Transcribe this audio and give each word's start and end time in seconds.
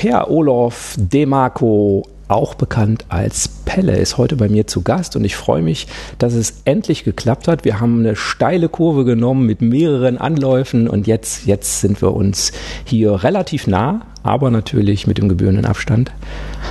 Per 0.00 0.30
Olof 0.30 0.94
Demarco, 0.96 2.08
auch 2.26 2.54
bekannt 2.54 3.04
als 3.10 3.48
Pelle, 3.66 3.98
ist 3.98 4.16
heute 4.16 4.36
bei 4.36 4.48
mir 4.48 4.66
zu 4.66 4.80
Gast 4.80 5.14
und 5.14 5.24
ich 5.24 5.36
freue 5.36 5.60
mich, 5.60 5.88
dass 6.16 6.32
es 6.32 6.62
endlich 6.64 7.04
geklappt 7.04 7.48
hat. 7.48 7.66
Wir 7.66 7.80
haben 7.80 7.98
eine 7.98 8.16
steile 8.16 8.70
Kurve 8.70 9.04
genommen 9.04 9.44
mit 9.44 9.60
mehreren 9.60 10.16
Anläufen 10.16 10.88
und 10.88 11.06
jetzt, 11.06 11.44
jetzt 11.44 11.82
sind 11.82 12.00
wir 12.00 12.14
uns 12.14 12.52
hier 12.86 13.24
relativ 13.24 13.66
nah, 13.66 14.06
aber 14.22 14.50
natürlich 14.50 15.06
mit 15.06 15.18
dem 15.18 15.28
gebührenden 15.28 15.66
Abstand. 15.66 16.12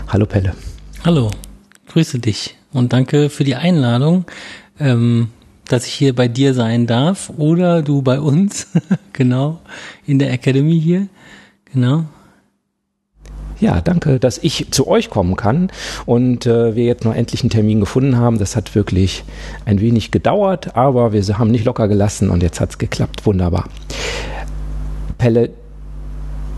Hallo 0.08 0.26
Pelle. 0.26 0.55
Hallo, 1.05 1.30
grüße 1.90 2.18
dich 2.18 2.55
und 2.74 2.94
danke 2.94 3.30
für 3.30 3.44
die 3.44 3.55
Einladung. 3.55 4.26
Ähm, 4.80 5.30
dass 5.68 5.86
ich 5.86 5.94
hier 5.94 6.16
bei 6.16 6.27
dir 6.27 6.55
sein 6.55 6.88
darf 6.88 7.32
oder 7.38 7.84
du 7.84 8.02
bei 8.02 8.20
uns, 8.20 8.66
genau, 9.14 9.62
in 10.08 10.18
der 10.18 10.34
Academy 10.34 10.82
hier, 10.82 11.10
genau. 11.71 12.05
Ja, 13.60 13.82
danke, 13.82 14.20
dass 14.20 14.38
ich 14.38 14.71
zu 14.71 14.88
euch 14.88 15.10
kommen 15.10 15.35
kann 15.35 15.70
und 16.05 16.46
äh, 16.46 16.76
wir 16.76 16.85
jetzt 16.85 17.04
noch 17.04 17.13
endlich 17.13 17.41
einen 17.41 17.49
Termin 17.49 17.82
gefunden 17.82 18.18
haben. 18.18 18.40
Das 18.40 18.55
hat 18.55 18.74
wirklich 18.74 19.24
ein 19.65 19.82
wenig 19.82 20.12
gedauert, 20.12 20.76
aber 20.77 21.12
wir 21.12 21.21
haben 21.38 21.52
nicht 21.52 21.65
locker 21.65 21.87
gelassen 21.87 22.30
und 22.30 22.41
jetzt 22.41 22.62
hat 22.62 22.70
es 22.70 22.77
geklappt. 22.77 23.26
Wunderbar. 23.26 23.65
Pelle, 25.18 25.49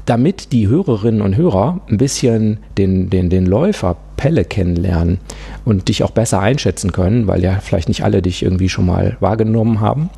damit 0.05 0.51
die 0.51 0.67
Hörerinnen 0.67 1.21
und 1.21 1.35
Hörer 1.37 1.81
ein 1.89 1.97
bisschen 1.97 2.59
den, 2.77 3.09
den, 3.09 3.29
den 3.29 3.45
Läufer 3.47 3.97
Pelle 4.17 4.45
kennenlernen 4.45 5.17
und 5.65 5.87
dich 5.87 6.03
auch 6.03 6.11
besser 6.11 6.39
einschätzen 6.39 6.91
können, 6.91 7.25
weil 7.25 7.43
ja 7.43 7.59
vielleicht 7.59 7.87
nicht 7.87 8.03
alle 8.03 8.21
dich 8.21 8.43
irgendwie 8.43 8.69
schon 8.69 8.85
mal 8.85 9.17
wahrgenommen 9.19 9.79
haben. 9.79 10.11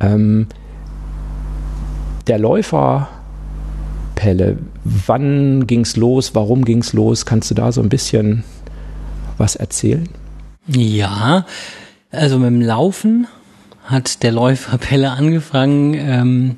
Ähm, 0.00 0.46
der 2.26 2.38
Läufer 2.38 3.08
Pelle, 4.16 4.58
wann 4.82 5.68
ging 5.68 5.82
es 5.82 5.96
los? 5.96 6.34
Warum 6.34 6.64
ging 6.64 6.78
es 6.80 6.92
los? 6.92 7.24
Kannst 7.24 7.50
du 7.52 7.54
da 7.54 7.70
so 7.70 7.80
ein 7.80 7.88
bisschen 7.88 8.42
was 9.38 9.54
erzählen? 9.54 10.08
Ja, 10.66 11.46
also 12.10 12.38
mit 12.38 12.48
dem 12.48 12.60
Laufen 12.60 13.28
hat 13.84 14.24
der 14.24 14.32
Läufer 14.32 14.78
Pelle 14.78 15.12
angefangen. 15.12 15.94
Ähm, 15.94 16.56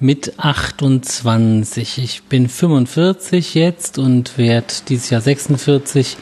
mit 0.00 0.38
28. 0.38 1.98
Ich 1.98 2.24
bin 2.24 2.48
45 2.48 3.54
jetzt 3.54 3.98
und 3.98 4.36
werde 4.36 4.66
dieses 4.88 5.10
Jahr 5.10 5.20
46. 5.20 6.16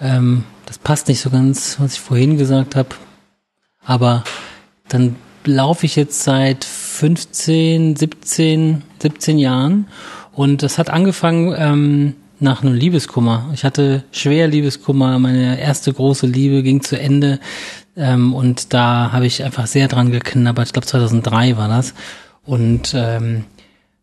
Ähm, 0.00 0.44
das 0.66 0.78
passt 0.78 1.08
nicht 1.08 1.20
so 1.20 1.30
ganz, 1.30 1.78
was 1.78 1.94
ich 1.94 2.00
vorhin 2.00 2.36
gesagt 2.36 2.74
habe. 2.74 2.90
Aber 3.84 4.24
dann 4.88 5.16
laufe 5.46 5.86
ich 5.86 5.96
jetzt 5.96 6.22
seit 6.22 6.64
15, 6.64 7.96
17, 7.96 8.82
17 9.00 9.38
Jahren 9.38 9.86
und 10.32 10.62
das 10.62 10.78
hat 10.78 10.90
angefangen 10.90 11.54
ähm, 11.56 12.14
nach 12.40 12.62
einem 12.62 12.74
Liebeskummer. 12.74 13.50
Ich 13.54 13.64
hatte 13.64 14.04
schwer 14.12 14.48
Liebeskummer. 14.48 15.18
Meine 15.18 15.60
erste 15.60 15.92
große 15.92 16.26
Liebe 16.26 16.62
ging 16.62 16.82
zu 16.82 16.98
Ende 16.98 17.38
ähm, 17.96 18.34
und 18.34 18.72
da 18.74 19.12
habe 19.12 19.26
ich 19.26 19.44
einfach 19.44 19.66
sehr 19.66 19.88
dran 19.88 20.10
geknabbert. 20.10 20.66
Ich 20.66 20.72
glaube 20.72 20.86
2003 20.86 21.56
war 21.56 21.68
das. 21.68 21.94
Und 22.44 22.92
ähm, 22.94 23.44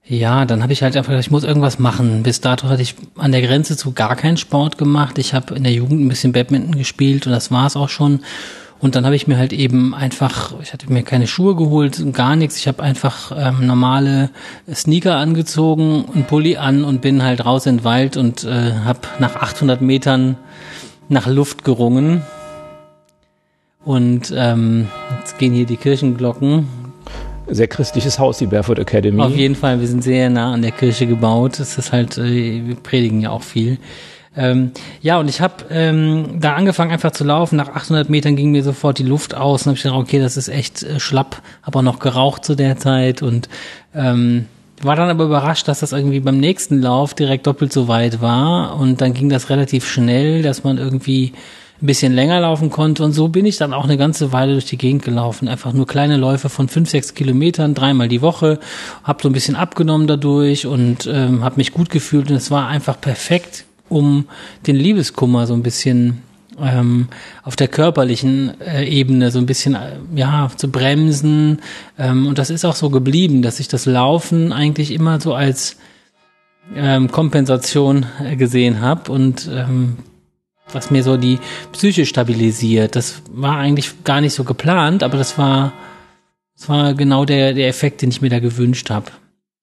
ja, 0.03 0.45
dann 0.45 0.63
habe 0.63 0.73
ich 0.73 0.81
halt 0.81 0.97
einfach 0.97 1.11
gesagt, 1.11 1.27
ich 1.27 1.31
muss 1.31 1.43
irgendwas 1.43 1.79
machen. 1.79 2.23
Bis 2.23 2.41
dato 2.41 2.67
hatte 2.67 2.81
ich 2.81 2.95
an 3.17 3.31
der 3.31 3.41
Grenze 3.41 3.77
zu 3.77 3.91
gar 3.91 4.15
keinen 4.15 4.37
Sport 4.37 4.77
gemacht. 4.77 5.17
Ich 5.17 5.33
habe 5.33 5.55
in 5.55 5.63
der 5.63 5.73
Jugend 5.73 6.01
ein 6.01 6.09
bisschen 6.09 6.33
Badminton 6.33 6.75
gespielt 6.75 7.27
und 7.27 7.33
das 7.33 7.51
war 7.51 7.67
es 7.67 7.75
auch 7.75 7.89
schon. 7.89 8.21
Und 8.81 8.95
dann 8.95 9.05
habe 9.05 9.15
ich 9.15 9.27
mir 9.27 9.37
halt 9.37 9.53
eben 9.53 9.93
einfach, 9.93 10.53
ich 10.61 10.73
hatte 10.73 10.91
mir 10.91 11.03
keine 11.03 11.27
Schuhe 11.27 11.55
geholt, 11.55 12.03
gar 12.13 12.35
nichts. 12.35 12.57
Ich 12.57 12.67
habe 12.67 12.81
einfach 12.81 13.31
ähm, 13.35 13.67
normale 13.67 14.31
Sneaker 14.73 15.17
angezogen, 15.17 16.03
und 16.03 16.27
Pulli 16.27 16.57
an 16.57 16.83
und 16.83 17.01
bin 17.01 17.21
halt 17.21 17.45
raus 17.45 17.67
in 17.67 17.77
den 17.77 17.83
Wald 17.83 18.17
und 18.17 18.43
äh, 18.43 18.73
habe 18.83 19.01
nach 19.19 19.35
800 19.35 19.81
Metern 19.81 20.35
nach 21.09 21.27
Luft 21.27 21.63
gerungen. 21.63 22.23
Und 23.85 24.33
ähm, 24.35 24.87
jetzt 25.19 25.37
gehen 25.37 25.53
hier 25.53 25.65
die 25.65 25.77
Kirchenglocken 25.77 26.67
sehr 27.53 27.67
christliches 27.67 28.19
Haus, 28.19 28.37
die 28.37 28.45
Barefoot 28.45 28.79
Academy. 28.79 29.21
Auf 29.21 29.35
jeden 29.35 29.55
Fall, 29.55 29.79
wir 29.79 29.87
sind 29.87 30.03
sehr 30.03 30.29
nah 30.29 30.53
an 30.53 30.61
der 30.61 30.71
Kirche 30.71 31.05
gebaut. 31.05 31.59
Es 31.59 31.77
ist 31.77 31.91
halt, 31.91 32.17
äh, 32.17 32.65
wir 32.65 32.75
predigen 32.75 33.21
ja 33.21 33.29
auch 33.29 33.43
viel. 33.43 33.77
Ähm, 34.35 34.71
ja, 35.01 35.19
und 35.19 35.29
ich 35.29 35.41
habe 35.41 35.65
ähm, 35.69 36.39
da 36.39 36.55
angefangen 36.55 36.91
einfach 36.91 37.11
zu 37.11 37.23
laufen. 37.23 37.57
Nach 37.57 37.69
800 37.69 38.09
Metern 38.09 38.35
ging 38.35 38.51
mir 38.51 38.63
sofort 38.63 38.97
die 38.97 39.03
Luft 39.03 39.35
aus. 39.35 39.63
Und 39.63 39.67
habe 39.67 39.77
ich 39.77 39.83
gedacht, 39.83 39.99
okay, 39.99 40.19
das 40.19 40.37
ist 40.37 40.47
echt 40.47 40.83
äh, 40.83 40.99
schlapp. 40.99 41.41
Habe 41.63 41.79
auch 41.79 41.83
noch 41.83 41.99
geraucht 41.99 42.45
zu 42.45 42.55
der 42.55 42.77
Zeit 42.77 43.21
und 43.21 43.49
ähm, 43.93 44.45
war 44.81 44.95
dann 44.95 45.09
aber 45.09 45.25
überrascht, 45.25 45.67
dass 45.67 45.81
das 45.81 45.91
irgendwie 45.91 46.21
beim 46.21 46.39
nächsten 46.39 46.81
Lauf 46.81 47.13
direkt 47.13 47.45
doppelt 47.45 47.73
so 47.73 47.87
weit 47.87 48.21
war. 48.21 48.79
Und 48.79 49.01
dann 49.01 49.13
ging 49.13 49.29
das 49.29 49.49
relativ 49.49 49.87
schnell, 49.87 50.41
dass 50.41 50.63
man 50.63 50.77
irgendwie 50.77 51.33
ein 51.81 51.85
bisschen 51.87 52.13
länger 52.13 52.39
laufen 52.39 52.69
konnte. 52.69 53.03
Und 53.03 53.11
so 53.11 53.27
bin 53.27 53.45
ich 53.45 53.57
dann 53.57 53.73
auch 53.73 53.83
eine 53.83 53.97
ganze 53.97 54.31
Weile 54.31 54.53
durch 54.53 54.65
die 54.65 54.77
Gegend 54.77 55.03
gelaufen. 55.03 55.47
Einfach 55.47 55.73
nur 55.73 55.87
kleine 55.87 56.17
Läufe 56.17 56.47
von 56.49 56.67
fünf, 56.67 56.89
sechs 56.89 57.15
Kilometern, 57.15 57.73
dreimal 57.73 58.07
die 58.07 58.21
Woche. 58.21 58.59
Hab 59.03 59.21
so 59.21 59.29
ein 59.29 59.33
bisschen 59.33 59.55
abgenommen 59.55 60.07
dadurch 60.07 60.65
und 60.65 61.05
ähm, 61.05 61.43
habe 61.43 61.57
mich 61.57 61.73
gut 61.73 61.89
gefühlt. 61.89 62.29
Und 62.29 62.37
es 62.37 62.49
war 62.49 62.67
einfach 62.67 62.99
perfekt, 62.99 63.65
um 63.91 64.25
den 64.65 64.75
Liebeskummer 64.75 65.45
so 65.45 65.53
ein 65.53 65.63
bisschen 65.63 66.21
ähm, 66.59 67.07
auf 67.43 67.55
der 67.55 67.67
körperlichen 67.67 68.59
äh, 68.61 68.85
Ebene 68.85 69.31
so 69.31 69.39
ein 69.39 69.45
bisschen 69.45 69.75
äh, 69.75 69.97
ja 70.15 70.49
zu 70.55 70.69
bremsen 70.69 71.61
ähm, 71.97 72.27
und 72.27 72.37
das 72.37 72.49
ist 72.49 72.65
auch 72.65 72.75
so 72.75 72.89
geblieben, 72.89 73.41
dass 73.41 73.59
ich 73.59 73.67
das 73.67 73.85
Laufen 73.85 74.51
eigentlich 74.51 74.91
immer 74.91 75.19
so 75.19 75.33
als 75.33 75.77
ähm, 76.75 77.11
Kompensation 77.11 78.05
äh, 78.23 78.35
gesehen 78.35 78.81
habe 78.81 79.11
und 79.11 79.49
ähm, 79.51 79.97
was 80.73 80.91
mir 80.91 81.03
so 81.03 81.17
die 81.17 81.39
Psyche 81.73 82.05
stabilisiert. 82.05 82.95
Das 82.95 83.21
war 83.29 83.57
eigentlich 83.57 84.03
gar 84.03 84.21
nicht 84.21 84.33
so 84.33 84.43
geplant, 84.43 85.03
aber 85.03 85.17
das 85.17 85.37
war, 85.37 85.73
das 86.57 86.69
war 86.69 86.93
genau 86.93 87.25
der, 87.25 87.53
der 87.53 87.67
Effekt, 87.67 88.01
den 88.01 88.09
ich 88.09 88.21
mir 88.21 88.29
da 88.29 88.39
gewünscht 88.39 88.89
habe. 88.89 89.11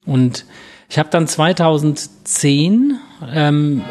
Und 0.05 0.45
ich 0.91 0.99
habe 0.99 1.09
dann 1.11 1.27
2010 1.27 2.99
ähm, 3.33 3.83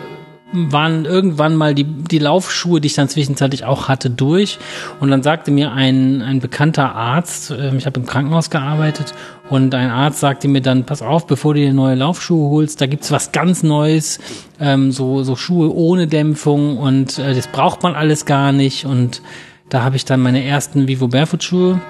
waren 0.54 1.06
irgendwann 1.06 1.56
mal 1.56 1.76
die, 1.76 1.84
die 1.84 2.20
Laufschuhe, 2.20 2.80
die 2.80 2.88
ich 2.88 2.94
dann 2.94 3.10
zwischenzeitlich 3.10 3.66
auch 3.66 3.90
hatte, 3.90 4.10
durch. 4.10 4.60
Und 5.00 5.12
dann 5.12 5.22
sagte 5.22 5.52
mir 5.52 5.74
ein, 5.74 6.22
ein 6.22 6.40
bekannter 6.40 6.96
Arzt, 6.96 7.52
äh, 7.52 7.76
ich 7.76 7.86
habe 7.86 8.00
im 8.00 8.06
Krankenhaus 8.06 8.50
gearbeitet, 8.50 9.14
und 9.50 9.74
ein 9.74 9.90
Arzt 9.90 10.20
sagte 10.20 10.48
mir 10.48 10.62
dann, 10.62 10.84
pass 10.84 11.02
auf, 11.02 11.26
bevor 11.26 11.54
du 11.54 11.62
dir 11.62 11.74
neue 11.74 11.96
Laufschuhe 11.96 12.50
holst, 12.50 12.82
da 12.82 12.86
gibt's 12.86 13.12
was 13.12 13.32
ganz 13.32 13.64
Neues, 13.64 14.20
ähm, 14.60 14.92
so, 14.92 15.24
so 15.24 15.36
Schuhe 15.36 15.74
ohne 15.74 16.08
Dämpfung 16.08 16.78
und 16.78 17.18
äh, 17.18 17.34
das 17.34 17.48
braucht 17.48 17.84
man 17.84 17.96
alles 17.96 18.26
gar 18.26 18.52
nicht. 18.52 18.86
Und 18.86 19.22
da 19.70 19.84
habe 19.84 19.96
ich 19.96 20.06
dann 20.06 20.22
meine 20.22 20.44
ersten 20.44 20.88
Vivo 20.88 21.08
Barefoot 21.08 21.44
Schuhe 21.44 21.82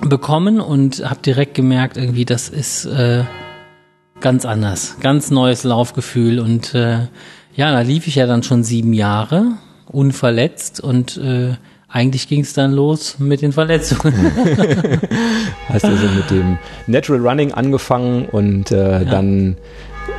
bekommen 0.00 0.60
und 0.60 1.08
habe 1.08 1.20
direkt 1.24 1.54
gemerkt, 1.54 1.96
irgendwie, 1.96 2.24
das 2.24 2.50
ist 2.50 2.84
äh, 2.84 3.24
ganz 4.20 4.44
anders, 4.44 4.96
ganz 5.00 5.30
neues 5.30 5.64
Laufgefühl 5.64 6.38
und 6.38 6.74
äh, 6.74 7.06
ja, 7.58 7.72
da 7.72 7.80
lief 7.80 8.06
ich 8.06 8.14
ja 8.14 8.28
dann 8.28 8.44
schon 8.44 8.62
sieben 8.62 8.92
Jahre 8.92 9.54
unverletzt 9.90 10.80
und 10.80 11.16
äh, 11.16 11.54
eigentlich 11.88 12.28
ging 12.28 12.42
es 12.42 12.52
dann 12.52 12.70
los 12.70 13.18
mit 13.18 13.42
den 13.42 13.50
Verletzungen. 13.50 14.14
Hast 15.68 15.84
also 15.84 16.06
mit 16.06 16.30
dem 16.30 16.58
Natural 16.86 17.20
Running 17.20 17.52
angefangen 17.52 18.26
und 18.26 18.70
äh, 18.70 19.02
ja. 19.02 19.04
dann 19.04 19.56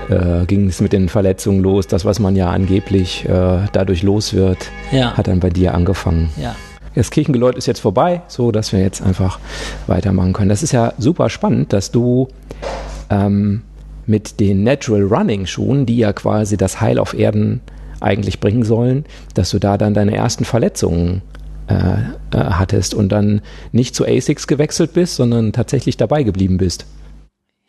äh, 0.10 0.46
ging 0.48 0.68
es 0.68 0.82
mit 0.82 0.92
den 0.92 1.08
Verletzungen 1.08 1.62
los. 1.62 1.88
Das, 1.88 2.04
was 2.04 2.20
man 2.20 2.36
ja 2.36 2.50
angeblich 2.50 3.24
äh, 3.24 3.60
dadurch 3.72 4.04
los 4.04 4.34
wird, 4.34 4.58
ja. 4.92 5.16
hat 5.16 5.28
dann 5.28 5.40
bei 5.40 5.50
dir 5.50 5.74
angefangen. 5.76 6.32
Ja. 6.36 6.58
Das 6.94 7.10
Kirchengeläut 7.10 7.56
ist 7.56 7.68
jetzt 7.68 7.80
vorbei, 7.80 8.22
so 8.28 8.52
dass 8.52 8.74
wir 8.74 8.82
jetzt 8.82 9.02
einfach 9.02 9.40
weitermachen 9.88 10.34
können. 10.34 10.50
Das 10.50 10.62
ist 10.62 10.74
ja 10.74 10.92
super 10.98 11.30
spannend, 11.30 11.72
dass 11.72 11.92
du 11.92 12.28
ähm, 13.10 13.62
mit 14.10 14.40
den 14.40 14.64
Natural 14.64 15.04
Running 15.04 15.46
Schuhen, 15.46 15.86
die 15.86 15.98
ja 15.98 16.12
quasi 16.12 16.58
das 16.58 16.82
Heil 16.82 17.00
auf 17.00 17.14
Erden 17.14 17.62
eigentlich 18.02 18.40
bringen 18.40 18.64
sollen, 18.64 19.06
dass 19.36 19.52
du 19.52 19.60
da 19.60 19.78
dann 19.78 19.94
deine 19.94 20.16
ersten 20.16 20.46
Verletzungen 20.46 21.22
äh, 21.68 21.74
äh, 21.74 22.04
hattest 22.32 22.94
und 22.94 23.10
dann 23.10 23.42
nicht 23.72 23.96
zu 23.96 24.06
ASICS 24.06 24.48
gewechselt 24.48 24.94
bist, 24.94 25.16
sondern 25.16 25.54
tatsächlich 25.54 25.98
dabei 25.98 26.24
geblieben 26.24 26.58
bist. 26.58 26.86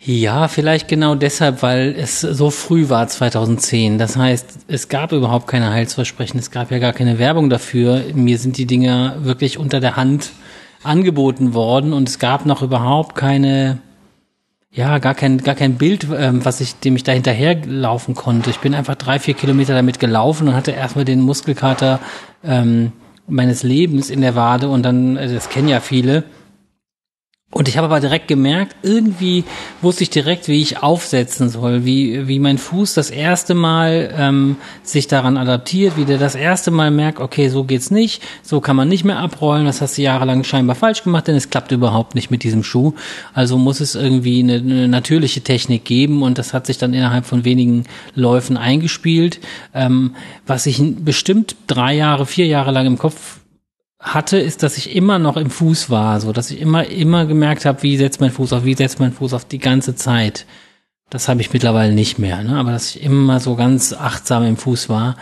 Ja, 0.02 0.48
vielleicht 0.48 0.88
genau 0.88 1.14
deshalb, 1.14 1.62
weil 1.62 1.94
es 1.94 2.22
so 2.22 2.48
früh 2.48 2.88
war 2.88 3.06
2010. 3.06 3.98
Das 3.98 4.16
heißt, 4.16 4.60
es 4.66 4.88
gab 4.88 5.12
überhaupt 5.12 5.46
keine 5.46 5.70
Heilsversprechen, 5.70 6.40
es 6.40 6.50
gab 6.50 6.70
ja 6.70 6.78
gar 6.78 6.94
keine 6.94 7.19
Werbung 7.19 7.50
dafür. 7.50 8.02
Mir 8.14 8.38
sind 8.38 8.56
die 8.56 8.64
Dinger 8.64 9.16
wirklich 9.25 9.58
unter 9.58 9.81
der 9.81 9.96
Hand 9.96 10.31
angeboten 10.82 11.52
worden 11.52 11.93
und 11.93 12.08
es 12.08 12.19
gab 12.19 12.46
noch 12.46 12.62
überhaupt 12.62 13.14
keine 13.14 13.78
ja, 14.72 14.99
gar 14.99 15.14
kein, 15.14 15.38
gar 15.38 15.56
kein 15.56 15.75
Bild, 15.76 16.06
ähm, 16.17 16.44
was 16.44 16.61
ich, 16.61 16.76
dem 16.76 16.94
ich 16.94 17.02
da 17.02 17.12
hinterherlaufen 17.12 18.14
konnte. 18.14 18.50
Ich 18.50 18.61
bin 18.61 18.75
einfach 18.75 18.94
drei, 18.94 19.19
vier 19.19 19.34
Kilometer 19.34 19.75
damit 19.75 19.99
gelaufen 19.99 20.49
und 20.49 20.55
hatte 20.55 20.70
erstmal 20.70 21.05
den 21.05 21.20
Muskelkater 21.20 21.99
ähm, 22.44 22.93
meines 23.26 23.62
Lebens 23.64 24.11
in 24.11 24.20
der 24.20 24.37
Wade 24.37 24.69
und 24.69 24.84
dann, 24.84 25.17
also 25.17 25.34
das 25.34 25.49
kennen 25.49 25.69
ja 25.69 25.81
viele. 25.81 26.25
Und 27.52 27.67
ich 27.67 27.76
habe 27.76 27.87
aber 27.87 27.99
direkt 27.99 28.29
gemerkt, 28.29 28.76
irgendwie 28.82 29.43
wusste 29.82 30.05
ich 30.05 30.11
direkt, 30.11 30.47
wie 30.47 30.62
ich 30.62 30.85
aufsetzen 30.85 31.49
soll, 31.49 31.85
wie, 31.85 32.29
wie 32.29 32.38
mein 32.38 32.58
Fuß 32.58 32.94
das 32.94 33.11
erste 33.11 33.55
Mal 33.55 34.14
ähm, 34.17 34.56
sich 34.85 35.08
daran 35.08 35.37
adaptiert, 35.37 35.97
wie 35.97 36.05
der 36.05 36.19
das 36.19 36.37
erste 36.37 36.70
Mal 36.70 36.93
merkt, 36.93 37.19
okay, 37.19 37.49
so 37.49 37.64
geht's 37.64 37.91
nicht, 37.91 38.23
so 38.44 38.61
kann 38.61 38.76
man 38.76 38.88
nicht 38.88 39.02
mehr 39.02 39.19
abrollen, 39.19 39.67
das 39.67 39.81
hast 39.81 39.99
du 39.99 40.02
jahrelang 40.02 40.44
scheinbar 40.44 40.76
falsch 40.76 41.02
gemacht, 41.02 41.26
denn 41.26 41.35
es 41.35 41.50
klappt 41.50 41.73
überhaupt 41.73 42.14
nicht 42.14 42.31
mit 42.31 42.44
diesem 42.44 42.62
Schuh. 42.62 42.94
Also 43.35 43.58
muss 43.58 43.81
es 43.81 43.96
irgendwie 43.96 44.38
eine, 44.38 44.55
eine 44.55 44.87
natürliche 44.87 45.41
Technik 45.41 45.85
geben 45.85 46.23
und 46.23 46.38
das 46.38 46.55
hat 46.55 46.67
sich 46.67 46.79
dann 46.79 46.94
innerhalb 46.94 47.26
von 47.26 47.44
wenigen 47.44 47.82
Läufen 48.14 48.56
eingespielt. 48.56 49.41
Ähm, 49.75 50.14
was 50.46 50.67
ich 50.67 50.81
bestimmt 51.00 51.56
drei 51.67 51.94
Jahre, 51.94 52.26
vier 52.26 52.46
Jahre 52.46 52.70
lang 52.70 52.87
im 52.87 52.96
Kopf 52.96 53.39
hatte, 54.00 54.38
ist, 54.38 54.62
dass 54.62 54.79
ich 54.79 54.97
immer 54.97 55.19
noch 55.19 55.37
im 55.37 55.50
Fuß 55.50 55.91
war, 55.91 56.20
so 56.20 56.32
dass 56.32 56.50
ich 56.50 56.61
immer, 56.61 56.87
immer 56.87 57.26
gemerkt 57.26 57.67
habe, 57.67 57.82
wie 57.82 57.99
setzt 57.99 58.20
mein 58.20 58.31
Fuß 58.31 58.55
auf, 58.55 58.64
wie 58.64 58.75
setzt 58.75 58.99
mein 58.99 59.12
Fuß 59.12 59.35
auf 59.35 59.44
die 59.44 59.58
ganze 59.58 59.94
Zeit. 59.94 60.47
Das 61.11 61.29
habe 61.29 61.41
ich 61.43 61.52
mittlerweile 61.52 61.93
nicht 61.93 62.19
mehr, 62.19 62.43
ne? 62.43 62.56
aber 62.56 62.73
dass 62.73 62.94
ich 62.94 63.02
immer 63.02 63.41
so 63.41 63.56
ganz 63.56 63.93
achtsam 63.93 64.44
im 64.44 64.56
Fuß 64.56 64.88
war. 64.88 65.17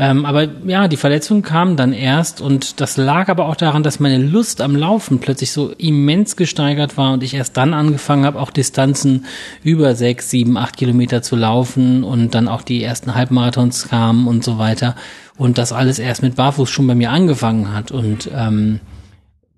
Ähm, 0.00 0.24
aber 0.24 0.46
ja, 0.64 0.86
die 0.86 0.96
Verletzung 0.96 1.42
kam 1.42 1.76
dann 1.76 1.92
erst 1.92 2.40
und 2.40 2.80
das 2.80 2.96
lag 2.96 3.28
aber 3.28 3.46
auch 3.46 3.56
daran, 3.56 3.82
dass 3.82 3.98
meine 3.98 4.18
Lust 4.18 4.60
am 4.60 4.76
Laufen 4.76 5.18
plötzlich 5.18 5.50
so 5.50 5.72
immens 5.72 6.36
gesteigert 6.36 6.96
war 6.96 7.12
und 7.12 7.24
ich 7.24 7.34
erst 7.34 7.56
dann 7.56 7.74
angefangen 7.74 8.24
habe, 8.24 8.38
auch 8.38 8.52
Distanzen 8.52 9.26
über 9.64 9.96
sechs, 9.96 10.30
sieben, 10.30 10.56
acht 10.56 10.76
Kilometer 10.76 11.20
zu 11.20 11.34
laufen 11.34 12.04
und 12.04 12.36
dann 12.36 12.46
auch 12.46 12.62
die 12.62 12.82
ersten 12.82 13.16
Halbmarathons 13.16 13.88
kamen 13.88 14.28
und 14.28 14.44
so 14.44 14.56
weiter 14.56 14.94
und 15.38 15.56
das 15.56 15.72
alles 15.72 15.98
erst 15.98 16.22
mit 16.22 16.36
Barfuß 16.36 16.68
schon 16.68 16.86
bei 16.86 16.94
mir 16.94 17.10
angefangen 17.10 17.72
hat 17.72 17.90
und 17.90 18.28
ähm, 18.34 18.80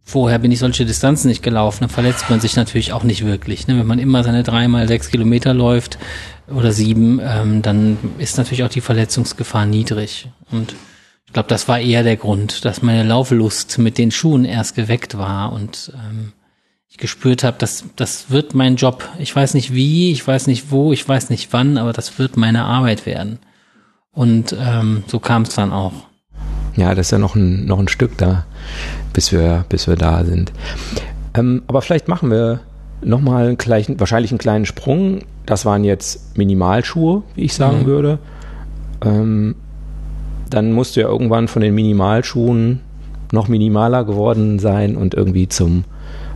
vorher 0.05 0.39
bin 0.39 0.53
ich 0.53 0.59
solche 0.59 0.85
Distanzen 0.85 1.29
nicht 1.29 1.43
gelaufen, 1.43 1.81
dann 1.81 1.91
verletzt 1.91 2.29
man 2.29 2.41
sich 2.41 2.55
natürlich 2.57 2.93
auch 2.93 3.03
nicht 3.03 3.25
wirklich. 3.25 3.67
Ne? 3.67 3.79
Wenn 3.79 3.87
man 3.87 3.99
immer 3.99 4.23
seine 4.23 4.43
drei 4.43 4.69
mal 4.69 4.87
sechs 4.87 5.09
Kilometer 5.09 5.55
läuft 5.55 5.99
oder 6.49 6.73
sieben, 6.73 7.21
ähm, 7.23 7.63
dann 7.63 7.97
ist 8.19 8.37
natürlich 8.37 8.63
auch 8.65 8.69
die 8.69 8.81
Verletzungsgefahr 8.81 9.67
niedrig. 9.67 10.29
Und 10.51 10.75
ich 11.27 11.33
glaube, 11.33 11.49
das 11.49 11.69
war 11.69 11.79
eher 11.79 12.03
der 12.03 12.17
Grund, 12.17 12.65
dass 12.65 12.83
meine 12.83 13.05
Lauflust 13.05 13.79
mit 13.79 13.99
den 13.99 14.11
Schuhen 14.11 14.45
erst 14.45 14.75
geweckt 14.75 15.17
war 15.17 15.53
und 15.53 15.93
ähm, 15.95 16.33
ich 16.89 16.99
gespürt 16.99 17.45
habe, 17.45 17.57
dass 17.59 17.85
das 17.95 18.31
wird 18.31 18.53
mein 18.53 18.75
Job. 18.75 19.09
Ich 19.21 19.35
weiß 19.35 19.55
nicht 19.55 19.73
wie, 19.73 20.11
ich 20.11 20.27
weiß 20.27 20.49
nicht 20.49 20.73
wo, 20.73 20.93
ich 20.93 21.09
weiß 21.09 21.31
nicht 21.31 21.53
wann, 21.53 21.79
aber 21.79 21.93
das 21.93 22.19
wird 22.19 22.37
meine 22.37 22.65
Arbeit 22.65 23.07
werden. 23.07 23.39
Und 24.13 24.57
ähm, 24.59 25.05
so 25.07 25.19
kam 25.21 25.43
es 25.43 25.55
dann 25.55 25.73
auch. 25.73 25.93
Ja, 26.77 26.95
das 26.95 27.07
ist 27.07 27.11
ja 27.13 27.19
noch 27.19 27.35
ein, 27.35 27.67
noch 27.67 27.79
ein 27.79 27.89
Stück 27.89 28.17
da, 28.19 28.45
bis 29.13 29.33
wir, 29.33 29.65
bis 29.69 29.87
wir 29.87 29.97
da 29.97 30.25
sind. 30.25 30.53
Ähm, 31.35 31.63
aber 31.67 31.83
vielleicht 31.83 32.09
machen 32.09 32.31
wir 32.31 32.61
nochmal 33.03 33.49
einen 33.49 33.59
gleichen, 33.59 33.99
wahrscheinlich 34.01 34.31
einen 34.31 34.39
kleinen 34.39 34.67
Sprung. 34.67 35.21
Das 35.47 35.65
waren 35.65 35.85
jetzt 35.85 36.37
Minimalschuhe, 36.37 37.23
wie 37.35 37.43
ich 37.43 37.55
sagen 37.55 37.83
mhm. 37.83 37.87
würde. 37.87 38.19
Ähm, 39.05 39.57
dann 40.49 40.73
musst 40.73 40.97
du 40.97 41.01
ja 41.01 41.09
irgendwann 41.09 41.49
von 41.49 41.63
den 41.63 41.75
Minimalschuhen 41.75 42.81
noch 43.33 43.49
minimaler 43.49 44.05
geworden 44.05 44.59
sein 44.59 44.97
und 44.97 45.15
irgendwie 45.15 45.49
zum 45.49 45.85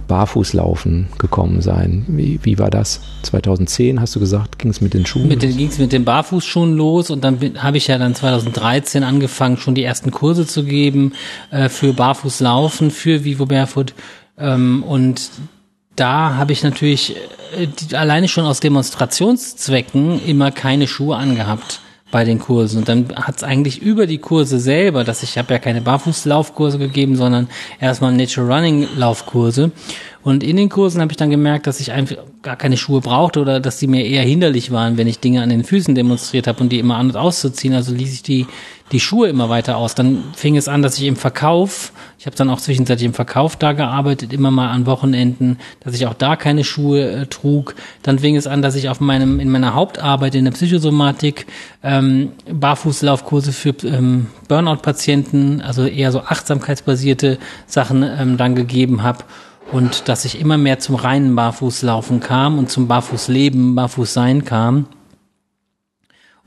Barfußlaufen 0.06 1.08
gekommen 1.18 1.60
sein. 1.60 2.04
Wie, 2.08 2.40
wie 2.42 2.58
war 2.58 2.70
das? 2.70 3.00
2010 3.22 4.00
hast 4.00 4.14
du 4.14 4.20
gesagt, 4.20 4.58
ging 4.58 4.70
es 4.70 4.80
mit 4.80 4.94
den 4.94 5.06
Schuhen? 5.06 5.28
Mit 5.28 5.42
den, 5.42 5.56
ging 5.56 5.68
es 5.68 5.78
mit 5.78 5.92
den 5.92 6.04
Barfußschuhen 6.04 6.76
los 6.76 7.10
und 7.10 7.24
dann 7.24 7.38
habe 7.62 7.76
ich 7.76 7.86
ja 7.86 7.98
dann 7.98 8.14
2013 8.14 9.02
angefangen, 9.02 9.56
schon 9.56 9.74
die 9.74 9.84
ersten 9.84 10.10
Kurse 10.10 10.46
zu 10.46 10.64
geben 10.64 11.12
äh, 11.50 11.68
für 11.68 11.92
Barfußlaufen, 11.92 12.90
für 12.90 13.24
Vivo 13.24 13.46
Barefoot. 13.46 13.94
Ähm, 14.38 14.82
und 14.82 15.30
da 15.96 16.34
habe 16.34 16.52
ich 16.52 16.62
natürlich 16.62 17.16
äh, 17.58 17.66
die, 17.66 17.96
alleine 17.96 18.28
schon 18.28 18.44
aus 18.44 18.60
Demonstrationszwecken 18.60 20.24
immer 20.26 20.50
keine 20.50 20.86
Schuhe 20.86 21.16
angehabt 21.16 21.80
bei 22.10 22.24
den 22.24 22.38
Kursen. 22.38 22.78
Und 22.78 22.88
dann 22.88 23.08
hat 23.14 23.36
es 23.36 23.42
eigentlich 23.42 23.82
über 23.82 24.06
die 24.06 24.18
Kurse 24.18 24.58
selber, 24.58 25.04
dass 25.04 25.22
ich 25.22 25.36
habe 25.36 25.52
ja 25.52 25.58
keine 25.58 25.80
Barfußlaufkurse 25.80 26.78
gegeben, 26.78 27.16
sondern 27.16 27.48
erstmal 27.80 28.12
Nature 28.12 28.46
Running 28.46 28.86
Laufkurse. 28.96 29.72
Und 30.24 30.42
in 30.42 30.56
den 30.56 30.70
Kursen 30.70 31.02
habe 31.02 31.12
ich 31.12 31.18
dann 31.18 31.28
gemerkt, 31.28 31.66
dass 31.66 31.80
ich 31.80 31.92
einfach 31.92 32.16
gar 32.40 32.56
keine 32.56 32.78
Schuhe 32.78 33.02
brauchte 33.02 33.40
oder 33.40 33.60
dass 33.60 33.76
die 33.76 33.86
mir 33.86 34.06
eher 34.06 34.22
hinderlich 34.22 34.70
waren, 34.70 34.96
wenn 34.96 35.06
ich 35.06 35.20
Dinge 35.20 35.42
an 35.42 35.50
den 35.50 35.64
Füßen 35.64 35.94
demonstriert 35.94 36.46
habe 36.46 36.62
und 36.62 36.70
die 36.70 36.78
immer 36.78 36.96
an 36.96 37.08
und 37.08 37.16
auszuziehen. 37.16 37.74
Also 37.74 37.94
ließ 37.94 38.14
ich 38.14 38.22
die, 38.22 38.46
die 38.90 39.00
Schuhe 39.00 39.28
immer 39.28 39.50
weiter 39.50 39.76
aus. 39.76 39.94
Dann 39.94 40.24
fing 40.34 40.56
es 40.56 40.66
an, 40.66 40.80
dass 40.80 40.96
ich 40.96 41.04
im 41.04 41.16
Verkauf, 41.16 41.92
ich 42.18 42.24
habe 42.24 42.36
dann 42.36 42.48
auch 42.48 42.58
zwischenzeitlich 42.58 43.04
im 43.04 43.12
Verkauf 43.12 43.56
da 43.56 43.72
gearbeitet, 43.72 44.32
immer 44.32 44.50
mal 44.50 44.70
an 44.70 44.86
Wochenenden, 44.86 45.58
dass 45.80 45.94
ich 45.94 46.06
auch 46.06 46.14
da 46.14 46.36
keine 46.36 46.64
Schuhe 46.64 47.02
äh, 47.02 47.26
trug. 47.26 47.74
Dann 48.02 48.18
fing 48.18 48.34
es 48.34 48.46
an, 48.46 48.62
dass 48.62 48.76
ich 48.76 48.88
auf 48.88 49.00
meinem, 49.00 49.40
in 49.40 49.50
meiner 49.50 49.74
Hauptarbeit 49.74 50.34
in 50.36 50.46
der 50.46 50.52
Psychosomatik 50.52 51.44
ähm, 51.82 52.32
Barfußlaufkurse 52.50 53.52
für 53.52 53.74
ähm, 53.84 54.28
Burnout-Patienten, 54.48 55.60
also 55.60 55.84
eher 55.84 56.12
so 56.12 56.20
achtsamkeitsbasierte 56.20 57.36
Sachen 57.66 58.02
ähm, 58.02 58.38
dann 58.38 58.54
gegeben 58.54 59.02
habe 59.02 59.24
und 59.72 60.08
dass 60.08 60.24
ich 60.24 60.40
immer 60.40 60.58
mehr 60.58 60.78
zum 60.78 60.94
reinen 60.94 61.34
Barfußlaufen 61.34 62.20
kam 62.20 62.58
und 62.58 62.70
zum 62.70 62.88
Barfußleben, 62.88 63.74
Barfußsein 63.74 64.44
kam. 64.44 64.86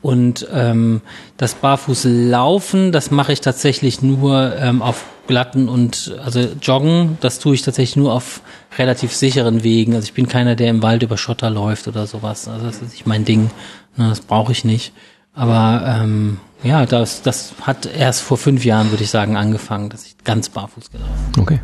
Und 0.02 0.48
ähm, 0.54 1.02
das 1.38 1.56
Barfußlaufen, 1.56 2.92
das 2.92 3.10
mache 3.12 3.34
ich 3.34 3.42
tatsächlich 3.42 4.02
nur 4.02 4.56
ähm, 4.58 4.82
auf 4.82 5.06
glatten 5.28 5.68
und 5.68 6.16
also 6.24 6.40
Joggen, 6.62 7.18
das 7.20 7.40
tue 7.40 7.56
ich 7.56 7.62
tatsächlich 7.62 7.98
nur 7.98 8.14
auf 8.14 8.42
relativ 8.78 9.14
sicheren 9.14 9.64
Wegen. 9.64 9.94
Also 9.94 10.06
ich 10.06 10.14
bin 10.14 10.28
keiner, 10.28 10.56
der 10.56 10.70
im 10.70 10.82
Wald 10.82 11.04
über 11.04 11.18
Schotter 11.18 11.50
läuft 11.50 11.88
oder 11.88 12.08
sowas. 12.08 12.48
Also 12.48 12.66
das 12.66 12.78
ist 12.78 12.94
nicht 12.94 13.06
mein 13.06 13.26
Ding. 13.26 13.52
Ne, 13.98 14.08
das 14.10 14.22
brauche 14.22 14.52
ich 14.52 14.64
nicht. 14.64 14.94
Aber 15.34 15.84
ähm, 16.02 16.40
ja, 16.64 16.86
das, 16.86 17.22
das 17.22 17.54
hat 17.62 17.86
erst 17.86 18.22
vor 18.22 18.38
fünf 18.38 18.66
Jahren, 18.66 18.90
würde 18.92 19.04
ich 19.04 19.10
sagen, 19.10 19.36
angefangen, 19.36 19.90
dass 19.90 20.06
ich 20.06 20.18
ganz 20.24 20.50
barfuß 20.50 20.92
gelaufen 20.92 21.32
bin. 21.34 21.44
Okay. 21.44 21.60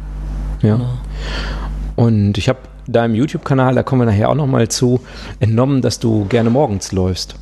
Ja. 0.64 0.76
Genau. 0.78 0.90
Und 1.96 2.40
ich 2.40 2.50
habe 2.50 2.60
deinem 2.88 3.16
YouTube-Kanal, 3.16 3.76
da 3.76 3.84
kommen 3.84 4.02
wir 4.02 4.06
nachher 4.06 4.30
auch 4.30 4.36
nochmal 4.36 4.68
zu, 4.68 5.02
entnommen, 5.40 5.82
dass 5.82 6.00
du 6.00 6.26
gerne 6.26 6.50
morgens 6.50 6.92
läufst. 6.92 7.36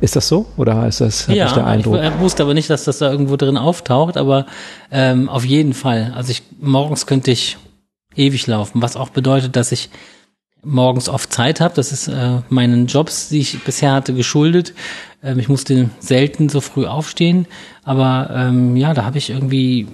Ist 0.00 0.14
das 0.14 0.28
so 0.28 0.46
oder 0.56 0.86
ist 0.86 1.00
das 1.00 1.26
ja, 1.26 1.46
ich 1.46 1.52
der 1.52 1.66
Eindruck? 1.66 1.98
Ich 2.02 2.20
wusste 2.20 2.42
aber 2.42 2.54
nicht, 2.54 2.68
dass 2.68 2.84
das 2.84 2.98
da 2.98 3.10
irgendwo 3.10 3.36
drin 3.36 3.56
auftaucht, 3.56 4.16
aber 4.16 4.46
ähm, 4.90 5.28
auf 5.28 5.44
jeden 5.44 5.72
Fall. 5.72 6.12
Also 6.14 6.32
ich 6.32 6.42
morgens 6.60 7.06
könnte 7.06 7.30
ich 7.30 7.56
ewig 8.14 8.46
laufen, 8.46 8.82
was 8.82 8.96
auch 8.96 9.08
bedeutet, 9.08 9.56
dass 9.56 9.72
ich 9.72 9.88
morgens 10.62 11.08
oft 11.08 11.32
Zeit 11.32 11.60
habe. 11.60 11.74
Das 11.74 11.92
ist 11.92 12.08
äh, 12.08 12.40
meinen 12.50 12.86
Jobs, 12.86 13.30
die 13.30 13.40
ich 13.40 13.62
bisher 13.64 13.92
hatte, 13.92 14.12
geschuldet. 14.12 14.74
Ähm, 15.22 15.38
ich 15.38 15.48
musste 15.48 15.88
selten 15.98 16.50
so 16.50 16.60
früh 16.60 16.86
aufstehen, 16.86 17.46
aber 17.82 18.30
ähm, 18.34 18.76
ja, 18.76 18.92
da 18.92 19.04
habe 19.04 19.16
ich 19.16 19.30
irgendwie 19.30 19.86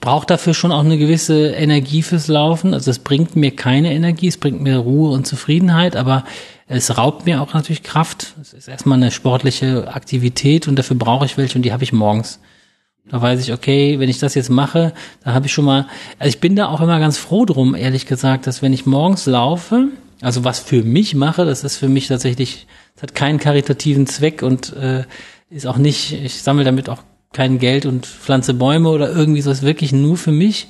brauche 0.00 0.26
dafür 0.26 0.54
schon 0.54 0.72
auch 0.72 0.84
eine 0.84 0.98
gewisse 0.98 1.50
Energie 1.50 2.02
fürs 2.02 2.28
Laufen. 2.28 2.74
Also 2.74 2.90
es 2.90 2.98
bringt 2.98 3.36
mir 3.36 3.50
keine 3.54 3.92
Energie, 3.92 4.28
es 4.28 4.36
bringt 4.36 4.60
mir 4.60 4.76
Ruhe 4.76 5.10
und 5.10 5.26
Zufriedenheit, 5.26 5.96
aber 5.96 6.24
es 6.68 6.96
raubt 6.96 7.26
mir 7.26 7.42
auch 7.42 7.54
natürlich 7.54 7.82
Kraft. 7.82 8.34
Es 8.40 8.52
ist 8.52 8.68
erstmal 8.68 8.98
eine 8.98 9.10
sportliche 9.10 9.92
Aktivität 9.92 10.68
und 10.68 10.76
dafür 10.76 10.96
brauche 10.96 11.24
ich 11.24 11.36
welche 11.36 11.56
und 11.56 11.62
die 11.62 11.72
habe 11.72 11.82
ich 11.82 11.92
morgens. 11.92 12.40
Da 13.10 13.22
weiß 13.22 13.40
ich, 13.40 13.52
okay, 13.52 13.98
wenn 13.98 14.10
ich 14.10 14.18
das 14.18 14.34
jetzt 14.34 14.50
mache, 14.50 14.92
da 15.24 15.32
habe 15.32 15.46
ich 15.46 15.52
schon 15.52 15.64
mal, 15.64 15.86
also 16.18 16.28
ich 16.28 16.40
bin 16.40 16.56
da 16.56 16.68
auch 16.68 16.82
immer 16.82 17.00
ganz 17.00 17.16
froh 17.16 17.46
drum, 17.46 17.74
ehrlich 17.74 18.06
gesagt, 18.06 18.46
dass 18.46 18.60
wenn 18.60 18.74
ich 18.74 18.84
morgens 18.84 19.24
laufe, 19.24 19.88
also 20.20 20.44
was 20.44 20.58
für 20.58 20.82
mich 20.82 21.14
mache, 21.14 21.46
das 21.46 21.64
ist 21.64 21.76
für 21.78 21.88
mich 21.88 22.08
tatsächlich, 22.08 22.66
das 22.94 23.04
hat 23.04 23.14
keinen 23.14 23.38
karitativen 23.38 24.06
Zweck 24.06 24.42
und 24.42 24.74
äh, 24.74 25.04
ist 25.48 25.66
auch 25.66 25.78
nicht, 25.78 26.12
ich 26.12 26.42
sammle 26.42 26.64
damit 26.64 26.90
auch 26.90 27.02
kein 27.38 27.60
Geld 27.60 27.86
und 27.86 28.04
pflanze 28.04 28.52
Bäume 28.52 28.88
oder 28.88 29.12
irgendwie 29.12 29.42
so, 29.42 29.52
ist 29.52 29.62
wirklich 29.62 29.92
nur 29.92 30.16
für 30.16 30.32
mich. 30.32 30.66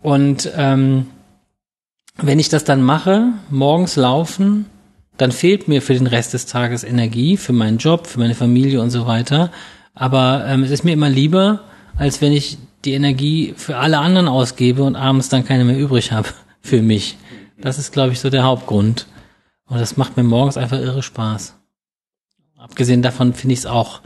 Und 0.00 0.48
ähm, 0.56 1.06
wenn 2.18 2.38
ich 2.38 2.48
das 2.48 2.62
dann 2.62 2.82
mache, 2.82 3.32
morgens 3.50 3.96
laufen, 3.96 4.66
dann 5.16 5.32
fehlt 5.32 5.66
mir 5.66 5.82
für 5.82 5.94
den 5.94 6.06
Rest 6.06 6.34
des 6.34 6.46
Tages 6.46 6.84
Energie, 6.84 7.36
für 7.36 7.52
meinen 7.52 7.78
Job, 7.78 8.06
für 8.06 8.20
meine 8.20 8.36
Familie 8.36 8.80
und 8.80 8.90
so 8.90 9.08
weiter. 9.08 9.50
Aber 9.92 10.44
ähm, 10.46 10.62
es 10.62 10.70
ist 10.70 10.84
mir 10.84 10.92
immer 10.92 11.10
lieber, 11.10 11.64
als 11.96 12.20
wenn 12.20 12.32
ich 12.32 12.58
die 12.84 12.92
Energie 12.92 13.52
für 13.56 13.78
alle 13.78 13.98
anderen 13.98 14.28
ausgebe 14.28 14.84
und 14.84 14.94
abends 14.94 15.30
dann 15.30 15.44
keine 15.44 15.64
mehr 15.64 15.76
übrig 15.76 16.12
habe 16.12 16.28
für 16.60 16.80
mich. 16.80 17.18
Das 17.60 17.80
ist, 17.80 17.92
glaube 17.92 18.12
ich, 18.12 18.20
so 18.20 18.30
der 18.30 18.44
Hauptgrund. 18.44 19.08
Und 19.66 19.80
das 19.80 19.96
macht 19.96 20.16
mir 20.16 20.22
morgens 20.22 20.56
einfach 20.56 20.78
irre 20.78 21.02
Spaß. 21.02 21.56
Abgesehen 22.56 23.02
davon 23.02 23.34
finde 23.34 23.54
ich 23.54 23.60
es 23.60 23.66
auch 23.66 24.00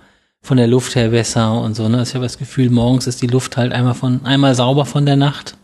von 0.46 0.58
der 0.58 0.68
Luft 0.68 0.94
her 0.94 1.08
besser 1.08 1.60
und 1.60 1.74
so. 1.74 1.88
Ne? 1.88 2.00
Ich 2.02 2.14
habe 2.14 2.24
das 2.24 2.38
Gefühl, 2.38 2.70
morgens 2.70 3.08
ist 3.08 3.20
die 3.20 3.26
Luft 3.26 3.56
halt 3.56 3.72
einmal 3.72 3.94
von 3.94 4.24
einmal 4.24 4.54
sauber 4.54 4.86
von 4.86 5.04
der 5.04 5.16
Nacht. 5.16 5.56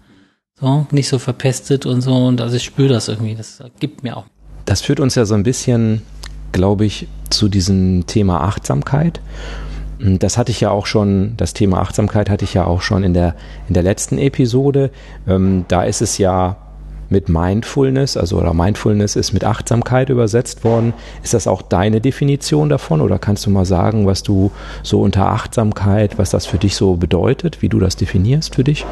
So, 0.61 0.87
nicht 0.91 1.09
so 1.09 1.21
verpestet 1.21 1.87
und 1.87 2.01
so. 2.01 2.13
Und 2.13 2.41
also 2.41 2.57
ich 2.57 2.65
spüre 2.65 2.89
das 2.89 3.07
irgendwie. 3.07 3.37
Das 3.37 3.63
gibt 3.79 4.03
mir 4.03 4.17
auch. 4.17 4.25
Das 4.65 4.81
führt 4.81 4.99
uns 4.99 5.15
ja 5.15 5.25
so 5.25 5.35
ein 5.35 5.45
bisschen, 5.45 6.03
glaube 6.51 6.85
ich, 6.85 7.07
zu 7.31 7.49
diesem 7.49 8.07
Thema 8.07 8.41
Achtsamkeit. 8.41 9.21
Das 10.01 10.37
hatte 10.37 10.51
ich 10.51 10.61
ja 10.61 10.73
auch 10.73 10.87
schon, 10.87 11.37
das 11.37 11.55
Thema 11.55 11.81
Achtsamkeit 11.81 12.29
hatte 12.29 12.45
ich 12.45 12.55
ja 12.55 12.65
auch 12.65 12.83
schon 12.83 13.05
in 13.05 13.15
der, 13.15 13.37
in 13.69 13.75
der 13.75 13.85
letzten 13.85 14.19
Episode. 14.19 14.91
Ähm, 15.29 15.65
da 15.69 15.85
ist 15.85 16.03
es 16.03 16.19
ja 16.19 16.57
mit 17.13 17.29
Mindfulness, 17.29 18.17
also 18.17 18.39
oder 18.39 18.55
Mindfulness 18.55 19.15
ist 19.15 19.33
mit 19.33 19.45
Achtsamkeit 19.45 20.09
übersetzt 20.09 20.65
worden. 20.65 20.95
Ist 21.23 21.35
das 21.35 21.47
auch 21.47 21.63
deine 21.63 22.01
Definition 22.01 22.69
davon 22.69 23.01
oder 23.01 23.21
kannst 23.21 23.47
du 23.47 23.51
mal 23.51 23.65
sagen, 23.65 24.07
was 24.07 24.25
du 24.25 24.51
so 24.83 25.01
unter 25.01 25.29
Achtsamkeit, 25.29 26.19
was 26.19 26.31
das 26.31 26.47
für 26.47 26.59
dich 26.59 26.75
so 26.75 26.97
bedeutet, 26.97 27.63
wie 27.63 27.69
du 27.69 27.79
das 27.79 27.95
definierst 27.95 28.57
für 28.57 28.65
dich? 28.65 28.85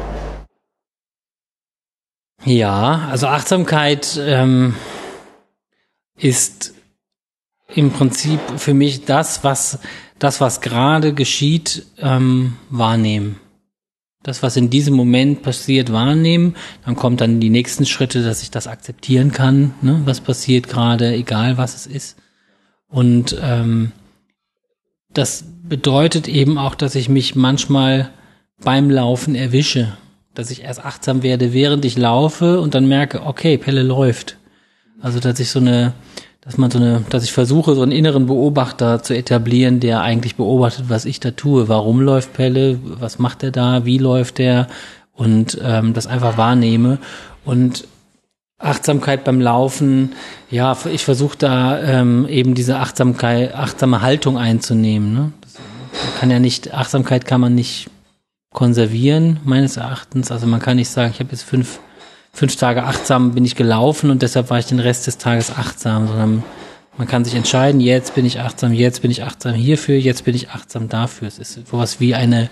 Ja, 2.45 3.09
also 3.11 3.27
Achtsamkeit 3.27 4.19
ähm, 4.23 4.75
ist 6.17 6.73
im 7.67 7.91
Prinzip 7.91 8.39
für 8.57 8.73
mich 8.73 9.05
das, 9.05 9.43
was 9.43 9.79
das, 10.19 10.39
was 10.39 10.61
gerade 10.61 11.13
geschieht, 11.13 11.85
ähm, 11.97 12.57
wahrnehmen. 12.69 13.39
Das, 14.23 14.43
was 14.43 14.55
in 14.55 14.69
diesem 14.69 14.93
Moment 14.93 15.41
passiert, 15.41 15.91
wahrnehmen. 15.91 16.55
Dann 16.85 16.95
kommt 16.95 17.21
dann 17.21 17.39
die 17.39 17.49
nächsten 17.49 17.85
Schritte, 17.85 18.23
dass 18.23 18.43
ich 18.43 18.51
das 18.51 18.67
akzeptieren 18.67 19.31
kann, 19.31 19.73
ne, 19.81 20.01
was 20.05 20.21
passiert 20.21 20.67
gerade, 20.67 21.13
egal 21.13 21.57
was 21.57 21.75
es 21.75 21.87
ist. 21.87 22.17
Und 22.87 23.35
ähm, 23.41 23.91
das 25.13 25.43
bedeutet 25.63 26.27
eben 26.27 26.57
auch, 26.57 26.75
dass 26.75 26.95
ich 26.95 27.09
mich 27.09 27.35
manchmal 27.35 28.11
beim 28.63 28.89
Laufen 28.89 29.33
erwische 29.33 29.97
dass 30.33 30.51
ich 30.51 30.63
erst 30.63 30.83
achtsam 30.83 31.23
werde, 31.23 31.53
während 31.53 31.85
ich 31.85 31.97
laufe 31.97 32.59
und 32.61 32.73
dann 32.73 32.87
merke, 32.87 33.25
okay, 33.25 33.57
Pelle 33.57 33.83
läuft. 33.83 34.37
Also 35.01 35.19
dass 35.19 35.39
ich 35.39 35.49
so 35.49 35.59
eine, 35.59 35.93
dass 36.41 36.57
man 36.57 36.71
so 36.71 36.79
eine, 36.79 37.03
dass 37.09 37.23
ich 37.23 37.31
versuche, 37.31 37.75
so 37.75 37.83
einen 37.83 37.91
inneren 37.91 38.25
Beobachter 38.25 39.03
zu 39.03 39.15
etablieren, 39.15 39.79
der 39.79 40.01
eigentlich 40.01 40.35
beobachtet, 40.35 40.85
was 40.89 41.05
ich 41.05 41.19
da 41.19 41.31
tue. 41.31 41.67
Warum 41.69 42.01
läuft 42.01 42.33
Pelle? 42.33 42.79
Was 42.83 43.19
macht 43.19 43.43
er 43.43 43.51
da? 43.51 43.85
Wie 43.85 43.99
läuft 43.99 44.39
er? 44.39 44.67
Und 45.13 45.59
ähm, 45.63 45.93
das 45.93 46.07
einfach 46.07 46.37
wahrnehme. 46.37 46.97
Und 47.45 47.87
Achtsamkeit 48.57 49.23
beim 49.23 49.41
Laufen, 49.41 50.13
ja, 50.49 50.77
ich 50.91 51.03
versuche 51.03 51.37
da 51.37 51.79
ähm, 51.79 52.27
eben 52.27 52.55
diese 52.55 52.77
Achtsamkeit, 52.77 53.55
achtsame 53.55 54.01
Haltung 54.01 54.37
einzunehmen. 54.37 55.13
Ne? 55.13 55.31
Das 55.91 56.19
kann 56.19 56.31
ja 56.31 56.39
nicht, 56.39 56.73
Achtsamkeit 56.73 57.25
kann 57.25 57.41
man 57.41 57.55
nicht 57.55 57.89
konservieren, 58.53 59.39
meines 59.43 59.77
Erachtens. 59.77 60.31
Also 60.31 60.47
man 60.47 60.59
kann 60.59 60.77
nicht 60.77 60.89
sagen, 60.89 61.11
ich 61.13 61.19
habe 61.19 61.31
jetzt 61.31 61.43
fünf, 61.43 61.79
fünf 62.33 62.55
Tage 62.55 62.83
achtsam 62.83 63.33
bin 63.33 63.45
ich 63.45 63.55
gelaufen 63.55 64.09
und 64.09 64.21
deshalb 64.21 64.49
war 64.49 64.59
ich 64.59 64.65
den 64.65 64.79
Rest 64.79 65.07
des 65.07 65.17
Tages 65.17 65.51
achtsam, 65.55 66.07
sondern 66.07 66.43
man 66.97 67.07
kann 67.07 67.25
sich 67.25 67.35
entscheiden, 67.35 67.81
jetzt 67.81 68.15
bin 68.15 68.25
ich 68.25 68.39
achtsam, 68.39 68.73
jetzt 68.73 69.01
bin 69.01 69.11
ich 69.11 69.23
achtsam 69.23 69.53
hierfür, 69.53 69.97
jetzt 69.97 70.25
bin 70.25 70.35
ich 70.35 70.49
achtsam 70.49 70.89
dafür. 70.89 71.27
Es 71.27 71.39
ist 71.39 71.67
sowas 71.67 71.99
wie 71.99 72.15
eine 72.15 72.49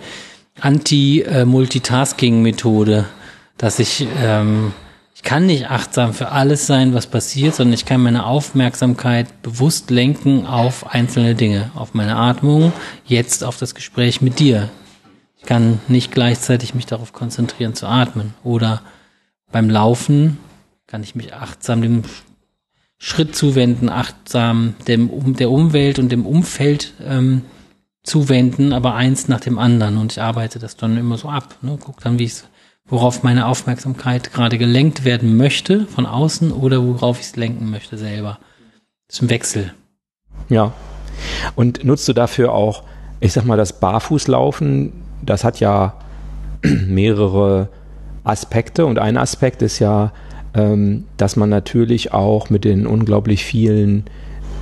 Anti-Multitasking-Methode, 0.59 3.05
dass 3.57 3.79
ich, 3.79 4.07
ähm, 4.21 4.73
ich 5.13 5.23
kann 5.23 5.45
nicht 5.45 5.69
achtsam 5.69 6.13
für 6.13 6.31
alles 6.31 6.67
sein, 6.67 6.93
was 6.93 7.07
passiert, 7.07 7.55
sondern 7.55 7.73
ich 7.73 7.85
kann 7.85 8.01
meine 8.01 8.25
Aufmerksamkeit 8.25 9.41
bewusst 9.41 9.91
lenken 9.91 10.45
auf 10.45 10.93
einzelne 10.93 11.35
Dinge, 11.35 11.71
auf 11.75 11.93
meine 11.93 12.15
Atmung, 12.15 12.71
jetzt 13.05 13.43
auf 13.43 13.57
das 13.57 13.75
Gespräch 13.75 14.21
mit 14.21 14.39
dir, 14.39 14.69
ich 15.39 15.45
kann 15.45 15.79
nicht 15.87 16.11
gleichzeitig 16.11 16.75
mich 16.75 16.85
darauf 16.85 17.13
konzentrieren 17.13 17.73
zu 17.73 17.87
atmen. 17.87 18.33
Oder 18.43 18.81
beim 19.51 19.69
Laufen 19.69 20.37
kann 20.87 21.03
ich 21.03 21.15
mich 21.15 21.33
achtsam 21.33 21.81
dem 21.81 22.03
Schritt 22.97 23.35
zuwenden, 23.35 23.89
achtsam 23.89 24.75
dem, 24.87 25.35
der 25.35 25.51
Umwelt 25.51 25.99
und 25.99 26.11
dem 26.11 26.25
Umfeld 26.25 26.93
ähm, 27.05 27.43
zuwenden, 28.03 28.73
aber 28.73 28.95
eins 28.95 29.27
nach 29.27 29.39
dem 29.39 29.57
anderen. 29.57 29.97
Und 29.97 30.13
ich 30.13 30.21
arbeite 30.21 30.59
das 30.59 30.75
dann 30.75 30.97
immer 30.97 31.17
so 31.17 31.29
ab. 31.29 31.55
Ne? 31.61 31.77
Guck 31.79 32.01
dann, 32.01 32.19
wie 32.19 32.31
worauf 32.85 33.23
meine 33.23 33.45
Aufmerksamkeit 33.45 34.33
gerade 34.33 34.57
gelenkt 34.57 35.05
werden 35.05 35.37
möchte 35.37 35.85
von 35.85 36.07
außen 36.07 36.51
oder 36.51 36.83
worauf 36.83 37.19
ich 37.19 37.27
es 37.27 37.35
lenken 37.35 37.69
möchte 37.69 37.97
selber. 37.97 38.39
Ein 39.21 39.29
Wechsel. 39.29 39.73
Ja. 40.49 40.73
Und 41.55 41.83
nutzt 41.83 42.07
du 42.07 42.13
dafür 42.13 42.51
auch, 42.51 42.83
ich 43.19 43.33
sag 43.33 43.45
mal, 43.45 43.57
das 43.57 43.79
Barfußlaufen 43.79 44.93
das 45.21 45.43
hat 45.43 45.59
ja 45.59 45.93
mehrere 46.63 47.69
Aspekte. 48.29 48.85
Und 48.85 48.99
ein 48.99 49.17
Aspekt 49.17 49.61
ist 49.61 49.79
ja, 49.79 50.11
ähm, 50.53 51.05
dass 51.17 51.35
man 51.35 51.49
natürlich 51.49 52.13
auch 52.13 52.49
mit 52.49 52.65
den 52.65 52.87
unglaublich 52.87 53.43
vielen 53.43 54.05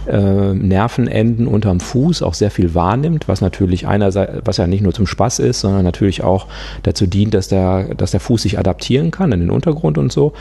äh, 0.08 0.54
Nervenenden 0.54 1.48
unterm 1.48 1.80
Fuß 1.80 2.22
auch 2.22 2.34
sehr 2.34 2.52
viel 2.52 2.74
wahrnimmt, 2.74 3.28
was 3.28 3.42
natürlich 3.42 3.88
einerseits, 3.88 4.42
was 4.46 4.58
ja 4.58 4.68
nicht 4.68 4.82
nur 4.82 4.94
zum 4.94 5.06
Spaß 5.06 5.40
ist, 5.40 5.60
sondern 5.60 5.84
natürlich 5.84 6.24
auch 6.24 6.48
dazu 6.84 7.08
dient, 7.08 7.34
dass 7.34 7.50
der, 7.50 7.94
dass 7.96 8.12
der 8.12 8.20
Fuß 8.20 8.44
sich 8.44 8.58
adaptieren 8.58 9.12
kann 9.12 9.32
in 9.32 9.42
den 9.42 9.50
Untergrund 9.50 9.98
und 9.98 10.12
so 10.12 10.34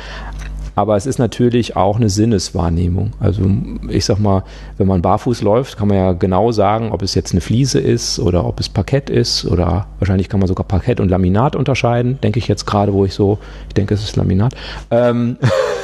aber 0.77 0.95
es 0.95 1.07
ist 1.07 1.19
natürlich 1.19 1.75
auch 1.75 1.97
eine 1.97 2.11
Sinneswahrnehmung. 2.11 3.13
Also 3.19 3.43
ich 3.89 4.05
sag 4.05 4.19
mal, 4.19 4.45
wenn 4.77 4.87
man 4.87 5.01
barfuß 5.01 5.41
läuft, 5.41 5.79
kann 5.79 5.89
man 5.89 5.97
ja 5.97 6.13
genau 6.13 6.53
sagen, 6.53 6.93
ob 6.93 7.03
es 7.03 7.15
jetzt 7.15 7.33
eine 7.33 7.41
Fliese 7.41 7.81
ist 7.81 8.21
oder 8.21 8.45
ob 8.45 8.61
es 8.61 8.69
Parkett 8.69 9.09
ist 9.09 9.47
oder 9.47 9.87
wahrscheinlich 9.99 10.29
kann 10.29 10.39
man 10.39 10.49
sogar 10.49 10.67
Parkett 10.67 11.01
und 11.01 11.09
Laminat 11.09 11.57
unterscheiden, 11.57 12.21
denke 12.23 12.39
ich 12.39 12.47
jetzt 12.47 12.67
gerade, 12.67 12.93
wo 12.93 13.07
ich 13.07 13.15
so, 13.15 13.39
ich 13.69 13.75
denke, 13.75 13.95
es 13.95 14.05
ist 14.05 14.17
Laminat. 14.17 14.55
Ähm, 14.91 15.39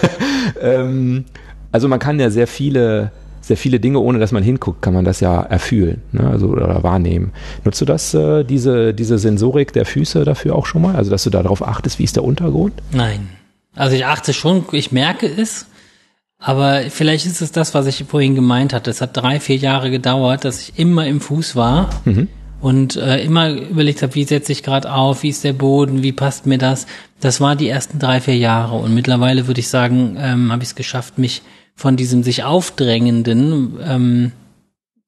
ähm, 0.60 1.24
also 1.72 1.88
man 1.88 1.98
kann 1.98 2.20
ja 2.20 2.28
sehr 2.30 2.46
viele 2.46 3.10
sehr 3.40 3.56
viele 3.56 3.80
Dinge, 3.80 3.98
ohne 3.98 4.20
dass 4.20 4.30
man 4.30 4.44
hinguckt, 4.44 4.82
kann 4.82 4.94
man 4.94 5.04
das 5.04 5.18
ja 5.18 5.42
erfühlen, 5.42 6.00
ne? 6.12 6.28
also 6.28 6.46
oder 6.46 6.84
wahrnehmen. 6.84 7.32
Nutzt 7.64 7.80
du 7.80 7.84
das, 7.84 8.14
äh, 8.14 8.44
diese, 8.44 8.94
diese 8.94 9.18
Sensorik 9.18 9.72
der 9.72 9.84
Füße 9.84 10.24
dafür 10.24 10.54
auch 10.54 10.66
schon 10.66 10.82
mal? 10.82 10.94
Also 10.94 11.10
dass 11.10 11.24
du 11.24 11.30
darauf 11.30 11.66
achtest, 11.66 11.98
wie 11.98 12.04
ist 12.04 12.14
der 12.14 12.22
Untergrund? 12.22 12.74
Nein. 12.92 13.30
Also 13.74 13.96
ich 13.96 14.06
achte 14.06 14.32
schon, 14.32 14.64
ich 14.72 14.92
merke 14.92 15.26
es, 15.26 15.66
aber 16.38 16.82
vielleicht 16.90 17.26
ist 17.26 17.40
es 17.40 17.52
das, 17.52 17.72
was 17.72 17.86
ich 17.86 18.04
vorhin 18.04 18.34
gemeint 18.34 18.72
hatte. 18.72 18.90
Es 18.90 19.00
hat 19.00 19.16
drei, 19.16 19.40
vier 19.40 19.56
Jahre 19.56 19.90
gedauert, 19.90 20.44
dass 20.44 20.60
ich 20.60 20.78
immer 20.78 21.06
im 21.06 21.20
Fuß 21.20 21.54
war 21.54 21.88
mhm. 22.04 22.28
und 22.60 22.96
äh, 22.96 23.22
immer 23.22 23.50
überlegt 23.50 24.02
habe, 24.02 24.14
wie 24.14 24.24
setze 24.24 24.52
ich 24.52 24.62
gerade 24.62 24.92
auf, 24.92 25.22
wie 25.22 25.28
ist 25.28 25.44
der 25.44 25.52
Boden, 25.52 26.02
wie 26.02 26.12
passt 26.12 26.46
mir 26.46 26.58
das. 26.58 26.86
Das 27.20 27.40
war 27.40 27.54
die 27.56 27.68
ersten 27.68 27.98
drei, 27.98 28.20
vier 28.20 28.36
Jahre 28.36 28.76
und 28.76 28.92
mittlerweile 28.92 29.46
würde 29.46 29.60
ich 29.60 29.68
sagen, 29.68 30.16
ähm, 30.18 30.50
habe 30.50 30.62
ich 30.62 30.70
es 30.70 30.74
geschafft, 30.74 31.16
mich 31.16 31.42
von 31.74 31.96
diesem 31.96 32.22
sich 32.22 32.44
aufdrängenden 32.44 33.78
ähm, 33.82 34.32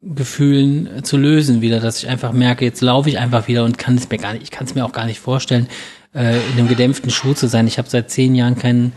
Gefühlen 0.00 1.02
zu 1.02 1.16
lösen 1.16 1.62
wieder, 1.62 1.80
dass 1.80 1.98
ich 1.98 2.08
einfach 2.08 2.32
merke, 2.32 2.64
jetzt 2.64 2.80
laufe 2.80 3.08
ich 3.08 3.18
einfach 3.18 3.48
wieder 3.48 3.64
und 3.64 3.78
kann 3.78 3.96
es 3.96 4.08
mir 4.08 4.18
gar 4.18 4.34
nicht, 4.34 4.42
ich 4.42 4.50
kann 4.50 4.66
es 4.66 4.74
mir 4.74 4.84
auch 4.84 4.92
gar 4.92 5.06
nicht 5.06 5.18
vorstellen, 5.18 5.66
äh, 6.14 6.36
in 6.36 6.58
einem 6.58 6.68
gedämpften 6.68 7.10
Schuh 7.10 7.34
zu 7.34 7.48
sein. 7.48 7.66
Ich 7.66 7.78
habe 7.78 7.88
seit 7.88 8.10
zehn 8.10 8.34
Jahren 8.34 8.56
keinen 8.56 8.92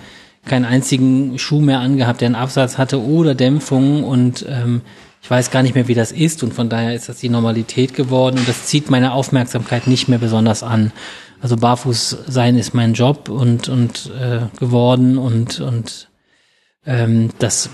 keinen 0.47 0.65
einzigen 0.65 1.38
Schuh 1.38 1.59
mehr 1.59 1.79
angehabt, 1.79 2.21
der 2.21 2.27
einen 2.27 2.36
Absatz 2.36 2.77
hatte 2.77 3.01
oder 3.01 3.36
Dämpfung 3.36 4.03
und 4.03 4.45
ähm, 4.47 4.81
ich 5.21 5.29
weiß 5.29 5.51
gar 5.51 5.62
nicht 5.62 5.75
mehr, 5.75 5.88
wie 5.88 5.93
das 5.93 6.12
ist 6.12 6.41
und 6.41 6.53
von 6.53 6.69
daher 6.69 6.95
ist 6.95 7.09
das 7.09 7.19
die 7.19 7.29
Normalität 7.29 7.93
geworden 7.93 8.38
und 8.39 8.47
das 8.47 8.65
zieht 8.65 8.89
meine 8.89 9.12
Aufmerksamkeit 9.12 9.88
nicht 9.88 10.07
mehr 10.07 10.19
besonders 10.19 10.63
an. 10.63 10.93
Also 11.41 11.57
barfuß 11.57 12.17
sein 12.27 12.57
ist 12.57 12.74
mein 12.74 12.93
Job 12.93 13.29
und 13.29 13.69
und 13.69 14.09
äh, 14.19 14.39
geworden 14.57 15.17
und 15.17 15.59
und 15.59 16.09
ähm, 16.86 17.29
das 17.39 17.69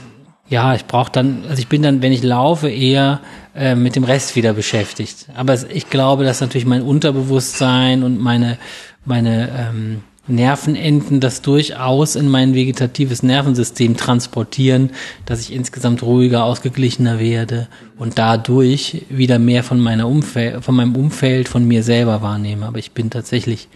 ja, 0.49 0.75
ich 0.75 0.85
brauche 0.85 1.11
dann, 1.11 1.43
also 1.47 1.59
ich 1.59 1.67
bin 1.67 1.81
dann, 1.81 2.01
wenn 2.01 2.11
ich 2.11 2.21
laufe, 2.21 2.69
eher 2.69 3.21
äh, 3.55 3.75
mit 3.75 3.95
dem 3.95 4.03
Rest 4.03 4.35
wieder 4.35 4.53
beschäftigt. 4.53 5.27
Aber 5.35 5.57
ich 5.71 5.89
glaube, 5.89 6.25
dass 6.25 6.41
natürlich 6.41 6.67
mein 6.67 6.81
Unterbewusstsein 6.81 8.03
und 8.03 8.19
meine 8.19 8.57
meine 9.05 9.49
ähm, 9.57 10.01
Nervenenden 10.25 11.19
das 11.19 11.41
durchaus 11.41 12.15
in 12.15 12.29
mein 12.29 12.53
vegetatives 12.53 13.23
Nervensystem 13.23 13.97
transportieren, 13.97 14.91
dass 15.25 15.41
ich 15.41 15.51
insgesamt 15.51 16.01
ruhiger, 16.01 16.45
ausgeglichener 16.45 17.19
werde 17.19 17.67
und 17.97 18.17
dadurch 18.17 19.05
wieder 19.09 19.37
mehr 19.37 19.63
von 19.63 19.81
meiner 19.81 20.07
Umfeld, 20.07 20.63
von 20.63 20.75
meinem 20.75 20.95
Umfeld, 20.95 21.49
von 21.49 21.65
mir 21.67 21.83
selber 21.83 22.21
wahrnehme. 22.21 22.65
Aber 22.65 22.79
ich 22.79 22.91
bin 22.91 23.09
tatsächlich 23.09 23.67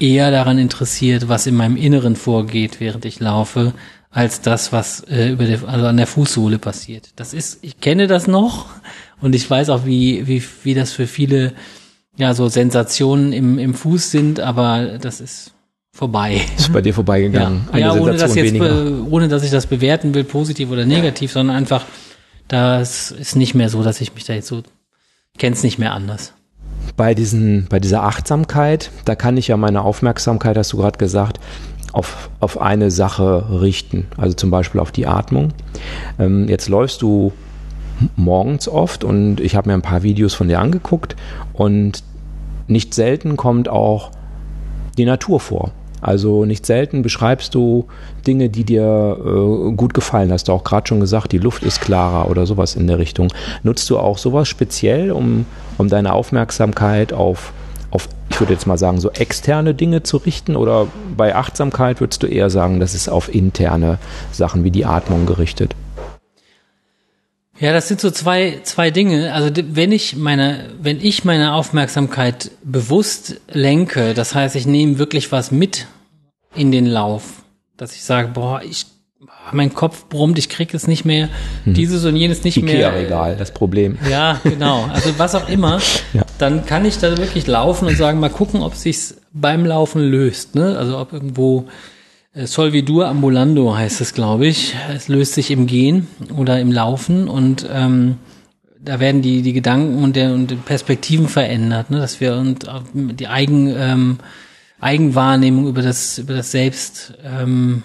eher 0.00 0.30
daran 0.30 0.58
interessiert, 0.58 1.28
was 1.28 1.46
in 1.46 1.56
meinem 1.56 1.76
Inneren 1.76 2.16
vorgeht, 2.16 2.80
während 2.80 3.04
ich 3.04 3.20
laufe, 3.20 3.74
als 4.10 4.40
das, 4.40 4.72
was 4.72 5.00
äh, 5.02 5.28
über 5.28 5.44
der, 5.44 5.68
also 5.68 5.86
an 5.86 5.98
der 5.98 6.06
Fußsohle 6.06 6.58
passiert. 6.58 7.10
Das 7.16 7.34
ist, 7.34 7.58
ich 7.60 7.80
kenne 7.80 8.06
das 8.06 8.26
noch 8.26 8.66
und 9.20 9.34
ich 9.34 9.48
weiß 9.48 9.68
auch, 9.68 9.84
wie, 9.84 10.26
wie, 10.26 10.42
wie 10.62 10.72
das 10.72 10.92
für 10.92 11.06
viele 11.06 11.52
ja, 12.16 12.34
so 12.34 12.48
Sensationen 12.48 13.32
im, 13.32 13.58
im 13.58 13.74
Fuß 13.74 14.10
sind, 14.10 14.40
aber 14.40 14.98
das 14.98 15.20
ist 15.20 15.52
vorbei. 15.92 16.40
Ist 16.56 16.72
bei 16.72 16.82
dir 16.82 16.94
vorbeigegangen. 16.94 17.68
Ja, 17.72 17.78
ja 17.78 17.94
ohne, 17.94 18.16
dass 18.16 18.34
jetzt, 18.34 18.54
ohne 18.54 19.28
dass 19.28 19.42
ich 19.42 19.50
das 19.50 19.66
bewerten 19.66 20.14
will, 20.14 20.24
positiv 20.24 20.70
oder 20.70 20.84
negativ, 20.84 21.32
sondern 21.32 21.56
einfach, 21.56 21.84
das 22.48 23.10
ist 23.10 23.36
nicht 23.36 23.54
mehr 23.54 23.68
so, 23.68 23.82
dass 23.82 24.00
ich 24.00 24.14
mich 24.14 24.24
da 24.24 24.34
jetzt 24.34 24.48
so, 24.48 24.62
kenne 25.38 25.54
es 25.54 25.62
nicht 25.62 25.78
mehr 25.78 25.92
anders. 25.92 26.32
Bei, 26.96 27.14
diesen, 27.14 27.66
bei 27.68 27.80
dieser 27.80 28.02
Achtsamkeit, 28.04 28.90
da 29.04 29.14
kann 29.14 29.36
ich 29.36 29.48
ja 29.48 29.56
meine 29.56 29.82
Aufmerksamkeit, 29.82 30.56
hast 30.56 30.72
du 30.72 30.78
gerade 30.78 30.98
gesagt, 30.98 31.40
auf, 31.92 32.30
auf 32.40 32.60
eine 32.60 32.90
Sache 32.90 33.60
richten, 33.60 34.06
also 34.16 34.34
zum 34.34 34.50
Beispiel 34.50 34.80
auf 34.80 34.92
die 34.92 35.06
Atmung. 35.06 35.52
Ähm, 36.18 36.48
jetzt 36.48 36.68
läufst 36.68 37.02
du 37.02 37.32
morgens 38.16 38.68
oft 38.68 39.04
und 39.04 39.40
ich 39.40 39.56
habe 39.56 39.68
mir 39.68 39.74
ein 39.74 39.82
paar 39.82 40.02
Videos 40.02 40.34
von 40.34 40.48
dir 40.48 40.60
angeguckt 40.60 41.16
und 41.52 42.02
nicht 42.68 42.94
selten 42.94 43.36
kommt 43.36 43.68
auch 43.68 44.10
die 44.98 45.04
Natur 45.04 45.40
vor. 45.40 45.72
Also 46.00 46.44
nicht 46.44 46.66
selten 46.66 47.02
beschreibst 47.02 47.54
du 47.54 47.86
Dinge, 48.26 48.48
die 48.48 48.64
dir 48.64 49.16
äh, 49.18 49.72
gut 49.72 49.94
gefallen. 49.94 50.30
Hast 50.30 50.48
du 50.48 50.52
auch 50.52 50.62
gerade 50.62 50.86
schon 50.86 51.00
gesagt, 51.00 51.32
die 51.32 51.38
Luft 51.38 51.62
ist 51.62 51.80
klarer 51.80 52.30
oder 52.30 52.46
sowas 52.46 52.76
in 52.76 52.86
der 52.86 52.98
Richtung. 52.98 53.32
Nutzt 53.62 53.88
du 53.90 53.98
auch 53.98 54.18
sowas 54.18 54.46
speziell, 54.46 55.10
um, 55.10 55.46
um 55.78 55.88
deine 55.88 56.12
Aufmerksamkeit 56.12 57.12
auf, 57.12 57.52
auf, 57.90 58.08
ich 58.28 58.38
würde 58.38 58.52
jetzt 58.52 58.66
mal 58.66 58.78
sagen, 58.78 59.00
so 59.00 59.10
externe 59.10 59.74
Dinge 59.74 60.02
zu 60.02 60.18
richten? 60.18 60.54
Oder 60.54 60.86
bei 61.16 61.34
Achtsamkeit 61.34 62.00
würdest 62.00 62.22
du 62.22 62.26
eher 62.26 62.50
sagen, 62.50 62.78
das 62.78 62.94
ist 62.94 63.08
auf 63.08 63.34
interne 63.34 63.98
Sachen 64.32 64.64
wie 64.64 64.70
die 64.70 64.84
Atmung 64.84 65.24
gerichtet? 65.24 65.74
Ja, 67.58 67.72
das 67.72 67.88
sind 67.88 68.00
so 68.00 68.10
zwei, 68.10 68.60
zwei 68.64 68.90
Dinge. 68.90 69.32
Also 69.32 69.50
wenn 69.54 69.92
ich 69.92 70.16
meine, 70.16 70.70
wenn 70.80 71.00
ich 71.00 71.24
meine 71.24 71.54
Aufmerksamkeit 71.54 72.50
bewusst 72.62 73.40
lenke, 73.50 74.14
das 74.14 74.34
heißt, 74.34 74.56
ich 74.56 74.66
nehme 74.66 74.98
wirklich 74.98 75.32
was 75.32 75.50
mit 75.50 75.86
in 76.54 76.70
den 76.70 76.86
Lauf, 76.86 77.44
dass 77.76 77.94
ich 77.94 78.02
sage, 78.02 78.28
boah, 78.28 78.60
ich, 78.62 78.86
mein 79.52 79.72
Kopf 79.72 80.08
brummt, 80.08 80.38
ich 80.38 80.48
krieg 80.48 80.74
es 80.74 80.86
nicht 80.86 81.04
mehr, 81.04 81.28
hm. 81.64 81.74
dieses 81.74 82.04
und 82.04 82.16
jenes 82.16 82.44
nicht 82.44 82.56
Ikea 82.58 82.90
mehr. 82.90 83.00
Regal, 83.00 83.36
das 83.36 83.52
Problem. 83.52 83.98
Ja, 84.10 84.40
genau. 84.42 84.84
Also 84.92 85.18
was 85.18 85.34
auch 85.34 85.48
immer, 85.48 85.80
ja. 86.12 86.22
dann 86.38 86.66
kann 86.66 86.84
ich 86.84 86.98
da 86.98 87.16
wirklich 87.16 87.46
laufen 87.46 87.86
und 87.86 87.96
sagen, 87.96 88.20
mal 88.20 88.30
gucken, 88.30 88.62
ob 88.62 88.74
sich's 88.74 89.16
beim 89.32 89.64
Laufen 89.64 90.02
löst, 90.02 90.54
ne? 90.54 90.76
Also 90.78 90.98
ob 90.98 91.12
irgendwo 91.12 91.66
Solvidur 92.44 93.08
ambulando 93.08 93.74
heißt 93.74 94.02
es, 94.02 94.12
glaube 94.12 94.46
ich. 94.46 94.74
Es 94.92 95.08
löst 95.08 95.32
sich 95.32 95.50
im 95.50 95.66
Gehen 95.66 96.06
oder 96.36 96.60
im 96.60 96.70
Laufen 96.70 97.28
und 97.28 97.66
ähm, 97.72 98.18
da 98.78 99.00
werden 99.00 99.22
die, 99.22 99.40
die 99.40 99.54
Gedanken 99.54 100.04
und, 100.04 100.16
der, 100.16 100.34
und 100.34 100.64
Perspektiven 100.66 101.28
verändert, 101.28 101.90
ne? 101.90 101.98
dass 101.98 102.20
wir 102.20 102.36
und 102.36 102.66
die 102.94 103.26
Eigen, 103.26 103.74
ähm, 103.76 104.18
Eigenwahrnehmung 104.78 105.66
über 105.66 105.80
das, 105.80 106.18
über 106.18 106.34
das 106.34 106.50
Selbst, 106.50 107.14
ähm, 107.24 107.82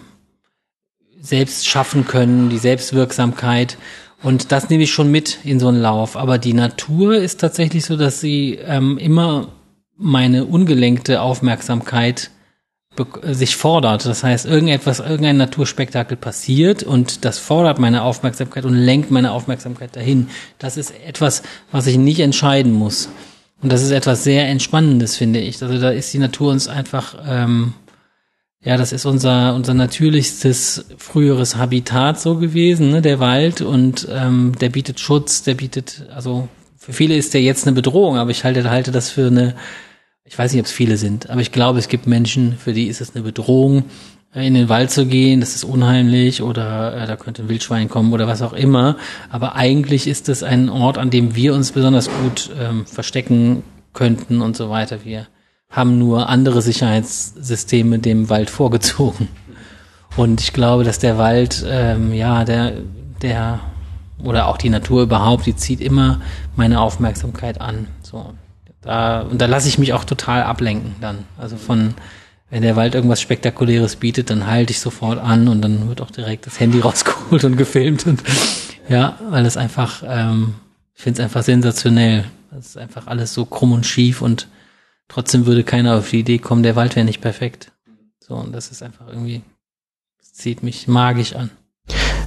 Selbst 1.22 1.68
schaffen 1.68 2.06
können, 2.06 2.50
die 2.50 2.58
Selbstwirksamkeit. 2.58 3.78
Und 4.22 4.52
das 4.52 4.70
nehme 4.70 4.84
ich 4.84 4.92
schon 4.92 5.10
mit 5.10 5.40
in 5.46 5.62
so 5.62 5.70
einen 5.70 5.82
Lauf. 5.82 6.18
Aber 6.18 6.38
die 6.38 6.54
Natur 6.54 7.16
ist 7.16 7.40
tatsächlich 7.40 7.86
so, 7.86 7.96
dass 7.96 8.20
sie 8.20 8.60
ähm, 8.64 8.98
immer 8.98 9.48
meine 9.96 10.46
ungelenkte 10.46 11.22
Aufmerksamkeit 11.22 12.32
sich 13.24 13.56
fordert. 13.56 14.06
Das 14.06 14.24
heißt, 14.24 14.46
irgendetwas, 14.46 15.00
irgendein 15.00 15.38
Naturspektakel 15.38 16.18
passiert 16.18 16.84
und 16.84 17.24
das 17.24 17.40
fordert 17.40 17.80
meine 17.80 18.04
Aufmerksamkeit 18.04 18.66
und 18.66 18.76
lenkt 18.76 19.12
meine 19.12 19.32
Aufmerksamkeit 19.32 19.96
dahin. 19.96 20.30
Das 20.60 20.78
ist 20.78 20.94
etwas, 21.06 21.42
was 21.72 21.88
ich 21.88 21.98
nicht 21.98 22.20
entscheiden 22.20 22.74
muss. 22.74 23.10
Und 23.62 23.72
das 23.72 23.82
ist 23.82 23.92
etwas 23.92 24.24
sehr 24.24 24.48
Entspannendes, 24.50 25.16
finde 25.16 25.40
ich. 25.40 25.62
Also 25.62 25.80
da 25.80 25.92
ist 25.92 26.14
die 26.14 26.20
Natur 26.20 26.52
uns 26.52 26.68
einfach, 26.68 27.16
ähm, 27.26 27.74
ja, 28.64 28.76
das 28.76 28.92
ist 28.92 29.06
unser, 29.06 29.56
unser 29.56 29.74
natürlichstes 29.74 30.86
früheres 30.98 31.56
Habitat 31.56 32.20
so 32.20 32.38
gewesen, 32.38 32.92
ne, 32.92 33.02
der 33.02 33.20
Wald. 33.20 33.62
Und 33.62 34.08
ähm, 34.12 34.54
der 34.60 34.70
bietet 34.70 35.00
Schutz, 35.00 35.44
der 35.44 35.54
bietet, 35.54 36.08
also 36.14 36.50
für 36.78 36.94
viele 36.94 37.16
ist 37.16 37.34
der 37.34 37.42
jetzt 37.42 37.66
eine 37.66 37.76
Bedrohung, 37.76 38.18
aber 38.18 38.32
ich 38.32 38.44
halte, 38.44 38.70
halte 38.70 38.92
das 38.92 39.10
für 39.10 39.28
eine 39.28 39.56
ich 40.32 40.40
weiß 40.40 40.54
nicht, 40.54 40.62
ob 40.62 40.66
es 40.66 40.72
viele 40.72 40.96
sind, 40.96 41.30
aber 41.30 41.42
ich 41.42 41.52
glaube, 41.52 41.78
es 41.78 41.90
gibt 41.90 42.08
Menschen, 42.08 42.56
für 42.56 42.72
die 42.72 42.88
ist 42.88 43.02
es 43.02 43.14
eine 43.14 43.24
Bedrohung, 43.26 43.84
äh, 44.34 44.48
in 44.48 44.54
den 44.54 44.70
Wald 44.70 44.90
zu 44.90 45.06
gehen, 45.06 45.42
das 45.42 45.56
ist 45.56 45.66
unheimlich 45.66 46.42
oder 46.42 46.96
äh, 46.96 47.06
da 47.06 47.18
könnte 47.18 47.42
ein 47.42 47.50
Wildschwein 47.50 47.90
kommen 47.90 48.14
oder 48.14 48.28
was 48.28 48.42
auch 48.42 48.54
immer. 48.54 48.96
Aber 49.30 49.56
eigentlich 49.56 50.08
ist 50.08 50.30
es 50.30 50.42
ein 50.42 50.70
Ort, 50.70 50.98
an 50.98 51.10
dem 51.10 51.36
wir 51.36 51.54
uns 51.54 51.74
besonders 51.74 52.10
gut 52.10 52.50
ähm, 52.58 52.86
verstecken 52.86 53.64
könnten 53.92 54.42
und 54.42 54.56
so 54.56 54.70
weiter. 54.70 55.04
Wir 55.04 55.28
haben 55.70 55.98
nur 55.98 56.30
andere 56.30 56.62
Sicherheitssysteme 56.62 58.00
dem 58.00 58.30
Wald 58.30 58.50
vorgezogen. 58.50 59.28
Und 60.16 60.40
ich 60.40 60.54
glaube, 60.54 60.86
dass 60.86 61.00
der 61.00 61.18
Wald, 61.18 61.66
ähm, 61.68 62.14
ja, 62.14 62.46
der, 62.46 62.72
der, 63.22 63.60
oder 64.24 64.48
auch 64.48 64.56
die 64.56 64.70
Natur 64.70 65.04
überhaupt, 65.04 65.46
die 65.46 65.58
zieht 65.58 65.82
immer 65.82 66.22
meine 66.56 66.80
Aufmerksamkeit 66.80 67.60
an. 67.60 67.88
So. 68.02 68.34
Da, 68.82 69.22
und 69.22 69.40
da 69.40 69.46
lasse 69.46 69.68
ich 69.68 69.78
mich 69.78 69.94
auch 69.94 70.04
total 70.04 70.44
ablenken 70.44 70.96
dann. 71.02 71.26
Also 71.38 71.56
von, 71.58 71.94
wenn 72.50 72.64
der 72.64 72.76
Wald 72.76 72.96
irgendwas 72.96 73.22
Spektakuläres 73.22 73.96
bietet, 73.96 74.30
dann 74.30 74.48
halte 74.48 74.72
ich 74.72 74.80
sofort 74.80 75.20
an 75.20 75.48
und 75.48 75.62
dann 75.62 75.88
wird 75.88 76.02
auch 76.02 76.12
direkt 76.12 76.48
das 76.48 76.60
Handy 76.60 76.80
rausgeholt 76.82 77.44
und 77.44 77.58
gefilmt. 77.58 78.08
Und 78.08 78.24
ja, 78.90 79.20
weil 79.30 79.46
es 79.46 79.58
einfach, 79.58 80.04
ähm, 80.06 80.56
ich 80.96 81.04
finde 81.04 81.22
es 81.22 81.24
einfach 81.24 81.44
sensationell. 81.44 82.26
Das 82.52 82.68
ist 82.68 82.78
einfach 82.78 83.08
alles 83.08 83.34
so 83.34 83.46
krumm 83.46 83.72
und 83.72 83.86
schief 83.86 84.22
und 84.22 84.48
trotzdem 85.08 85.46
würde 85.46 85.64
keiner 85.64 85.98
auf 85.98 86.10
die 86.10 86.20
Idee 86.20 86.40
kommen, 86.40 86.64
der 86.64 86.76
Wald 86.76 86.96
wäre 86.96 87.06
nicht 87.06 87.22
perfekt. 87.22 87.72
So, 88.20 88.36
und 88.36 88.52
das 88.52 88.72
ist 88.72 88.84
einfach 88.84 89.08
irgendwie, 89.08 89.42
zieht 90.22 90.64
mich 90.64 90.88
magisch 90.88 91.36
an. 91.36 91.50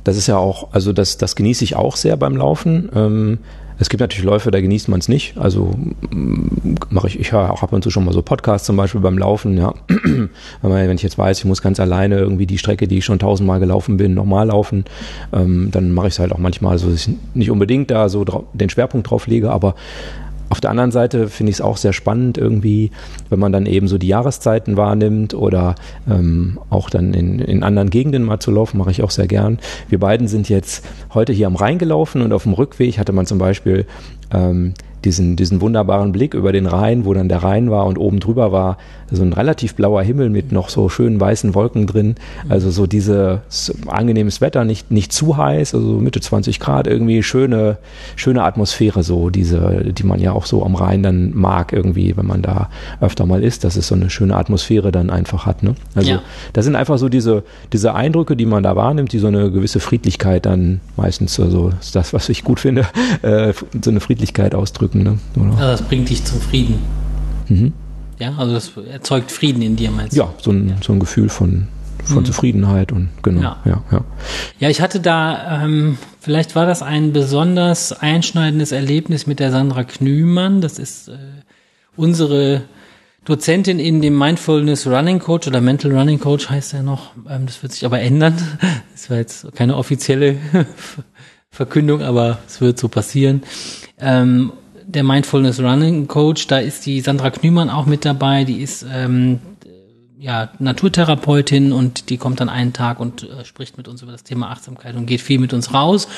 Das 0.04 0.16
ist 0.16 0.26
ja 0.26 0.36
auch, 0.36 0.68
also 0.72 0.92
das, 0.92 1.18
das 1.18 1.34
genieße 1.34 1.64
ich 1.64 1.76
auch 1.76 1.96
sehr 1.96 2.16
beim 2.16 2.36
Laufen. 2.36 2.90
Ähm, 2.94 3.38
es 3.78 3.88
gibt 3.88 4.00
natürlich 4.00 4.24
Läufe, 4.24 4.50
da 4.50 4.60
genießt 4.60 4.88
man 4.88 5.00
es 5.00 5.08
nicht. 5.08 5.36
Also 5.36 5.74
mm, 6.10 6.76
mache 6.90 7.08
ich, 7.08 7.18
ich 7.18 7.32
höre 7.32 7.50
auch 7.50 7.62
ab 7.62 7.72
und 7.72 7.82
zu 7.82 7.90
schon 7.90 8.04
mal 8.04 8.12
so 8.12 8.22
Podcasts 8.22 8.66
zum 8.66 8.76
Beispiel 8.76 9.00
beim 9.00 9.18
Laufen, 9.18 9.58
ja. 9.58 9.74
Wenn 10.62 10.96
ich 10.96 11.02
jetzt 11.02 11.18
weiß, 11.18 11.38
ich 11.38 11.44
muss 11.44 11.62
ganz 11.62 11.80
alleine 11.80 12.18
irgendwie 12.18 12.46
die 12.46 12.58
Strecke, 12.58 12.86
die 12.86 12.98
ich 12.98 13.04
schon 13.04 13.18
tausendmal 13.18 13.60
gelaufen 13.60 13.96
bin, 13.96 14.14
nochmal 14.14 14.46
laufen, 14.46 14.84
ähm, 15.32 15.70
dann 15.72 15.92
mache 15.92 16.08
ich 16.08 16.14
es 16.14 16.18
halt 16.18 16.32
auch 16.32 16.38
manchmal 16.38 16.78
so, 16.78 16.90
dass 16.90 17.06
ich 17.06 17.14
nicht 17.34 17.50
unbedingt 17.50 17.90
da 17.90 18.08
so 18.08 18.24
den 18.52 18.70
Schwerpunkt 18.70 19.10
drauf 19.10 19.26
lege, 19.26 19.50
aber 19.50 19.74
auf 20.54 20.60
der 20.60 20.70
anderen 20.70 20.92
Seite 20.92 21.26
finde 21.26 21.50
ich 21.50 21.56
es 21.56 21.60
auch 21.60 21.76
sehr 21.76 21.92
spannend 21.92 22.38
irgendwie, 22.38 22.92
wenn 23.28 23.40
man 23.40 23.50
dann 23.50 23.66
eben 23.66 23.88
so 23.88 23.98
die 23.98 24.06
Jahreszeiten 24.06 24.76
wahrnimmt 24.76 25.34
oder 25.34 25.74
ähm, 26.08 26.60
auch 26.70 26.90
dann 26.90 27.12
in, 27.12 27.40
in 27.40 27.64
anderen 27.64 27.90
Gegenden 27.90 28.22
mal 28.22 28.38
zu 28.38 28.52
laufen, 28.52 28.78
mache 28.78 28.92
ich 28.92 29.02
auch 29.02 29.10
sehr 29.10 29.26
gern. 29.26 29.58
Wir 29.88 29.98
beiden 29.98 30.28
sind 30.28 30.48
jetzt 30.48 30.86
heute 31.12 31.32
hier 31.32 31.48
am 31.48 31.56
Rhein 31.56 31.78
gelaufen 31.78 32.22
und 32.22 32.32
auf 32.32 32.44
dem 32.44 32.52
Rückweg 32.52 33.00
hatte 33.00 33.12
man 33.12 33.26
zum 33.26 33.38
Beispiel 33.38 33.84
ähm, 34.32 34.74
diesen, 35.04 35.36
diesen 35.36 35.60
wunderbaren 35.60 36.12
Blick 36.12 36.34
über 36.34 36.52
den 36.52 36.66
Rhein, 36.66 37.04
wo 37.04 37.14
dann 37.14 37.28
der 37.28 37.42
Rhein 37.42 37.70
war 37.70 37.86
und 37.86 37.98
oben 37.98 38.20
drüber 38.20 38.52
war 38.52 38.78
so 39.10 39.22
ein 39.22 39.32
relativ 39.32 39.74
blauer 39.74 40.02
Himmel 40.02 40.30
mit 40.30 40.52
noch 40.52 40.68
so 40.68 40.88
schönen 40.88 41.20
weißen 41.20 41.54
Wolken 41.54 41.86
drin. 41.86 42.16
Also 42.48 42.70
so 42.70 42.86
dieses 42.86 43.72
angenehmes 43.86 44.40
Wetter, 44.40 44.64
nicht, 44.64 44.90
nicht 44.90 45.12
zu 45.12 45.36
heiß, 45.36 45.74
also 45.74 45.98
Mitte 45.98 46.20
20 46.20 46.60
Grad, 46.60 46.86
irgendwie 46.86 47.22
schöne, 47.22 47.78
schöne 48.16 48.42
Atmosphäre, 48.42 49.02
so 49.02 49.30
diese, 49.30 49.92
die 49.92 50.04
man 50.04 50.20
ja 50.20 50.32
auch 50.32 50.46
so 50.46 50.64
am 50.64 50.74
Rhein 50.74 51.02
dann 51.02 51.32
mag, 51.34 51.72
irgendwie, 51.72 52.16
wenn 52.16 52.26
man 52.26 52.42
da 52.42 52.70
öfter 53.00 53.26
mal 53.26 53.42
ist, 53.42 53.64
dass 53.64 53.76
es 53.76 53.88
so 53.88 53.94
eine 53.94 54.10
schöne 54.10 54.36
Atmosphäre 54.36 54.92
dann 54.92 55.10
einfach 55.10 55.46
hat. 55.46 55.62
Ne? 55.62 55.74
Also 55.94 56.10
ja. 56.10 56.22
das 56.52 56.64
sind 56.64 56.76
einfach 56.76 56.98
so 56.98 57.08
diese, 57.08 57.44
diese 57.72 57.94
Eindrücke, 57.94 58.36
die 58.36 58.46
man 58.46 58.62
da 58.62 58.76
wahrnimmt, 58.76 59.12
die 59.12 59.18
so 59.18 59.28
eine 59.28 59.50
gewisse 59.50 59.80
Friedlichkeit 59.80 60.46
dann 60.46 60.80
meistens, 60.96 61.38
also 61.38 61.72
ist 61.80 61.94
das, 61.94 62.12
was 62.12 62.28
ich 62.28 62.44
gut 62.44 62.60
finde, 62.60 62.86
äh, 63.22 63.52
so 63.82 63.90
eine 63.90 64.00
Friedlichkeit 64.00 64.54
ausdrücken. 64.54 64.93
Ne? 65.02 65.18
Oder? 65.36 65.50
Also 65.50 65.60
das 65.60 65.82
bringt 65.82 66.08
dich 66.08 66.24
zum 66.24 66.40
Frieden. 66.40 66.78
Mhm. 67.48 67.72
Ja, 68.18 68.34
also 68.36 68.54
das 68.54 68.72
erzeugt 68.90 69.32
Frieden 69.32 69.62
in 69.62 69.76
dir, 69.76 69.90
meinst 69.90 70.14
du? 70.14 70.20
Ja, 70.20 70.34
so 70.40 70.50
ein, 70.50 70.68
ja. 70.68 70.76
so 70.80 70.92
ein 70.92 71.00
Gefühl 71.00 71.28
von, 71.28 71.68
von 72.04 72.18
mhm. 72.18 72.24
Zufriedenheit 72.24 72.92
und 72.92 73.08
genau. 73.22 73.40
Ja. 73.40 73.56
ja, 73.64 73.82
ja. 73.90 74.04
Ja, 74.60 74.68
ich 74.70 74.80
hatte 74.80 75.00
da, 75.00 75.64
ähm, 75.64 75.98
vielleicht 76.20 76.54
war 76.54 76.66
das 76.66 76.82
ein 76.82 77.12
besonders 77.12 77.92
einschneidendes 77.92 78.72
Erlebnis 78.72 79.26
mit 79.26 79.40
der 79.40 79.50
Sandra 79.50 79.84
Knümann. 79.84 80.60
Das 80.60 80.78
ist 80.78 81.08
äh, 81.08 81.16
unsere 81.96 82.62
Dozentin 83.24 83.78
in 83.78 84.02
dem 84.02 84.18
Mindfulness 84.18 84.86
Running 84.86 85.18
Coach 85.18 85.48
oder 85.48 85.60
Mental 85.60 85.92
Running 85.92 86.20
Coach 86.20 86.50
heißt 86.50 86.74
er 86.74 86.82
noch. 86.82 87.12
Ähm, 87.28 87.46
das 87.46 87.62
wird 87.62 87.72
sich 87.72 87.84
aber 87.84 88.00
ändern. 88.00 88.34
Das 88.92 89.10
war 89.10 89.18
jetzt 89.18 89.54
keine 89.54 89.76
offizielle 89.76 90.36
Verkündung, 91.50 92.00
aber 92.00 92.38
es 92.46 92.62
wird 92.62 92.78
so 92.78 92.88
passieren. 92.88 93.42
Ähm, 93.98 94.52
der 94.86 95.02
Mindfulness 95.02 95.60
Running 95.60 96.08
Coach, 96.08 96.46
da 96.46 96.58
ist 96.58 96.86
die 96.86 97.00
Sandra 97.00 97.30
Knümann 97.30 97.70
auch 97.70 97.86
mit 97.86 98.04
dabei, 98.04 98.44
die 98.44 98.60
ist 98.60 98.84
ähm, 98.92 99.40
ja 100.18 100.50
Naturtherapeutin 100.58 101.72
und 101.72 102.10
die 102.10 102.16
kommt 102.16 102.40
dann 102.40 102.48
einen 102.48 102.72
Tag 102.72 103.00
und 103.00 103.24
äh, 103.24 103.44
spricht 103.44 103.76
mit 103.76 103.88
uns 103.88 104.02
über 104.02 104.12
das 104.12 104.24
Thema 104.24 104.50
Achtsamkeit 104.50 104.96
und 104.96 105.06
geht 105.06 105.20
viel 105.20 105.38
mit 105.38 105.52
uns 105.52 105.74
raus. 105.74 106.08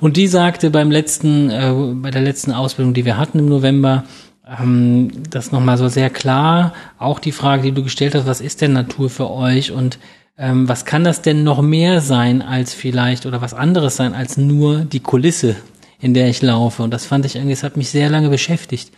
Und 0.00 0.16
die 0.16 0.26
sagte 0.26 0.70
beim 0.70 0.90
letzten, 0.90 1.50
äh, 1.50 1.72
bei 1.94 2.10
der 2.10 2.22
letzten 2.22 2.52
Ausbildung, 2.52 2.94
die 2.94 3.04
wir 3.04 3.16
hatten 3.16 3.38
im 3.38 3.46
November, 3.46 4.04
ähm, 4.46 5.10
das 5.30 5.52
nochmal 5.52 5.78
so 5.78 5.88
sehr 5.88 6.10
klar, 6.10 6.74
auch 6.98 7.18
die 7.18 7.32
Frage, 7.32 7.62
die 7.62 7.72
du 7.72 7.82
gestellt 7.82 8.14
hast, 8.14 8.26
was 8.26 8.40
ist 8.40 8.60
denn 8.60 8.72
Natur 8.72 9.08
für 9.08 9.30
euch 9.30 9.72
und 9.72 9.98
ähm, 10.36 10.68
was 10.68 10.84
kann 10.84 11.04
das 11.04 11.22
denn 11.22 11.44
noch 11.44 11.62
mehr 11.62 12.00
sein 12.00 12.42
als 12.42 12.74
vielleicht 12.74 13.24
oder 13.24 13.40
was 13.40 13.54
anderes 13.54 13.96
sein 13.96 14.14
als 14.14 14.36
nur 14.36 14.80
die 14.80 15.00
Kulisse 15.00 15.56
in 16.04 16.12
der 16.12 16.28
ich 16.28 16.42
laufe. 16.42 16.82
Und 16.82 16.92
das 16.92 17.06
fand 17.06 17.24
ich 17.24 17.34
irgendwie, 17.34 17.54
es 17.54 17.62
hat 17.62 17.78
mich 17.78 17.88
sehr 17.88 18.10
lange 18.10 18.28
beschäftigt, 18.28 18.92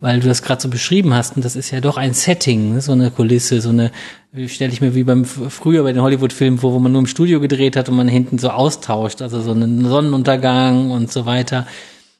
weil 0.00 0.20
du 0.20 0.28
das 0.28 0.42
gerade 0.42 0.60
so 0.60 0.68
beschrieben 0.68 1.14
hast. 1.14 1.34
Und 1.34 1.46
das 1.46 1.56
ist 1.56 1.70
ja 1.70 1.80
doch 1.80 1.96
ein 1.96 2.12
Setting, 2.12 2.74
ne? 2.74 2.82
so 2.82 2.92
eine 2.92 3.10
Kulisse, 3.10 3.62
so 3.62 3.70
eine, 3.70 3.90
stelle 4.48 4.70
ich 4.70 4.82
mir 4.82 4.94
wie 4.94 5.02
beim 5.02 5.24
früher 5.24 5.82
bei 5.82 5.94
den 5.94 6.02
Hollywood-Filmen 6.02 6.58
vor, 6.58 6.74
wo 6.74 6.78
man 6.78 6.92
nur 6.92 7.00
im 7.00 7.06
Studio 7.06 7.40
gedreht 7.40 7.74
hat 7.74 7.88
und 7.88 7.96
man 7.96 8.06
hinten 8.06 8.36
so 8.36 8.50
austauscht, 8.50 9.22
also 9.22 9.40
so 9.40 9.52
einen 9.52 9.88
Sonnenuntergang 9.88 10.90
und 10.90 11.10
so 11.10 11.24
weiter. 11.24 11.66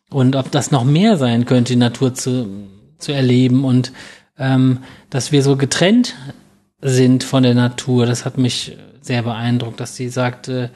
Und 0.08 0.34
ob 0.34 0.50
das 0.50 0.70
noch 0.70 0.84
mehr 0.84 1.18
sein 1.18 1.44
könnte, 1.44 1.74
die 1.74 1.78
Natur 1.78 2.14
zu, 2.14 2.48
zu 2.96 3.12
erleben 3.12 3.66
und 3.66 3.92
ähm, 4.38 4.78
dass 5.10 5.30
wir 5.30 5.42
so 5.42 5.58
getrennt 5.58 6.14
sind 6.80 7.22
von 7.22 7.42
der 7.42 7.54
Natur. 7.54 8.06
Das 8.06 8.24
hat 8.24 8.38
mich 8.38 8.78
sehr 9.02 9.24
beeindruckt, 9.24 9.78
dass 9.78 9.94
sie 9.94 10.08
sagte, 10.08 10.70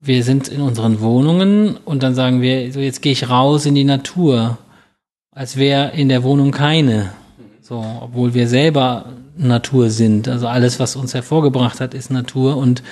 wir 0.00 0.22
sind 0.22 0.48
in 0.48 0.60
unseren 0.60 1.00
Wohnungen 1.00 1.76
und 1.84 2.02
dann 2.02 2.14
sagen 2.14 2.40
wir, 2.40 2.72
so 2.72 2.80
jetzt 2.80 3.02
gehe 3.02 3.12
ich 3.12 3.28
raus 3.28 3.66
in 3.66 3.74
die 3.74 3.84
Natur, 3.84 4.58
als 5.32 5.56
wäre 5.56 5.92
in 5.92 6.08
der 6.08 6.22
Wohnung 6.22 6.50
keine. 6.50 7.12
So, 7.60 7.84
obwohl 8.00 8.34
wir 8.34 8.48
selber 8.48 9.06
Natur 9.36 9.90
sind. 9.90 10.28
Also 10.28 10.46
alles, 10.46 10.80
was 10.80 10.96
uns 10.96 11.14
hervorgebracht 11.14 11.80
hat, 11.80 11.94
ist 11.94 12.10
Natur 12.10 12.56
und 12.56 12.82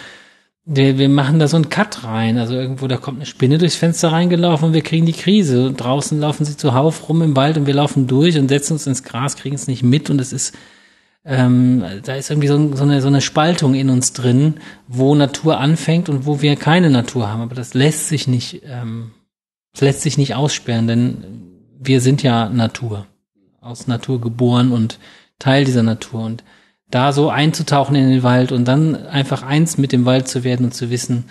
wir, 0.64 0.98
wir 0.98 1.08
machen 1.08 1.38
da 1.38 1.46
so 1.48 1.56
einen 1.56 1.68
Cut 1.68 2.04
rein. 2.04 2.38
Also 2.38 2.54
irgendwo, 2.54 2.88
da 2.88 2.96
kommt 2.96 3.18
eine 3.18 3.26
Spinne 3.26 3.58
durchs 3.58 3.76
Fenster 3.76 4.10
reingelaufen 4.10 4.68
und 4.68 4.74
wir 4.74 4.82
kriegen 4.82 5.06
die 5.06 5.12
Krise. 5.12 5.66
Und 5.66 5.76
draußen 5.76 6.18
laufen 6.18 6.44
sie 6.44 6.56
zuhauf 6.56 7.08
rum 7.08 7.22
im 7.22 7.36
Wald 7.36 7.56
und 7.56 7.66
wir 7.66 7.74
laufen 7.74 8.06
durch 8.06 8.36
und 8.36 8.48
setzen 8.48 8.74
uns 8.74 8.86
ins 8.86 9.04
Gras, 9.04 9.36
kriegen 9.36 9.54
es 9.54 9.68
nicht 9.68 9.82
mit 9.82 10.10
und 10.10 10.20
es 10.20 10.32
ist 10.32 10.54
ähm, 11.26 11.84
da 12.04 12.14
ist 12.14 12.30
irgendwie 12.30 12.46
so, 12.46 12.76
so, 12.76 12.84
eine, 12.84 13.02
so 13.02 13.08
eine 13.08 13.20
Spaltung 13.20 13.74
in 13.74 13.90
uns 13.90 14.12
drin, 14.12 14.54
wo 14.86 15.14
Natur 15.16 15.58
anfängt 15.58 16.08
und 16.08 16.24
wo 16.24 16.40
wir 16.40 16.54
keine 16.54 16.88
Natur 16.88 17.28
haben. 17.28 17.42
Aber 17.42 17.56
das 17.56 17.74
lässt 17.74 18.08
sich 18.08 18.28
nicht, 18.28 18.62
ähm, 18.64 19.10
das 19.72 19.80
lässt 19.80 20.02
sich 20.02 20.18
nicht 20.18 20.36
aussperren, 20.36 20.86
denn 20.86 21.24
wir 21.80 22.00
sind 22.00 22.22
ja 22.22 22.48
Natur, 22.48 23.06
aus 23.60 23.88
Natur 23.88 24.20
geboren 24.20 24.70
und 24.70 25.00
Teil 25.40 25.64
dieser 25.64 25.82
Natur. 25.82 26.24
Und 26.24 26.44
da 26.90 27.12
so 27.12 27.28
einzutauchen 27.28 27.96
in 27.96 28.08
den 28.08 28.22
Wald 28.22 28.52
und 28.52 28.64
dann 28.66 28.94
einfach 28.94 29.42
eins 29.42 29.78
mit 29.78 29.90
dem 29.90 30.04
Wald 30.04 30.28
zu 30.28 30.44
werden 30.44 30.66
und 30.66 30.74
zu 30.74 30.90
wissen, 30.90 31.24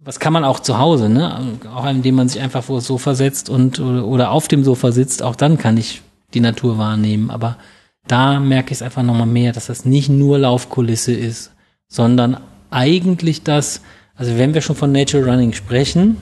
was 0.00 0.18
kann 0.18 0.32
man 0.32 0.44
auch 0.44 0.60
zu 0.60 0.78
Hause, 0.78 1.08
ne? 1.08 1.58
Auch 1.72 1.86
indem 1.86 2.16
man 2.16 2.28
sich 2.28 2.40
einfach 2.40 2.64
vor 2.64 2.78
das 2.78 2.86
Sofa 2.86 3.14
setzt 3.14 3.50
und 3.50 3.78
oder, 3.78 4.06
oder 4.06 4.30
auf 4.30 4.48
dem 4.48 4.64
Sofa 4.64 4.90
sitzt, 4.92 5.22
auch 5.22 5.36
dann 5.36 5.58
kann 5.58 5.76
ich 5.76 6.02
die 6.34 6.40
Natur 6.40 6.78
wahrnehmen. 6.78 7.30
Aber 7.30 7.58
da 8.06 8.40
merke 8.40 8.72
ich 8.72 8.78
es 8.78 8.82
einfach 8.82 9.02
nochmal 9.02 9.26
mehr, 9.26 9.52
dass 9.52 9.66
das 9.66 9.84
nicht 9.84 10.08
nur 10.08 10.38
Laufkulisse 10.38 11.12
ist, 11.12 11.52
sondern 11.88 12.38
eigentlich 12.70 13.42
das, 13.42 13.82
also 14.14 14.36
wenn 14.38 14.54
wir 14.54 14.60
schon 14.60 14.76
von 14.76 14.92
Nature 14.92 15.24
Running 15.24 15.52
sprechen, 15.52 16.16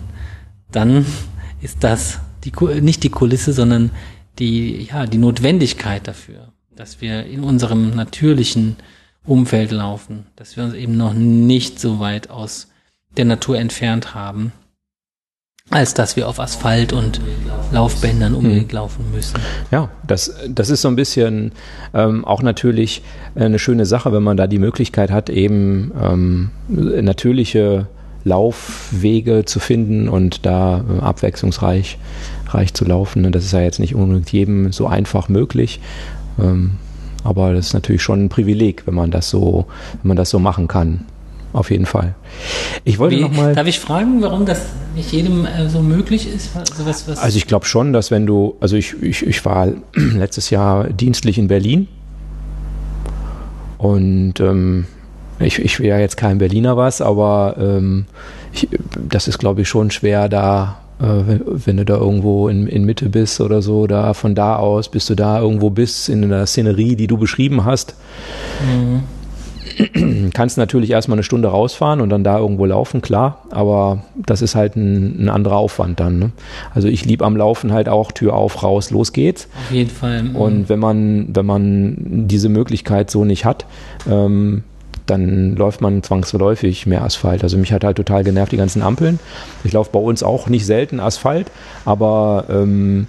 dann 0.71 1.07
ist 1.61 1.83
das 1.85 2.21
die, 2.45 2.53
nicht 2.81 3.03
die 3.03 3.11
Kulisse, 3.11 3.53
sondern 3.53 3.91
die, 4.39 4.85
ja, 4.85 5.07
die 5.07 5.19
Notwendigkeit 5.19 6.07
dafür, 6.07 6.53
dass 6.75 7.01
wir 7.01 7.27
in 7.27 7.43
unserem 7.43 7.91
natürlichen 7.91 8.77
Umfeld 9.25 9.71
laufen, 9.71 10.27
dass 10.37 10.57
wir 10.57 10.65
uns 10.65 10.75
eben 10.75 10.97
noch 10.97 11.13
nicht 11.13 11.79
so 11.79 12.01
weit 12.01 12.31
aus 12.31 12.69
der 13.17 13.25
Natur 13.25 13.59
entfernt 13.59 14.15
haben 14.15 14.53
als 15.71 15.95
dass 15.95 16.17
wir 16.17 16.29
auf 16.29 16.41
Asphalt 16.41 16.93
und 16.93 17.21
Laufbändern 17.73 18.35
unbedingt 18.35 18.73
hm. 18.73 18.77
laufen 18.77 19.05
müssen. 19.13 19.37
Ja, 19.71 19.89
das, 20.07 20.35
das 20.49 20.69
ist 20.69 20.83
so 20.83 20.89
ein 20.89 20.97
bisschen 20.97 21.53
ähm, 21.95 22.25
auch 22.25 22.43
natürlich 22.43 23.03
eine 23.37 23.61
schöne 23.61 23.87
Sache, 23.87 24.13
wenn 24.13 24.25
man 24.25 24.37
da 24.37 24.49
die 24.49 24.59
Möglichkeit 24.59 25.13
hat, 25.13 25.31
eben 25.31 25.93
ähm, 26.03 26.51
natürliche 26.69 27.87
Laufwege 28.25 29.45
zu 29.45 29.61
finden 29.61 30.09
und 30.09 30.45
da 30.45 30.79
äh, 30.79 31.03
abwechslungsreich 31.03 31.99
reich 32.49 32.75
zu 32.75 32.85
laufen. 32.85 33.31
Das 33.31 33.45
ist 33.45 33.53
ja 33.53 33.61
jetzt 33.61 33.79
nicht 33.79 33.95
unbedingt 33.95 34.33
jedem 34.33 34.73
so 34.73 34.89
einfach 34.89 35.29
möglich. 35.29 35.81
Ähm, 36.39 36.73
aber 37.23 37.55
das 37.55 37.69
ist 37.69 37.75
natürlich 37.75 38.03
schon 38.03 38.25
ein 38.25 38.29
Privileg, 38.29 38.87
wenn 38.87 38.95
man 38.95 39.11
das 39.11 39.31
so, 39.31 39.67
wenn 40.03 40.09
man 40.09 40.17
das 40.17 40.31
so 40.31 40.41
machen 40.41 40.67
kann 40.67 41.05
auf 41.53 41.71
jeden 41.71 41.87
Fall. 41.87 42.15
Ich 42.85 42.99
wollte 42.99 43.17
Wie, 43.17 43.23
noch 43.23 43.33
mal. 43.33 43.55
Darf 43.55 43.67
ich 43.67 43.81
fragen, 43.81 44.23
warum 44.23 44.47
das 44.47 44.63
nicht 44.95 45.13
jedem 45.13 45.47
äh, 45.47 45.69
so 45.69 45.81
möglich 45.81 46.33
ist? 46.33 46.51
Also, 46.55 46.87
was, 46.87 47.09
was 47.09 47.19
also 47.19 47.37
ich 47.37 47.47
glaube 47.47 47.67
schon, 47.67 47.93
dass 47.93 48.11
wenn 48.11 48.27
du, 48.27 48.57
also 48.61 48.77
ich, 48.77 48.95
ich, 49.03 49.27
ich 49.27 49.45
war 49.45 49.69
letztes 49.95 50.51
Jahr 50.51 50.89
dienstlich 50.89 51.39
in 51.39 51.49
Berlin 51.49 51.89
und 53.79 54.39
ähm, 54.41 54.87
ich, 55.41 55.59
ich 55.59 55.81
will 55.81 55.87
ja 55.87 55.99
jetzt 55.99 56.17
kein 56.17 56.39
Berliner 56.39 56.77
was, 56.77 57.01
aber 57.01 57.57
ähm, 57.59 58.05
ich, 58.53 58.69
das 59.09 59.27
ist 59.27 59.39
glaube 59.39 59.63
ich 59.63 59.69
schon 59.69 59.91
schwer 59.91 60.29
da 60.29 60.81
äh, 61.01 61.05
wenn, 61.05 61.43
wenn, 61.47 61.77
du 61.79 61.85
da 61.85 61.97
irgendwo 61.97 62.49
in, 62.49 62.67
in 62.67 62.85
Mitte 62.85 63.09
bist 63.09 63.41
oder 63.41 63.63
so, 63.63 63.87
da 63.87 64.15
von 64.15 64.35
da 64.35 64.57
aus, 64.57 64.89
bis 64.89 65.07
du 65.07 65.15
da 65.17 65.41
irgendwo 65.41 65.71
bist 65.71 66.09
in 66.09 66.29
der 66.29 66.47
Szenerie, 66.47 66.95
die 66.95 67.07
du 67.07 67.17
beschrieben 67.17 67.65
hast. 67.65 67.95
Mhm 68.61 69.03
kannst 70.35 70.59
natürlich 70.59 70.91
erstmal 70.91 71.17
eine 71.17 71.23
Stunde 71.23 71.49
rausfahren 71.49 72.01
und 72.01 72.11
dann 72.11 72.25
da 72.25 72.39
irgendwo 72.39 72.65
laufen, 72.65 73.03
klar, 73.03 73.45
aber 73.51 74.05
das 74.15 74.43
ist 74.43 74.55
halt 74.55 74.77
ein, 74.77 75.25
ein 75.25 75.29
anderer 75.29 75.57
Aufwand 75.57 76.01
dann. 76.01 76.19
Ne? 76.19 76.31
Also 76.75 76.89
ich 76.89 77.05
liebe 77.05 77.25
am 77.25 77.37
Laufen 77.37 77.73
halt 77.73 77.89
auch 77.89 78.13
Tür 78.13 78.35
auf, 78.35 78.63
raus, 78.63 78.91
los 78.91 79.13
geht's. 79.13 79.49
Auf 79.67 79.75
jeden 79.75 79.91
Fall. 79.91 80.23
Mhm. 80.23 80.37
Und 80.37 80.69
wenn 80.69 80.79
man, 80.79 81.29
wenn 81.35 81.47
man 81.47 81.97
diese 82.29 82.49
Möglichkeit 82.49 83.11
so 83.11 83.25
nicht 83.25 83.45
hat, 83.45 83.67
ähm, 84.09 84.65
dann 85.07 85.57
läuft 85.57 85.81
man 85.81 86.03
zwangsläufig 86.03 86.87
mehr 86.87 87.03
Asphalt. 87.03 87.43
Also 87.43 87.59
mich 87.59 87.73
hat 87.73 87.85
halt 87.85 87.97
total 87.97 88.23
genervt 88.23 88.53
die 88.53 88.57
ganzen 88.57 88.83
Ampeln. 88.83 89.19
Ich 89.65 89.73
laufe 89.73 89.91
bei 89.93 89.99
uns 89.99 90.23
auch 90.23 90.49
nicht 90.49 90.65
selten 90.65 91.01
Asphalt, 91.01 91.51
aber 91.85 92.45
ähm, 92.49 93.09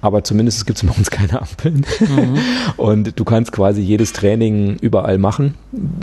aber 0.00 0.24
zumindest 0.24 0.66
gibt 0.66 0.82
es 0.82 0.88
bei 0.88 0.94
uns 0.96 1.10
keine 1.10 1.40
Ampeln. 1.40 1.86
Mhm. 2.00 2.38
Und 2.76 3.18
du 3.18 3.24
kannst 3.24 3.52
quasi 3.52 3.80
jedes 3.80 4.12
Training 4.12 4.76
überall 4.80 5.18
machen. 5.18 5.54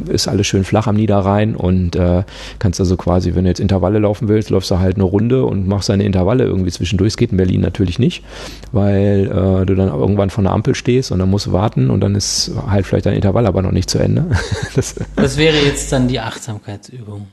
Ist 0.08 0.28
alles 0.28 0.48
schön 0.48 0.64
flach 0.64 0.88
am 0.88 0.96
Niederrhein 0.96 1.56
und 1.56 1.96
äh, 1.96 2.24
kannst 2.60 2.80
also 2.80 2.96
quasi, 2.96 3.36
wenn 3.36 3.44
du 3.44 3.50
jetzt 3.50 3.60
Intervalle 3.60 4.00
laufen 4.00 4.28
willst, 4.28 4.50
läufst 4.50 4.72
du 4.72 4.80
halt 4.80 4.96
eine 4.96 5.04
Runde 5.04 5.46
und 5.46 5.68
machst 5.68 5.90
deine 5.90 6.04
Intervalle 6.04 6.46
irgendwie 6.46 6.72
zwischendurch. 6.72 7.10
Es 7.10 7.18
geht 7.18 7.32
in 7.32 7.38
Berlin 7.38 7.62
natürlich 7.62 8.00
nicht, 8.00 8.24
weil 8.72 9.26
äh, 9.26 9.66
du 9.66 9.76
dann 9.76 9.90
irgendwann 9.90 10.30
von 10.30 10.46
der 10.46 10.54
Ampel 10.54 10.76
stehst 10.76 11.12
und 11.12 11.20
dann 11.20 11.30
musst 11.30 11.48
du 11.48 11.52
warten 11.52 11.90
und 11.90 12.00
dann 12.02 12.16
ist 12.16 12.52
halt 12.68 12.86
vielleicht 12.86 13.06
dein 13.06 13.16
Intervall 13.16 13.46
aber 13.46 13.62
noch 13.62 13.72
nicht 13.72 13.90
zu 13.90 14.00
Ende. 14.00 14.26
das, 14.76 14.96
das 15.16 15.38
wäre 15.38 15.58
jetzt 15.58 15.92
dann 15.92 16.08
die 16.08 16.20
Achtsamkeitsübung. 16.20 17.28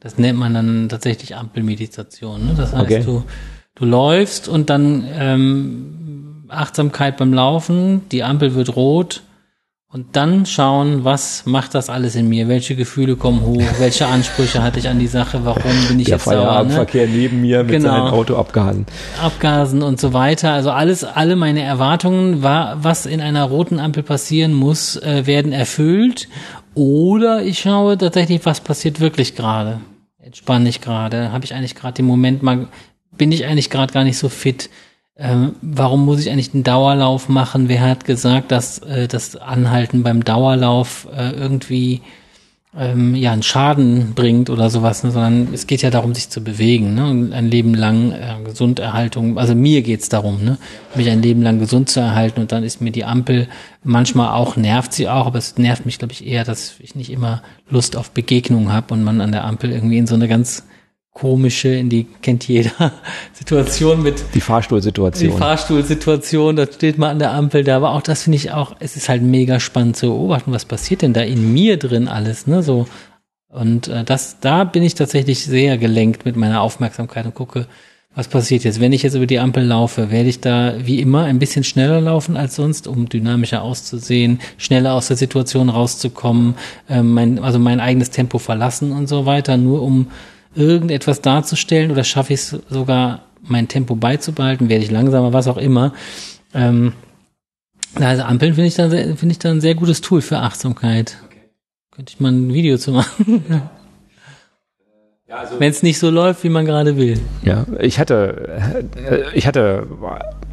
Das 0.00 0.16
nennt 0.16 0.38
man 0.38 0.54
dann 0.54 0.88
tatsächlich 0.88 1.34
Ampelmeditation. 1.36 2.46
Ne? 2.46 2.54
Das 2.56 2.72
heißt, 2.72 2.84
okay. 2.84 3.02
du, 3.04 3.24
du 3.74 3.84
läufst 3.84 4.48
und 4.48 4.70
dann 4.70 5.04
ähm, 5.12 5.97
Achtsamkeit 6.50 7.16
beim 7.16 7.32
Laufen, 7.32 8.08
die 8.10 8.22
Ampel 8.22 8.54
wird 8.54 8.76
rot 8.76 9.22
und 9.90 10.16
dann 10.16 10.44
schauen, 10.44 11.04
was 11.04 11.46
macht 11.46 11.74
das 11.74 11.88
alles 11.88 12.14
in 12.14 12.28
mir? 12.28 12.46
Welche 12.46 12.76
Gefühle 12.76 13.16
kommen 13.16 13.40
hoch? 13.40 13.62
Welche 13.78 14.06
Ansprüche 14.06 14.62
hatte 14.62 14.78
ich 14.78 14.86
an 14.86 14.98
die 14.98 15.06
Sache? 15.06 15.46
Warum 15.46 15.72
bin 15.88 15.98
ich 15.98 16.08
Der 16.08 16.16
jetzt 16.16 16.24
Feierabendverkehr 16.24 17.06
ne? 17.06 17.12
neben 17.14 17.40
mir 17.40 17.64
mit 17.64 17.76
genau. 17.76 17.88
seinem 17.88 18.12
Auto 18.12 18.36
abgasen. 18.36 18.84
Abgasen 19.22 19.80
und 19.80 19.98
so 19.98 20.12
weiter. 20.12 20.52
Also 20.52 20.72
alles, 20.72 21.04
alle 21.04 21.36
meine 21.36 21.62
Erwartungen, 21.62 22.42
war, 22.42 22.84
was 22.84 23.06
in 23.06 23.22
einer 23.22 23.44
roten 23.44 23.80
Ampel 23.80 24.02
passieren 24.02 24.52
muss, 24.52 24.96
äh, 24.96 25.24
werden 25.24 25.52
erfüllt. 25.52 26.28
Oder 26.74 27.42
ich 27.42 27.60
schaue 27.60 27.96
tatsächlich, 27.96 28.44
was 28.44 28.60
passiert 28.60 29.00
wirklich 29.00 29.36
gerade. 29.36 29.80
Entspanne 30.18 30.68
ich 30.68 30.82
gerade? 30.82 31.32
Habe 31.32 31.46
ich 31.46 31.54
eigentlich 31.54 31.74
gerade 31.74 31.94
den 31.94 32.04
Moment 32.04 32.42
mal, 32.42 32.68
bin 33.16 33.32
ich 33.32 33.46
eigentlich 33.46 33.70
gerade 33.70 33.94
gar 33.94 34.04
nicht 34.04 34.18
so 34.18 34.28
fit? 34.28 34.68
Ähm, 35.20 35.56
warum 35.62 36.04
muss 36.04 36.20
ich 36.20 36.30
eigentlich 36.30 36.54
einen 36.54 36.62
Dauerlauf 36.62 37.28
machen? 37.28 37.68
Wer 37.68 37.80
hat 37.80 38.04
gesagt, 38.04 38.52
dass 38.52 38.78
äh, 38.78 39.08
das 39.08 39.34
Anhalten 39.34 40.04
beim 40.04 40.22
Dauerlauf 40.22 41.08
äh, 41.12 41.32
irgendwie 41.32 42.02
ähm, 42.76 43.16
ja 43.16 43.32
einen 43.32 43.42
Schaden 43.42 44.14
bringt 44.14 44.48
oder 44.48 44.70
sowas, 44.70 45.02
ne? 45.02 45.10
sondern 45.10 45.48
es 45.52 45.66
geht 45.66 45.82
ja 45.82 45.90
darum, 45.90 46.14
sich 46.14 46.28
zu 46.28 46.44
bewegen, 46.44 46.94
ne? 46.94 47.10
Und 47.10 47.32
ein 47.32 47.50
Leben 47.50 47.74
lang 47.74 48.12
äh, 48.12 48.36
Gesunderhaltung. 48.44 49.38
Also 49.38 49.56
mir 49.56 49.82
geht's 49.82 50.08
darum, 50.08 50.44
ne? 50.44 50.56
mich 50.94 51.10
ein 51.10 51.20
Leben 51.20 51.42
lang 51.42 51.58
gesund 51.58 51.90
zu 51.90 51.98
erhalten 51.98 52.40
und 52.40 52.52
dann 52.52 52.62
ist 52.62 52.80
mir 52.80 52.92
die 52.92 53.04
Ampel 53.04 53.48
manchmal 53.82 54.34
auch 54.34 54.54
nervt 54.54 54.92
sie 54.92 55.08
auch, 55.08 55.26
aber 55.26 55.38
es 55.38 55.58
nervt 55.58 55.84
mich 55.84 55.98
glaube 55.98 56.12
ich 56.12 56.24
eher, 56.24 56.44
dass 56.44 56.74
ich 56.78 56.94
nicht 56.94 57.10
immer 57.10 57.42
Lust 57.70 57.96
auf 57.96 58.12
Begegnungen 58.12 58.72
habe 58.72 58.94
und 58.94 59.02
man 59.02 59.20
an 59.20 59.32
der 59.32 59.44
Ampel 59.44 59.72
irgendwie 59.72 59.98
in 59.98 60.06
so 60.06 60.14
eine 60.14 60.28
ganz 60.28 60.67
komische, 61.18 61.68
in 61.68 61.88
die 61.88 62.06
kennt 62.22 62.46
jeder 62.46 62.92
Situation 63.32 64.02
mit. 64.02 64.22
Die 64.34 64.40
Fahrstuhlsituation. 64.40 65.30
Die 65.30 65.36
Fahrstuhlsituation, 65.36 66.56
da 66.56 66.66
steht 66.66 66.98
man 66.98 67.10
an 67.10 67.18
der 67.18 67.32
Ampel 67.32 67.64
da, 67.64 67.76
aber 67.76 67.90
auch 67.90 68.02
das 68.02 68.22
finde 68.22 68.36
ich 68.36 68.52
auch, 68.52 68.76
es 68.78 68.96
ist 68.96 69.08
halt 69.08 69.22
mega 69.22 69.58
spannend 69.58 69.96
zu 69.96 70.06
beobachten, 70.08 70.52
was 70.52 70.64
passiert 70.64 71.02
denn 71.02 71.12
da 71.12 71.22
in 71.22 71.52
mir 71.52 71.76
drin 71.76 72.08
alles, 72.08 72.46
ne, 72.46 72.62
so. 72.62 72.86
Und 73.48 73.88
äh, 73.88 74.04
das, 74.04 74.40
da 74.40 74.64
bin 74.64 74.82
ich 74.82 74.94
tatsächlich 74.94 75.44
sehr 75.44 75.78
gelenkt 75.78 76.24
mit 76.24 76.36
meiner 76.36 76.60
Aufmerksamkeit 76.60 77.24
und 77.26 77.34
gucke, 77.34 77.66
was 78.14 78.28
passiert 78.28 78.64
jetzt. 78.64 78.80
Wenn 78.80 78.92
ich 78.92 79.02
jetzt 79.02 79.14
über 79.14 79.26
die 79.26 79.38
Ampel 79.38 79.64
laufe, 79.64 80.10
werde 80.10 80.28
ich 80.28 80.40
da 80.40 80.74
wie 80.78 81.00
immer 81.00 81.24
ein 81.24 81.38
bisschen 81.38 81.64
schneller 81.64 82.00
laufen 82.00 82.36
als 82.36 82.56
sonst, 82.56 82.86
um 82.86 83.08
dynamischer 83.08 83.62
auszusehen, 83.62 84.40
schneller 84.56 84.94
aus 84.94 85.08
der 85.08 85.16
Situation 85.16 85.68
rauszukommen, 85.68 86.54
äh, 86.88 87.02
mein, 87.02 87.38
also 87.38 87.58
mein 87.58 87.80
eigenes 87.80 88.10
Tempo 88.10 88.38
verlassen 88.38 88.92
und 88.92 89.08
so 89.08 89.24
weiter, 89.24 89.56
nur 89.56 89.82
um 89.82 90.08
irgendetwas 90.58 91.20
darzustellen 91.22 91.90
oder 91.90 92.04
schaffe 92.04 92.34
ich 92.34 92.40
es 92.40 92.56
sogar, 92.68 93.22
mein 93.42 93.68
Tempo 93.68 93.94
beizubehalten, 93.94 94.68
werde 94.68 94.84
ich 94.84 94.90
langsamer, 94.90 95.32
was 95.32 95.46
auch 95.46 95.56
immer. 95.56 95.94
Ähm, 96.52 96.92
also 97.94 98.22
Ampeln 98.24 98.54
finde 98.54 98.68
ich, 98.68 98.74
dann, 98.74 98.90
finde 98.90 99.32
ich 99.32 99.38
dann 99.38 99.58
ein 99.58 99.60
sehr 99.60 99.74
gutes 99.74 100.00
Tool 100.00 100.20
für 100.20 100.38
Achtsamkeit. 100.38 101.16
Okay. 101.26 101.50
Könnte 101.92 102.12
ich 102.14 102.20
mal 102.20 102.32
ein 102.32 102.52
Video 102.52 102.76
zu 102.76 102.92
machen. 102.92 103.44
Ja, 103.48 103.70
also 105.30 105.60
Wenn 105.60 105.70
es 105.70 105.82
nicht 105.82 105.98
so 105.98 106.08
läuft, 106.08 106.42
wie 106.42 106.48
man 106.48 106.64
gerade 106.64 106.96
will. 106.96 107.20
Ja, 107.42 107.66
ich 107.80 107.98
hatte, 107.98 108.48
äh, 108.96 109.24
ich 109.34 109.46
hatte, 109.46 109.86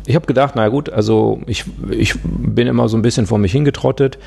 ich 0.05 0.15
habe 0.15 0.25
gedacht, 0.25 0.55
na 0.57 0.67
gut, 0.67 0.89
also 0.89 1.39
ich, 1.47 1.63
ich 1.91 2.15
bin 2.23 2.67
immer 2.67 2.89
so 2.89 2.97
ein 2.97 3.01
bisschen 3.01 3.25
vor 3.25 3.37
mich 3.37 3.53
hingetrottet 3.53 4.17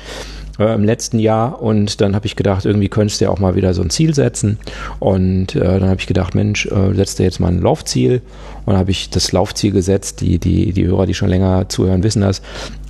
äh, 0.57 0.73
im 0.73 0.83
letzten 0.83 1.19
Jahr 1.19 1.61
und 1.61 2.01
dann 2.01 2.15
habe 2.15 2.25
ich 2.25 2.35
gedacht, 2.35 2.65
irgendwie 2.65 2.89
könntest 2.89 3.21
du 3.21 3.25
ja 3.25 3.31
auch 3.31 3.37
mal 3.37 3.53
wieder 3.53 3.75
so 3.75 3.83
ein 3.83 3.91
Ziel 3.91 4.15
setzen 4.15 4.57
und 4.97 5.55
äh, 5.55 5.59
dann 5.79 5.87
habe 5.87 5.99
ich 5.99 6.07
gedacht, 6.07 6.33
Mensch, 6.33 6.65
äh, 6.65 6.95
setz 6.95 7.13
dir 7.13 7.25
jetzt 7.25 7.39
mal 7.39 7.49
ein 7.49 7.61
Laufziel 7.61 8.23
und 8.65 8.75
habe 8.75 8.89
ich 8.89 9.11
das 9.11 9.31
Laufziel 9.31 9.71
gesetzt, 9.71 10.21
die, 10.21 10.39
die, 10.39 10.73
die 10.73 10.87
Hörer, 10.87 11.05
die 11.05 11.13
schon 11.13 11.29
länger 11.29 11.69
zuhören, 11.69 12.01
wissen 12.01 12.23
das, 12.23 12.41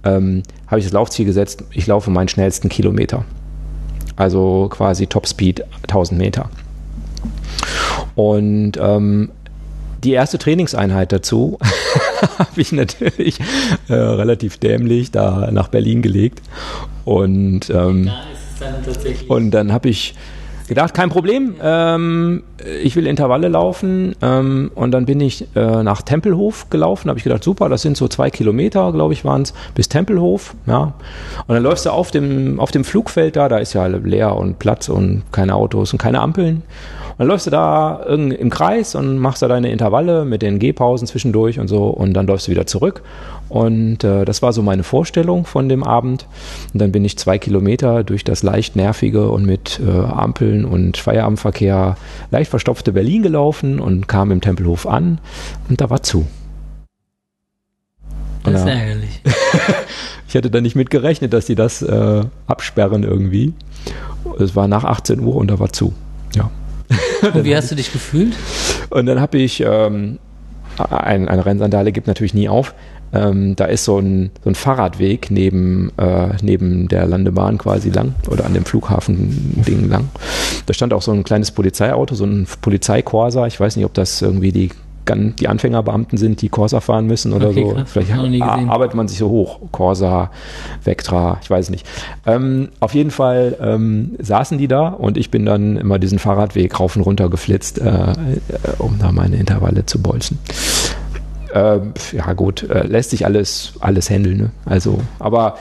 ähm, 0.06 0.44
habe 0.68 0.80
ich 0.80 0.86
das 0.86 0.94
Laufziel 0.94 1.26
gesetzt, 1.26 1.66
ich 1.72 1.88
laufe 1.88 2.10
meinen 2.10 2.30
schnellsten 2.30 2.70
Kilometer. 2.70 3.26
Also 4.16 4.68
quasi 4.70 5.08
Topspeed 5.08 5.66
1000 5.84 6.18
Meter. 6.18 6.50
Und 8.16 8.74
ähm, 8.82 9.30
die 10.04 10.14
erste 10.14 10.38
Trainingseinheit 10.38 11.12
dazu 11.12 11.58
habe 12.40 12.62
ich 12.62 12.72
natürlich 12.72 13.40
äh, 13.88 13.94
relativ 13.94 14.58
dämlich 14.58 15.12
da 15.12 15.50
nach 15.52 15.68
Berlin 15.68 16.02
gelegt. 16.02 16.42
Und, 17.06 17.70
ähm, 17.70 18.10
dann 18.60 18.74
und 19.28 19.52
dann 19.52 19.72
habe 19.72 19.90
ich 19.90 20.16
gedacht, 20.68 20.94
kein 20.94 21.10
Problem, 21.10 21.56
ähm, 21.62 22.44
ich 22.84 22.96
will 22.96 23.08
Intervalle 23.08 23.48
laufen 23.48 24.16
ähm, 24.22 24.72
und 24.76 24.92
dann 24.92 25.06
bin 25.06 25.20
ich 25.20 25.48
äh, 25.56 25.84
nach 25.84 26.04
Tempelhof 26.04 26.70
gelaufen, 26.70 27.10
habe 27.10 27.18
ich 27.18 27.24
gedacht, 27.24 27.44
super, 27.44 27.70
das 27.70 27.82
sind 27.82 27.98
so 27.98 28.08
zwei 28.08 28.30
Kilometer, 28.30 28.92
glaube 28.94 29.14
ich, 29.14 29.26
waren 29.26 29.42
es, 29.42 29.54
bis 29.74 29.90
Tempelhof, 29.90 30.54
ja. 30.68 30.94
Und 31.48 31.56
dann 31.56 31.64
läufst 31.64 31.88
du 31.88 31.90
auf 31.90 32.12
dem, 32.12 32.60
auf 32.60 32.72
dem 32.72 32.84
Flugfeld 32.84 33.36
da, 33.36 33.50
da 33.50 33.58
ist 33.58 33.74
ja 33.74 33.88
leer 33.88 34.36
und 34.36 34.60
Platz 34.60 34.90
und 34.90 35.24
keine 35.32 35.56
Autos 35.56 35.92
und 35.92 35.98
keine 35.98 36.22
Ampeln 36.22 36.62
dann 37.20 37.28
läufst 37.28 37.48
du 37.48 37.52
da 37.52 37.98
im 38.06 38.50
Kreis 38.50 38.96
und 38.96 39.18
machst 39.18 39.42
da 39.42 39.50
deine 39.50 39.70
Intervalle 39.72 40.24
mit 40.24 40.42
den 40.42 40.58
Gehpausen 40.58 41.06
zwischendurch 41.06 41.60
und 41.60 41.68
so 41.68 41.88
und 41.88 42.14
dann 42.14 42.26
läufst 42.26 42.48
du 42.48 42.52
wieder 42.52 42.66
zurück. 42.66 43.04
Und 43.50 44.06
äh, 44.06 44.24
das 44.24 44.42
war 44.42 44.54
so 44.54 44.62
meine 44.62 44.84
Vorstellung 44.84 45.46
von 45.46 45.68
dem 45.68 45.84
Abend. 45.84 46.28
Und 46.74 46.82
dann 46.82 46.94
bin 46.94 47.04
ich 47.04 47.18
zwei 47.18 47.38
Kilometer 47.38 48.06
durch 48.06 48.24
das 48.24 48.42
leicht 48.42 48.78
nervige 48.78 49.30
und 49.32 49.46
mit 49.46 49.82
äh, 49.86 49.92
Ampeln 49.92 50.64
und 50.64 50.96
Feierabendverkehr 50.96 51.98
leicht 52.32 52.50
verstopfte 52.50 52.94
Berlin 52.94 53.22
gelaufen 53.22 53.82
und 53.82 54.08
kam 54.08 54.32
im 54.32 54.40
Tempelhof 54.40 54.88
an 54.88 55.20
und 55.68 55.82
da 55.82 55.90
war 55.90 56.02
zu. 56.02 56.26
Das 58.44 58.62
ist 58.62 58.68
ärgerlich. 58.68 59.22
ich 60.30 60.36
hatte 60.38 60.50
da 60.50 60.62
nicht 60.62 60.78
mit 60.78 60.90
gerechnet, 60.90 61.34
dass 61.34 61.48
sie 61.48 61.56
das 61.56 61.82
äh, 61.82 62.24
absperren 62.48 63.04
irgendwie. 63.04 63.52
Es 64.40 64.56
war 64.56 64.70
nach 64.70 64.86
18 64.86 65.20
Uhr 65.20 65.36
und 65.36 65.52
da 65.52 65.60
war 65.60 65.74
zu. 65.74 65.94
Und 67.34 67.44
wie 67.44 67.56
hast 67.56 67.72
du 67.72 67.76
dich 67.76 67.92
gefühlt? 67.92 68.36
Und 68.90 69.06
dann 69.06 69.20
habe 69.20 69.38
ich, 69.38 69.62
ähm, 69.62 70.20
ein, 70.78 71.28
eine 71.28 71.46
Rennsandale 71.46 71.92
gibt 71.92 72.08
natürlich 72.08 72.34
nie 72.34 72.50
auf. 72.50 72.74
Ähm, 73.12 73.56
da 73.56 73.66
ist 73.66 73.86
so 73.86 73.98
ein, 73.98 74.30
so 74.44 74.50
ein 74.52 74.56
Fahrradweg 74.56 75.32
neben, 75.32 75.92
äh, 75.98 76.30
neben 76.42 76.88
der 76.88 77.08
Landebahn 77.08 77.58
quasi 77.58 77.90
lang 77.90 78.14
oder 78.30 78.46
an 78.46 78.54
dem 78.54 78.66
Flughafen-Ding 78.66 79.90
lang. 79.90 80.10
Da 80.68 80.74
stand 80.74 80.94
auch 80.94 81.02
so 81.02 81.12
ein 81.12 81.24
kleines 81.24 81.52
Polizeiauto, 81.52 82.14
so 82.14 82.26
ein 82.26 82.48
Polizeikorsa. 82.62 83.48
Ich 83.48 83.60
weiß 83.60 83.76
nicht, 83.78 83.86
ob 83.86 83.96
das 83.96 84.22
irgendwie 84.22 84.52
die 84.52 84.70
die 85.16 85.48
Anfängerbeamten 85.48 86.18
sind, 86.18 86.42
die 86.42 86.50
Corsa 86.50 86.80
fahren 86.80 87.06
müssen 87.06 87.34
oder 87.34 87.50
okay, 87.50 87.66
so. 87.68 87.76
Krass, 87.76 87.92
Vielleicht 87.92 88.12
arbeitet 88.42 88.96
man 88.96 89.08
sich 89.08 89.18
so 89.18 89.30
hoch. 89.30 89.60
Corsa, 89.72 90.32
Vectra, 90.84 91.38
ich 91.42 91.50
weiß 91.50 91.70
nicht. 91.70 91.86
Ähm, 92.26 92.70
auf 92.80 92.94
jeden 92.94 93.12
Fall 93.12 93.58
ähm, 93.62 94.16
saßen 94.20 94.58
die 94.58 94.68
da 94.68 94.90
und 94.90 95.18
ich 95.18 95.32
bin 95.32 95.46
dann 95.46 95.78
immer 95.78 96.00
diesen 96.00 96.20
Fahrradweg 96.20 96.80
rauf 96.80 96.96
und 96.96 97.02
runter 97.04 97.30
geflitzt, 97.30 97.80
äh, 97.80 98.12
äh, 98.12 98.16
um 98.78 98.98
da 99.00 99.12
meine 99.12 99.38
Intervalle 99.38 99.86
zu 99.86 100.02
bolzen. 100.02 100.40
Äh, 101.54 101.80
ja 102.12 102.34
gut, 102.34 102.70
äh, 102.70 102.86
lässt 102.86 103.10
sich 103.10 103.26
alles, 103.26 103.74
alles 103.80 104.10
handeln. 104.10 104.38
Ne? 104.38 104.50
Also, 104.66 105.00
aber 105.18 105.58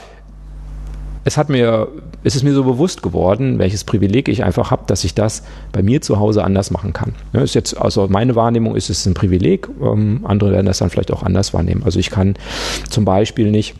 es 1.29 1.37
hat 1.37 1.49
mir, 1.49 1.89
es 2.23 2.35
ist 2.35 2.41
mir 2.41 2.55
so 2.55 2.63
bewusst 2.63 3.03
geworden, 3.03 3.59
welches 3.59 3.83
Privileg 3.83 4.27
ich 4.29 4.43
einfach 4.43 4.71
habe, 4.71 4.81
dass 4.87 5.03
ich 5.03 5.13
das 5.13 5.43
bei 5.71 5.83
mir 5.83 6.01
zu 6.01 6.17
Hause 6.17 6.43
anders 6.43 6.71
machen 6.71 6.91
kann. 6.91 7.13
Ja, 7.33 7.41
ist 7.41 7.53
jetzt, 7.53 7.79
also 7.79 8.07
meine 8.09 8.35
Wahrnehmung 8.35 8.75
ist 8.75 8.89
es 8.89 9.05
ein 9.05 9.13
Privileg, 9.13 9.69
ähm, 9.79 10.21
andere 10.23 10.51
werden 10.51 10.65
das 10.65 10.79
dann 10.79 10.89
vielleicht 10.89 11.13
auch 11.13 11.21
anders 11.21 11.53
wahrnehmen. 11.53 11.83
Also 11.85 11.99
ich 11.99 12.09
kann 12.09 12.33
zum 12.89 13.05
Beispiel 13.05 13.51
nicht 13.51 13.75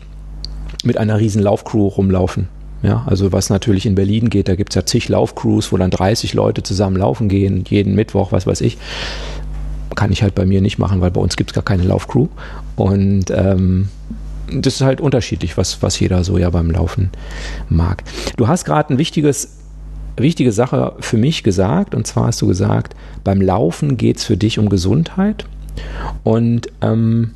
mit 0.84 0.96
einer 0.96 1.18
riesen 1.18 1.42
Laufcrew 1.42 1.88
rumlaufen. 1.88 2.46
Ja, 2.84 3.02
also 3.06 3.32
was 3.32 3.50
natürlich 3.50 3.84
in 3.84 3.96
Berlin 3.96 4.30
geht, 4.30 4.46
da 4.46 4.54
gibt 4.54 4.70
es 4.70 4.76
ja 4.76 4.86
zig 4.86 5.08
Laufcrews, 5.08 5.72
wo 5.72 5.76
dann 5.76 5.90
30 5.90 6.32
Leute 6.34 6.62
zusammen 6.62 6.96
laufen 6.98 7.28
gehen, 7.28 7.64
jeden 7.68 7.96
Mittwoch, 7.96 8.30
was 8.30 8.46
weiß 8.46 8.60
ich. 8.60 8.78
Kann 9.96 10.12
ich 10.12 10.22
halt 10.22 10.36
bei 10.36 10.46
mir 10.46 10.60
nicht 10.60 10.78
machen, 10.78 11.00
weil 11.00 11.10
bei 11.10 11.20
uns 11.20 11.34
gibt 11.34 11.50
es 11.50 11.54
gar 11.54 11.64
keine 11.64 11.82
Laufcrew. 11.82 12.28
Und 12.76 13.24
ähm, 13.30 13.88
das 14.52 14.76
ist 14.76 14.80
halt 14.82 15.00
unterschiedlich, 15.00 15.56
was, 15.56 15.82
was 15.82 15.98
jeder 16.00 16.24
so 16.24 16.38
ja 16.38 16.50
beim 16.50 16.70
Laufen 16.70 17.10
mag. 17.68 18.04
Du 18.36 18.48
hast 18.48 18.64
gerade 18.64 18.94
ein 18.94 18.98
wichtiges 18.98 19.56
wichtige 20.16 20.52
Sache 20.52 20.94
für 21.00 21.16
mich 21.16 21.42
gesagt, 21.42 21.94
und 21.94 22.06
zwar 22.06 22.26
hast 22.26 22.42
du 22.42 22.46
gesagt, 22.46 22.94
beim 23.24 23.40
Laufen 23.40 23.96
geht 23.96 24.18
es 24.18 24.24
für 24.24 24.36
dich 24.36 24.58
um 24.58 24.68
Gesundheit. 24.68 25.46
Und 26.24 26.68
ähm, 26.82 27.32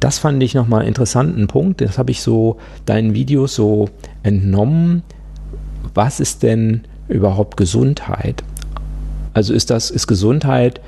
das 0.00 0.18
fand 0.18 0.42
ich 0.42 0.54
nochmal 0.54 0.80
einen 0.80 0.88
interessanten 0.88 1.46
Punkt. 1.46 1.80
Das 1.80 1.98
habe 1.98 2.10
ich 2.10 2.20
so 2.20 2.58
deinen 2.84 3.14
Videos 3.14 3.54
so 3.54 3.88
entnommen. 4.22 5.02
Was 5.94 6.20
ist 6.20 6.42
denn 6.42 6.82
überhaupt 7.08 7.56
Gesundheit? 7.56 8.42
Also 9.32 9.54
ist 9.54 9.70
das, 9.70 9.90
ist 9.90 10.06
Gesundheit, 10.06 10.80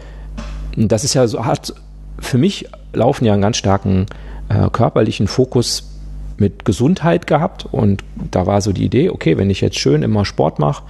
das 0.77 1.05
ist 1.05 1.15
ja 1.15 1.27
so, 1.27 1.45
hat 1.45 1.75
für 2.19 2.39
mich 2.39 2.67
Laufen 2.93 3.25
ja 3.25 3.35
einen 3.35 3.43
ganz 3.43 3.59
starken 3.59 4.07
äh, 4.49 4.69
körperlichen 4.71 5.27
Fokus 5.27 5.91
mit 6.39 6.65
Gesundheit 6.65 7.27
gehabt 7.27 7.67
und 7.71 8.05
da 8.31 8.47
war 8.47 8.61
so 8.61 8.73
die 8.73 8.85
Idee, 8.85 9.11
okay, 9.11 9.37
wenn 9.39 9.51
ich 9.51 9.61
jetzt 9.61 9.79
schön 9.79 10.03
immer 10.03 10.25
Sport 10.25 10.59
mache, 10.59 10.85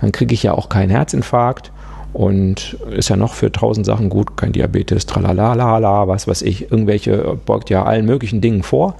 dann 0.00 0.12
kriege 0.12 0.34
ich 0.34 0.42
ja 0.42 0.52
auch 0.52 0.68
keinen 0.68 0.90
Herzinfarkt 0.90 1.70
und 2.14 2.78
ist 2.90 3.10
ja 3.10 3.16
noch 3.16 3.34
für 3.34 3.52
tausend 3.52 3.84
Sachen 3.84 4.08
gut, 4.08 4.36
kein 4.36 4.52
Diabetes, 4.52 5.04
tralalala, 5.04 6.08
was 6.08 6.26
weiß 6.26 6.42
ich, 6.42 6.70
irgendwelche, 6.70 7.36
beugt 7.44 7.70
ja 7.70 7.84
allen 7.84 8.06
möglichen 8.06 8.40
Dingen 8.40 8.62
vor. 8.62 8.94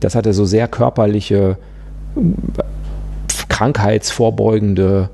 Das 0.00 0.14
hatte 0.14 0.34
so 0.34 0.44
sehr 0.44 0.68
körperliche, 0.68 1.56
krankheitsvorbeugende 3.48 5.08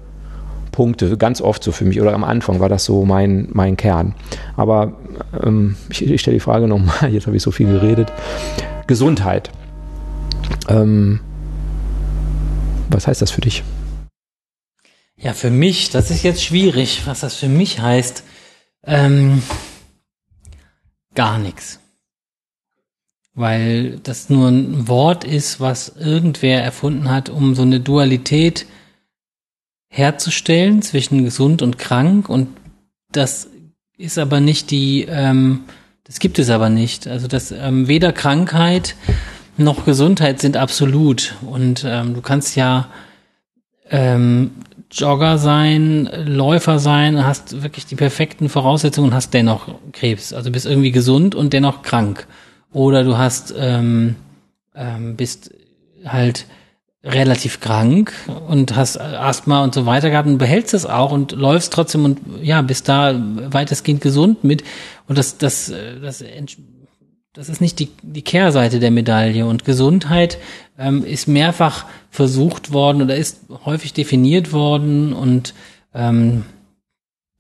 Punkte, 0.75 1.17
ganz 1.17 1.41
oft 1.41 1.63
so 1.63 1.71
für 1.71 1.85
mich, 1.85 2.01
oder 2.01 2.13
am 2.13 2.25
Anfang 2.25 2.59
war 2.59 2.69
das 2.69 2.85
so 2.85 3.05
mein, 3.05 3.49
mein 3.53 3.77
Kern. 3.77 4.17
Aber 4.57 4.95
ähm, 5.41 5.77
ich, 5.89 6.05
ich 6.05 6.21
stelle 6.21 6.35
die 6.35 6.41
Frage 6.41 6.67
nochmal, 6.67 7.09
jetzt 7.13 7.29
habe 7.29 7.37
ich 7.37 7.43
so 7.45 7.53
viel 7.53 7.69
geredet. 7.69 8.13
Gesundheit. 8.89 9.51
Ähm, 10.69 11.21
was 12.91 13.07
heißt 13.07 13.23
das 13.23 13.31
für 13.31 13.41
dich? 13.41 13.63
Ja, 15.17 15.33
für 15.33 15.51
mich, 15.51 15.91
das 15.91 16.11
ist 16.11 16.25
jetzt 16.25 16.43
schwierig, 16.43 17.03
was 17.07 17.21
das 17.21 17.37
für 17.37 17.49
mich 17.49 17.81
heißt. 17.81 18.25
Ähm, 18.85 19.43
gar 21.15 21.39
nichts. 21.39 21.79
Weil 23.33 24.01
das 24.01 24.29
nur 24.29 24.49
ein 24.49 24.89
Wort 24.89 25.23
ist, 25.23 25.61
was 25.61 25.97
irgendwer 25.97 26.63
erfunden 26.63 27.09
hat, 27.09 27.29
um 27.29 27.55
so 27.55 27.63
eine 27.63 27.79
Dualität 27.79 28.67
herzustellen 29.95 30.83
zwischen 30.83 31.25
gesund 31.25 31.63
und 31.63 31.79
krank 31.79 32.29
und 32.29 32.49
das 33.13 33.49
ist 33.97 34.19
aber 34.19 34.41
nicht 34.41 34.73
die, 34.73 35.07
ähm, 35.09 35.61
das 36.03 36.19
gibt 36.19 36.41
es 36.41 36.51
aber 36.51 36.69
nicht. 36.69 37.07
Also 37.07 37.29
das 37.29 37.53
ähm, 37.53 37.87
weder 37.87 38.13
Krankheit 38.13 38.97
noch 39.57 39.85
Gesundheit 39.85 40.41
sind 40.41 40.57
absolut 40.57 41.37
und 41.47 41.85
ähm, 41.87 42.15
du 42.15 42.23
kannst 42.23 42.57
ja 42.57 42.89
ähm, 43.89 44.51
Jogger 44.91 45.39
sein, 45.39 46.11
Läufer 46.27 46.81
sein, 46.81 47.25
hast 47.25 47.63
wirklich 47.63 47.87
die 47.87 47.95
perfekten 47.95 48.49
Voraussetzungen 48.49 49.11
und 49.11 49.15
hast 49.15 49.33
dennoch 49.33 49.69
Krebs. 49.93 50.33
Also 50.33 50.51
bist 50.51 50.67
irgendwie 50.67 50.91
gesund 50.91 51.37
und 51.37 51.53
dennoch 51.53 51.83
krank. 51.83 52.27
Oder 52.73 53.05
du 53.05 53.17
hast 53.17 53.55
ähm, 53.57 54.17
ähm, 54.75 55.15
bist 55.15 55.53
halt 56.05 56.47
relativ 57.05 57.61
krank 57.61 58.13
und 58.49 58.77
hast 58.77 59.01
Asthma 59.01 59.63
und 59.63 59.75
so 59.75 59.85
weiter 59.87 60.11
gehabt 60.11 60.27
und 60.27 60.39
behältst 60.39 60.73
es 60.73 60.87
auch 60.87 61.13
und 61.13 61.33
läufst 61.33 61.73
trotzdem 61.73 62.05
und 62.05 62.19
ja, 62.43 62.63
bist 62.63 62.89
da 62.89 63.15
weitestgehend 63.15 64.01
gesund 64.01 64.43
mit. 64.43 64.65
Und 65.07 65.19
das, 65.19 65.37
das, 65.37 65.73
das, 66.01 66.25
das 67.35 67.49
ist 67.49 67.61
nicht 67.61 67.79
die, 67.79 67.91
die 68.03 68.23
Kehrseite 68.23 68.81
der 68.81 68.91
Medaille. 68.91 69.45
Und 69.45 69.65
Gesundheit 69.65 70.39
ähm, 70.79 71.05
ist 71.05 71.29
mehrfach 71.29 71.85
versucht 72.11 72.73
worden 72.73 73.03
oder 73.03 73.17
ist 73.17 73.41
häufig 73.65 73.93
definiert 73.93 74.53
worden 74.53 75.13
und 75.13 75.53
ähm, 75.95 76.45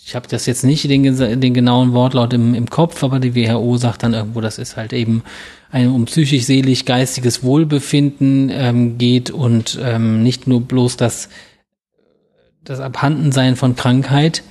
ich 0.06 0.14
habe 0.14 0.28
das 0.28 0.44
jetzt 0.44 0.64
nicht 0.64 0.88
den, 0.88 1.02
den 1.40 1.54
genauen 1.54 1.92
Wortlaut 1.94 2.34
im, 2.34 2.54
im 2.54 2.68
Kopf, 2.68 3.02
aber 3.02 3.20
die 3.20 3.34
WHO 3.34 3.78
sagt 3.78 4.02
dann 4.02 4.12
irgendwo, 4.12 4.42
das 4.42 4.58
ist 4.58 4.76
halt 4.76 4.92
eben 4.92 5.22
ein 5.70 5.88
um 5.88 6.04
psychisch, 6.04 6.44
seelisch, 6.44 6.84
geistiges 6.84 7.42
Wohlbefinden 7.42 8.50
ähm, 8.52 8.98
geht 8.98 9.30
und 9.30 9.78
ähm, 9.82 10.22
nicht 10.22 10.46
nur 10.46 10.60
bloß 10.60 10.98
das, 10.98 11.30
das 12.62 12.80
Abhandensein 12.80 13.56
von 13.56 13.76
Krankheit. 13.76 14.42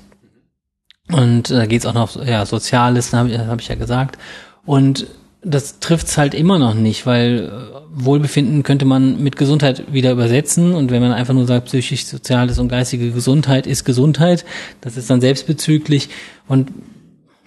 Und 1.12 1.52
da 1.52 1.64
äh, 1.64 1.68
geht's 1.68 1.86
auch 1.86 1.94
noch, 1.94 2.24
ja, 2.26 2.46
Soziales, 2.46 3.14
habe 3.14 3.30
ich, 3.30 3.38
hab 3.38 3.62
ich 3.62 3.68
ja 3.68 3.76
gesagt. 3.76 4.18
Und 4.66 5.08
das 5.44 5.80
trifft's 5.80 6.18
halt 6.18 6.34
immer 6.34 6.58
noch 6.60 6.74
nicht, 6.74 7.06
weil 7.06 7.52
äh, 7.52 7.80
Wohlbefinden 7.94 8.64
könnte 8.64 8.86
man 8.86 9.22
mit 9.22 9.36
Gesundheit 9.36 9.92
wieder 9.92 10.12
übersetzen. 10.12 10.74
Und 10.74 10.92
wenn 10.92 11.02
man 11.02 11.12
einfach 11.12 11.34
nur 11.34 11.46
sagt, 11.46 11.66
psychisch, 11.66 12.06
soziales 12.06 12.60
und 12.60 12.70
geistige 12.70 13.12
Gesundheit 13.12 13.68
ist 13.68 13.84
Gesundheit, 13.84 14.46
das 14.82 14.98
ist 14.98 15.10
dann 15.10 15.22
selbstbezüglich. 15.22 16.10
Und 16.48 16.72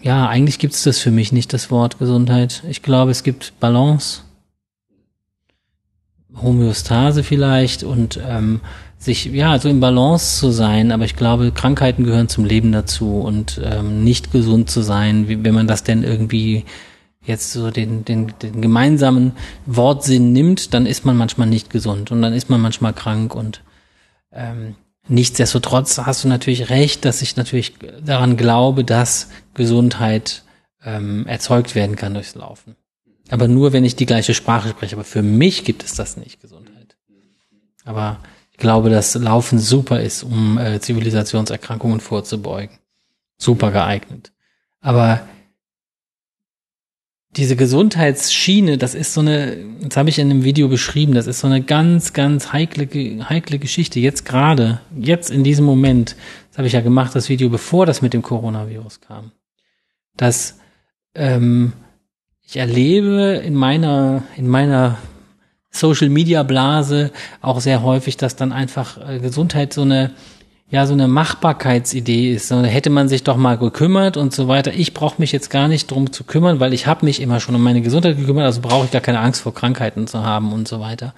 ja, 0.02 0.28
eigentlich 0.28 0.58
gibt's 0.58 0.84
das 0.84 0.98
für 0.98 1.10
mich 1.10 1.32
nicht, 1.32 1.52
das 1.52 1.70
Wort 1.70 1.98
Gesundheit. 1.98 2.62
Ich 2.68 2.82
glaube, 2.82 3.10
es 3.10 3.22
gibt 3.22 3.58
Balance, 3.60 4.20
Homöostase 6.40 7.22
vielleicht 7.22 7.82
und 7.82 8.20
ähm, 8.26 8.60
sich, 8.98 9.26
ja, 9.26 9.58
so 9.58 9.68
im 9.68 9.80
Balance 9.80 10.38
zu 10.38 10.50
sein, 10.50 10.92
aber 10.92 11.04
ich 11.04 11.16
glaube, 11.16 11.50
Krankheiten 11.50 12.04
gehören 12.04 12.28
zum 12.28 12.44
Leben 12.44 12.72
dazu 12.72 13.20
und 13.20 13.60
ähm, 13.64 14.04
nicht 14.04 14.32
gesund 14.32 14.70
zu 14.70 14.82
sein, 14.82 15.26
wenn 15.44 15.54
man 15.54 15.66
das 15.66 15.82
denn 15.82 16.02
irgendwie 16.02 16.64
jetzt 17.26 17.52
so 17.52 17.70
den, 17.70 18.04
den, 18.04 18.32
den 18.40 18.62
gemeinsamen 18.62 19.32
Wortsinn 19.66 20.32
nimmt, 20.32 20.74
dann 20.74 20.86
ist 20.86 21.04
man 21.04 21.16
manchmal 21.16 21.48
nicht 21.48 21.70
gesund 21.70 22.10
und 22.10 22.22
dann 22.22 22.32
ist 22.32 22.48
man 22.48 22.60
manchmal 22.60 22.92
krank 22.92 23.34
und 23.34 23.62
ähm, 24.32 24.76
nichtsdestotrotz 25.08 25.98
hast 25.98 26.24
du 26.24 26.28
natürlich 26.28 26.70
recht, 26.70 27.04
dass 27.04 27.22
ich 27.22 27.36
natürlich 27.36 27.74
daran 28.04 28.36
glaube, 28.36 28.84
dass 28.84 29.28
Gesundheit 29.54 30.42
ähm, 30.84 31.26
erzeugt 31.26 31.74
werden 31.74 31.96
kann 31.96 32.14
durchs 32.14 32.34
Laufen. 32.34 32.76
Aber 33.30 33.48
nur, 33.48 33.72
wenn 33.72 33.84
ich 33.84 33.96
die 33.96 34.06
gleiche 34.06 34.34
Sprache 34.34 34.68
spreche. 34.68 34.94
Aber 34.94 35.04
für 35.04 35.22
mich 35.22 35.64
gibt 35.64 35.82
es 35.82 35.94
das 35.94 36.16
nicht, 36.16 36.40
Gesundheit. 36.40 36.96
Aber 37.84 38.20
ich 38.52 38.58
glaube, 38.58 38.88
dass 38.88 39.14
Laufen 39.14 39.58
super 39.58 40.00
ist, 40.00 40.22
um 40.22 40.58
äh, 40.58 40.80
Zivilisationserkrankungen 40.80 42.00
vorzubeugen. 42.00 42.78
Super 43.36 43.70
geeignet. 43.72 44.32
Aber 44.80 45.20
diese 47.36 47.56
Gesundheitsschiene, 47.56 48.78
das 48.78 48.94
ist 48.94 49.12
so 49.12 49.20
eine, 49.20 49.58
das 49.82 49.96
habe 49.96 50.08
ich 50.08 50.18
in 50.18 50.30
einem 50.30 50.44
Video 50.44 50.68
beschrieben, 50.68 51.14
das 51.14 51.26
ist 51.26 51.40
so 51.40 51.46
eine 51.46 51.62
ganz, 51.62 52.14
ganz 52.14 52.52
heikle, 52.52 52.88
heikle 53.28 53.58
Geschichte. 53.58 54.00
Jetzt 54.00 54.24
gerade, 54.24 54.80
jetzt 54.98 55.30
in 55.30 55.44
diesem 55.44 55.66
Moment, 55.66 56.16
das 56.48 56.58
habe 56.58 56.66
ich 56.66 56.72
ja 56.72 56.80
gemacht, 56.80 57.14
das 57.14 57.28
Video, 57.28 57.50
bevor 57.50 57.84
das 57.84 58.00
mit 58.00 58.14
dem 58.14 58.22
Coronavirus 58.22 59.02
kam. 59.02 59.32
Dass 60.16 60.58
ähm, 61.14 61.74
ich 62.42 62.56
erlebe 62.56 63.42
in 63.44 63.54
meiner, 63.54 64.22
in 64.36 64.48
meiner 64.48 64.96
Social 65.70 66.08
Media 66.08 66.42
Blase 66.42 67.10
auch 67.42 67.60
sehr 67.60 67.82
häufig, 67.82 68.16
dass 68.16 68.36
dann 68.36 68.52
einfach 68.52 68.96
äh, 69.08 69.18
Gesundheit 69.18 69.74
so 69.74 69.82
eine 69.82 70.12
ja 70.70 70.86
so 70.86 70.92
eine 70.92 71.08
Machbarkeitsidee 71.08 72.32
ist. 72.32 72.50
Da 72.50 72.62
hätte 72.62 72.90
man 72.90 73.08
sich 73.08 73.22
doch 73.22 73.36
mal 73.36 73.56
gekümmert 73.56 74.16
und 74.16 74.34
so 74.34 74.48
weiter. 74.48 74.72
Ich 74.74 74.94
brauche 74.94 75.20
mich 75.20 75.32
jetzt 75.32 75.50
gar 75.50 75.68
nicht 75.68 75.90
drum 75.90 76.12
zu 76.12 76.24
kümmern, 76.24 76.60
weil 76.60 76.74
ich 76.74 76.86
habe 76.86 77.04
mich 77.04 77.20
immer 77.20 77.40
schon 77.40 77.54
um 77.54 77.62
meine 77.62 77.82
Gesundheit 77.82 78.16
gekümmert, 78.16 78.44
also 78.44 78.60
brauche 78.60 78.86
ich 78.86 78.90
gar 78.90 79.00
keine 79.00 79.20
Angst 79.20 79.42
vor 79.42 79.54
Krankheiten 79.54 80.06
zu 80.06 80.24
haben 80.24 80.52
und 80.52 80.66
so 80.66 80.80
weiter. 80.80 81.14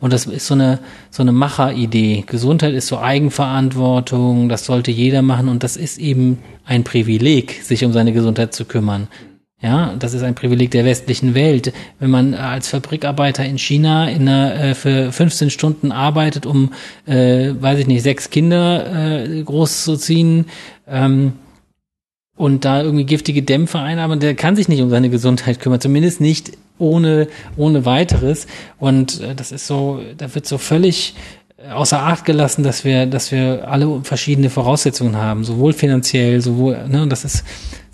Und 0.00 0.12
das 0.12 0.26
ist 0.26 0.46
so 0.46 0.54
eine 0.54 0.78
so 1.10 1.22
eine 1.22 1.32
Macheridee. 1.32 2.22
Gesundheit 2.26 2.72
ist 2.72 2.86
so 2.86 2.98
Eigenverantwortung, 2.98 4.48
das 4.48 4.64
sollte 4.64 4.92
jeder 4.92 5.22
machen 5.22 5.48
und 5.48 5.64
das 5.64 5.76
ist 5.76 5.98
eben 5.98 6.38
ein 6.64 6.84
Privileg, 6.84 7.64
sich 7.64 7.84
um 7.84 7.92
seine 7.92 8.12
Gesundheit 8.12 8.54
zu 8.54 8.64
kümmern. 8.64 9.08
Ja, 9.60 9.96
das 9.98 10.14
ist 10.14 10.22
ein 10.22 10.36
Privileg 10.36 10.70
der 10.70 10.84
westlichen 10.84 11.34
Welt. 11.34 11.72
Wenn 11.98 12.10
man 12.10 12.34
als 12.34 12.68
Fabrikarbeiter 12.68 13.44
in 13.44 13.58
China 13.58 14.08
in 14.08 14.28
einer, 14.28 14.54
äh, 14.54 14.74
für 14.74 15.10
15 15.10 15.50
Stunden 15.50 15.90
arbeitet, 15.90 16.46
um, 16.46 16.72
äh, 17.06 17.54
weiß 17.58 17.80
ich 17.80 17.88
nicht, 17.88 18.04
sechs 18.04 18.30
Kinder 18.30 19.24
äh, 19.24 19.42
groß 19.42 19.82
zu 19.82 19.96
ziehen 19.96 20.46
ähm, 20.86 21.32
und 22.36 22.64
da 22.64 22.82
irgendwie 22.82 23.04
giftige 23.04 23.42
Dämpfe 23.42 23.80
einarbeiten, 23.80 24.20
der 24.20 24.36
kann 24.36 24.54
sich 24.54 24.68
nicht 24.68 24.80
um 24.80 24.90
seine 24.90 25.10
Gesundheit 25.10 25.58
kümmern, 25.58 25.80
zumindest 25.80 26.20
nicht 26.20 26.52
ohne, 26.78 27.26
ohne 27.56 27.84
weiteres. 27.84 28.46
Und 28.78 29.20
äh, 29.20 29.34
das 29.34 29.50
ist 29.50 29.66
so, 29.66 30.00
da 30.16 30.32
wird 30.36 30.46
so 30.46 30.58
völlig 30.58 31.14
außer 31.68 32.00
Acht 32.00 32.24
gelassen, 32.24 32.62
dass 32.62 32.84
wir, 32.84 33.06
dass 33.06 33.32
wir 33.32 33.68
alle 33.68 34.02
verschiedene 34.04 34.50
Voraussetzungen 34.50 35.16
haben, 35.16 35.42
sowohl 35.42 35.72
finanziell, 35.72 36.40
sowohl, 36.40 36.86
ne, 36.88 37.02
und 37.02 37.10
das 37.10 37.24
ist, 37.24 37.44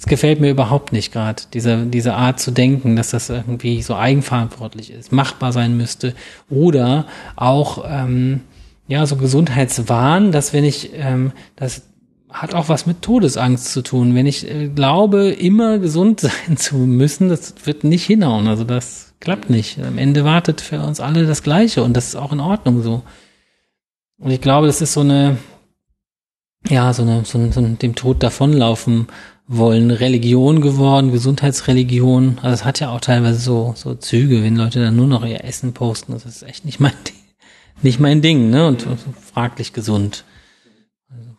es 0.05 0.09
gefällt 0.11 0.39
mir 0.39 0.51
überhaupt 0.51 0.93
nicht 0.93 1.15
gerade, 1.15 1.45
diese, 1.55 1.87
diese 1.87 2.13
Art 2.13 2.39
zu 2.39 2.51
denken, 2.51 2.95
dass 2.95 3.13
das 3.13 3.31
irgendwie 3.31 3.81
so 3.81 3.97
eigenverantwortlich 3.97 4.91
ist, 4.91 5.13
machbar 5.13 5.51
sein 5.51 5.79
müsste. 5.79 6.15
Oder 6.51 7.07
auch 7.37 7.87
ähm, 7.89 8.43
ja, 8.87 9.07
so 9.07 9.17
Gesundheitswahn, 9.17 10.31
dass 10.31 10.53
wenn 10.53 10.65
ich, 10.65 10.91
ähm, 10.93 11.33
das 11.57 11.85
hat 12.29 12.53
auch 12.53 12.69
was 12.69 12.85
mit 12.85 13.01
Todesangst 13.01 13.73
zu 13.73 13.81
tun. 13.81 14.15
Wenn 14.15 14.27
ich 14.27 14.47
äh, 14.47 14.69
glaube, 14.69 15.31
immer 15.31 15.79
gesund 15.79 16.21
sein 16.21 16.59
zu 16.59 16.77
müssen, 16.77 17.31
das 17.31 17.55
wird 17.65 17.85
nicht 17.85 18.05
hinhauen. 18.05 18.47
Also 18.47 18.65
das 18.65 19.15
klappt 19.21 19.49
nicht. 19.49 19.79
Am 19.79 19.97
Ende 19.97 20.23
wartet 20.27 20.61
für 20.61 20.81
uns 20.83 21.01
alle 21.01 21.25
das 21.25 21.43
Gleiche 21.43 21.83
und 21.83 21.97
das 21.97 22.09
ist 22.09 22.17
auch 22.17 22.33
in 22.33 22.41
Ordnung 22.41 22.83
so. 22.83 23.05
Und 24.19 24.33
ich 24.33 24.43
glaube, 24.43 24.67
das 24.67 24.83
ist 24.83 24.93
so 24.93 25.01
eine, 25.01 25.39
ja, 26.69 26.93
so 26.93 27.05
eine, 27.05 27.25
so, 27.25 27.39
ein, 27.39 27.53
so 27.53 27.61
ein 27.61 27.79
dem 27.79 27.95
Tod 27.95 28.23
davonlaufen 28.23 29.07
wollen 29.47 29.91
Religion 29.91 30.61
geworden, 30.61 31.13
Gesundheitsreligion. 31.13 32.39
Also 32.43 32.55
es 32.55 32.65
hat 32.65 32.81
ja 32.81 32.91
auch 32.91 33.01
teilweise 33.01 33.39
so, 33.39 33.75
so 33.77 33.95
Züge, 33.95 34.43
wenn 34.43 34.57
Leute 34.57 34.81
dann 34.81 34.97
nur 34.97 35.07
noch 35.07 35.25
ihr 35.25 35.45
Essen 35.45 35.75
posten. 35.75 36.13
Das 36.13 36.25
ist 36.25 36.43
echt 36.43 36.65
nicht 36.65 36.81
mein 36.81 36.93
Ding, 37.07 37.15
nicht 37.83 38.01
mein 38.01 38.23
Ding, 38.23 38.51
ne? 38.51 38.67
Und, 38.67 38.87
und 38.87 38.99
fraglich 39.21 39.73
gesund. 39.73 40.25
Also, 41.11 41.31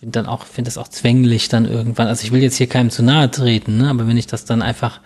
bin 0.00 0.12
dann 0.12 0.26
auch, 0.26 0.46
finde 0.46 0.68
das 0.68 0.78
auch 0.78 0.88
zwänglich 0.88 1.48
dann 1.48 1.66
irgendwann. 1.66 2.08
Also 2.08 2.24
ich 2.24 2.32
will 2.32 2.42
jetzt 2.42 2.56
hier 2.56 2.68
keinem 2.68 2.90
zu 2.90 3.02
nahe 3.02 3.30
treten, 3.30 3.76
ne? 3.76 3.90
Aber 3.90 4.06
wenn 4.06 4.16
ich 4.16 4.26
das 4.26 4.46
dann 4.46 4.62
einfach, 4.62 5.00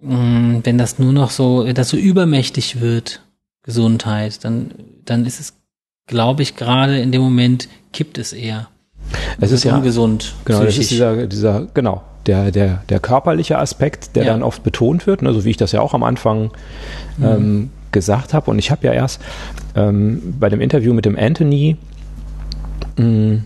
mh, 0.00 0.16
mm, 0.16 0.60
wenn 0.64 0.78
das 0.78 0.98
nur 0.98 1.12
noch 1.12 1.30
so, 1.30 1.64
wenn 1.64 1.74
das 1.74 1.90
so 1.90 1.96
übermächtig 1.96 2.80
wird, 2.80 3.22
Gesundheit, 3.62 4.44
dann, 4.44 4.74
dann 5.04 5.24
ist 5.24 5.38
es, 5.38 5.54
glaube 6.08 6.42
ich, 6.42 6.56
gerade 6.56 6.98
in 6.98 7.12
dem 7.12 7.22
Moment 7.22 7.68
kippt 7.92 8.18
es 8.18 8.32
eher. 8.32 8.71
Es 9.40 9.52
ist 9.52 9.64
ja 9.64 9.76
ungesund. 9.76 10.34
Genau, 10.44 10.58
psychisch. 10.60 10.76
das 10.76 10.82
ist 10.84 10.90
dieser, 10.90 11.26
dieser, 11.26 11.66
genau, 11.74 12.02
der, 12.26 12.50
der, 12.50 12.82
der 12.88 13.00
körperliche 13.00 13.58
Aspekt, 13.58 14.16
der 14.16 14.24
ja. 14.24 14.32
dann 14.32 14.42
oft 14.42 14.62
betont 14.62 15.06
wird, 15.06 15.22
ne, 15.22 15.32
so 15.32 15.44
wie 15.44 15.50
ich 15.50 15.56
das 15.56 15.72
ja 15.72 15.80
auch 15.80 15.94
am 15.94 16.02
Anfang 16.02 16.50
mhm. 17.16 17.24
ähm, 17.24 17.70
gesagt 17.90 18.34
habe. 18.34 18.50
Und 18.50 18.58
ich 18.58 18.70
habe 18.70 18.86
ja 18.86 18.92
erst 18.92 19.20
ähm, 19.74 20.34
bei 20.38 20.48
dem 20.48 20.60
Interview 20.60 20.94
mit 20.94 21.04
dem 21.04 21.16
Anthony 21.18 21.76
mh, 22.96 23.06
mm, 23.06 23.44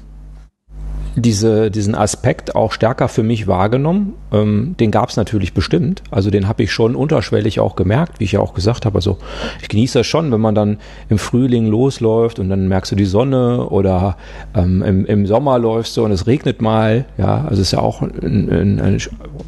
diese, 1.16 1.70
diesen 1.70 1.94
Aspekt 1.94 2.54
auch 2.54 2.72
stärker 2.72 3.08
für 3.08 3.22
mich 3.22 3.46
wahrgenommen. 3.46 4.12
Ähm, 4.32 4.74
den 4.78 4.90
gab 4.90 5.08
es 5.08 5.16
natürlich 5.16 5.54
bestimmt. 5.54 6.02
Also 6.10 6.30
den 6.30 6.46
habe 6.46 6.62
ich 6.62 6.72
schon 6.72 6.94
unterschwellig 6.94 7.58
auch 7.58 7.74
gemerkt, 7.74 8.20
wie 8.20 8.24
ich 8.24 8.32
ja 8.32 8.40
auch 8.40 8.52
gesagt 8.52 8.84
habe. 8.84 8.96
Also 8.96 9.16
ich 9.62 9.68
genieße 9.68 10.00
das 10.00 10.06
schon, 10.06 10.30
wenn 10.30 10.42
man 10.42 10.54
dann 10.54 10.78
im 11.08 11.16
Frühling 11.16 11.66
losläuft 11.68 12.38
und 12.38 12.50
dann 12.50 12.68
merkst 12.68 12.92
du 12.92 12.96
die 12.96 13.06
Sonne 13.06 13.66
oder 13.68 14.18
ähm, 14.54 14.82
im, 14.82 15.06
im 15.06 15.26
Sommer 15.26 15.58
läufst 15.58 15.96
du 15.96 16.04
und 16.04 16.10
es 16.10 16.26
regnet 16.26 16.60
mal. 16.60 17.06
Ja, 17.16 17.46
also 17.48 17.62
ist 17.62 17.72
ja 17.72 17.78
auch 17.78 18.02
ein, 18.02 18.50
ein, 18.50 18.80
ein, 18.80 19.02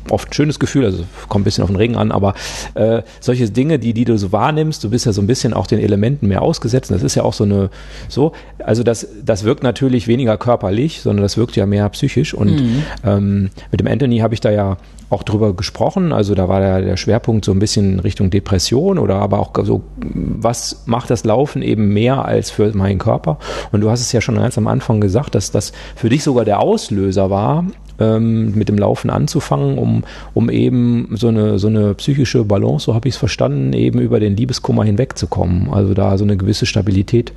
oft 0.08 0.30
ein 0.30 0.32
schönes 0.32 0.58
Gefühl. 0.58 0.86
Also 0.86 1.04
kommt 1.28 1.42
ein 1.42 1.44
bisschen 1.44 1.64
auf 1.64 1.70
den 1.70 1.76
Regen 1.76 1.96
an, 1.96 2.12
aber 2.12 2.32
äh, 2.74 3.02
solche 3.20 3.50
Dinge, 3.50 3.78
die, 3.78 3.92
die 3.92 4.06
du 4.06 4.16
so 4.16 4.32
wahrnimmst, 4.32 4.82
du 4.84 4.90
bist 4.90 5.04
ja 5.04 5.12
so 5.12 5.20
ein 5.20 5.26
bisschen 5.26 5.52
auch 5.52 5.66
den 5.66 5.80
Elementen 5.80 6.28
mehr 6.28 6.40
ausgesetzt. 6.40 6.90
Das 6.90 7.02
ist 7.02 7.14
ja 7.14 7.24
auch 7.24 7.34
so 7.34 7.44
eine, 7.44 7.68
so, 8.08 8.32
also 8.64 8.82
das, 8.82 9.06
das 9.22 9.44
wirkt 9.44 9.62
natürlich 9.62 10.08
weniger 10.08 10.38
körperlich, 10.38 11.02
sondern 11.02 11.22
das 11.22 11.36
wirkt 11.36 11.57
ja 11.58 11.66
mehr 11.66 11.88
psychisch. 11.90 12.34
Und 12.34 12.60
mhm. 12.60 12.82
ähm, 13.04 13.50
mit 13.70 13.80
dem 13.80 13.86
Anthony 13.86 14.18
habe 14.18 14.34
ich 14.34 14.40
da 14.40 14.50
ja 14.50 14.76
auch 15.10 15.22
drüber 15.22 15.54
gesprochen. 15.54 16.12
Also 16.12 16.34
da 16.34 16.48
war 16.48 16.60
der, 16.60 16.82
der 16.82 16.96
Schwerpunkt 16.96 17.44
so 17.44 17.52
ein 17.52 17.58
bisschen 17.58 18.00
Richtung 18.00 18.30
Depression 18.30 18.98
oder 18.98 19.16
aber 19.16 19.38
auch 19.38 19.52
so, 19.64 19.82
was 19.96 20.82
macht 20.86 21.10
das 21.10 21.24
Laufen 21.24 21.62
eben 21.62 21.92
mehr 21.92 22.24
als 22.24 22.50
für 22.50 22.74
meinen 22.76 22.98
Körper? 22.98 23.38
Und 23.72 23.80
du 23.80 23.90
hast 23.90 24.00
es 24.00 24.12
ja 24.12 24.20
schon 24.20 24.36
ganz 24.36 24.58
am 24.58 24.66
Anfang 24.66 25.00
gesagt, 25.00 25.34
dass 25.34 25.50
das 25.50 25.72
für 25.96 26.08
dich 26.08 26.22
sogar 26.22 26.44
der 26.44 26.60
Auslöser 26.60 27.30
war, 27.30 27.64
ähm, 27.98 28.54
mit 28.54 28.68
dem 28.68 28.78
Laufen 28.78 29.10
anzufangen, 29.10 29.78
um, 29.78 30.04
um 30.34 30.50
eben 30.50 31.08
so 31.16 31.28
eine, 31.28 31.58
so 31.58 31.68
eine 31.68 31.94
psychische 31.94 32.44
Balance, 32.44 32.86
so 32.86 32.94
habe 32.94 33.08
ich 33.08 33.14
es 33.14 33.18
verstanden, 33.18 33.72
eben 33.72 34.00
über 34.00 34.20
den 34.20 34.36
Liebeskummer 34.36 34.84
hinwegzukommen. 34.84 35.70
Also 35.70 35.94
da 35.94 36.18
so 36.18 36.24
eine 36.24 36.36
gewisse 36.36 36.66
Stabilität 36.66 37.32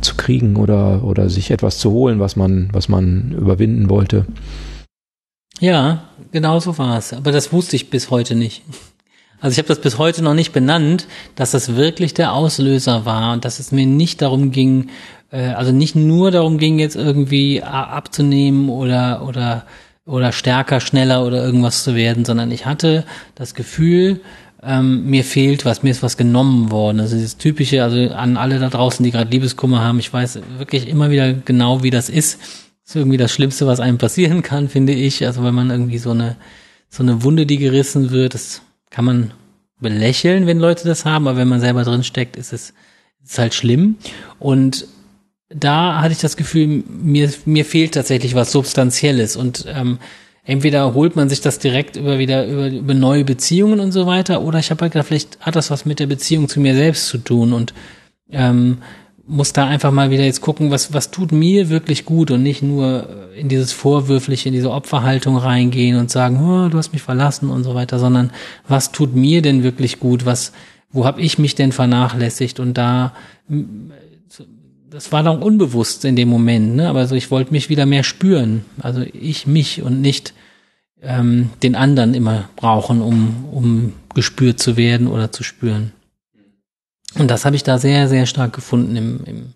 zu 0.00 0.16
kriegen 0.16 0.56
oder, 0.56 1.04
oder 1.04 1.28
sich 1.28 1.50
etwas 1.50 1.78
zu 1.78 1.90
holen, 1.90 2.20
was 2.20 2.36
man, 2.36 2.68
was 2.72 2.88
man 2.88 3.34
überwinden 3.38 3.90
wollte. 3.90 4.26
Ja, 5.60 6.04
genau 6.32 6.58
so 6.58 6.78
war 6.78 6.96
es. 6.96 7.12
Aber 7.12 7.32
das 7.32 7.52
wusste 7.52 7.76
ich 7.76 7.90
bis 7.90 8.10
heute 8.10 8.34
nicht. 8.34 8.62
Also 9.40 9.52
ich 9.52 9.58
habe 9.58 9.68
das 9.68 9.80
bis 9.80 9.98
heute 9.98 10.22
noch 10.22 10.34
nicht 10.34 10.52
benannt, 10.52 11.06
dass 11.34 11.52
das 11.52 11.74
wirklich 11.76 12.12
der 12.12 12.34
Auslöser 12.34 13.06
war 13.06 13.32
und 13.32 13.44
dass 13.44 13.58
es 13.58 13.72
mir 13.72 13.86
nicht 13.86 14.20
darum 14.20 14.50
ging, 14.50 14.90
äh, 15.30 15.48
also 15.48 15.72
nicht 15.72 15.96
nur 15.96 16.30
darum 16.30 16.58
ging, 16.58 16.78
jetzt 16.78 16.96
irgendwie 16.96 17.62
abzunehmen 17.62 18.68
oder 18.68 19.26
oder 19.26 19.64
oder 20.10 20.32
stärker, 20.32 20.80
schneller 20.80 21.24
oder 21.24 21.44
irgendwas 21.44 21.84
zu 21.84 21.94
werden, 21.94 22.24
sondern 22.24 22.50
ich 22.50 22.66
hatte 22.66 23.04
das 23.34 23.54
Gefühl, 23.54 24.20
ähm, 24.62 25.06
mir 25.06 25.24
fehlt 25.24 25.64
was, 25.64 25.82
mir 25.82 25.90
ist 25.90 26.02
was 26.02 26.16
genommen 26.16 26.70
worden. 26.70 27.00
Also 27.00 27.16
dieses 27.16 27.38
typische, 27.38 27.82
also 27.82 28.12
an 28.14 28.36
alle 28.36 28.58
da 28.58 28.68
draußen, 28.68 29.02
die 29.04 29.10
gerade 29.10 29.30
Liebeskummer 29.30 29.80
haben, 29.82 29.98
ich 29.98 30.12
weiß 30.12 30.40
wirklich 30.58 30.88
immer 30.88 31.10
wieder 31.10 31.32
genau, 31.32 31.82
wie 31.82 31.90
das 31.90 32.08
ist 32.08 32.38
ist 32.90 32.96
irgendwie 32.96 33.18
das 33.18 33.32
Schlimmste, 33.32 33.68
was 33.68 33.78
einem 33.78 33.98
passieren 33.98 34.42
kann, 34.42 34.68
finde 34.68 34.92
ich. 34.92 35.24
Also 35.24 35.44
wenn 35.44 35.54
man 35.54 35.70
irgendwie 35.70 35.98
so 35.98 36.10
eine, 36.10 36.36
so 36.88 37.04
eine 37.04 37.22
Wunde, 37.22 37.46
die 37.46 37.58
gerissen 37.58 38.10
wird, 38.10 38.34
das 38.34 38.62
kann 38.90 39.04
man 39.04 39.30
belächeln, 39.78 40.48
wenn 40.48 40.58
Leute 40.58 40.88
das 40.88 41.04
haben, 41.04 41.28
aber 41.28 41.38
wenn 41.38 41.48
man 41.48 41.60
selber 41.60 41.84
drin 41.84 42.02
steckt, 42.02 42.36
ist 42.36 42.52
es 42.52 42.74
ist 43.24 43.38
halt 43.38 43.54
schlimm. 43.54 43.96
Und 44.40 44.86
da 45.54 46.00
hatte 46.00 46.12
ich 46.12 46.20
das 46.20 46.36
Gefühl, 46.36 46.84
mir, 46.88 47.30
mir 47.44 47.64
fehlt 47.64 47.94
tatsächlich 47.94 48.34
was 48.34 48.52
Substanzielles 48.52 49.36
und 49.36 49.66
ähm, 49.68 49.98
entweder 50.44 50.94
holt 50.94 51.16
man 51.16 51.28
sich 51.28 51.40
das 51.40 51.58
direkt 51.58 51.96
über 51.96 52.18
wieder 52.18 52.46
über, 52.46 52.68
über 52.68 52.94
neue 52.94 53.24
Beziehungen 53.24 53.80
und 53.80 53.92
so 53.92 54.06
weiter, 54.06 54.42
oder 54.42 54.58
ich 54.58 54.70
habe 54.70 54.82
halt 54.82 54.92
gedacht, 54.92 55.08
vielleicht 55.08 55.40
hat 55.40 55.56
das 55.56 55.70
was 55.70 55.84
mit 55.84 55.98
der 55.98 56.06
Beziehung 56.06 56.48
zu 56.48 56.60
mir 56.60 56.74
selbst 56.74 57.08
zu 57.08 57.18
tun. 57.18 57.52
Und 57.52 57.74
ähm, 58.30 58.78
muss 59.26 59.52
da 59.52 59.66
einfach 59.66 59.92
mal 59.92 60.10
wieder 60.10 60.24
jetzt 60.24 60.40
gucken, 60.40 60.72
was, 60.72 60.92
was 60.92 61.12
tut 61.12 61.30
mir 61.30 61.68
wirklich 61.68 62.04
gut 62.04 62.32
und 62.32 62.42
nicht 62.42 62.62
nur 62.62 63.30
in 63.36 63.48
dieses 63.48 63.70
Vorwürfliche, 63.72 64.48
in 64.48 64.54
diese 64.54 64.72
Opferhaltung 64.72 65.36
reingehen 65.36 65.96
und 65.98 66.10
sagen, 66.10 66.40
oh, 66.40 66.68
du 66.68 66.76
hast 66.76 66.92
mich 66.92 67.02
verlassen 67.02 67.48
und 67.48 67.62
so 67.62 67.74
weiter, 67.76 68.00
sondern 68.00 68.32
was 68.66 68.90
tut 68.90 69.14
mir 69.14 69.40
denn 69.40 69.62
wirklich 69.62 70.00
gut, 70.00 70.26
was, 70.26 70.52
wo 70.90 71.04
habe 71.04 71.20
ich 71.20 71.38
mich 71.38 71.54
denn 71.54 71.70
vernachlässigt? 71.70 72.58
Und 72.58 72.74
da, 72.74 73.14
das 74.90 75.12
war 75.12 75.22
doch 75.22 75.40
unbewusst 75.40 76.04
in 76.04 76.16
dem 76.16 76.28
Moment, 76.28 76.74
ne? 76.76 76.88
aber 76.88 77.06
so 77.06 77.14
ich 77.14 77.30
wollte 77.30 77.52
mich 77.52 77.68
wieder 77.68 77.86
mehr 77.86 78.02
spüren, 78.02 78.64
also 78.80 79.02
ich 79.12 79.46
mich 79.46 79.82
und 79.82 80.00
nicht 80.00 80.34
ähm, 81.00 81.50
den 81.62 81.76
anderen 81.76 82.14
immer 82.14 82.48
brauchen, 82.56 83.00
um, 83.00 83.44
um 83.52 83.92
gespürt 84.14 84.58
zu 84.58 84.76
werden 84.76 85.06
oder 85.06 85.30
zu 85.32 85.44
spüren. 85.44 85.92
Und 87.14 87.30
das 87.30 87.44
habe 87.44 87.56
ich 87.56 87.62
da 87.62 87.78
sehr, 87.78 88.08
sehr 88.08 88.26
stark 88.26 88.52
gefunden 88.52 88.96
im, 88.96 89.24
im, 89.24 89.54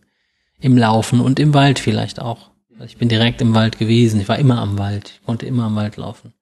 im 0.61 0.78
Laufen 0.78 1.20
und 1.20 1.39
im 1.39 1.53
Wald 1.55 1.78
vielleicht 1.78 2.20
auch. 2.20 2.51
Ich 2.85 2.97
bin 2.97 3.09
direkt 3.09 3.41
im 3.41 3.55
Wald 3.55 3.78
gewesen. 3.78 4.20
Ich 4.20 4.28
war 4.28 4.39
immer 4.39 4.59
am 4.59 4.78
Wald. 4.78 5.12
Ich 5.14 5.24
konnte 5.24 5.47
immer 5.47 5.64
am 5.64 5.76
Wald 5.76 5.97
laufen. 5.97 6.32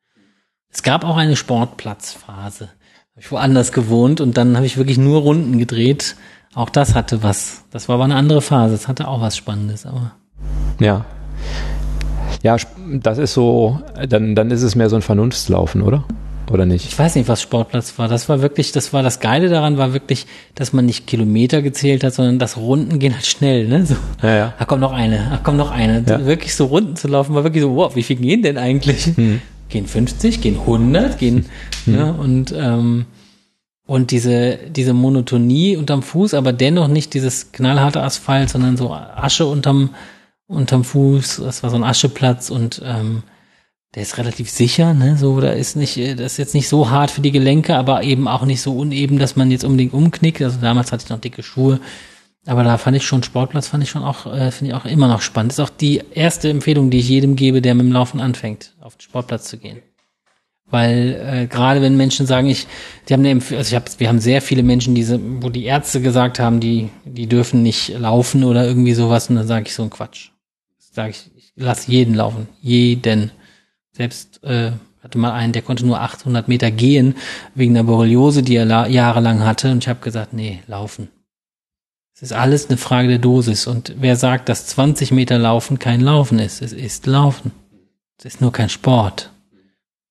Es 0.70 0.82
gab 0.82 1.04
auch 1.04 1.16
eine 1.16 1.36
Sportplatzphase. 1.36 2.66
Habe 3.10 3.20
ich 3.20 3.30
woanders 3.30 3.72
gewohnt 3.72 4.22
und 4.22 4.38
dann 4.38 4.56
habe 4.56 4.64
ich 4.64 4.78
wirklich 4.78 4.96
nur 4.96 5.20
Runden 5.20 5.58
gedreht. 5.58 6.16
Auch 6.54 6.70
das 6.70 6.94
hatte 6.94 7.22
was. 7.22 7.64
Das 7.70 7.88
war 7.88 7.94
aber 7.94 8.04
eine 8.04 8.16
andere 8.16 8.42
Phase. 8.42 8.74
Es 8.74 8.88
hatte 8.88 9.08
auch 9.08 9.20
was 9.20 9.36
Spannendes, 9.36 9.86
aber. 9.86 10.12
Ja. 10.80 11.04
Ja, 12.42 12.56
das 12.88 13.18
ist 13.18 13.34
so, 13.34 13.80
dann, 14.08 14.34
dann 14.34 14.50
ist 14.50 14.62
es 14.62 14.74
mehr 14.74 14.90
so 14.90 14.96
ein 14.96 15.02
Vernunftslaufen, 15.02 15.82
oder? 15.82 16.04
oder 16.52 16.66
nicht? 16.66 16.86
Ich 16.86 16.98
weiß 16.98 17.14
nicht, 17.16 17.28
was 17.28 17.40
Sportplatz 17.40 17.98
war. 17.98 18.08
Das 18.08 18.28
war 18.28 18.42
wirklich, 18.42 18.72
das 18.72 18.92
war 18.92 19.02
das 19.02 19.20
Geile 19.20 19.48
daran, 19.48 19.78
war 19.78 19.92
wirklich, 19.92 20.26
dass 20.54 20.72
man 20.72 20.86
nicht 20.86 21.06
Kilometer 21.06 21.62
gezählt 21.62 22.04
hat, 22.04 22.14
sondern 22.14 22.38
das 22.38 22.56
Runden 22.56 22.98
gehen 22.98 23.14
halt 23.14 23.26
schnell, 23.26 23.68
ne? 23.68 23.86
So, 23.86 23.96
ja, 24.22 24.36
ja. 24.36 24.54
Ach 24.58 24.66
komm 24.66 24.80
noch 24.80 24.92
eine, 24.92 25.30
ach 25.32 25.40
komm 25.42 25.56
noch 25.56 25.70
eine. 25.70 26.04
Ja. 26.06 26.24
Wirklich 26.26 26.54
so 26.54 26.66
Runden 26.66 26.96
zu 26.96 27.08
laufen, 27.08 27.34
war 27.34 27.44
wirklich 27.44 27.62
so, 27.62 27.74
wow, 27.74 27.94
wie 27.96 28.02
viel 28.02 28.16
gehen 28.16 28.42
denn 28.42 28.58
eigentlich? 28.58 29.06
Hm. 29.16 29.40
Gehen 29.68 29.86
50, 29.86 30.40
gehen 30.40 30.58
100, 30.58 31.18
gehen, 31.18 31.46
hm. 31.84 31.94
ne? 31.94 32.12
Und, 32.12 32.54
ähm, 32.56 33.06
und 33.92 34.10
diese, 34.10 34.58
diese 34.70 34.94
Monotonie 34.94 35.76
unterm 35.76 36.02
Fuß, 36.02 36.32
aber 36.32 36.54
dennoch 36.54 36.88
nicht 36.88 37.12
dieses 37.12 37.52
knallharte 37.52 38.02
Asphalt, 38.02 38.48
sondern 38.48 38.78
so 38.78 38.90
Asche 38.94 39.44
unterm, 39.44 39.90
unterm 40.46 40.82
Fuß. 40.82 41.42
Das 41.44 41.62
war 41.62 41.68
so 41.68 41.76
ein 41.76 41.84
Ascheplatz 41.84 42.48
und, 42.48 42.80
ähm, 42.82 43.22
der 43.94 44.04
ist 44.04 44.16
relativ 44.16 44.48
sicher, 44.48 44.94
ne? 44.94 45.18
So, 45.18 45.38
da 45.42 45.50
ist 45.50 45.76
nicht, 45.76 45.98
äh, 45.98 46.14
das 46.14 46.32
ist 46.32 46.38
jetzt 46.38 46.54
nicht 46.54 46.70
so 46.70 46.88
hart 46.88 47.10
für 47.10 47.20
die 47.20 47.32
Gelenke, 47.32 47.76
aber 47.76 48.02
eben 48.02 48.28
auch 48.28 48.46
nicht 48.46 48.62
so 48.62 48.74
uneben, 48.74 49.18
dass 49.18 49.36
man 49.36 49.50
jetzt 49.50 49.62
unbedingt 49.62 49.92
umknickt. 49.92 50.40
Also 50.40 50.58
damals 50.58 50.90
hatte 50.90 51.04
ich 51.04 51.10
noch 51.10 51.20
dicke 51.20 51.42
Schuhe. 51.42 51.78
Aber 52.46 52.64
da 52.64 52.78
fand 52.78 52.96
ich 52.96 53.04
schon 53.04 53.22
Sportplatz, 53.22 53.68
fand 53.68 53.82
ich 53.82 53.90
schon 53.90 54.04
auch, 54.04 54.24
äh, 54.24 54.50
finde 54.52 54.70
ich 54.70 54.74
auch 54.74 54.86
immer 54.86 55.08
noch 55.08 55.20
spannend. 55.20 55.52
Das 55.52 55.58
ist 55.58 55.70
auch 55.70 55.76
die 55.76 56.00
erste 56.14 56.48
Empfehlung, 56.48 56.88
die 56.88 57.00
ich 57.00 57.10
jedem 57.10 57.36
gebe, 57.36 57.60
der 57.60 57.74
mit 57.74 57.84
dem 57.84 57.92
Laufen 57.92 58.20
anfängt, 58.20 58.74
auf 58.80 58.96
den 58.96 59.02
Sportplatz 59.02 59.48
zu 59.48 59.58
gehen. 59.58 59.82
Weil 60.72 61.20
äh, 61.42 61.46
gerade 61.48 61.82
wenn 61.82 61.98
Menschen 61.98 62.26
sagen, 62.26 62.48
ich, 62.48 62.66
die 63.06 63.12
haben 63.12 63.24
eine 63.26 63.34
also 63.34 63.60
ich 63.60 63.74
hab, 63.74 64.00
wir 64.00 64.08
haben 64.08 64.20
sehr 64.20 64.40
viele 64.40 64.62
Menschen, 64.62 64.94
diese, 64.94 65.20
wo 65.42 65.50
die 65.50 65.64
Ärzte 65.64 66.00
gesagt 66.00 66.40
haben, 66.40 66.60
die, 66.60 66.88
die 67.04 67.26
dürfen 67.26 67.62
nicht 67.62 67.90
laufen 67.90 68.42
oder 68.42 68.66
irgendwie 68.66 68.94
sowas, 68.94 69.28
und 69.28 69.36
dann 69.36 69.46
sage 69.46 69.66
ich 69.66 69.74
so 69.74 69.82
ein 69.82 69.90
Quatsch. 69.90 70.30
Sage 70.78 71.10
ich, 71.10 71.30
ich 71.36 71.52
lass 71.56 71.88
jeden 71.88 72.14
laufen, 72.14 72.48
jeden. 72.62 73.32
Selbst 73.92 74.42
äh, 74.44 74.72
hatte 75.02 75.18
mal 75.18 75.32
einen, 75.32 75.52
der 75.52 75.60
konnte 75.60 75.84
nur 75.84 76.00
800 76.00 76.48
Meter 76.48 76.70
gehen 76.70 77.16
wegen 77.54 77.74
der 77.74 77.82
Borreliose, 77.82 78.42
die 78.42 78.56
er 78.56 78.88
jahrelang 78.88 79.44
hatte. 79.44 79.72
Und 79.72 79.84
ich 79.84 79.88
habe 79.88 80.00
gesagt, 80.00 80.32
nee, 80.32 80.62
laufen. 80.66 81.10
Es 82.14 82.22
ist 82.22 82.32
alles 82.32 82.68
eine 82.68 82.78
Frage 82.78 83.08
der 83.08 83.18
Dosis. 83.18 83.66
Und 83.66 83.94
wer 83.98 84.16
sagt, 84.16 84.48
dass 84.48 84.68
20 84.68 85.10
Meter 85.10 85.38
Laufen 85.38 85.78
kein 85.78 86.00
Laufen 86.00 86.38
ist? 86.38 86.62
Es 86.62 86.72
ist 86.72 87.06
Laufen. 87.06 87.52
Es 88.16 88.24
ist 88.24 88.40
nur 88.40 88.52
kein 88.52 88.70
Sport. 88.70 89.31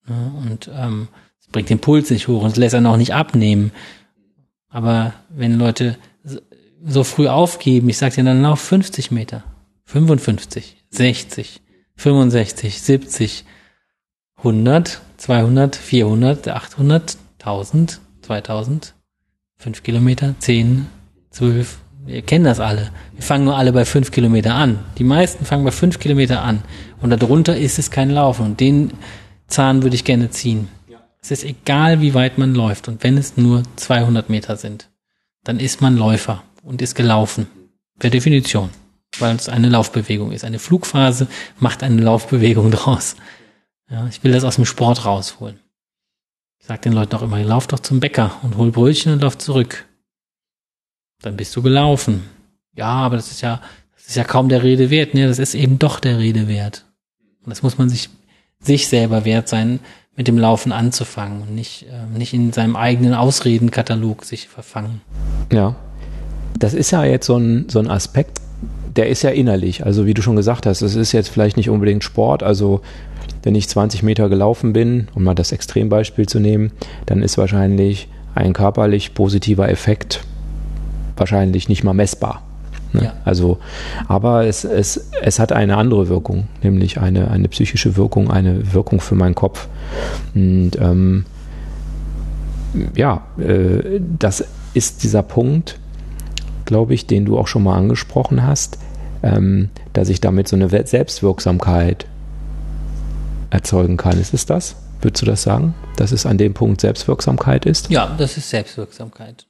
Ja, 0.08 0.32
und 0.48 0.70
ähm, 0.74 1.08
es 1.40 1.46
bringt 1.48 1.70
den 1.70 1.80
Puls 1.80 2.10
nicht 2.10 2.28
hoch 2.28 2.42
und 2.42 2.50
es 2.50 2.56
lässt 2.56 2.74
einen 2.74 2.86
auch 2.86 2.96
nicht 2.96 3.14
abnehmen. 3.14 3.72
Aber 4.68 5.14
wenn 5.28 5.58
Leute 5.58 5.96
so 6.84 7.04
früh 7.04 7.28
aufgeben, 7.28 7.88
ich 7.88 7.98
sage 7.98 8.16
dir, 8.16 8.24
dann 8.24 8.42
lauf 8.42 8.60
50 8.60 9.10
Meter, 9.10 9.44
55, 9.84 10.76
60, 10.90 11.60
65, 11.96 12.82
70, 12.82 13.44
100, 14.38 15.00
200, 15.18 15.76
400, 15.76 16.48
800, 16.48 17.16
1000, 17.38 18.00
2000, 18.22 18.94
5 19.58 19.82
Kilometer, 19.82 20.34
10, 20.38 20.86
12. 21.30 21.78
Wir 22.04 22.22
kennen 22.22 22.44
das 22.44 22.58
alle. 22.58 22.90
Wir 23.14 23.22
fangen 23.22 23.44
nur 23.44 23.56
alle 23.56 23.72
bei 23.72 23.84
5 23.84 24.10
Kilometer 24.10 24.54
an. 24.56 24.80
Die 24.98 25.04
meisten 25.04 25.44
fangen 25.44 25.64
bei 25.64 25.70
5 25.70 26.00
Kilometer 26.00 26.42
an. 26.42 26.64
Und 27.00 27.10
darunter 27.10 27.56
ist 27.56 27.78
es 27.78 27.92
kein 27.92 28.10
Laufen. 28.10 28.44
Und 28.44 28.60
den 28.60 28.92
Zahn 29.46 29.82
würde 29.82 29.96
ich 29.96 30.04
gerne 30.04 30.30
ziehen. 30.30 30.68
Es 31.20 31.30
ist 31.30 31.44
egal, 31.44 32.00
wie 32.00 32.14
weit 32.14 32.38
man 32.38 32.54
läuft. 32.54 32.88
Und 32.88 33.04
wenn 33.04 33.16
es 33.16 33.36
nur 33.36 33.62
200 33.76 34.28
Meter 34.28 34.56
sind, 34.56 34.90
dann 35.44 35.60
ist 35.60 35.80
man 35.80 35.96
Läufer 35.96 36.42
und 36.62 36.82
ist 36.82 36.94
gelaufen. 36.94 37.46
Per 37.98 38.10
Definition. 38.10 38.70
Weil 39.18 39.36
es 39.36 39.48
eine 39.48 39.68
Laufbewegung 39.68 40.32
ist. 40.32 40.44
Eine 40.44 40.58
Flugphase 40.58 41.28
macht 41.58 41.82
eine 41.82 42.02
Laufbewegung 42.02 42.70
draus. 42.72 43.14
Ja, 43.88 44.06
ich 44.08 44.24
will 44.24 44.32
das 44.32 44.44
aus 44.44 44.56
dem 44.56 44.64
Sport 44.64 45.04
rausholen. 45.04 45.60
Ich 46.58 46.66
sage 46.66 46.80
den 46.82 46.92
Leuten 46.92 47.14
auch 47.16 47.22
immer, 47.22 47.42
lauf 47.42 47.66
doch 47.66 47.80
zum 47.80 48.00
Bäcker 48.00 48.38
und 48.42 48.56
hol 48.56 48.70
Brötchen 48.70 49.12
und 49.12 49.22
lauf 49.22 49.36
zurück. 49.36 49.84
Dann 51.20 51.36
bist 51.36 51.54
du 51.54 51.62
gelaufen. 51.62 52.22
Ja, 52.74 52.86
aber 52.86 53.16
das 53.16 53.30
ist 53.30 53.42
ja, 53.42 53.60
das 53.94 54.06
ist 54.06 54.16
ja 54.16 54.24
kaum 54.24 54.48
der 54.48 54.62
Rede 54.62 54.90
wert. 54.90 55.14
Ne, 55.14 55.28
das 55.28 55.38
ist 55.38 55.54
eben 55.54 55.78
doch 55.78 56.00
der 56.00 56.18
Rede 56.18 56.48
wert. 56.48 56.86
Und 57.44 57.50
das 57.50 57.62
muss 57.62 57.78
man 57.78 57.88
sich, 57.88 58.10
sich 58.62 58.88
selber 58.88 59.24
wert 59.24 59.48
sein, 59.48 59.80
mit 60.16 60.28
dem 60.28 60.38
Laufen 60.38 60.72
anzufangen 60.72 61.42
und 61.42 61.54
nicht, 61.54 61.84
äh, 61.84 62.18
nicht 62.18 62.34
in 62.34 62.52
seinem 62.52 62.76
eigenen 62.76 63.14
Ausredenkatalog 63.14 64.24
sich 64.24 64.48
verfangen. 64.48 65.00
Ja. 65.52 65.74
Das 66.58 66.74
ist 66.74 66.90
ja 66.90 67.04
jetzt 67.04 67.26
so 67.26 67.36
ein, 67.36 67.68
so 67.68 67.78
ein 67.78 67.90
Aspekt, 67.90 68.40
der 68.94 69.08
ist 69.08 69.22
ja 69.22 69.30
innerlich. 69.30 69.84
Also 69.86 70.06
wie 70.06 70.14
du 70.14 70.20
schon 70.20 70.36
gesagt 70.36 70.66
hast, 70.66 70.82
es 70.82 70.94
ist 70.94 71.12
jetzt 71.12 71.28
vielleicht 71.28 71.56
nicht 71.56 71.70
unbedingt 71.70 72.04
Sport. 72.04 72.42
Also 72.42 72.82
wenn 73.42 73.54
ich 73.54 73.68
20 73.68 74.02
Meter 74.02 74.28
gelaufen 74.28 74.72
bin, 74.72 75.08
um 75.14 75.24
mal 75.24 75.34
das 75.34 75.50
Extrembeispiel 75.50 76.26
zu 76.26 76.40
nehmen, 76.40 76.72
dann 77.06 77.22
ist 77.22 77.38
wahrscheinlich 77.38 78.08
ein 78.34 78.52
körperlich 78.52 79.14
positiver 79.14 79.68
Effekt 79.68 80.24
wahrscheinlich 81.16 81.68
nicht 81.68 81.84
mal 81.84 81.94
messbar. 81.94 82.42
Ne? 82.92 83.04
Ja. 83.04 83.12
Also, 83.24 83.58
aber 84.08 84.46
es, 84.46 84.64
es, 84.64 85.10
es 85.22 85.38
hat 85.38 85.52
eine 85.52 85.76
andere 85.76 86.08
Wirkung, 86.08 86.48
nämlich 86.62 87.00
eine, 87.00 87.30
eine 87.30 87.48
psychische 87.48 87.96
Wirkung, 87.96 88.30
eine 88.30 88.72
Wirkung 88.72 89.00
für 89.00 89.14
meinen 89.14 89.34
Kopf. 89.34 89.68
Und 90.34 90.72
ähm, 90.78 91.24
ja, 92.94 93.26
äh, 93.38 94.00
das 94.18 94.44
ist 94.74 95.02
dieser 95.02 95.22
Punkt, 95.22 95.78
glaube 96.64 96.94
ich, 96.94 97.06
den 97.06 97.24
du 97.24 97.38
auch 97.38 97.46
schon 97.46 97.64
mal 97.64 97.76
angesprochen 97.76 98.46
hast, 98.46 98.78
ähm, 99.22 99.70
dass 99.92 100.08
ich 100.08 100.20
damit 100.20 100.48
so 100.48 100.56
eine 100.56 100.68
Selbstwirksamkeit 100.68 102.06
erzeugen 103.50 103.96
kann. 103.96 104.18
Ist 104.18 104.34
es 104.34 104.46
das? 104.46 104.76
Würdest 105.00 105.22
du 105.22 105.26
das 105.26 105.42
sagen, 105.42 105.74
dass 105.96 106.12
es 106.12 106.26
an 106.26 106.38
dem 106.38 106.54
Punkt 106.54 106.80
Selbstwirksamkeit 106.80 107.66
ist? 107.66 107.90
Ja, 107.90 108.14
das 108.16 108.36
ist 108.36 108.50
Selbstwirksamkeit. 108.50 109.46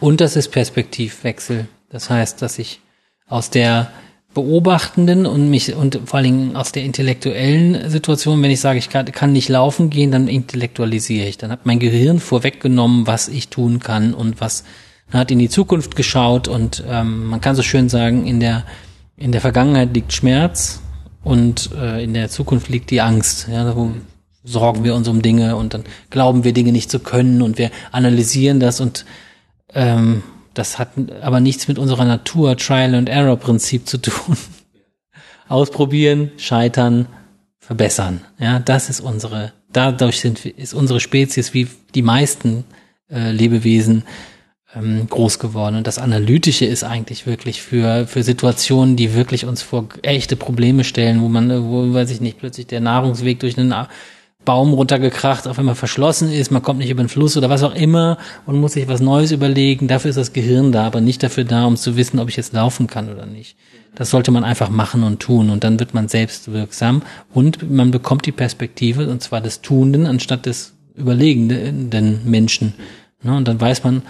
Und 0.00 0.20
das 0.20 0.36
ist 0.36 0.50
Perspektivwechsel. 0.50 1.66
Das 1.94 2.10
heißt, 2.10 2.42
dass 2.42 2.58
ich 2.58 2.80
aus 3.28 3.50
der 3.50 3.88
beobachtenden 4.34 5.26
und 5.26 5.48
mich 5.48 5.76
und 5.76 6.00
vor 6.06 6.16
allen 6.16 6.24
Dingen 6.24 6.56
aus 6.56 6.72
der 6.72 6.82
intellektuellen 6.82 7.88
Situation, 7.88 8.42
wenn 8.42 8.50
ich 8.50 8.60
sage, 8.60 8.80
ich 8.80 8.90
kann, 8.90 9.06
kann 9.12 9.32
nicht 9.32 9.48
laufen 9.48 9.90
gehen, 9.90 10.10
dann 10.10 10.26
intellektualisiere 10.26 11.28
ich. 11.28 11.38
Dann 11.38 11.52
hat 11.52 11.66
mein 11.66 11.78
Gehirn 11.78 12.18
vorweggenommen, 12.18 13.06
was 13.06 13.28
ich 13.28 13.46
tun 13.46 13.78
kann 13.78 14.12
und 14.12 14.40
was 14.40 14.64
hat 15.12 15.30
in 15.30 15.38
die 15.38 15.48
Zukunft 15.48 15.94
geschaut 15.94 16.48
und 16.48 16.82
ähm, 16.88 17.26
man 17.26 17.40
kann 17.40 17.54
so 17.54 17.62
schön 17.62 17.88
sagen, 17.88 18.26
in 18.26 18.40
der 18.40 18.64
in 19.16 19.30
der 19.30 19.40
Vergangenheit 19.40 19.94
liegt 19.94 20.12
Schmerz 20.12 20.80
und 21.22 21.70
äh, 21.80 22.02
in 22.02 22.12
der 22.12 22.28
Zukunft 22.28 22.68
liegt 22.68 22.90
die 22.90 23.02
Angst. 23.02 23.46
Ja, 23.48 23.76
wo 23.76 23.92
sorgen 24.42 24.82
wir 24.82 24.96
uns 24.96 25.06
um 25.06 25.22
Dinge 25.22 25.54
und 25.54 25.74
dann 25.74 25.84
glauben 26.10 26.42
wir 26.42 26.52
Dinge 26.52 26.72
nicht 26.72 26.90
zu 26.90 26.98
können 26.98 27.40
und 27.40 27.56
wir 27.56 27.70
analysieren 27.92 28.58
das 28.58 28.80
und 28.80 29.04
ähm, 29.72 30.24
das 30.54 30.78
hat 30.78 30.90
aber 31.22 31.40
nichts 31.40 31.68
mit 31.68 31.78
unserer 31.78 32.04
Natur 32.04 32.56
Trial 32.56 32.94
and 32.94 33.08
Error 33.08 33.36
Prinzip 33.36 33.86
zu 33.86 33.98
tun. 33.98 34.36
Ausprobieren, 35.48 36.30
scheitern, 36.38 37.06
verbessern. 37.58 38.20
Ja, 38.38 38.58
das 38.58 38.88
ist 38.88 39.00
unsere, 39.00 39.52
dadurch 39.72 40.20
sind, 40.20 40.44
ist 40.44 40.74
unsere 40.74 41.00
Spezies 41.00 41.52
wie 41.54 41.68
die 41.94 42.02
meisten 42.02 42.64
äh, 43.10 43.30
Lebewesen 43.30 44.04
ähm, 44.74 45.06
groß 45.08 45.38
geworden. 45.38 45.76
Und 45.76 45.86
das 45.86 45.98
Analytische 45.98 46.64
ist 46.64 46.84
eigentlich 46.84 47.26
wirklich 47.26 47.62
für, 47.62 48.06
für 48.06 48.22
Situationen, 48.22 48.96
die 48.96 49.14
wirklich 49.14 49.44
uns 49.44 49.62
vor 49.62 49.88
echte 50.02 50.36
Probleme 50.36 50.84
stellen, 50.84 51.20
wo 51.20 51.28
man, 51.28 51.50
wo, 51.68 51.92
weiß 51.92 52.10
ich 52.10 52.20
nicht, 52.20 52.38
plötzlich 52.38 52.66
der 52.66 52.80
Nahrungsweg 52.80 53.40
durch 53.40 53.58
einen 53.58 53.74
Baum 54.44 54.72
runtergekracht, 54.74 55.48
auf 55.48 55.58
einmal 55.58 55.74
verschlossen 55.74 56.30
ist, 56.30 56.50
man 56.50 56.62
kommt 56.62 56.78
nicht 56.78 56.90
über 56.90 57.02
den 57.02 57.08
Fluss 57.08 57.36
oder 57.36 57.48
was 57.48 57.62
auch 57.62 57.74
immer 57.74 58.18
und 58.46 58.60
muss 58.60 58.72
sich 58.72 58.88
was 58.88 59.00
Neues 59.00 59.32
überlegen. 59.32 59.88
Dafür 59.88 60.10
ist 60.10 60.16
das 60.16 60.32
Gehirn 60.32 60.72
da, 60.72 60.86
aber 60.86 61.00
nicht 61.00 61.22
dafür 61.22 61.44
da, 61.44 61.64
um 61.64 61.76
zu 61.76 61.96
wissen, 61.96 62.18
ob 62.18 62.28
ich 62.28 62.36
jetzt 62.36 62.52
laufen 62.52 62.86
kann 62.86 63.10
oder 63.10 63.26
nicht. 63.26 63.56
Das 63.94 64.10
sollte 64.10 64.30
man 64.30 64.44
einfach 64.44 64.70
machen 64.70 65.02
und 65.02 65.20
tun 65.20 65.50
und 65.50 65.64
dann 65.64 65.78
wird 65.78 65.94
man 65.94 66.08
selbst 66.08 66.52
wirksam 66.52 67.02
und 67.32 67.70
man 67.70 67.90
bekommt 67.90 68.26
die 68.26 68.32
Perspektive 68.32 69.08
und 69.08 69.22
zwar 69.22 69.40
des 69.40 69.60
Tuenden 69.60 70.06
anstatt 70.06 70.46
des 70.46 70.74
überlegenden 70.94 72.20
Menschen. 72.24 72.74
Ne, 73.22 73.36
und 73.36 73.48
dann 73.48 73.60
weiß 73.60 73.84
man, 73.84 74.02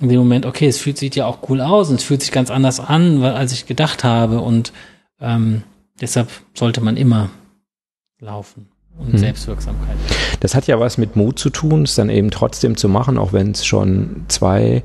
in 0.00 0.08
dem 0.08 0.18
Moment, 0.18 0.46
okay, 0.46 0.66
es 0.66 0.78
fühlt 0.78 0.98
sich 0.98 1.14
ja 1.14 1.26
auch 1.26 1.48
cool 1.48 1.60
aus 1.60 1.88
und 1.88 1.96
es 1.96 2.04
fühlt 2.04 2.20
sich 2.20 2.30
ganz 2.30 2.50
anders 2.50 2.78
an, 2.78 3.22
als 3.22 3.52
ich 3.52 3.66
gedacht 3.66 4.04
habe. 4.04 4.40
Und 4.40 4.72
ähm, 5.20 5.64
deshalb 6.00 6.28
sollte 6.54 6.80
man 6.80 6.96
immer 6.96 7.30
laufen 8.20 8.68
und 8.98 9.12
hm. 9.12 9.18
Selbstwirksamkeit. 9.18 9.96
Das 10.40 10.54
hat 10.54 10.66
ja 10.66 10.80
was 10.80 10.98
mit 10.98 11.16
Mut 11.16 11.38
zu 11.38 11.50
tun, 11.50 11.84
es 11.84 11.94
dann 11.94 12.10
eben 12.10 12.30
trotzdem 12.30 12.76
zu 12.76 12.88
machen, 12.88 13.18
auch 13.18 13.32
wenn 13.32 13.52
es 13.52 13.64
schon 13.64 14.24
zwei 14.28 14.82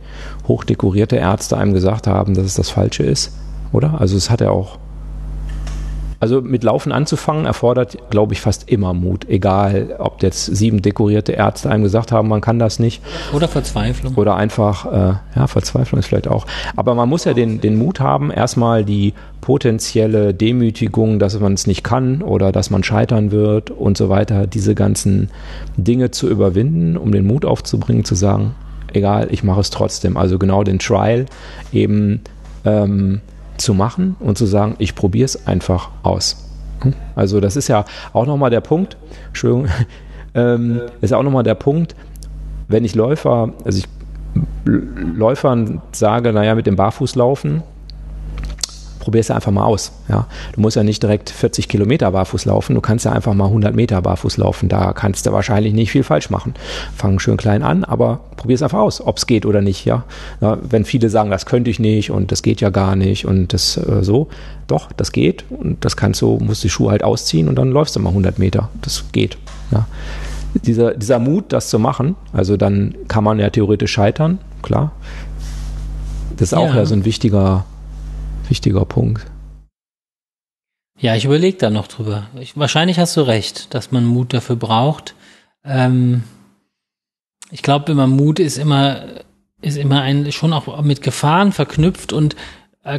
hochdekorierte 0.48 1.16
Ärzte 1.16 1.58
einem 1.58 1.74
gesagt 1.74 2.08
haben, 2.08 2.34
dass 2.34 2.46
es 2.46 2.54
das 2.56 2.70
Falsche 2.70 3.04
ist, 3.04 3.34
oder? 3.72 4.00
Also 4.00 4.16
es 4.16 4.30
hat 4.30 4.42
ja 4.42 4.52
auch 4.52 4.78
also 6.24 6.40
mit 6.40 6.64
Laufen 6.64 6.94
anzufangen 6.94 7.46
erfordert, 7.46 7.98
glaube 8.10 8.32
ich, 8.32 8.40
fast 8.40 8.70
immer 8.70 8.94
Mut. 8.94 9.28
Egal, 9.28 9.98
ob 10.00 10.24
jetzt 10.24 10.46
sieben 10.46 10.82
dekorierte 10.82 11.34
Ärzte 11.34 11.70
einem 11.70 11.84
gesagt 11.84 12.14
haben, 12.14 12.30
man 12.30 12.40
kann 12.40 12.60
das 12.60 12.80
nicht. 12.80 13.04
Oder 13.34 13.50
Verzweiflung. 13.50 14.16
Oder 14.16 14.38
einfach, 14.38 14.86
äh, 14.86 15.16
ja, 15.36 15.48
Verzweiflung 15.48 16.00
ist 16.00 16.06
vielleicht 16.06 16.30
auch. 16.30 16.48
Aber 16.78 16.96
man 16.96 17.10
muss 17.10 17.26
ja 17.26 17.34
den, 17.34 17.60
den 17.60 17.78
Mut 17.78 18.00
haben, 18.00 18.32
erstmal 18.32 18.86
die 18.86 19.14
potenzielle 19.42 20.34
Demütigung, 20.34 21.20
dass 21.20 21.38
man 21.38 21.56
es 21.56 21.68
nicht 21.68 21.84
kann 21.84 22.22
oder 22.22 22.54
dass 22.54 22.70
man 22.70 22.86
scheitern 22.86 23.32
wird 23.32 23.70
und 23.70 23.98
so 23.98 24.08
weiter, 24.08 24.48
diese 24.48 24.76
ganzen 24.76 25.30
Dinge 25.76 26.12
zu 26.12 26.30
überwinden, 26.30 26.96
um 26.96 27.12
den 27.12 27.28
Mut 27.28 27.44
aufzubringen, 27.44 28.06
zu 28.06 28.16
sagen, 28.16 28.56
egal, 28.94 29.28
ich 29.30 29.44
mache 29.44 29.60
es 29.60 29.72
trotzdem. 29.72 30.16
Also 30.16 30.40
genau 30.40 30.64
den 30.64 30.80
Trial 30.80 31.26
eben 31.74 32.22
ähm, 32.64 33.20
zu 33.58 33.74
machen 33.74 34.16
und 34.20 34.38
zu 34.38 34.46
sagen, 34.46 34.76
ich 34.80 34.96
probiere 34.96 35.26
es 35.26 35.48
einfach 35.48 35.90
aus. 36.04 36.50
Hm? 36.82 36.94
Also 37.16 37.40
das 37.40 37.56
ist 37.56 37.68
ja 37.68 37.86
auch 38.14 38.26
nochmal 38.26 38.50
der 38.50 38.62
Punkt, 38.62 38.98
Entschuldigung, 39.28 39.68
ähm, 40.36 40.82
ist 41.02 41.14
auch 41.14 41.24
nochmal 41.24 41.44
der 41.44 41.56
Punkt, 41.56 41.96
wenn 42.68 42.86
ich 42.86 42.96
Läufer, 42.96 43.54
also 43.64 43.78
ich 43.78 43.88
Läufern 44.66 45.82
sage, 45.92 46.34
naja, 46.34 46.56
mit 46.56 46.66
dem 46.66 46.76
Barfußlaufen, 46.76 47.62
probier 49.04 49.20
es 49.20 49.30
einfach 49.30 49.52
mal 49.52 49.66
aus. 49.66 49.92
Ja? 50.08 50.28
Du 50.54 50.62
musst 50.62 50.78
ja 50.78 50.84
nicht 50.84 51.04
direkt 51.04 51.30
40 51.30 51.68
Kilometer 51.68 52.10
barfuß 52.12 52.46
laufen, 52.46 52.74
du 52.74 52.80
kannst 52.80 53.04
ja 53.04 53.12
einfach 53.12 53.34
mal 53.34 53.48
100 53.48 53.76
Meter 53.76 54.02
barfuß 54.02 54.38
laufen. 54.38 54.70
Da 54.70 54.94
kannst 54.94 55.26
du 55.26 55.34
wahrscheinlich 55.34 55.74
nicht 55.74 55.92
viel 55.92 56.04
falsch 56.04 56.30
machen. 56.30 56.54
Fang 56.96 57.20
schön 57.20 57.36
klein 57.36 57.64
an, 57.64 57.84
aber 57.84 58.22
probier 58.38 58.56
es 58.56 58.64
einfach 58.64 58.80
aus, 58.80 59.02
ob 59.02 59.18
es 59.18 59.28
geht 59.28 59.46
oder 59.46 59.62
nicht. 59.62 59.84
Ja? 59.84 60.06
ja? 60.40 60.58
Wenn 60.62 60.86
viele 60.86 61.10
sagen, 61.10 61.30
das 61.30 61.46
könnte 61.46 61.70
ich 61.70 61.80
nicht 61.80 62.12
und 62.12 62.32
das 62.32 62.44
geht 62.44 62.62
ja 62.62 62.70
gar 62.70 62.96
nicht 62.96 63.26
und 63.26 63.52
das 63.52 63.76
äh, 63.76 64.04
so, 64.04 64.30
doch, 64.68 64.92
das 64.94 65.12
geht 65.12 65.44
und 65.50 65.84
das 65.84 65.98
kannst 65.98 66.22
du, 66.22 66.40
musst 66.42 66.64
die 66.64 66.70
Schuhe 66.70 66.92
halt 66.92 67.04
ausziehen 67.04 67.50
und 67.50 67.56
dann 67.56 67.72
läufst 67.72 67.98
du 67.98 68.00
mal 68.00 68.10
100 68.10 68.40
Meter. 68.40 68.70
Das 68.82 69.04
geht. 69.12 69.38
Ja? 69.72 69.86
Dieser, 70.54 70.94
dieser 70.94 71.20
Mut, 71.20 71.52
das 71.52 71.70
zu 71.70 71.78
machen, 71.78 72.16
also 72.32 72.56
dann 72.56 72.96
kann 73.10 73.26
man 73.26 73.40
ja 73.40 73.50
theoretisch 73.50 73.92
scheitern, 73.92 74.40
klar. 74.62 74.94
Das 76.38 76.50
ist 76.50 76.54
auch 76.54 76.70
ja, 76.70 76.78
ja 76.78 76.86
so 76.86 76.96
ein 76.96 77.06
wichtiger 77.06 77.66
wichtiger 78.54 78.86
Punkt. 78.86 79.26
Ja, 81.00 81.16
ich 81.16 81.26
überlege 81.26 81.58
da 81.58 81.72
noch 81.72 81.88
drüber. 81.88 82.28
Ich, 82.40 82.56
wahrscheinlich 82.56 83.00
hast 83.00 83.18
du 83.18 83.22
recht, 83.22 83.74
dass 83.74 83.92
man 83.92 84.06
Mut 84.06 84.32
dafür 84.32 84.56
braucht. 84.56 85.16
Ähm, 85.66 86.22
ich 87.50 87.64
glaube, 87.64 87.92
immer 87.92 88.06
Mut 88.06 88.40
ist 88.40 88.60
immer 88.60 89.08
ist 89.60 89.78
immer 89.78 90.02
ein 90.02 90.32
schon 90.32 90.54
auch 90.54 90.82
mit 90.84 91.02
Gefahren 91.02 91.52
verknüpft 91.52 92.14
und 92.14 92.36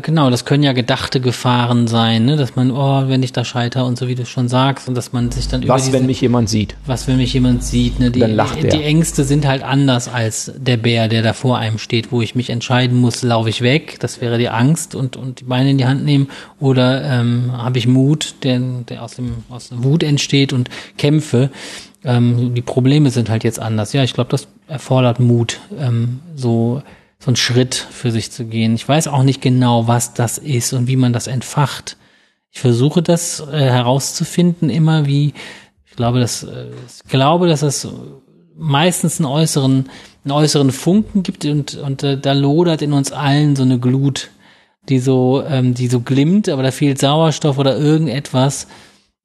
genau, 0.00 0.30
das 0.30 0.46
können 0.46 0.62
ja 0.62 0.72
gedachte 0.72 1.20
Gefahren 1.20 1.86
sein, 1.88 2.24
ne? 2.24 2.36
dass 2.36 2.56
man, 2.56 2.70
oh, 2.70 3.06
wenn 3.08 3.22
ich 3.22 3.32
da 3.32 3.44
scheiter 3.44 3.84
und 3.84 3.98
so 3.98 4.08
wie 4.08 4.14
du 4.14 4.24
schon 4.24 4.48
sagst 4.48 4.88
und 4.88 4.94
dass 4.94 5.12
man 5.12 5.30
sich 5.30 5.46
dann 5.46 5.62
über 5.62 5.74
Was, 5.74 5.84
diese, 5.84 5.98
wenn 5.98 6.06
mich 6.06 6.22
jemand 6.22 6.48
sieht? 6.48 6.74
Was, 6.86 7.06
wenn 7.06 7.18
mich 7.18 7.34
jemand 7.34 7.62
sieht? 7.62 8.00
Ne? 8.00 8.10
Die, 8.10 8.20
dann 8.20 8.34
lacht 8.34 8.62
die, 8.62 8.68
die 8.68 8.82
Ängste 8.82 9.24
sind 9.24 9.46
halt 9.46 9.62
anders 9.62 10.08
als 10.08 10.52
der 10.56 10.78
Bär, 10.78 11.08
der 11.08 11.20
da 11.20 11.34
vor 11.34 11.58
einem 11.58 11.76
steht, 11.76 12.12
wo 12.12 12.22
ich 12.22 12.34
mich 12.34 12.48
entscheiden 12.48 12.98
muss, 12.98 13.22
laufe 13.22 13.50
ich 13.50 13.60
weg, 13.60 13.98
das 14.00 14.22
wäre 14.22 14.38
die 14.38 14.48
Angst 14.48 14.94
und, 14.94 15.18
und 15.18 15.40
die 15.40 15.44
Beine 15.44 15.72
in 15.72 15.76
die 15.76 15.84
Hand 15.84 16.02
nehmen 16.02 16.28
oder 16.58 17.04
ähm, 17.04 17.52
habe 17.52 17.76
ich 17.76 17.86
Mut, 17.86 18.36
der, 18.42 18.60
der 18.88 19.02
aus, 19.02 19.16
dem, 19.16 19.44
aus 19.50 19.68
dem 19.68 19.84
Wut 19.84 20.02
entsteht 20.02 20.54
und 20.54 20.70
kämpfe. 20.96 21.50
Ähm, 22.04 22.54
die 22.54 22.62
Probleme 22.62 23.10
sind 23.10 23.28
halt 23.28 23.44
jetzt 23.44 23.60
anders. 23.60 23.92
Ja, 23.92 24.02
ich 24.02 24.14
glaube, 24.14 24.30
das 24.30 24.48
erfordert 24.66 25.20
Mut, 25.20 25.60
ähm, 25.78 26.20
so 26.34 26.82
so 27.24 27.30
einen 27.30 27.36
Schritt 27.36 27.74
für 27.74 28.10
sich 28.10 28.30
zu 28.30 28.44
gehen. 28.44 28.74
Ich 28.74 28.86
weiß 28.86 29.08
auch 29.08 29.22
nicht 29.22 29.40
genau, 29.40 29.88
was 29.88 30.12
das 30.12 30.36
ist 30.36 30.74
und 30.74 30.88
wie 30.88 30.96
man 30.96 31.14
das 31.14 31.26
entfacht. 31.26 31.96
Ich 32.50 32.60
versuche 32.60 33.02
das 33.02 33.40
äh, 33.40 33.58
herauszufinden, 33.58 34.68
immer 34.68 35.06
wie, 35.06 35.32
ich 35.86 35.96
glaube, 35.96 36.20
dass, 36.20 36.42
äh, 36.42 36.66
ich 37.02 37.10
glaube, 37.10 37.48
dass 37.48 37.62
es 37.62 37.88
meistens 38.54 39.20
einen 39.20 39.26
äußeren, 39.26 39.88
einen 40.24 40.32
äußeren 40.32 40.70
Funken 40.70 41.22
gibt 41.22 41.46
und, 41.46 41.76
und 41.76 42.02
äh, 42.02 42.18
da 42.18 42.34
lodert 42.34 42.82
in 42.82 42.92
uns 42.92 43.10
allen 43.10 43.56
so 43.56 43.62
eine 43.62 43.78
Glut, 43.78 44.28
die 44.90 44.98
so, 44.98 45.42
ähm, 45.48 45.72
die 45.72 45.88
so 45.88 46.00
glimmt, 46.00 46.50
aber 46.50 46.62
da 46.62 46.72
fehlt 46.72 46.98
Sauerstoff 46.98 47.56
oder 47.56 47.78
irgendetwas 47.78 48.66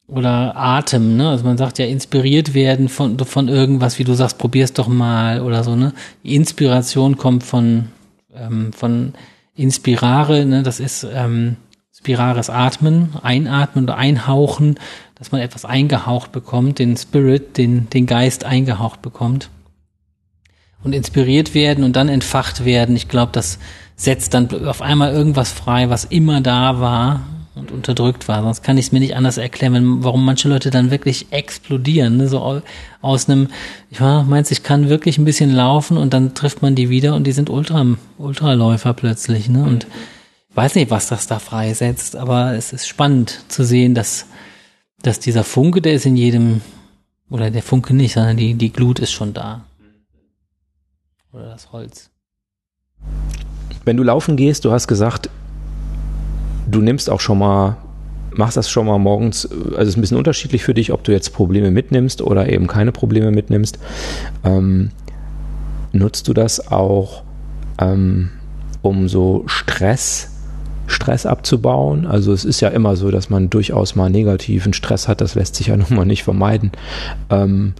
oder 0.09 0.55
Atem, 0.55 1.17
ne? 1.17 1.29
Also 1.29 1.45
man 1.45 1.57
sagt 1.57 1.77
ja 1.77 1.85
inspiriert 1.85 2.53
werden 2.53 2.89
von, 2.89 3.17
von 3.19 3.47
irgendwas, 3.47 3.99
wie 3.99 4.03
du 4.03 4.13
sagst, 4.13 4.37
probier's 4.37 4.73
doch 4.73 4.87
mal 4.87 5.41
oder 5.41 5.63
so, 5.63 5.75
ne? 5.75 5.93
Inspiration 6.23 7.17
kommt 7.17 7.43
von, 7.43 7.89
ähm, 8.33 8.73
von 8.73 9.13
Inspirare, 9.55 10.45
ne? 10.45 10.63
Das 10.63 10.79
ist 10.79 11.05
ähm, 11.13 11.57
spirares 11.95 12.49
Atmen, 12.49 13.09
einatmen 13.21 13.85
oder 13.85 13.97
einhauchen, 13.97 14.75
dass 15.15 15.31
man 15.31 15.41
etwas 15.41 15.65
eingehaucht 15.65 16.31
bekommt, 16.31 16.79
den 16.79 16.97
Spirit, 16.97 17.57
den, 17.57 17.89
den 17.89 18.05
Geist 18.05 18.45
eingehaucht 18.45 19.01
bekommt. 19.01 19.49
Und 20.81 20.95
inspiriert 20.95 21.53
werden 21.53 21.83
und 21.83 21.97
dann 21.97 22.07
entfacht 22.07 22.63
werden. 22.63 22.95
Ich 22.95 23.09
glaube, 23.09 23.33
das 23.33 23.59
setzt 23.97 24.33
dann 24.33 24.65
auf 24.65 24.81
einmal 24.81 25.11
irgendwas 25.11 25.51
frei, 25.51 25.89
was 25.89 26.05
immer 26.05 26.39
da 26.39 26.79
war 26.79 27.21
und 27.59 27.71
unterdrückt 27.71 28.27
war. 28.27 28.41
Sonst 28.41 28.63
kann 28.63 28.77
ich 28.77 28.87
es 28.87 28.91
mir 28.91 28.99
nicht 28.99 29.15
anders 29.15 29.37
erklären, 29.37 30.03
warum 30.03 30.25
manche 30.25 30.49
Leute 30.49 30.71
dann 30.71 30.91
wirklich 30.91 31.27
explodieren. 31.31 32.17
Ne? 32.17 32.27
So 32.27 32.61
aus 33.01 33.29
einem, 33.29 33.49
ich 33.89 33.99
ja, 33.99 34.23
meinst, 34.23 34.51
ich 34.51 34.63
kann 34.63 34.89
wirklich 34.89 35.17
ein 35.17 35.25
bisschen 35.25 35.53
laufen 35.53 35.97
und 35.97 36.13
dann 36.13 36.33
trifft 36.33 36.61
man 36.61 36.75
die 36.75 36.89
wieder 36.89 37.15
und 37.15 37.25
die 37.25 37.31
sind 37.31 37.49
Ultra, 37.49 37.85
Ultraläufer 38.17 38.93
plötzlich. 38.93 39.49
Ne? 39.49 39.63
Und 39.63 39.87
ich 40.49 40.55
weiß 40.55 40.75
nicht, 40.75 40.89
was 40.89 41.07
das 41.07 41.27
da 41.27 41.39
freisetzt, 41.39 42.15
aber 42.15 42.53
es 42.53 42.73
ist 42.73 42.87
spannend 42.87 43.43
zu 43.49 43.63
sehen, 43.63 43.93
dass, 43.93 44.25
dass 45.01 45.19
dieser 45.19 45.43
Funke, 45.43 45.81
der 45.81 45.93
ist 45.93 46.05
in 46.05 46.15
jedem, 46.15 46.61
oder 47.29 47.51
der 47.51 47.63
Funke 47.63 47.93
nicht, 47.93 48.13
sondern 48.13 48.37
die, 48.37 48.55
die 48.55 48.73
Glut 48.73 48.99
ist 48.99 49.11
schon 49.11 49.33
da. 49.33 49.65
Oder 51.31 51.49
das 51.49 51.71
Holz. 51.71 52.09
Wenn 53.85 53.97
du 53.97 54.03
laufen 54.03 54.35
gehst, 54.35 54.65
du 54.65 54.71
hast 54.71 54.87
gesagt, 54.87 55.29
du 56.69 56.81
nimmst 56.81 57.09
auch 57.09 57.19
schon 57.19 57.39
mal, 57.39 57.77
machst 58.35 58.57
das 58.57 58.69
schon 58.69 58.85
mal 58.85 58.97
morgens, 58.97 59.49
also 59.51 59.77
es 59.77 59.89
ist 59.89 59.97
ein 59.97 60.01
bisschen 60.01 60.17
unterschiedlich 60.17 60.63
für 60.63 60.73
dich, 60.73 60.91
ob 60.91 61.03
du 61.03 61.11
jetzt 61.11 61.33
Probleme 61.33 61.71
mitnimmst 61.71 62.21
oder 62.21 62.49
eben 62.49 62.67
keine 62.67 62.91
Probleme 62.91 63.31
mitnimmst. 63.31 63.79
Ähm, 64.43 64.89
nutzt 65.91 66.27
du 66.27 66.33
das 66.33 66.71
auch, 66.71 67.23
ähm, 67.79 68.29
um 68.81 69.07
so 69.07 69.43
Stress, 69.47 70.31
Stress 70.87 71.25
abzubauen? 71.25 72.05
Also 72.05 72.33
es 72.33 72.45
ist 72.45 72.61
ja 72.61 72.69
immer 72.69 72.95
so, 72.95 73.11
dass 73.11 73.29
man 73.29 73.49
durchaus 73.49 73.95
mal 73.95 74.09
negativen 74.09 74.73
Stress 74.73 75.07
hat, 75.07 75.21
das 75.21 75.35
lässt 75.35 75.55
sich 75.55 75.67
ja 75.67 75.77
nun 75.77 75.95
mal 75.95 76.05
nicht 76.05 76.23
vermeiden. 76.23 76.71
Ähm, 77.29 77.73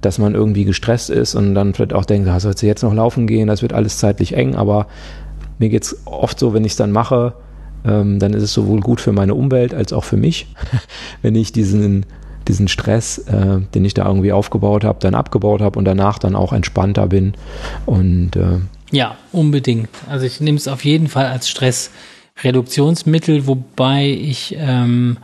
dass 0.00 0.18
man 0.18 0.34
irgendwie 0.34 0.64
gestresst 0.64 1.10
ist 1.10 1.34
und 1.34 1.54
dann 1.54 1.74
vielleicht 1.74 1.92
auch 1.92 2.06
denkt, 2.06 2.26
ah, 2.26 2.40
sollst 2.40 2.62
du 2.62 2.66
jetzt 2.66 2.82
noch 2.82 2.94
laufen 2.94 3.26
gehen, 3.26 3.48
das 3.48 3.60
wird 3.60 3.74
alles 3.74 3.98
zeitlich 3.98 4.34
eng, 4.34 4.54
aber 4.54 4.86
mir 5.58 5.68
geht 5.68 5.84
es 5.84 5.98
oft 6.06 6.38
so, 6.38 6.54
wenn 6.54 6.64
ich 6.64 6.72
es 6.72 6.76
dann 6.76 6.90
mache, 6.90 7.34
ähm, 7.84 8.18
dann 8.18 8.32
ist 8.34 8.42
es 8.42 8.52
sowohl 8.52 8.80
gut 8.80 9.00
für 9.00 9.12
meine 9.12 9.34
Umwelt 9.34 9.74
als 9.74 9.92
auch 9.92 10.04
für 10.04 10.16
mich, 10.16 10.46
wenn 11.22 11.34
ich 11.34 11.52
diesen, 11.52 12.06
diesen 12.48 12.68
Stress, 12.68 13.18
äh, 13.18 13.60
den 13.74 13.84
ich 13.84 13.94
da 13.94 14.06
irgendwie 14.06 14.32
aufgebaut 14.32 14.84
habe, 14.84 14.98
dann 15.00 15.14
abgebaut 15.14 15.60
habe 15.60 15.78
und 15.78 15.84
danach 15.84 16.18
dann 16.18 16.36
auch 16.36 16.52
entspannter 16.52 17.06
bin. 17.06 17.34
Und 17.86 18.36
äh, 18.36 18.58
ja, 18.90 19.16
unbedingt. 19.32 19.88
Also 20.08 20.26
ich 20.26 20.40
nehme 20.40 20.58
es 20.58 20.68
auf 20.68 20.84
jeden 20.84 21.08
Fall 21.08 21.26
als 21.26 21.48
Stressreduktionsmittel, 21.48 23.46
wobei 23.46 24.08
ich 24.08 24.56
ähm, 24.58 25.18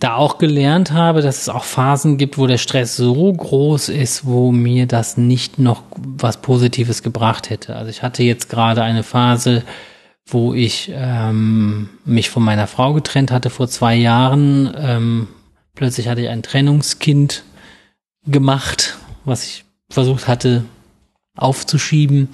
da 0.00 0.16
auch 0.16 0.38
gelernt 0.38 0.92
habe, 0.92 1.22
dass 1.22 1.42
es 1.42 1.48
auch 1.48 1.64
Phasen 1.64 2.18
gibt, 2.18 2.36
wo 2.36 2.46
der 2.46 2.58
Stress 2.58 2.96
so 2.96 3.32
groß 3.32 3.90
ist, 3.90 4.26
wo 4.26 4.50
mir 4.50 4.86
das 4.86 5.16
nicht 5.16 5.58
noch 5.58 5.82
was 5.96 6.38
Positives 6.38 7.02
gebracht 7.02 7.50
hätte. 7.50 7.76
Also 7.76 7.90
ich 7.90 8.02
hatte 8.02 8.22
jetzt 8.22 8.48
gerade 8.48 8.82
eine 8.82 9.02
Phase, 9.02 9.62
wo 10.26 10.54
ich 10.54 10.90
ähm, 10.94 11.90
mich 12.04 12.30
von 12.30 12.42
meiner 12.42 12.66
Frau 12.66 12.94
getrennt 12.94 13.30
hatte 13.30 13.50
vor 13.50 13.68
zwei 13.68 13.94
Jahren. 13.94 14.72
Ähm, 14.76 15.28
plötzlich 15.74 16.08
hatte 16.08 16.22
ich 16.22 16.28
ein 16.28 16.42
Trennungskind 16.42 17.44
gemacht, 18.26 18.96
was 19.24 19.44
ich 19.44 19.64
versucht 19.90 20.26
hatte 20.28 20.64
aufzuschieben. 21.36 22.28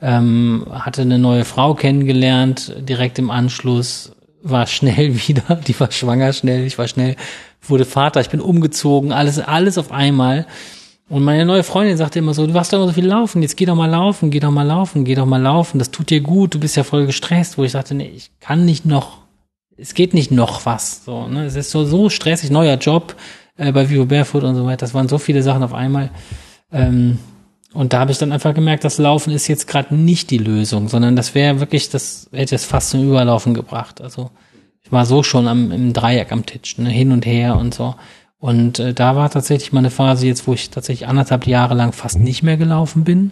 Ähm, 0.00 0.66
hatte 0.70 1.02
eine 1.02 1.18
neue 1.18 1.44
Frau 1.44 1.74
kennengelernt, 1.74 2.74
direkt 2.78 3.18
im 3.18 3.30
Anschluss, 3.30 4.12
war 4.42 4.66
schnell 4.66 5.14
wieder, 5.28 5.56
die 5.56 5.78
war 5.78 5.90
schwanger 5.90 6.32
schnell, 6.32 6.66
ich 6.66 6.78
war 6.78 6.88
schnell, 6.88 7.16
wurde 7.62 7.84
Vater, 7.84 8.20
ich 8.20 8.30
bin 8.30 8.40
umgezogen, 8.40 9.12
alles, 9.12 9.38
alles 9.38 9.78
auf 9.78 9.92
einmal. 9.92 10.46
Und 11.08 11.22
meine 11.22 11.44
neue 11.44 11.62
Freundin 11.62 11.96
sagte 11.96 12.18
immer 12.18 12.32
so, 12.32 12.46
du 12.46 12.54
warst 12.54 12.72
doch 12.72 12.78
immer 12.78 12.86
so 12.86 12.94
viel 12.94 13.06
laufen, 13.06 13.42
jetzt 13.42 13.56
geh 13.56 13.66
doch 13.66 13.74
mal 13.74 13.90
laufen, 13.90 14.30
geh 14.30 14.40
doch 14.40 14.50
mal 14.50 14.66
laufen, 14.66 15.04
geh 15.04 15.14
doch 15.14 15.26
mal 15.26 15.40
laufen, 15.40 15.78
das 15.78 15.90
tut 15.90 16.08
dir 16.08 16.20
gut, 16.20 16.54
du 16.54 16.60
bist 16.60 16.76
ja 16.76 16.82
voll 16.82 17.04
gestresst, 17.04 17.58
wo 17.58 17.64
ich 17.64 17.72
sagte, 17.72 17.94
nee, 17.94 18.10
ich 18.14 18.30
kann 18.40 18.64
nicht 18.64 18.86
noch, 18.86 19.18
es 19.76 19.92
geht 19.92 20.14
nicht 20.14 20.30
noch 20.30 20.64
was, 20.64 21.04
so, 21.04 21.28
ne, 21.28 21.44
es 21.44 21.56
ist 21.56 21.70
so, 21.70 21.84
so 21.84 22.08
stressig, 22.08 22.50
neuer 22.50 22.78
Job, 22.78 23.16
äh, 23.58 23.70
bei 23.70 23.90
Vivo 23.90 24.06
Barefoot 24.06 24.44
und 24.44 24.54
so 24.54 24.64
weiter, 24.64 24.78
das 24.78 24.94
waren 24.94 25.08
so 25.08 25.18
viele 25.18 25.42
Sachen 25.42 25.62
auf 25.62 25.74
einmal, 25.74 26.10
ähm, 26.72 27.18
und 27.74 27.92
da 27.92 27.98
habe 27.98 28.12
ich 28.12 28.18
dann 28.18 28.32
einfach 28.32 28.54
gemerkt, 28.54 28.84
das 28.84 28.98
Laufen 28.98 29.32
ist 29.32 29.48
jetzt 29.48 29.66
gerade 29.66 29.94
nicht 29.94 30.30
die 30.30 30.38
Lösung, 30.38 30.88
sondern 30.88 31.16
das 31.16 31.34
wäre 31.34 31.58
wirklich, 31.58 31.90
das 31.90 32.30
hätte 32.32 32.54
es 32.54 32.64
fast 32.64 32.90
zum 32.90 33.06
Überlaufen 33.06 33.52
gebracht. 33.52 34.00
Also 34.00 34.30
ich 34.80 34.92
war 34.92 35.04
so 35.04 35.24
schon 35.24 35.48
am, 35.48 35.72
im 35.72 35.92
Dreieck 35.92 36.30
am 36.30 36.46
Tisch, 36.46 36.78
ne, 36.78 36.88
hin 36.88 37.10
und 37.10 37.26
her 37.26 37.56
und 37.56 37.74
so. 37.74 37.96
Und 38.44 38.78
äh, 38.78 38.92
da 38.92 39.16
war 39.16 39.30
tatsächlich 39.30 39.72
mal 39.72 39.78
eine 39.78 39.90
Phase 39.90 40.26
jetzt, 40.26 40.46
wo 40.46 40.52
ich 40.52 40.68
tatsächlich 40.68 41.08
anderthalb 41.08 41.46
Jahre 41.46 41.72
lang 41.72 41.94
fast 41.94 42.18
nicht 42.18 42.42
mehr 42.42 42.58
gelaufen 42.58 43.02
bin. 43.02 43.30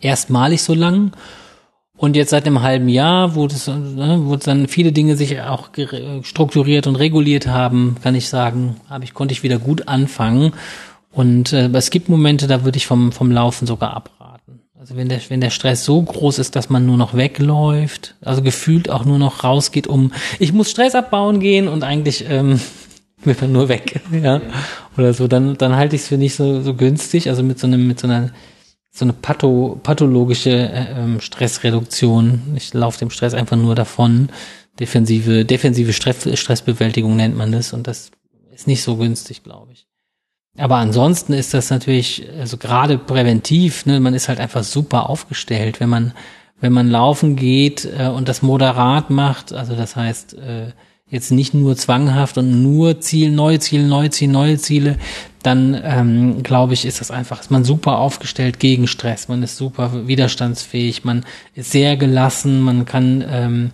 Erstmalig 0.00 0.62
so 0.62 0.72
lang. 0.72 1.10
Und 1.96 2.14
jetzt 2.14 2.30
seit 2.30 2.46
einem 2.46 2.62
halben 2.62 2.88
Jahr, 2.88 3.34
wo 3.34 3.48
das, 3.48 3.66
ne, 3.66 4.20
wo 4.22 4.36
dann 4.36 4.68
viele 4.68 4.92
Dinge 4.92 5.16
sich 5.16 5.40
auch 5.40 5.70
strukturiert 6.22 6.86
und 6.86 6.94
reguliert 6.94 7.48
haben, 7.48 7.96
kann 8.04 8.14
ich 8.14 8.28
sagen, 8.28 8.76
habe 8.88 9.02
ich, 9.02 9.14
konnte 9.14 9.32
ich 9.32 9.42
wieder 9.42 9.58
gut 9.58 9.88
anfangen 9.88 10.52
und 11.10 11.52
äh, 11.52 11.68
es 11.72 11.90
gibt 11.90 12.08
Momente, 12.08 12.46
da 12.46 12.64
würde 12.64 12.76
ich 12.76 12.86
vom, 12.86 13.10
vom 13.10 13.32
Laufen 13.32 13.66
sogar 13.66 13.94
abraten. 13.94 14.60
Also 14.78 14.94
wenn 14.94 15.08
der, 15.08 15.20
wenn 15.28 15.40
der 15.40 15.50
Stress 15.50 15.84
so 15.84 16.00
groß 16.00 16.38
ist, 16.38 16.54
dass 16.54 16.70
man 16.70 16.86
nur 16.86 16.96
noch 16.96 17.14
wegläuft, 17.14 18.14
also 18.20 18.42
gefühlt 18.42 18.90
auch 18.90 19.04
nur 19.04 19.18
noch 19.18 19.42
rausgeht, 19.42 19.88
um 19.88 20.12
ich 20.38 20.52
muss 20.52 20.70
Stress 20.70 20.94
abbauen 20.94 21.40
gehen 21.40 21.66
und 21.66 21.82
eigentlich 21.82 22.26
ähm, 22.28 22.60
will 23.26 23.36
man 23.40 23.52
nur 23.52 23.68
weg, 23.68 24.00
ja. 24.10 24.40
Oder 24.96 25.14
so, 25.14 25.28
dann, 25.28 25.56
dann 25.56 25.76
halte 25.76 25.96
ich 25.96 26.02
es 26.02 26.08
für 26.08 26.18
nicht 26.18 26.34
so, 26.34 26.60
so 26.62 26.74
günstig. 26.74 27.28
Also 27.28 27.42
mit 27.42 27.58
so 27.58 27.66
einem, 27.66 27.86
mit 27.86 28.00
so 28.00 28.06
einer 28.06 28.30
so 28.96 29.04
eine 29.04 29.12
patho, 29.12 29.80
pathologische 29.82 30.50
äh, 30.50 30.92
ähm, 30.96 31.20
Stressreduktion. 31.20 32.54
Ich 32.54 32.72
laufe 32.74 33.00
dem 33.00 33.10
Stress 33.10 33.34
einfach 33.34 33.56
nur 33.56 33.74
davon. 33.74 34.28
Defensive, 34.78 35.44
defensive 35.44 35.92
Stress, 35.92 36.28
Stressbewältigung 36.38 37.16
nennt 37.16 37.36
man 37.36 37.50
das 37.50 37.72
und 37.72 37.88
das 37.88 38.12
ist 38.52 38.68
nicht 38.68 38.82
so 38.82 38.96
günstig, 38.96 39.42
glaube 39.42 39.72
ich. 39.72 39.88
Aber 40.56 40.76
ansonsten 40.76 41.32
ist 41.32 41.54
das 41.54 41.70
natürlich, 41.70 42.28
also 42.38 42.56
gerade 42.56 42.96
präventiv, 42.96 43.84
ne, 43.86 43.98
man 43.98 44.14
ist 44.14 44.28
halt 44.28 44.38
einfach 44.38 44.62
super 44.62 45.10
aufgestellt, 45.10 45.80
wenn 45.80 45.88
man, 45.88 46.12
wenn 46.60 46.72
man 46.72 46.88
laufen 46.88 47.34
geht 47.34 47.88
äh, 47.98 48.06
und 48.06 48.28
das 48.28 48.42
moderat 48.42 49.10
macht, 49.10 49.52
also 49.52 49.74
das 49.74 49.96
heißt, 49.96 50.34
äh, 50.34 50.72
jetzt 51.14 51.30
nicht 51.30 51.54
nur 51.54 51.76
zwanghaft 51.76 52.36
und 52.38 52.62
nur 52.62 53.00
Ziel, 53.00 53.30
neue 53.30 53.60
Ziele, 53.60 53.84
neue 53.84 54.10
Ziele, 54.10 54.32
neue 54.32 54.58
Ziele, 54.58 54.96
dann 55.44 55.80
ähm, 55.84 56.42
glaube 56.42 56.74
ich, 56.74 56.84
ist 56.84 57.00
das 57.00 57.10
einfach, 57.10 57.40
ist 57.40 57.50
man 57.50 57.64
super 57.64 57.98
aufgestellt 57.98 58.58
gegen 58.58 58.86
Stress, 58.88 59.28
man 59.28 59.42
ist 59.42 59.56
super 59.56 60.08
widerstandsfähig, 60.08 61.04
man 61.04 61.24
ist 61.54 61.70
sehr 61.70 61.96
gelassen, 61.96 62.60
man 62.60 62.84
kann 62.84 63.24
ähm, 63.30 63.70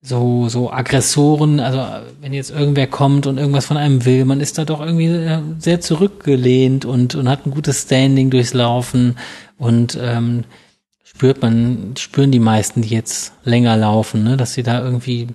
so, 0.00 0.48
so 0.48 0.70
Aggressoren, 0.70 1.60
also 1.60 1.82
wenn 2.20 2.32
jetzt 2.32 2.50
irgendwer 2.50 2.86
kommt 2.86 3.26
und 3.26 3.38
irgendwas 3.38 3.66
von 3.66 3.78
einem 3.78 4.04
will, 4.04 4.24
man 4.24 4.40
ist 4.40 4.58
da 4.58 4.64
doch 4.64 4.80
irgendwie 4.80 5.06
äh, 5.06 5.40
sehr 5.58 5.80
zurückgelehnt 5.80 6.84
und, 6.84 7.14
und 7.14 7.28
hat 7.28 7.46
ein 7.46 7.50
gutes 7.50 7.82
Standing 7.82 8.30
durchs 8.30 8.54
Laufen 8.54 9.16
und 9.58 9.98
ähm, 10.00 10.44
spürt 11.02 11.42
man, 11.42 11.94
spüren 11.98 12.30
die 12.30 12.38
meisten, 12.38 12.82
die 12.82 12.90
jetzt 12.90 13.32
länger 13.44 13.76
laufen, 13.76 14.22
ne, 14.22 14.36
dass 14.36 14.54
sie 14.54 14.62
da 14.62 14.84
irgendwie, 14.84 15.28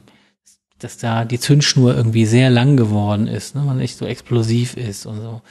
dass 0.80 0.98
da 0.98 1.26
die 1.26 1.40
Zündschnur 1.40 1.96
irgendwie 1.96 2.26
sehr 2.26 2.50
lang 2.50 2.78
geworden 2.78 3.28
ist, 3.28 3.56
ne, 3.56 3.62
man 3.62 3.78
nicht 3.78 3.98
so 3.98 4.06
explosiv 4.06 4.76
ist 4.78 5.06
und 5.06 5.22
so. 5.22 5.42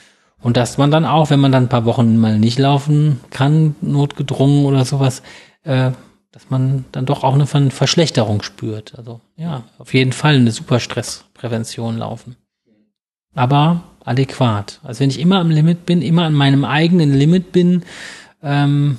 Und 0.40 0.56
dass 0.56 0.78
man 0.78 0.90
dann 0.90 1.04
auch, 1.04 1.30
wenn 1.30 1.40
man 1.40 1.52
dann 1.52 1.64
ein 1.64 1.68
paar 1.68 1.84
Wochen 1.84 2.16
mal 2.16 2.38
nicht 2.38 2.58
laufen 2.58 3.20
kann, 3.30 3.74
notgedrungen 3.80 4.64
oder 4.66 4.84
sowas, 4.84 5.22
äh, 5.64 5.90
dass 6.30 6.50
man 6.50 6.84
dann 6.92 7.06
doch 7.06 7.24
auch 7.24 7.34
eine 7.34 7.46
Verschlechterung 7.46 8.42
spürt. 8.42 8.96
Also 8.96 9.20
ja, 9.36 9.64
auf 9.78 9.94
jeden 9.94 10.12
Fall 10.12 10.36
eine 10.36 10.52
Superstressprävention 10.52 11.98
laufen. 11.98 12.36
Aber 13.34 13.82
adäquat. 14.04 14.80
Also 14.82 15.00
wenn 15.00 15.10
ich 15.10 15.20
immer 15.20 15.40
am 15.40 15.50
Limit 15.50 15.86
bin, 15.86 16.02
immer 16.02 16.24
an 16.24 16.34
meinem 16.34 16.64
eigenen 16.64 17.12
Limit 17.12 17.52
bin, 17.52 17.82
ähm, 18.42 18.98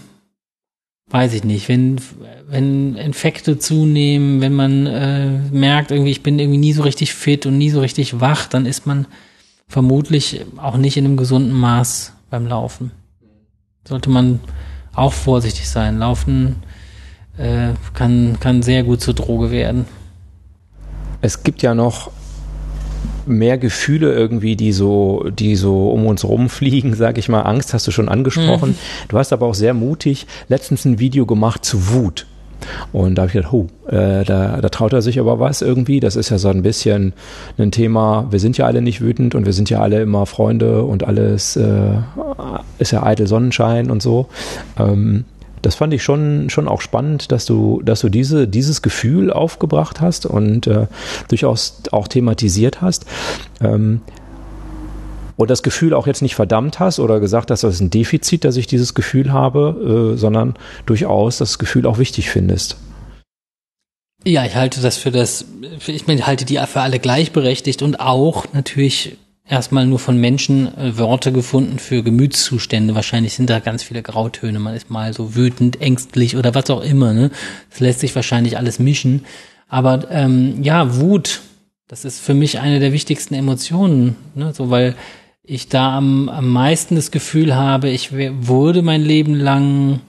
weiß 1.10 1.34
ich 1.34 1.44
nicht, 1.44 1.70
wenn, 1.70 2.00
wenn 2.48 2.96
Infekte 2.96 3.58
zunehmen, 3.58 4.42
wenn 4.42 4.54
man 4.54 4.86
äh, 4.86 5.40
merkt, 5.52 5.92
irgendwie, 5.92 6.12
ich 6.12 6.24
bin 6.24 6.38
irgendwie 6.38 6.60
nie 6.60 6.74
so 6.74 6.84
richtig 6.84 7.14
fit 7.14 7.46
und 7.46 7.58
nie 7.58 7.70
so 7.70 7.80
richtig 7.80 8.20
wach, 8.20 8.48
dann 8.48 8.66
ist 8.66 8.86
man 8.86 9.08
vermutlich 9.68 10.42
auch 10.58 10.78
nicht 10.78 10.98
in 10.98 11.06
einem 11.06 11.18
gesunden 11.18 11.54
Maß 11.54 12.14
beim 12.30 12.48
Laufen. 12.48 12.92
Sollte 13.88 14.10
man 14.10 14.40
auch 14.94 15.14
vorsichtig 15.14 15.68
sein. 15.70 16.00
Laufen 16.00 16.58
äh, 17.38 17.70
kann, 17.94 18.38
kann 18.40 18.62
sehr 18.62 18.84
gut 18.84 19.02
zur 19.02 19.14
Droge 19.14 19.50
werden. 19.50 19.86
Es 21.22 21.44
gibt 21.44 21.62
ja 21.62 21.74
noch 21.74 22.12
mehr 23.26 23.58
Gefühle 23.58 24.14
irgendwie, 24.14 24.56
die 24.56 24.72
so, 24.72 25.26
die 25.30 25.56
so 25.56 25.92
um 25.92 26.06
uns 26.06 26.24
rumfliegen, 26.24 26.94
sag 26.96 27.18
ich 27.18 27.30
mal. 27.30 27.42
Angst 27.42 27.74
hast 27.74 27.88
du 27.88 27.92
schon 27.92 28.10
angesprochen. 28.10 28.72
Mhm. 28.72 29.08
Du 29.08 29.18
hast 29.18 29.34
aber 29.34 29.46
auch 29.46 29.54
sehr 29.54 29.74
mutig 29.74 30.28
letztens 30.48 30.86
ein 30.86 31.00
Video 31.00 31.26
gemacht 31.26 31.66
zu 31.66 31.90
Wut. 31.94 32.26
Und 32.92 33.16
da 33.16 33.22
habe 33.22 33.28
ich 33.28 33.34
gedacht, 33.34 33.52
huh, 33.52 33.68
äh, 33.88 34.24
da, 34.26 34.60
da 34.62 34.70
traut 34.70 34.94
er 34.94 35.02
sich 35.02 35.20
aber 35.20 35.40
was 35.40 35.62
irgendwie. 35.62 36.00
Das 36.00 36.16
ist 36.16 36.30
ja 36.30 36.38
so 36.38 36.50
ein 36.50 36.62
bisschen 36.62 37.14
ein 37.58 37.72
Thema, 37.72 38.28
wir 38.32 38.40
sind 38.40 38.58
ja 38.58 38.66
alle 38.66 38.82
nicht 38.82 39.02
wütend 39.02 39.36
und 39.36 39.46
wir 39.46 39.54
sind 39.54 39.70
ja 39.70 39.80
alle 39.80 40.02
immer 40.02 40.26
Freunde 40.26 40.84
und 40.84 41.04
alles 41.04 41.56
äh, 41.56 41.98
ist 42.78 42.92
ja 42.92 43.04
eitel 43.04 43.28
Sonnenschein 43.28 43.90
und 43.90 44.02
so. 44.02 44.28
Ähm, 44.78 45.26
das 45.62 45.76
fand 45.76 45.94
ich 45.94 46.04
schon, 46.04 46.50
schon 46.50 46.68
auch 46.68 46.82
spannend, 46.82 47.32
dass 47.32 47.46
du, 47.46 47.82
dass 47.84 48.02
du 48.02 48.10
diese, 48.10 48.48
dieses 48.48 48.82
Gefühl 48.82 49.32
aufgebracht 49.32 50.02
hast 50.02 50.26
und 50.26 50.68
äh, 50.68 50.88
durchaus 51.28 51.82
auch 51.92 52.08
thematisiert 52.08 52.82
hast. 52.82 53.06
Ähm, 53.62 54.02
und 55.36 55.50
das 55.50 55.64
Gefühl 55.64 55.94
auch 55.94 56.06
jetzt 56.06 56.22
nicht 56.22 56.36
verdammt 56.36 56.80
hast 56.80 57.00
oder 57.00 57.22
gesagt 57.22 57.50
hast, 57.50 57.64
das 57.64 57.76
ist 57.76 57.80
ein 57.80 57.90
Defizit, 57.90 58.44
dass 58.44 58.58
ich 58.58 58.68
dieses 58.68 58.94
Gefühl 58.94 59.32
habe, 59.32 60.14
äh, 60.14 60.18
sondern 60.18 60.56
durchaus 60.86 61.38
das 61.38 61.60
Gefühl 61.60 61.86
auch 61.86 61.98
wichtig 61.98 62.30
findest. 62.30 62.76
Ja, 64.26 64.44
ich 64.46 64.56
halte 64.56 64.82
das 64.82 64.98
für 64.98 65.12
das, 65.12 65.46
ich 65.88 66.08
meine, 66.08 66.28
halte 66.28 66.44
die 66.44 66.58
für 66.58 66.82
alle 66.82 67.00
gleichberechtigt 67.00 67.82
und 67.82 68.02
auch 68.02 68.48
natürlich 68.52 69.18
erstmal 69.50 69.86
nur 69.86 70.00
von 70.00 70.18
Menschen 70.18 70.78
äh, 70.78 70.98
Worte 70.98 71.32
gefunden 71.32 71.80
für 71.80 72.04
Gemütszustände. 72.04 72.96
Wahrscheinlich 72.96 73.34
sind 73.34 73.50
da 73.50 73.60
ganz 73.60 73.84
viele 73.84 74.04
Grautöne. 74.04 74.60
Man 74.60 74.76
ist 74.76 74.90
mal 74.90 75.14
so 75.14 75.36
wütend, 75.36 75.82
ängstlich 75.82 76.38
oder 76.38 76.56
was 76.56 76.70
auch 76.70 76.82
immer. 76.82 77.14
Ne? 77.14 77.32
Das 77.70 77.80
lässt 77.80 78.00
sich 78.00 78.16
wahrscheinlich 78.16 78.58
alles 78.58 78.80
mischen. 78.80 79.26
Aber 79.68 80.10
ähm, 80.12 80.64
ja, 80.64 80.96
Wut, 80.98 81.42
das 81.88 82.06
ist 82.06 82.20
für 82.20 82.34
mich 82.34 82.60
eine 82.60 82.80
der 82.80 82.94
wichtigsten 82.94 83.34
Emotionen. 83.34 84.16
Ne? 84.36 84.54
So, 84.54 84.70
weil 84.70 84.96
ich 85.44 85.68
da 85.68 85.98
am, 85.98 86.30
am 86.30 86.48
meisten 86.48 86.96
das 86.96 87.12
Gefühl 87.12 87.56
habe, 87.56 87.90
ich 87.90 88.12
wurde 88.12 88.84
mein 88.84 89.02
Leben 89.02 89.34
lang 89.34 90.02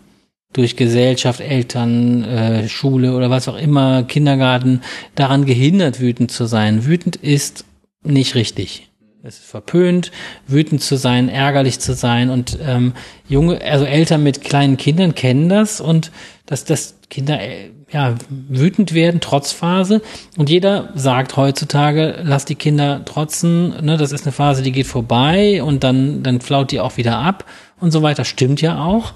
durch 0.53 0.77
Gesellschaft, 0.77 1.41
Eltern, 1.41 2.25
äh, 2.25 2.69
Schule 2.69 3.15
oder 3.17 3.31
was 3.31 3.49
auch 3.49 3.57
immer, 3.57 4.03
Kindergarten, 4.03 4.83
daran 5.15 5.47
gehindert, 5.47 6.01
wütend 6.01 6.31
zu 6.31 6.47
sein. 6.47 6.85
Wütend 6.85 7.17
ist 7.17 7.65
nicht 8.03 8.35
richtig. 8.35 8.90
Es 9.23 9.41
ist 9.41 9.51
verpönt, 9.51 10.13
wütend 10.47 10.83
zu 10.83 10.97
sein, 10.97 11.29
ärgerlich 11.29 11.79
zu 11.79 11.93
sein 11.93 12.31
und 12.31 12.59
ähm, 12.67 12.95
junge, 13.29 13.61
also 13.61 13.85
Eltern 13.85 14.23
mit 14.23 14.41
kleinen 14.41 14.79
Kindern 14.79 15.15
kennen 15.15 15.51
das 15.51 15.83
und 15.83 16.11
dass 16.47 16.65
das 16.65 16.97
Kinder 17.11 17.39
äh, 17.39 17.71
ja 17.93 18.15
wütend 18.31 18.95
werden 18.95 19.21
trotz 19.21 19.53
Phase 19.53 20.01
und 20.39 20.49
jeder 20.49 20.89
sagt 20.95 21.37
heutzutage, 21.37 22.21
lass 22.23 22.47
die 22.47 22.55
Kinder 22.55 23.05
trotzen, 23.05 23.85
ne, 23.85 23.99
das 23.99 24.13
ist 24.13 24.25
eine 24.25 24.33
Phase, 24.33 24.63
die 24.63 24.73
geht 24.73 24.87
vorbei 24.87 25.63
und 25.63 25.85
dann 25.85 26.23
dann 26.23 26.41
flaut 26.41 26.71
die 26.71 26.81
auch 26.81 26.97
wieder 26.97 27.19
ab 27.19 27.45
und 27.79 27.91
so 27.91 28.03
weiter. 28.03 28.25
Stimmt 28.25 28.63
ja 28.63 28.83
auch. 28.83 29.13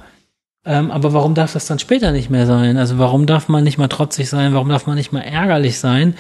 Ähm, 0.66 0.90
aber 0.90 1.12
warum 1.12 1.34
darf 1.34 1.52
das 1.52 1.66
dann 1.66 1.78
später 1.78 2.10
nicht 2.10 2.30
mehr 2.30 2.46
sein? 2.46 2.78
Also 2.78 2.98
warum 2.98 3.26
darf 3.26 3.48
man 3.48 3.64
nicht 3.64 3.76
mal 3.76 3.88
trotzig 3.88 4.30
sein? 4.30 4.54
Warum 4.54 4.70
darf 4.70 4.86
man 4.86 4.96
nicht 4.96 5.12
mal 5.12 5.20
ärgerlich 5.20 5.78
sein, 5.78 6.14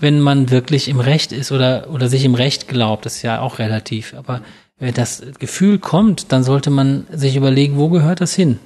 wenn 0.00 0.20
man 0.20 0.50
wirklich 0.50 0.88
im 0.88 1.00
Recht 1.00 1.32
ist 1.32 1.52
oder, 1.52 1.88
oder 1.90 2.08
sich 2.08 2.24
im 2.24 2.34
Recht 2.34 2.68
glaubt? 2.68 3.06
Ist 3.06 3.22
ja 3.22 3.40
auch 3.40 3.58
relativ. 3.58 4.14
Aber 4.14 4.42
wenn 4.78 4.94
das 4.94 5.22
Gefühl 5.38 5.78
kommt, 5.78 6.32
dann 6.32 6.42
sollte 6.42 6.70
man 6.70 7.06
sich 7.12 7.36
überlegen, 7.36 7.76
wo 7.76 7.88
gehört 7.88 8.20
das 8.20 8.34
hin? 8.34 8.58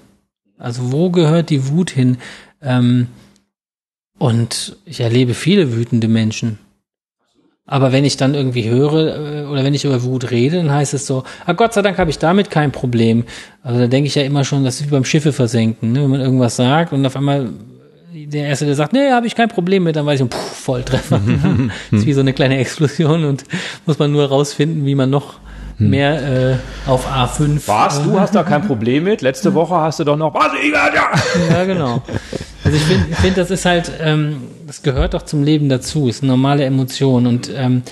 Also 0.59 0.93
wo 0.93 1.11
gehört 1.11 1.51
die 1.51 1.69
Wut 1.69 1.91
hin? 1.91 2.19
Ähm, 2.63 3.09
und 4.19 4.77
ich 4.85 5.01
erlebe 5.01 5.35
viele 5.35 5.75
wütende 5.75 6.09
Menschen. 6.09 6.59
Aber 7.67 7.93
wenn 7.93 8.05
ich 8.05 8.17
dann 8.17 8.35
irgendwie 8.35 8.69
höre 8.69 9.17
äh, 9.17 9.47
oder 9.47 9.65
wenn 9.65 9.75
ich 9.75 9.85
über 9.85 10.03
Wut 10.03 10.31
rede, 10.31 10.59
dann 10.59 10.71
heißt 10.71 10.95
es 10.95 11.07
so, 11.07 11.25
ah 11.47 11.55
Gott 11.55 11.73
sei 11.73 11.83
Dank 11.83 11.99
habe 11.99 12.11
ich 12.11 12.19
damit 12.19 12.51
kein 12.51 12.73
Problem. 12.73 13.25
Also 13.63 13.81
da 13.81 13.87
denke 13.87 14.07
ich 14.07 14.15
ja 14.15 14.23
immer 14.23 14.45
schon, 14.45 14.65
das 14.65 14.81
ist 14.81 14.87
wie 14.87 14.91
beim 14.91 15.05
Schiffe 15.05 15.33
versenken, 15.33 15.93
ne? 15.93 16.03
wenn 16.03 16.11
man 16.11 16.21
irgendwas 16.21 16.57
sagt 16.57 16.93
und 16.93 17.05
auf 17.07 17.17
einmal 17.17 17.51
der 18.15 18.47
Erste, 18.47 18.67
der 18.67 18.77
sagt, 18.77 18.93
nee, 18.93 19.11
habe 19.11 19.27
ich 19.27 19.35
kein 19.35 19.49
Problem 19.49 19.83
mit, 19.85 19.97
dann 19.97 20.07
weiß 20.07 20.21
ich, 20.21 20.29
puh, 20.29 20.39
Volltreffer. 20.39 21.21
das 21.91 22.01
ist 22.01 22.07
wie 22.07 22.13
so 22.13 22.21
eine 22.21 22.33
kleine 22.33 22.59
Explosion 22.59 23.25
und 23.25 23.45
muss 23.87 23.99
man 23.99 24.13
nur 24.13 24.27
rausfinden, 24.27 24.87
wie 24.87 24.95
man 24.95 25.11
noch 25.11 25.35
hm. 25.79 25.91
mehr 25.91 26.53
äh, 26.53 26.57
auf 26.87 27.11
A5. 27.11 27.61
Was? 27.67 28.03
Du 28.03 28.19
hast 28.19 28.35
da 28.35 28.45
kein 28.45 28.63
Problem 28.67 29.05
mit? 29.05 29.23
Letzte 29.23 29.55
Woche 29.55 29.75
hast 29.75 29.99
du 30.01 30.05
doch 30.05 30.17
noch. 30.17 30.33
Was? 30.35 30.53
Ich 30.63 30.73
ja. 30.73 31.11
ja, 31.51 31.65
genau. 31.65 32.03
Also 32.63 32.77
ich 32.77 32.83
finde, 32.85 33.17
find, 33.17 33.37
das 33.37 33.51
ist 33.51 33.65
halt, 33.65 33.91
ähm, 34.01 34.43
das 34.67 34.83
gehört 34.83 35.15
doch 35.15 35.23
zum 35.23 35.43
Leben 35.43 35.69
dazu. 35.69 36.09
Ist 36.09 36.23
eine 36.23 36.33
normale 36.33 36.65
Emotion 36.65 37.27
und 37.27 37.51
ähm, 37.55 37.83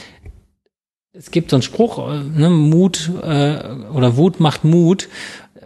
es 1.15 1.31
gibt 1.31 1.51
so 1.51 1.57
einen 1.57 1.63
Spruch, 1.63 1.99
äh, 2.11 2.21
ne, 2.23 2.49
Mut 2.49 3.11
äh, 3.23 3.59
oder 3.93 4.17
Wut 4.17 4.41
macht 4.41 4.65
Mut, 4.65 5.09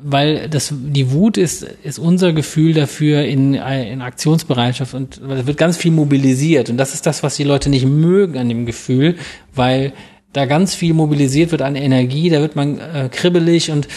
weil 0.01 0.49
das 0.49 0.73
die 0.73 1.11
Wut 1.11 1.37
ist 1.37 1.63
ist 1.63 1.99
unser 1.99 2.33
Gefühl 2.33 2.75
dafür 2.75 3.23
in 3.23 3.55
in 3.55 4.03
Aktionsbereitschaft 4.03 4.95
und 4.95 5.19
es 5.19 5.47
wird 5.47 5.57
ganz 5.57 5.77
viel 5.77 5.93
mobilisiert 5.93 6.71
und 6.71 6.77
das 6.77 6.95
ist 6.95 7.07
das, 7.07 7.23
was 7.23 7.37
die 7.37 7.45
Leute 7.45 7.71
nicht 7.71 7.87
mögen 7.87 8.39
an 8.39 8.49
dem 8.49 8.67
Gefühl, 8.67 9.17
weil 9.55 9.93
da 10.33 10.45
ganz 10.45 10.75
viel 10.75 10.93
mobilisiert 10.93 11.51
wird 11.51 11.63
an 11.63 11.77
Energie, 11.77 12.29
da 12.29 12.41
wird 12.41 12.57
man 12.57 12.79
äh, 12.79 13.09
kribbelig 13.11 13.71
und 13.71 13.89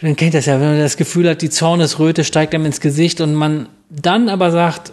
man 0.00 0.16
kennt 0.16 0.34
das 0.34 0.46
ja, 0.46 0.60
wenn 0.60 0.70
man 0.70 0.78
das 0.78 0.96
Gefühl 0.96 1.28
hat, 1.28 1.42
die 1.42 1.50
Zornesröte 1.50 2.24
steigt 2.24 2.54
einem 2.54 2.66
ins 2.66 2.80
Gesicht 2.80 3.20
und 3.20 3.34
man 3.34 3.68
dann 3.88 4.28
aber 4.28 4.50
sagt, 4.50 4.92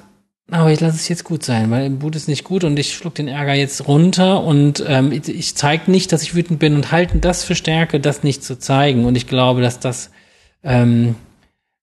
aber 0.51 0.71
ich 0.71 0.79
lasse 0.79 0.95
es 0.95 1.07
jetzt 1.07 1.23
gut 1.23 1.43
sein, 1.43 1.71
weil 1.71 2.01
Wut 2.01 2.15
ist 2.15 2.27
nicht 2.27 2.43
gut 2.43 2.63
und 2.63 2.77
ich 2.77 2.93
schluck 2.93 3.15
den 3.15 3.27
Ärger 3.27 3.53
jetzt 3.53 3.87
runter 3.87 4.43
und 4.43 4.83
ähm, 4.87 5.11
ich, 5.11 5.27
ich 5.27 5.55
zeige 5.55 5.91
nicht, 5.91 6.11
dass 6.11 6.23
ich 6.23 6.35
wütend 6.35 6.59
bin 6.59 6.75
und 6.75 6.91
halten 6.91 7.21
das 7.21 7.43
für 7.43 7.55
Stärke, 7.55 7.99
das 7.99 8.23
nicht 8.23 8.43
zu 8.43 8.57
zeigen. 8.57 9.05
Und 9.05 9.15
ich 9.15 9.27
glaube, 9.27 9.61
dass 9.61 9.79
das 9.79 10.11
ähm, 10.63 11.15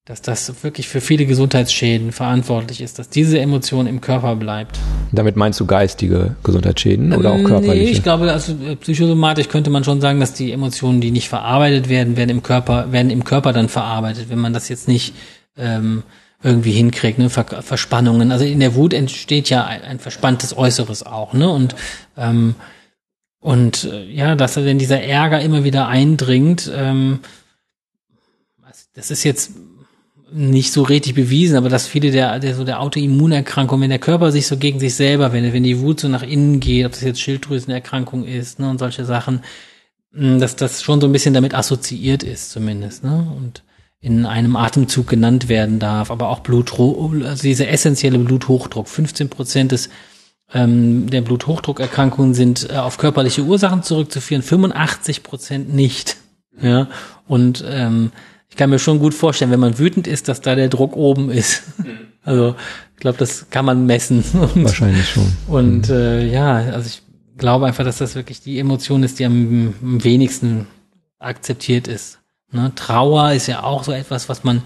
dass 0.07 0.23
das 0.23 0.63
wirklich 0.63 0.87
für 0.87 1.01
viele 1.01 1.27
Gesundheitsschäden 1.27 2.13
verantwortlich 2.13 2.81
ist, 2.81 3.01
dass 3.01 3.09
diese 3.09 3.41
Emotion 3.41 3.89
im 3.89 4.01
Körper 4.01 4.37
bleibt. 4.37 4.79
Damit 5.11 5.35
meinst 5.35 5.59
du 5.59 5.67
geistige 5.67 6.37
Gesundheitsschäden 6.45 7.13
oder 7.13 7.33
auch 7.33 7.43
körperliche? 7.43 7.85
Nee, 7.85 7.91
ich 7.91 8.05
glaube, 8.05 8.31
also 8.31 8.53
äh, 8.53 8.77
psychosomatisch 8.77 9.49
könnte 9.49 9.69
man 9.69 9.83
schon 9.83 10.01
sagen, 10.01 10.21
dass 10.21 10.33
die 10.33 10.53
Emotionen, 10.53 11.01
die 11.01 11.11
nicht 11.11 11.29
verarbeitet 11.29 11.89
werden, 11.89 12.17
werden 12.17 12.31
im 12.31 12.45
Körper, 12.45 12.93
werden 12.93 13.11
im 13.11 13.25
Körper 13.25 13.53
dann 13.53 13.69
verarbeitet, 13.69 14.31
wenn 14.31 14.39
man 14.39 14.53
das 14.53 14.69
jetzt 14.69 14.87
nicht 14.87 15.13
ähm, 15.59 16.05
irgendwie 16.47 16.73
hinkriegt, 16.73 17.19
ne? 17.19 17.29
Ver 17.29 17.45
Verspannungen. 17.45 18.33
Also 18.33 18.45
in 18.45 18.61
der 18.61 18.75
Wut 18.75 18.95
entsteht 18.95 19.51
ja 19.51 19.67
ein, 19.67 19.83
ein 19.83 19.99
verspanntes 19.99 20.57
Äußeres 20.57 21.05
auch, 21.05 21.33
ne? 21.33 21.51
Und 21.51 21.75
ähm, 22.17 22.55
und 23.41 23.85
äh, 23.85 24.05
ja, 24.11 24.35
dass 24.35 24.57
er 24.57 24.65
denn 24.65 24.79
dieser 24.79 25.03
Ärger 25.03 25.41
immer 25.41 25.65
wieder 25.65 25.89
eindringt, 25.89 26.71
ähm, 26.75 27.21
das 28.95 29.11
ist 29.11 29.25
jetzt 29.25 29.53
nicht 30.33 30.73
so 30.73 30.83
richtig 30.83 31.15
bewiesen, 31.15 31.57
aber 31.57 31.69
dass 31.69 31.87
viele 31.87 32.11
der, 32.11 32.41
der 32.41 32.55
so 32.55 32.65
der 32.65 32.81
Autoimmunerkrankung, 32.81 33.81
wenn 33.81 33.91
der 33.91 33.99
Körper 33.99 34.33
sich 34.33 34.47
so 34.47 34.57
gegen 34.57 34.81
sich 34.81 34.95
selber 34.95 35.33
wendet, 35.33 35.53
wenn 35.53 35.63
die 35.63 35.81
Wut 35.81 36.01
so 36.01 36.09
nach 36.09 36.23
innen 36.23 36.59
geht, 36.61 36.87
ob 36.87 36.93
das 36.93 37.03
jetzt 37.03 37.21
Schilddrüsenerkrankung 37.21 38.25
ist, 38.25 38.59
ne, 38.59 38.69
und 38.69 38.79
solche 38.79 39.05
Sachen, 39.05 39.43
hm, 40.13 40.41
dass 40.41 40.57
das 40.57 40.83
schon 40.83 41.01
so 41.01 41.07
ein 41.07 41.13
bisschen 41.13 41.35
damit 41.35 41.55
assoziiert 41.55 42.23
ist, 42.23 42.51
zumindest, 42.51 43.05
ne, 43.05 43.33
und 43.37 43.63
in 44.01 44.27
einem 44.27 44.57
Atemzug 44.57 45.09
genannt 45.09 45.49
werden 45.49 45.79
darf, 45.79 46.11
aber 46.11 46.29
auch 46.29 46.41
Blutdruck, 46.41 47.25
also 47.25 47.43
diese 47.43 47.67
essentielle 47.67 48.19
Bluthochdruck, 48.19 48.89
15 48.89 49.29
Prozent 49.29 49.73
des 49.73 49.89
ähm, 50.53 51.11
der 51.11 51.23
Bluthochdruckerkrankungen 51.23 52.33
sind 52.33 52.71
äh, 52.71 52.77
auf 52.77 52.99
körperliche 52.99 53.43
Ursachen 53.43 53.83
zurückzuführen, 53.83 54.43
85 54.43 55.25
Prozent 55.25 55.75
nicht, 55.75 56.19
ja, 56.61 56.89
und 57.27 57.65
ähm, 57.67 58.13
ich 58.49 58.57
kann 58.57 58.71
mir 58.71 58.79
schon 58.79 59.01
gut 59.01 59.13
vorstellen, 59.13 59.51
wenn 59.51 59.61
man 59.61 59.79
wütend 59.79 60.07
ist, 60.07 60.29
dass 60.29 60.41
da 60.41 60.55
der 60.55 60.69
Druck 60.69 60.97
oben 60.97 61.31
ist. 61.31 61.63
Mhm. 61.79 61.99
Also 62.23 62.55
ich 62.95 63.01
glaube, 63.01 63.19
das 63.19 63.51
kann 63.51 63.65
man 63.65 63.87
messen. 63.87 64.25
Und, 64.33 64.65
Wahrscheinlich 64.65 65.09
schon. 65.09 65.31
Und 65.47 65.89
mhm. 65.89 65.95
äh, 65.95 66.27
ja, 66.27 66.55
also 66.55 66.89
ich 66.89 67.03
glaube 67.37 67.67
einfach, 67.67 67.85
dass 67.85 67.99
das 67.99 68.15
wirklich 68.15 68.41
die 68.41 68.59
Emotion 68.59 69.03
ist, 69.03 69.19
die 69.19 69.27
am 69.27 69.75
wenigsten 69.81 70.67
akzeptiert 71.19 71.87
ist. 71.87 72.19
Ne? 72.57 72.73
Trauer 72.75 73.33
ist 73.33 73.47
ja 73.47 73.63
auch 73.63 73.85
so 73.85 73.93
etwas, 73.93 74.29
was 74.29 74.43
man 74.43 74.63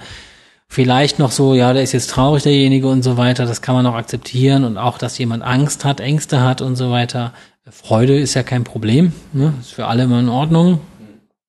vielleicht 0.68 1.18
noch 1.18 1.32
so, 1.32 1.54
ja, 1.54 1.72
der 1.72 1.82
ist 1.82 1.92
jetzt 1.92 2.10
traurig, 2.10 2.44
derjenige 2.44 2.88
und 2.88 3.02
so 3.02 3.16
weiter, 3.16 3.44
das 3.44 3.60
kann 3.60 3.74
man 3.74 3.86
auch 3.86 3.94
akzeptieren 3.94 4.64
und 4.64 4.78
auch, 4.78 4.96
dass 4.96 5.18
jemand 5.18 5.42
Angst 5.42 5.84
hat, 5.84 6.00
Ängste 6.00 6.40
hat 6.40 6.62
und 6.62 6.76
so 6.76 6.90
weiter. 6.90 7.34
Freude 7.70 8.18
ist 8.18 8.34
ja 8.34 8.42
kein 8.42 8.64
Problem, 8.64 9.12
ne? 9.32 9.52
ist 9.60 9.74
für 9.74 9.86
alle 9.86 10.04
immer 10.04 10.20
in 10.20 10.28
Ordnung. 10.28 10.80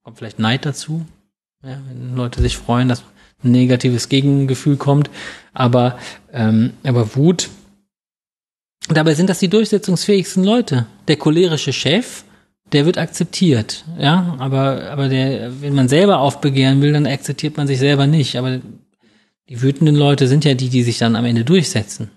Kommt 0.04 0.18
vielleicht 0.18 0.40
Neid 0.40 0.66
dazu, 0.66 1.06
ja, 1.64 1.78
wenn 1.88 2.16
Leute 2.16 2.42
sich 2.42 2.58
freuen, 2.58 2.90
dass 2.90 3.04
ein 3.44 3.52
negatives 3.52 4.10
Gegengefühl 4.10 4.78
kommt. 4.78 5.10
Aber, 5.54 5.98
ähm, 6.32 6.74
aber 6.84 7.16
Wut, 7.16 7.50
dabei 8.90 9.14
sind 9.14 9.30
das 9.30 9.40
die 9.40 9.50
durchsetzungsfähigsten 9.50 10.44
Leute. 10.44 10.86
Der 11.08 11.18
cholerische 11.18 11.74
Chef, 11.74 12.24
der 12.72 12.86
wird 12.86 12.98
akzeptiert, 12.98 13.86
ja, 14.00 14.36
aber, 14.40 14.90
aber 14.90 15.10
der, 15.10 15.62
wenn 15.62 15.76
man 15.76 15.90
selber 15.90 16.20
aufbegehren 16.20 16.82
will, 16.82 16.94
dann 16.94 17.06
akzeptiert 17.06 17.58
man 17.58 17.68
sich 17.68 17.80
selber 17.80 18.08
nicht. 18.08 18.38
Aber 18.38 18.60
die 19.50 19.62
wütenden 19.62 19.96
Leute 19.96 20.28
sind 20.28 20.46
ja 20.46 20.54
die, 20.54 20.70
die 20.70 20.84
sich 20.84 20.98
dann 20.98 21.16
am 21.16 21.26
Ende 21.26 21.44
durchsetzen. 21.44 22.10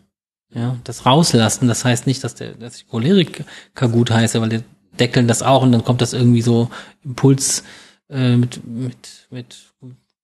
Ja, 0.55 0.76
das 0.84 1.05
rauslassen, 1.05 1.66
das 1.66 1.84
heißt 1.84 2.07
nicht, 2.07 2.22
dass 2.22 2.36
der, 2.36 2.52
dass 2.52 2.76
ich 2.76 2.86
Choleriker 2.86 3.44
gut 3.90 4.12
heiße, 4.12 4.40
weil 4.40 4.50
die 4.50 4.61
deckeln 5.00 5.26
das 5.26 5.42
auch 5.42 5.62
und 5.62 5.72
dann 5.72 5.84
kommt 5.84 6.00
das 6.00 6.12
irgendwie 6.12 6.42
so 6.42 6.70
Impuls, 7.05 7.64
äh, 8.09 8.36
mit, 8.36 8.64
mit, 8.64 9.26
mit 9.30 9.57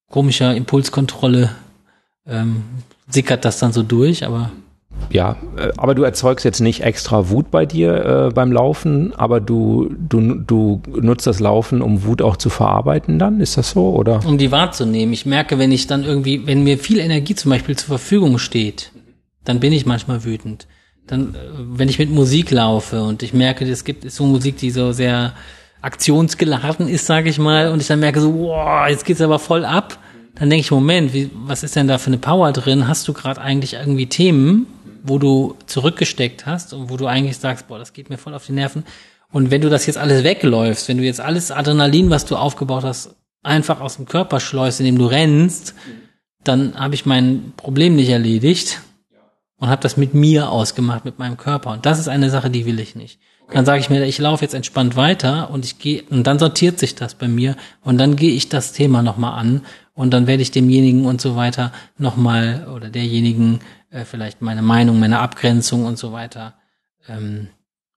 komischer 0.09 0.55
Impulskontrolle 0.55 1.51
ähm, 2.27 2.63
sickert 3.09 3.45
das 3.45 3.59
dann 3.59 3.73
so 3.73 3.83
durch, 3.83 4.25
aber 4.25 4.53
ja, 5.11 5.37
äh, 5.57 5.71
aber 5.77 5.95
du 5.95 6.03
erzeugst 6.03 6.45
jetzt 6.45 6.61
nicht 6.61 6.83
extra 6.83 7.31
Wut 7.31 7.51
bei 7.51 7.67
dir 7.67 8.29
äh, 8.29 8.33
beim 8.33 8.53
Laufen, 8.53 9.13
aber 9.15 9.41
du, 9.41 9.91
du, 9.99 10.35
du 10.35 10.83
nutzt 11.01 11.27
das 11.27 11.41
Laufen, 11.41 11.83
um 11.83 12.05
Wut 12.05 12.23
auch 12.23 12.37
zu 12.37 12.51
verarbeiten 12.51 13.19
dann? 13.19 13.41
Ist 13.41 13.57
das 13.57 13.71
so, 13.71 13.91
oder? 13.91 14.21
Um 14.25 14.39
die 14.39 14.53
wahrzunehmen. 14.53 15.13
Ich 15.13 15.27
merke, 15.27 15.59
wenn 15.59 15.73
ich 15.73 15.87
dann 15.87 16.05
irgendwie, 16.05 16.47
wenn 16.47 16.65
mir 16.65 16.79
viel 16.79 16.99
Energie 16.99 17.35
zum 17.35 17.51
Beispiel 17.51 17.77
zur 17.77 17.89
Verfügung 17.89 18.39
steht, 18.39 18.93
dann 19.45 19.61
bin 19.61 19.73
ich 19.73 19.87
manchmal 19.87 20.25
wütend. 20.25 20.67
Dann, 21.07 21.35
äh, 21.35 21.39
wenn 21.57 21.89
ich 21.89 21.99
mit 21.99 22.11
Musik 22.11 22.51
laufe 22.51 23.03
und 23.03 23.23
ich 23.23 23.33
merke, 23.33 23.65
es 23.65 23.85
gibt 23.85 24.09
so 24.11 24.25
Musik, 24.25 24.59
die 24.59 24.71
so 24.71 24.93
sehr 24.93 25.33
aktionsgeladen 25.83 26.89
ist, 26.89 27.07
sage 27.07 27.31
ich 27.31 27.39
mal, 27.39 27.73
und 27.73 27.81
ich 27.81 27.89
dann 27.89 28.01
merke 28.01 28.21
so, 28.21 28.33
wow, 28.35 28.87
jetzt 28.89 29.05
geht's 29.05 29.21
aber 29.21 29.39
voll 29.39 29.65
ab, 29.65 29.99
dann 30.35 30.51
denke 30.51 30.61
ich, 30.61 30.71
Moment, 30.71 31.13
wie, 31.13 31.31
was 31.35 31.63
ist 31.63 31.75
denn 31.77 31.89
da 31.89 31.99
für 31.99 32.09
eine 32.09 32.19
Power 32.19 32.53
drin? 32.53 32.87
Hast 32.87 33.09
du 33.09 33.13
gerade 33.13 33.41
eigentlich 33.41 33.75
irgendwie 33.75 34.07
Themen, 34.07 34.67
wo 35.03 35.19
du 35.19 35.57
zurückgesteckt 35.67 36.47
hast 36.47 36.73
und 36.73 36.91
wo 36.91 36.97
du 36.97 37.07
eigentlich 37.07 37.39
sagst, 37.39 37.69
boah, 37.69 37.79
das 37.79 37.93
geht 37.93 38.11
mir 38.11 38.19
voll 38.19 38.35
auf 38.35 38.47
die 38.47 38.53
Nerven. 38.53 38.85
Und 39.33 39.51
wenn 39.51 39.61
du 39.61 39.69
das 39.69 39.87
jetzt 39.87 39.99
alles 39.99 40.25
wegläufst, 40.25 40.89
wenn 40.89 40.99
du 40.99 41.05
jetzt 41.05 41.21
alles 41.21 41.51
Adrenalin, 41.51 42.11
was 42.11 42.25
du 42.25 42.37
aufgebaut 42.37 42.85
hast, 42.85 43.17
einfach 43.43 43.81
aus 43.81 43.97
dem 43.97 44.07
Körper 44.07 44.41
schleust, 44.41 44.81
indem 44.81 44.99
du 44.99 45.07
rennst, 45.07 45.75
dann 46.45 46.79
habe 46.79 46.95
ich 46.95 47.07
mein 47.07 47.53
Problem 47.57 47.97
nicht 47.97 48.09
erledigt 48.09 48.81
und 49.59 49.69
habe 49.69 49.83
das 49.83 49.97
mit 49.97 50.15
mir 50.15 50.51
ausgemacht, 50.51 51.05
mit 51.05 51.19
meinem 51.19 51.37
Körper. 51.37 51.71
Und 51.71 51.87
das 51.87 51.99
ist 51.99 52.09
eine 52.09 52.31
Sache, 52.31 52.51
die 52.51 52.67
will 52.67 52.81
ich 52.81 52.97
nicht. 52.97 53.21
Dann 53.53 53.65
sage 53.65 53.81
ich 53.81 53.91
mir, 53.91 54.05
ich 54.05 54.19
laufe 54.19 54.45
jetzt 54.45 54.55
entspannt 54.55 54.97
weiter 54.97 55.51
und 55.51 55.65
ich 55.65 55.79
gehe 55.79 56.05
und 56.09 56.27
dann 56.27 56.39
sortiert 56.39 56.79
sich 56.79 56.95
das 56.95 57.15
bei 57.15 57.27
mir 57.27 57.57
und 57.83 57.99
dann 57.99 58.15
gehe 58.15 58.33
ich 58.33 58.49
das 58.49 58.73
Thema 58.73 59.03
nochmal 59.03 59.39
an 59.39 59.63
und 59.93 60.13
dann 60.13 60.29
werde 60.29 60.43
ich 60.43 60.53
demjenigen 60.53 61.05
und 61.05 61.21
so 61.21 61.35
weiter 61.35 61.73
nochmal 61.99 62.69
oder 62.75 62.91
derjenigen 62.91 63.59
äh, 63.91 64.05
vielleicht 64.05 64.43
meine 64.43 64.63
Meinung, 64.63 64.99
meine 64.99 65.21
Abgrenzung 65.21 65.85
und 65.85 65.99
so 65.99 66.13
weiter. 66.13 66.55
Ähm, 67.09 67.49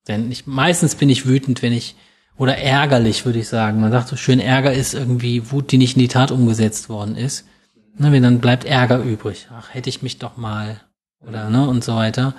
denn 0.08 0.32
ich, 0.32 0.48
meistens 0.48 0.96
bin 0.96 1.10
ich 1.10 1.26
wütend, 1.26 1.62
wenn 1.62 1.74
ich 1.74 1.96
oder 2.38 2.58
ärgerlich, 2.58 3.26
würde 3.26 3.40
ich 3.40 3.48
sagen. 3.48 3.80
Man 3.80 3.92
sagt 3.92 4.08
so 4.08 4.16
schön, 4.16 4.40
Ärger 4.40 4.74
ist 4.74 4.94
irgendwie 4.94 5.52
Wut, 5.52 5.72
die 5.72 5.78
nicht 5.78 5.96
in 5.96 6.02
die 6.02 6.08
Tat 6.08 6.32
umgesetzt 6.32 6.90
worden 6.90 7.16
ist. 7.16 7.46
Ne, 7.96 8.12
wenn 8.12 8.24
dann 8.24 8.40
bleibt 8.40 8.66
Ärger 8.66 9.00
übrig. 9.00 9.48
Ach, 9.56 9.74
hätte 9.74 9.90
ich 9.90 10.02
mich 10.02 10.18
doch 10.18 10.36
mal 10.36 10.82
oder 11.26 11.50
ne 11.50 11.68
und 11.68 11.84
so 11.84 11.96
weiter. 11.96 12.34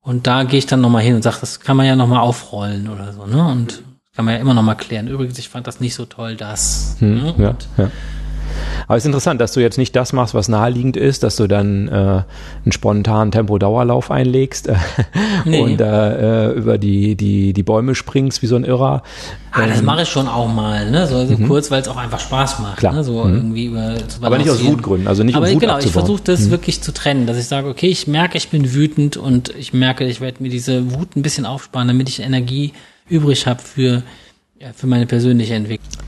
Und 0.00 0.26
da 0.26 0.42
gehe 0.42 0.58
ich 0.58 0.66
dann 0.66 0.80
nochmal 0.80 1.02
hin 1.02 1.14
und 1.14 1.22
sage, 1.22 1.38
das 1.40 1.60
kann 1.60 1.76
man 1.76 1.86
ja 1.86 1.96
nochmal 1.96 2.20
aufrollen 2.20 2.88
oder 2.88 3.12
so, 3.12 3.26
ne? 3.26 3.46
Und 3.46 3.82
kann 4.14 4.24
man 4.24 4.34
ja 4.34 4.40
immer 4.40 4.54
nochmal 4.54 4.76
klären. 4.76 5.08
Übrigens, 5.08 5.38
ich 5.38 5.48
fand 5.48 5.66
das 5.66 5.80
nicht 5.80 5.94
so 5.94 6.06
toll, 6.06 6.36
das. 6.36 6.96
Hm, 7.00 7.22
ne? 7.22 7.34
ja, 7.38 7.56
ja. 7.76 7.90
Aber 8.86 8.96
es 8.96 9.04
ist 9.04 9.06
interessant, 9.06 9.40
dass 9.40 9.52
du 9.52 9.60
jetzt 9.60 9.78
nicht 9.78 9.94
das 9.96 10.12
machst, 10.12 10.34
was 10.34 10.48
naheliegend 10.48 10.96
ist, 10.96 11.22
dass 11.22 11.36
du 11.36 11.46
dann 11.46 11.88
äh, 11.88 11.92
einen 11.92 12.72
spontanen 12.72 13.32
Tempo-Dauerlauf 13.32 14.10
einlegst 14.10 14.68
äh, 14.68 14.76
nee. 15.44 15.60
und 15.60 15.80
äh, 15.80 16.52
über 16.52 16.78
die, 16.78 17.16
die, 17.16 17.52
die 17.52 17.62
Bäume 17.62 17.94
springst 17.94 18.42
wie 18.42 18.46
so 18.46 18.56
ein 18.56 18.64
Irrer. 18.64 19.02
Ah, 19.52 19.66
das 19.66 19.78
ähm, 19.78 19.86
mache 19.86 20.02
ich 20.02 20.08
schon 20.08 20.28
auch 20.28 20.48
mal, 20.52 20.90
ne? 20.90 21.06
So, 21.06 21.24
so 21.26 21.36
mhm. 21.36 21.48
kurz, 21.48 21.70
weil 21.70 21.80
es 21.80 21.88
auch 21.88 21.96
einfach 21.96 22.20
Spaß 22.20 22.58
macht. 22.58 22.78
Klar. 22.78 22.92
Ne? 22.92 23.04
So 23.04 23.24
mhm. 23.24 23.34
irgendwie 23.34 23.64
über 23.66 23.94
Aber 24.20 24.38
nicht 24.38 24.50
aus 24.50 24.62
Wutgründen, 24.62 25.08
also 25.08 25.22
nicht 25.22 25.34
Aber 25.34 25.46
um 25.46 25.54
Wut 25.54 25.60
genau, 25.60 25.78
ich 25.78 25.90
versuche 25.90 26.22
das 26.22 26.42
mhm. 26.42 26.50
wirklich 26.50 26.82
zu 26.82 26.92
trennen, 26.92 27.26
dass 27.26 27.38
ich 27.38 27.46
sage, 27.46 27.68
okay, 27.68 27.88
ich 27.88 28.06
merke, 28.06 28.36
ich 28.36 28.50
bin 28.50 28.74
wütend 28.74 29.16
und 29.16 29.54
ich 29.56 29.72
merke, 29.72 30.04
ich 30.04 30.20
werde 30.20 30.42
mir 30.42 30.50
diese 30.50 30.92
Wut 30.94 31.16
ein 31.16 31.22
bisschen 31.22 31.46
aufsparen, 31.46 31.88
damit 31.88 32.08
ich 32.08 32.20
Energie 32.20 32.72
übrig 33.08 33.46
habe 33.46 33.62
für, 33.62 34.02
ja, 34.60 34.68
für 34.74 34.86
meine 34.86 35.06
persönliche 35.06 35.54
Entwicklung. 35.54 36.04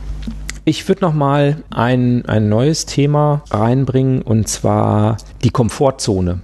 Ich 0.68 0.86
würde 0.86 1.00
noch 1.00 1.14
mal 1.14 1.56
ein, 1.70 2.26
ein 2.26 2.50
neues 2.50 2.84
Thema 2.84 3.40
reinbringen 3.50 4.20
und 4.20 4.48
zwar 4.48 5.16
die 5.42 5.48
Komfortzone. 5.48 6.40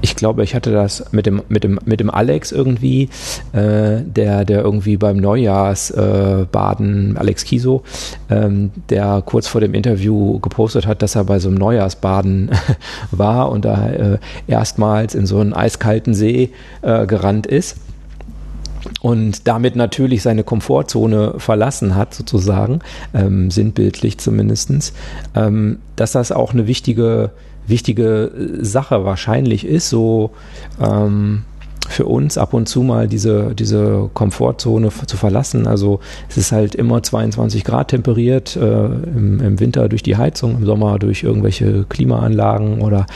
Ich 0.00 0.16
glaube, 0.16 0.42
ich 0.42 0.56
hatte 0.56 0.72
das 0.72 1.12
mit 1.12 1.26
dem, 1.26 1.40
mit 1.48 1.62
dem, 1.62 1.78
mit 1.84 2.00
dem 2.00 2.10
Alex 2.10 2.50
irgendwie, 2.50 3.08
äh, 3.52 4.00
der, 4.02 4.44
der 4.44 4.62
irgendwie 4.62 4.96
beim 4.96 5.18
Neujahrsbaden, 5.18 7.14
äh, 7.14 7.18
Alex 7.20 7.44
Kiso, 7.44 7.84
ähm, 8.30 8.72
der 8.88 9.22
kurz 9.24 9.46
vor 9.46 9.60
dem 9.60 9.74
Interview 9.74 10.40
gepostet 10.40 10.88
hat, 10.88 11.00
dass 11.00 11.14
er 11.14 11.22
bei 11.22 11.38
so 11.38 11.50
einem 11.50 11.58
Neujahrsbaden 11.58 12.50
war 13.12 13.52
und 13.52 13.64
da 13.64 13.90
äh, 13.90 14.18
erstmals 14.48 15.14
in 15.14 15.26
so 15.26 15.38
einen 15.38 15.52
eiskalten 15.52 16.14
See 16.14 16.50
äh, 16.82 17.06
gerannt 17.06 17.46
ist 17.46 17.76
und 19.00 19.46
damit 19.46 19.76
natürlich 19.76 20.22
seine 20.22 20.44
Komfortzone 20.44 21.34
verlassen 21.38 21.94
hat, 21.94 22.14
sozusagen, 22.14 22.80
ähm, 23.14 23.50
sinnbildlich 23.50 24.18
zumindestens, 24.18 24.92
ähm, 25.34 25.78
dass 25.96 26.12
das 26.12 26.32
auch 26.32 26.52
eine 26.52 26.66
wichtige, 26.66 27.30
wichtige 27.66 28.32
Sache 28.60 29.04
wahrscheinlich 29.04 29.66
ist, 29.66 29.88
so 29.88 30.30
ähm, 30.80 31.44
für 31.90 32.06
uns 32.06 32.38
ab 32.38 32.54
und 32.54 32.68
zu 32.68 32.82
mal 32.82 33.08
diese, 33.08 33.54
diese 33.54 34.10
Komfortzone 34.14 34.90
zu 35.06 35.16
verlassen. 35.16 35.66
Also 35.66 36.00
es 36.28 36.36
ist 36.36 36.52
halt 36.52 36.74
immer 36.74 37.02
22 37.02 37.64
Grad 37.64 37.88
temperiert, 37.88 38.56
äh, 38.56 38.84
im, 38.84 39.40
im, 39.40 39.60
Winter 39.60 39.88
durch 39.88 40.02
die 40.02 40.16
Heizung, 40.16 40.58
im 40.58 40.66
Sommer 40.66 40.98
durch 40.98 41.22
irgendwelche 41.22 41.84
Klimaanlagen 41.88 42.80
oder 42.80 43.06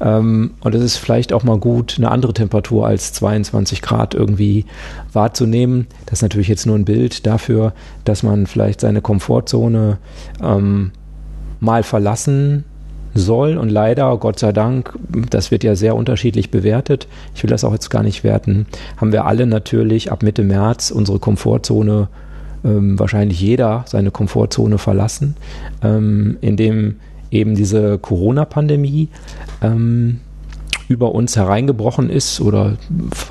ähm, 0.00 0.52
und 0.60 0.74
es 0.74 0.82
ist 0.82 0.96
vielleicht 0.96 1.32
auch 1.32 1.44
mal 1.44 1.58
gut, 1.58 1.96
eine 1.98 2.10
andere 2.10 2.32
Temperatur 2.32 2.86
als 2.86 3.12
22 3.12 3.82
Grad 3.82 4.14
irgendwie 4.14 4.64
wahrzunehmen. 5.12 5.86
Das 6.06 6.18
ist 6.18 6.22
natürlich 6.22 6.48
jetzt 6.48 6.66
nur 6.66 6.76
ein 6.76 6.86
Bild 6.86 7.26
dafür, 7.26 7.74
dass 8.04 8.22
man 8.22 8.46
vielleicht 8.46 8.80
seine 8.80 9.02
Komfortzone 9.02 9.98
ähm, 10.42 10.92
mal 11.60 11.82
verlassen 11.82 12.64
soll. 13.14 13.56
Und 13.56 13.68
leider, 13.68 14.16
Gott 14.16 14.38
sei 14.38 14.52
Dank, 14.52 14.92
das 15.30 15.50
wird 15.50 15.64
ja 15.64 15.74
sehr 15.74 15.96
unterschiedlich 15.96 16.50
bewertet. 16.50 17.08
Ich 17.34 17.42
will 17.42 17.50
das 17.50 17.64
auch 17.64 17.72
jetzt 17.72 17.90
gar 17.90 18.02
nicht 18.02 18.24
werten. 18.24 18.66
Haben 18.96 19.12
wir 19.12 19.26
alle 19.26 19.46
natürlich 19.46 20.10
ab 20.10 20.22
Mitte 20.22 20.44
März 20.44 20.90
unsere 20.90 21.18
Komfortzone, 21.18 22.08
ähm, 22.64 22.98
wahrscheinlich 22.98 23.40
jeder 23.40 23.84
seine 23.86 24.10
Komfortzone 24.10 24.78
verlassen, 24.78 25.36
ähm, 25.82 26.36
indem 26.40 26.96
eben 27.30 27.54
diese 27.54 27.98
Corona-Pandemie 27.98 29.08
ähm, 29.62 30.20
über 30.88 31.14
uns 31.14 31.36
hereingebrochen 31.36 32.10
ist 32.10 32.40
oder 32.40 32.76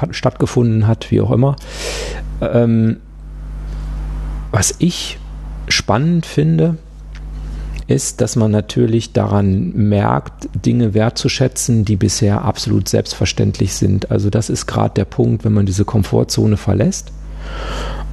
stattgefunden 0.10 0.88
hat, 0.88 1.12
wie 1.12 1.22
auch 1.22 1.32
immer. 1.32 1.56
Ähm, 2.42 2.98
was 4.52 4.76
ich 4.80 5.20
spannend 5.68 6.26
finde, 6.26 6.78
ist, 7.92 8.22
dass 8.22 8.36
man 8.36 8.52
natürlich 8.52 9.14
daran 9.14 9.72
merkt, 9.74 10.50
Dinge 10.66 10.94
wertzuschätzen, 10.94 11.86
die 11.86 11.96
bisher 11.96 12.44
absolut 12.44 12.88
selbstverständlich 12.88 13.74
sind. 13.74 14.12
Also 14.12 14.30
das 14.30 14.50
ist 14.50 14.66
gerade 14.66 14.94
der 14.96 15.06
Punkt, 15.06 15.44
wenn 15.44 15.54
man 15.54 15.66
diese 15.66 15.86
Komfortzone 15.86 16.58
verlässt. 16.58 17.12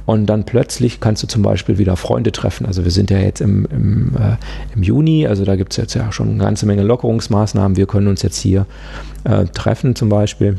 Und 0.05 0.25
dann 0.25 0.43
plötzlich 0.43 0.99
kannst 0.99 1.21
du 1.21 1.27
zum 1.27 1.43
Beispiel 1.43 1.77
wieder 1.77 1.95
Freunde 1.95 2.31
treffen. 2.31 2.65
Also 2.65 2.83
wir 2.83 2.91
sind 2.91 3.11
ja 3.11 3.19
jetzt 3.19 3.41
im, 3.41 3.65
im, 3.65 4.15
äh, 4.15 4.37
im 4.73 4.81
Juni, 4.81 5.27
also 5.27 5.45
da 5.45 5.55
gibt 5.55 5.73
es 5.73 5.77
jetzt 5.77 5.93
ja 5.93 6.11
schon 6.11 6.29
eine 6.29 6.39
ganze 6.39 6.65
Menge 6.65 6.81
Lockerungsmaßnahmen. 6.81 7.77
Wir 7.77 7.85
können 7.85 8.07
uns 8.07 8.23
jetzt 8.23 8.37
hier 8.37 8.65
äh, 9.23 9.45
treffen 9.45 9.95
zum 9.95 10.09
Beispiel. 10.09 10.57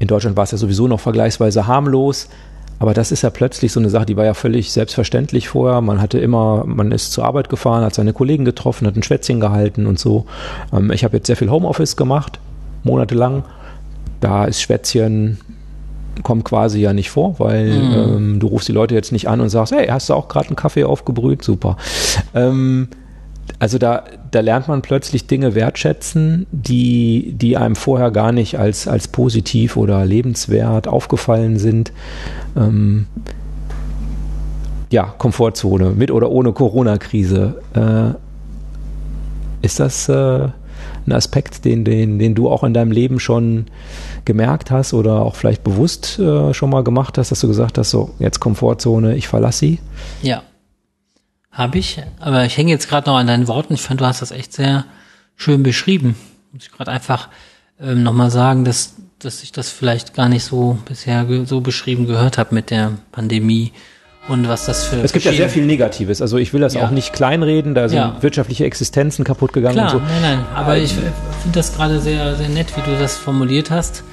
In 0.00 0.08
Deutschland 0.08 0.36
war 0.36 0.44
es 0.44 0.50
ja 0.50 0.58
sowieso 0.58 0.88
noch 0.88 0.98
vergleichsweise 0.98 1.66
harmlos. 1.68 2.28
Aber 2.80 2.94
das 2.94 3.12
ist 3.12 3.20
ja 3.22 3.28
plötzlich 3.28 3.72
so 3.72 3.78
eine 3.78 3.90
Sache, 3.90 4.06
die 4.06 4.16
war 4.16 4.24
ja 4.24 4.32
völlig 4.32 4.72
selbstverständlich 4.72 5.50
vorher. 5.50 5.82
Man 5.82 6.00
hatte 6.00 6.18
immer, 6.18 6.64
man 6.66 6.92
ist 6.92 7.12
zur 7.12 7.26
Arbeit 7.26 7.50
gefahren, 7.50 7.84
hat 7.84 7.94
seine 7.94 8.14
Kollegen 8.14 8.46
getroffen, 8.46 8.86
hat 8.86 8.96
ein 8.96 9.02
Schwätzchen 9.02 9.38
gehalten 9.38 9.86
und 9.86 9.98
so. 9.98 10.24
Ähm, 10.72 10.90
ich 10.90 11.04
habe 11.04 11.18
jetzt 11.18 11.26
sehr 11.26 11.36
viel 11.36 11.50
Homeoffice 11.50 11.96
gemacht, 11.96 12.40
monatelang. 12.82 13.44
Da 14.20 14.46
ist 14.46 14.62
Schwätzchen 14.62 15.38
kommt 16.22 16.44
quasi 16.44 16.80
ja 16.80 16.94
nicht 16.94 17.10
vor, 17.10 17.38
weil 17.38 17.70
mhm. 17.70 17.92
ähm, 17.92 18.40
du 18.40 18.46
rufst 18.46 18.68
die 18.68 18.72
Leute 18.72 18.94
jetzt 18.94 19.12
nicht 19.12 19.28
an 19.28 19.40
und 19.40 19.50
sagst, 19.50 19.72
hey, 19.74 19.86
hast 19.88 20.08
du 20.08 20.14
auch 20.14 20.28
gerade 20.28 20.48
einen 20.48 20.56
Kaffee 20.56 20.84
aufgebrüht? 20.84 21.44
Super. 21.44 21.76
Ähm, 22.34 22.88
also 23.58 23.78
da, 23.78 24.04
da 24.30 24.40
lernt 24.40 24.68
man 24.68 24.82
plötzlich 24.82 25.26
Dinge 25.26 25.54
wertschätzen, 25.54 26.46
die, 26.50 27.34
die 27.36 27.56
einem 27.56 27.76
vorher 27.76 28.10
gar 28.10 28.32
nicht 28.32 28.58
als, 28.58 28.88
als 28.88 29.08
positiv 29.08 29.76
oder 29.76 30.04
lebenswert 30.04 30.88
aufgefallen 30.88 31.58
sind. 31.58 31.92
Ähm, 32.56 33.06
ja, 34.90 35.14
Komfortzone, 35.18 35.90
mit 35.90 36.10
oder 36.10 36.30
ohne 36.30 36.52
Corona-Krise. 36.52 37.60
Äh, 37.74 39.64
ist 39.64 39.78
das 39.78 40.08
äh, 40.08 40.48
ein 41.06 41.12
Aspekt, 41.12 41.64
den, 41.64 41.84
den, 41.84 42.18
den 42.18 42.34
du 42.34 42.48
auch 42.48 42.64
in 42.64 42.74
deinem 42.74 42.92
Leben 42.92 43.20
schon 43.20 43.66
gemerkt 44.24 44.70
hast 44.70 44.94
oder 44.94 45.22
auch 45.22 45.34
vielleicht 45.34 45.64
bewusst 45.64 46.18
äh, 46.18 46.52
schon 46.54 46.70
mal 46.70 46.82
gemacht 46.82 47.18
hast, 47.18 47.30
dass 47.30 47.40
du 47.40 47.48
gesagt 47.48 47.78
hast, 47.78 47.90
so, 47.90 48.10
jetzt 48.18 48.40
Komfortzone, 48.40 49.16
ich 49.16 49.28
verlasse 49.28 49.58
sie? 49.58 49.78
Ja, 50.22 50.42
habe 51.52 51.78
ich, 51.78 52.00
aber 52.18 52.44
ich 52.44 52.56
hänge 52.56 52.70
jetzt 52.70 52.88
gerade 52.88 53.08
noch 53.08 53.16
an 53.16 53.26
deinen 53.26 53.48
Worten. 53.48 53.74
Ich 53.74 53.82
fand, 53.82 54.00
du 54.00 54.06
hast 54.06 54.22
das 54.22 54.30
echt 54.30 54.52
sehr 54.52 54.84
schön 55.36 55.62
beschrieben. 55.62 56.16
Muss 56.52 56.64
ich 56.64 56.72
gerade 56.72 56.90
einfach 56.90 57.28
ähm, 57.80 58.02
nochmal 58.02 58.30
sagen, 58.30 58.64
dass, 58.64 58.96
dass 59.18 59.42
ich 59.42 59.52
das 59.52 59.70
vielleicht 59.70 60.14
gar 60.14 60.28
nicht 60.28 60.44
so 60.44 60.78
bisher 60.84 61.26
so 61.46 61.60
beschrieben 61.60 62.06
gehört 62.06 62.38
habe 62.38 62.54
mit 62.54 62.70
der 62.70 62.92
Pandemie 63.10 63.72
und 64.28 64.48
was 64.48 64.66
das 64.66 64.84
für. 64.84 64.96
Es 64.96 65.12
gibt 65.12 65.24
ja 65.24 65.32
sehr 65.32 65.48
viel 65.48 65.66
Negatives. 65.66 66.22
Also 66.22 66.36
ich 66.38 66.52
will 66.52 66.60
das 66.60 66.74
ja. 66.74 66.86
auch 66.86 66.90
nicht 66.90 67.12
kleinreden, 67.12 67.74
da 67.74 67.88
sind 67.88 67.98
ja. 67.98 68.16
wirtschaftliche 68.20 68.64
Existenzen 68.64 69.24
kaputt 69.24 69.52
gegangen 69.52 69.74
Klar, 69.74 69.94
und 69.94 70.00
so. 70.00 70.06
Nein, 70.06 70.22
nein, 70.22 70.44
aber 70.54 70.76
ähm, 70.76 70.84
ich 70.84 70.92
finde 70.92 71.10
das 71.52 71.74
gerade 71.74 72.00
sehr, 72.00 72.36
sehr 72.36 72.48
nett, 72.48 72.76
wie 72.76 72.88
du 72.88 72.96
das 72.98 73.16
formuliert 73.16 73.70
hast. 73.70 74.04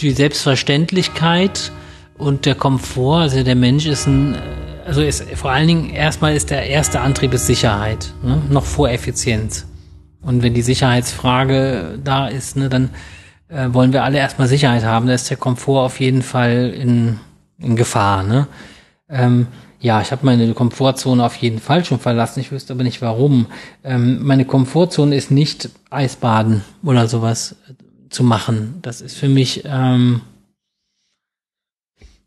Die 0.00 0.10
Selbstverständlichkeit 0.10 1.72
und 2.18 2.46
der 2.46 2.56
Komfort, 2.56 3.20
also 3.20 3.42
der 3.42 3.54
Mensch 3.54 3.86
ist 3.86 4.06
ein 4.06 4.36
also 4.84 5.02
ist 5.02 5.22
vor 5.34 5.50
allen 5.50 5.66
Dingen 5.66 5.90
erstmal 5.90 6.34
ist 6.34 6.50
der 6.50 6.66
erste 6.68 7.00
Antrieb 7.00 7.32
ist 7.34 7.46
Sicherheit, 7.46 8.12
ne? 8.22 8.42
noch 8.50 8.64
vor 8.64 8.90
Effizienz. 8.90 9.66
Und 10.22 10.42
wenn 10.42 10.54
die 10.54 10.62
Sicherheitsfrage 10.62 11.98
da 12.02 12.28
ist, 12.28 12.56
ne, 12.56 12.68
dann 12.68 12.90
äh, 13.48 13.68
wollen 13.72 13.92
wir 13.92 14.04
alle 14.04 14.18
erstmal 14.18 14.48
Sicherheit 14.48 14.84
haben. 14.84 15.06
Da 15.06 15.14
ist 15.14 15.28
der 15.28 15.36
Komfort 15.36 15.84
auf 15.84 16.00
jeden 16.00 16.22
Fall 16.22 16.70
in, 16.70 17.20
in 17.58 17.76
Gefahr. 17.76 18.22
Ne? 18.22 18.46
Ähm, 19.08 19.48
ja, 19.80 20.00
ich 20.00 20.12
habe 20.12 20.24
meine 20.24 20.54
Komfortzone 20.54 21.22
auf 21.22 21.36
jeden 21.36 21.58
Fall 21.58 21.84
schon 21.84 22.00
verlassen. 22.00 22.40
Ich 22.40 22.52
wüsste 22.52 22.72
aber 22.72 22.84
nicht 22.84 23.02
warum. 23.02 23.46
Ähm, 23.84 24.24
meine 24.24 24.46
Komfortzone 24.46 25.14
ist 25.14 25.30
nicht 25.30 25.68
Eisbaden 25.90 26.64
oder 26.82 27.06
sowas 27.06 27.56
zu 28.08 28.24
machen. 28.24 28.78
Das 28.80 29.02
ist 29.02 29.16
für 29.16 29.28
mich 29.28 29.62
ähm, 29.66 30.22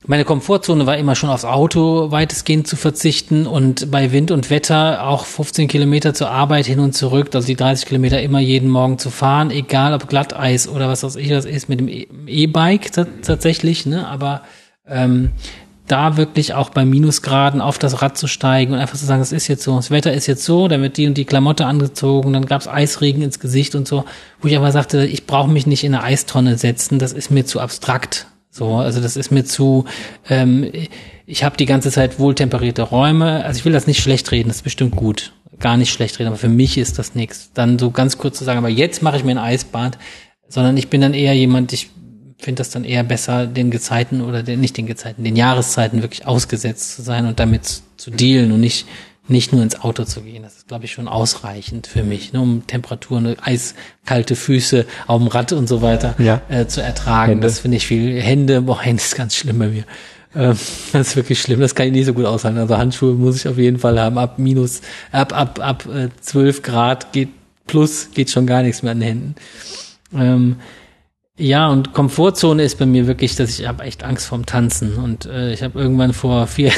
meine 0.06 0.26
Komfortzone 0.26 0.86
war 0.86 0.98
immer 0.98 1.16
schon 1.16 1.30
aufs 1.30 1.44
Auto 1.44 2.12
weitestgehend 2.12 2.68
zu 2.68 2.76
verzichten 2.76 3.48
und 3.48 3.90
bei 3.90 4.12
Wind 4.12 4.30
und 4.30 4.50
Wetter 4.50 5.08
auch 5.08 5.26
15 5.26 5.68
Kilometer 5.68 6.14
zur 6.14 6.30
Arbeit 6.30 6.68
hin 6.68 6.80
und 6.80 6.94
zurück, 6.94 7.30
also 7.34 7.48
die 7.48 7.56
30 7.56 7.88
Kilometer 7.88 8.22
immer 8.22 8.40
jeden 8.40 8.70
Morgen 8.70 9.00
zu 9.00 9.10
fahren, 9.10 9.50
egal 9.50 9.94
ob 9.94 10.08
Glatteis 10.08 10.68
oder 10.68 10.88
was 10.88 11.04
weiß 11.04 11.16
ich 11.16 11.32
was 11.32 11.46
ist 11.46 11.68
mit 11.68 11.80
dem 11.80 11.88
e- 11.88 12.08
E-Bike 12.28 12.92
tatsächlich, 13.24 13.86
ne? 13.86 14.08
Aber 14.08 14.44
ähm, 14.88 15.32
da 15.88 16.16
wirklich 16.16 16.54
auch 16.54 16.70
bei 16.70 16.86
Minusgraden 16.86 17.62
auf 17.62 17.80
das 17.80 18.02
Rad 18.02 18.18
zu 18.18 18.28
steigen 18.28 18.74
und 18.74 18.80
einfach 18.80 18.98
zu 18.98 19.06
sagen, 19.06 19.22
es 19.22 19.32
ist 19.32 19.48
jetzt 19.48 19.64
so, 19.64 19.76
das 19.76 19.90
Wetter 19.90 20.14
ist 20.14 20.28
jetzt 20.28 20.44
so, 20.44 20.68
dann 20.68 20.82
wird 20.82 20.98
die 20.98 21.08
und 21.08 21.18
die 21.18 21.26
Klamotte 21.26 21.66
angezogen, 21.66 22.34
dann 22.34 22.46
gab's 22.46 22.68
Eisregen 22.68 23.22
ins 23.22 23.40
Gesicht 23.40 23.74
und 23.74 23.88
so, 23.88 24.06
wo 24.42 24.48
ich 24.48 24.58
aber 24.58 24.72
sagte, 24.72 25.06
ich 25.06 25.26
brauche 25.26 25.50
mich 25.50 25.66
nicht 25.66 25.84
in 25.84 25.96
eine 25.96 26.04
Eistonne 26.04 26.58
setzen, 26.58 27.00
das 27.00 27.14
ist 27.14 27.32
mir 27.32 27.46
zu 27.46 27.60
abstrakt. 27.60 28.28
So, 28.58 28.78
also 28.78 29.02
das 29.02 29.16
ist 29.16 29.30
mir 29.30 29.46
zu, 29.46 29.86
ähm, 30.28 30.72
ich 31.28 31.44
habe 31.44 31.58
die 31.58 31.68
ganze 31.68 31.92
Zeit 31.92 32.18
wohltemperierte 32.18 32.82
Räume. 32.82 33.46
Also 33.46 33.60
ich 33.60 33.66
will 33.66 33.72
das 33.72 33.86
nicht 33.86 34.02
schlecht 34.02 34.32
reden, 34.32 34.48
das 34.50 34.58
ist 34.58 34.64
bestimmt 34.64 34.96
gut. 34.96 35.34
Gar 35.60 35.78
nicht 35.78 35.94
schlecht 35.94 36.18
reden, 36.18 36.30
aber 36.30 36.38
für 36.38 36.50
mich 36.50 36.80
ist 36.80 36.98
das 36.98 37.14
nichts. 37.14 37.52
Dann 37.54 37.78
so 37.78 37.92
ganz 37.92 38.18
kurz 38.18 38.40
zu 38.40 38.44
sagen, 38.44 38.58
aber 38.58 38.70
jetzt 38.70 39.04
mache 39.04 39.18
ich 39.18 39.24
mir 39.24 39.32
ein 39.32 39.38
Eisbad, 39.38 40.00
sondern 40.50 40.76
ich 40.76 40.90
bin 40.90 41.02
dann 41.02 41.14
eher 41.14 41.36
jemand, 41.36 41.72
ich 41.72 41.92
finde 42.40 42.62
das 42.62 42.72
dann 42.72 42.84
eher 42.84 43.04
besser, 43.04 43.46
den 43.46 43.70
Gezeiten 43.70 44.22
oder 44.22 44.42
den, 44.42 44.60
nicht 44.60 44.76
den 44.76 44.88
Gezeiten, 44.88 45.24
den 45.24 45.36
Jahreszeiten 45.36 46.02
wirklich 46.02 46.26
ausgesetzt 46.26 46.96
zu 46.96 47.04
sein 47.04 47.28
und 47.28 47.40
damit 47.40 47.82
zu 47.98 48.10
dealen 48.10 48.52
und 48.52 48.62
nicht 48.62 48.88
nicht 49.28 49.52
nur 49.54 49.62
ins 49.64 49.80
Auto 49.82 50.04
zu 50.06 50.22
gehen. 50.22 50.44
Das 50.44 50.58
ist, 50.58 50.68
glaube 50.68 50.86
ich, 50.86 50.92
schon 50.94 51.08
ausreichend 51.08 51.88
für 51.88 52.04
mich, 52.04 52.34
ne, 52.34 52.42
um 52.42 52.66
Temperaturen, 52.68 53.36
eiskalte 53.40 54.36
Füße 54.36 54.86
auf 55.08 55.20
dem 55.22 55.28
Rad 55.28 55.52
und 55.54 55.68
so 55.68 55.82
weiter 55.82 56.16
Ja. 56.20 56.42
äh, 56.50 56.68
zu 56.68 56.82
ertragen. 56.82 57.32
Hände. 57.34 57.48
Das 57.48 57.60
finde 57.60 57.78
ich 57.78 57.88
viel. 57.88 58.22
Hände, 58.22 58.62
boah, 58.62 58.82
Hände 58.82 59.02
ist 59.02 59.16
ganz 59.16 59.36
schlimm 59.36 59.60
bei 59.60 59.68
mir. 59.68 59.84
Ähm, 60.36 60.58
das 60.94 61.08
ist 61.10 61.16
wirklich 61.16 61.42
schlimm. 61.42 61.60
Das 61.60 61.76
kann 61.76 61.88
ich 61.88 61.94
nicht 61.94 62.06
so 62.06 62.14
gut 62.14 62.26
aushalten. 62.26 62.58
Also 62.58 62.78
Handschuhe 62.78 63.14
muss 63.14 63.36
ich 63.38 63.48
auf 63.48 63.58
jeden 63.58 63.80
Fall 63.80 64.00
haben. 64.00 64.18
Ab 64.18 64.40
minus, 64.40 64.82
ab, 65.12 65.34
ab, 65.38 65.60
ab 65.62 65.86
äh, 65.94 66.10
12 66.22 66.62
Grad 66.62 67.12
geht 67.14 67.30
plus, 67.66 68.10
geht 68.14 68.30
schon 68.30 68.48
gar 68.48 68.64
nichts 68.64 68.82
mehr 68.84 68.92
an 68.94 69.00
den 69.00 69.08
Händen. 69.08 69.36
Ähm, 70.16 70.56
ja, 71.38 71.70
und 71.70 71.94
Komfortzone 71.94 72.64
ist 72.64 72.80
bei 72.80 72.88
mir 72.88 73.06
wirklich, 73.06 73.36
dass 73.36 73.60
ich 73.60 73.68
habe 73.68 73.84
echt 73.84 74.04
Angst 74.04 74.26
vorm 74.26 74.48
Tanzen. 74.48 74.96
Und 74.96 75.28
äh, 75.28 75.54
ich 75.54 75.62
habe 75.62 75.80
irgendwann 75.80 76.14
vor 76.14 76.48
vier, 76.48 76.72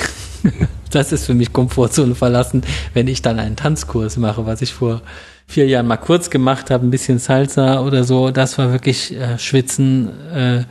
das 0.92 1.14
ist 1.14 1.26
für 1.26 1.34
mich 1.34 1.54
Komfortzone 1.54 2.14
verlassen, 2.14 2.64
wenn 2.94 3.08
ich 3.08 3.22
dann 3.22 3.40
einen 3.40 3.56
Tanzkurs 3.56 4.18
mache, 4.18 4.46
was 4.46 4.62
ich 4.62 4.74
vor 4.74 5.02
vier 5.48 5.66
Jahren 5.66 5.88
mal 5.88 5.98
kurz 5.98 6.30
gemacht 6.30 6.72
habe, 6.72 6.86
ein 6.86 6.92
bisschen 6.92 7.20
Salsa 7.20 7.82
oder 7.82 8.04
so. 8.04 8.32
Das 8.32 8.58
war 8.58 8.74
wirklich 8.74 9.16
äh, 9.16 9.40
Schwitzen 9.40 10.10
äh, 10.34 10.64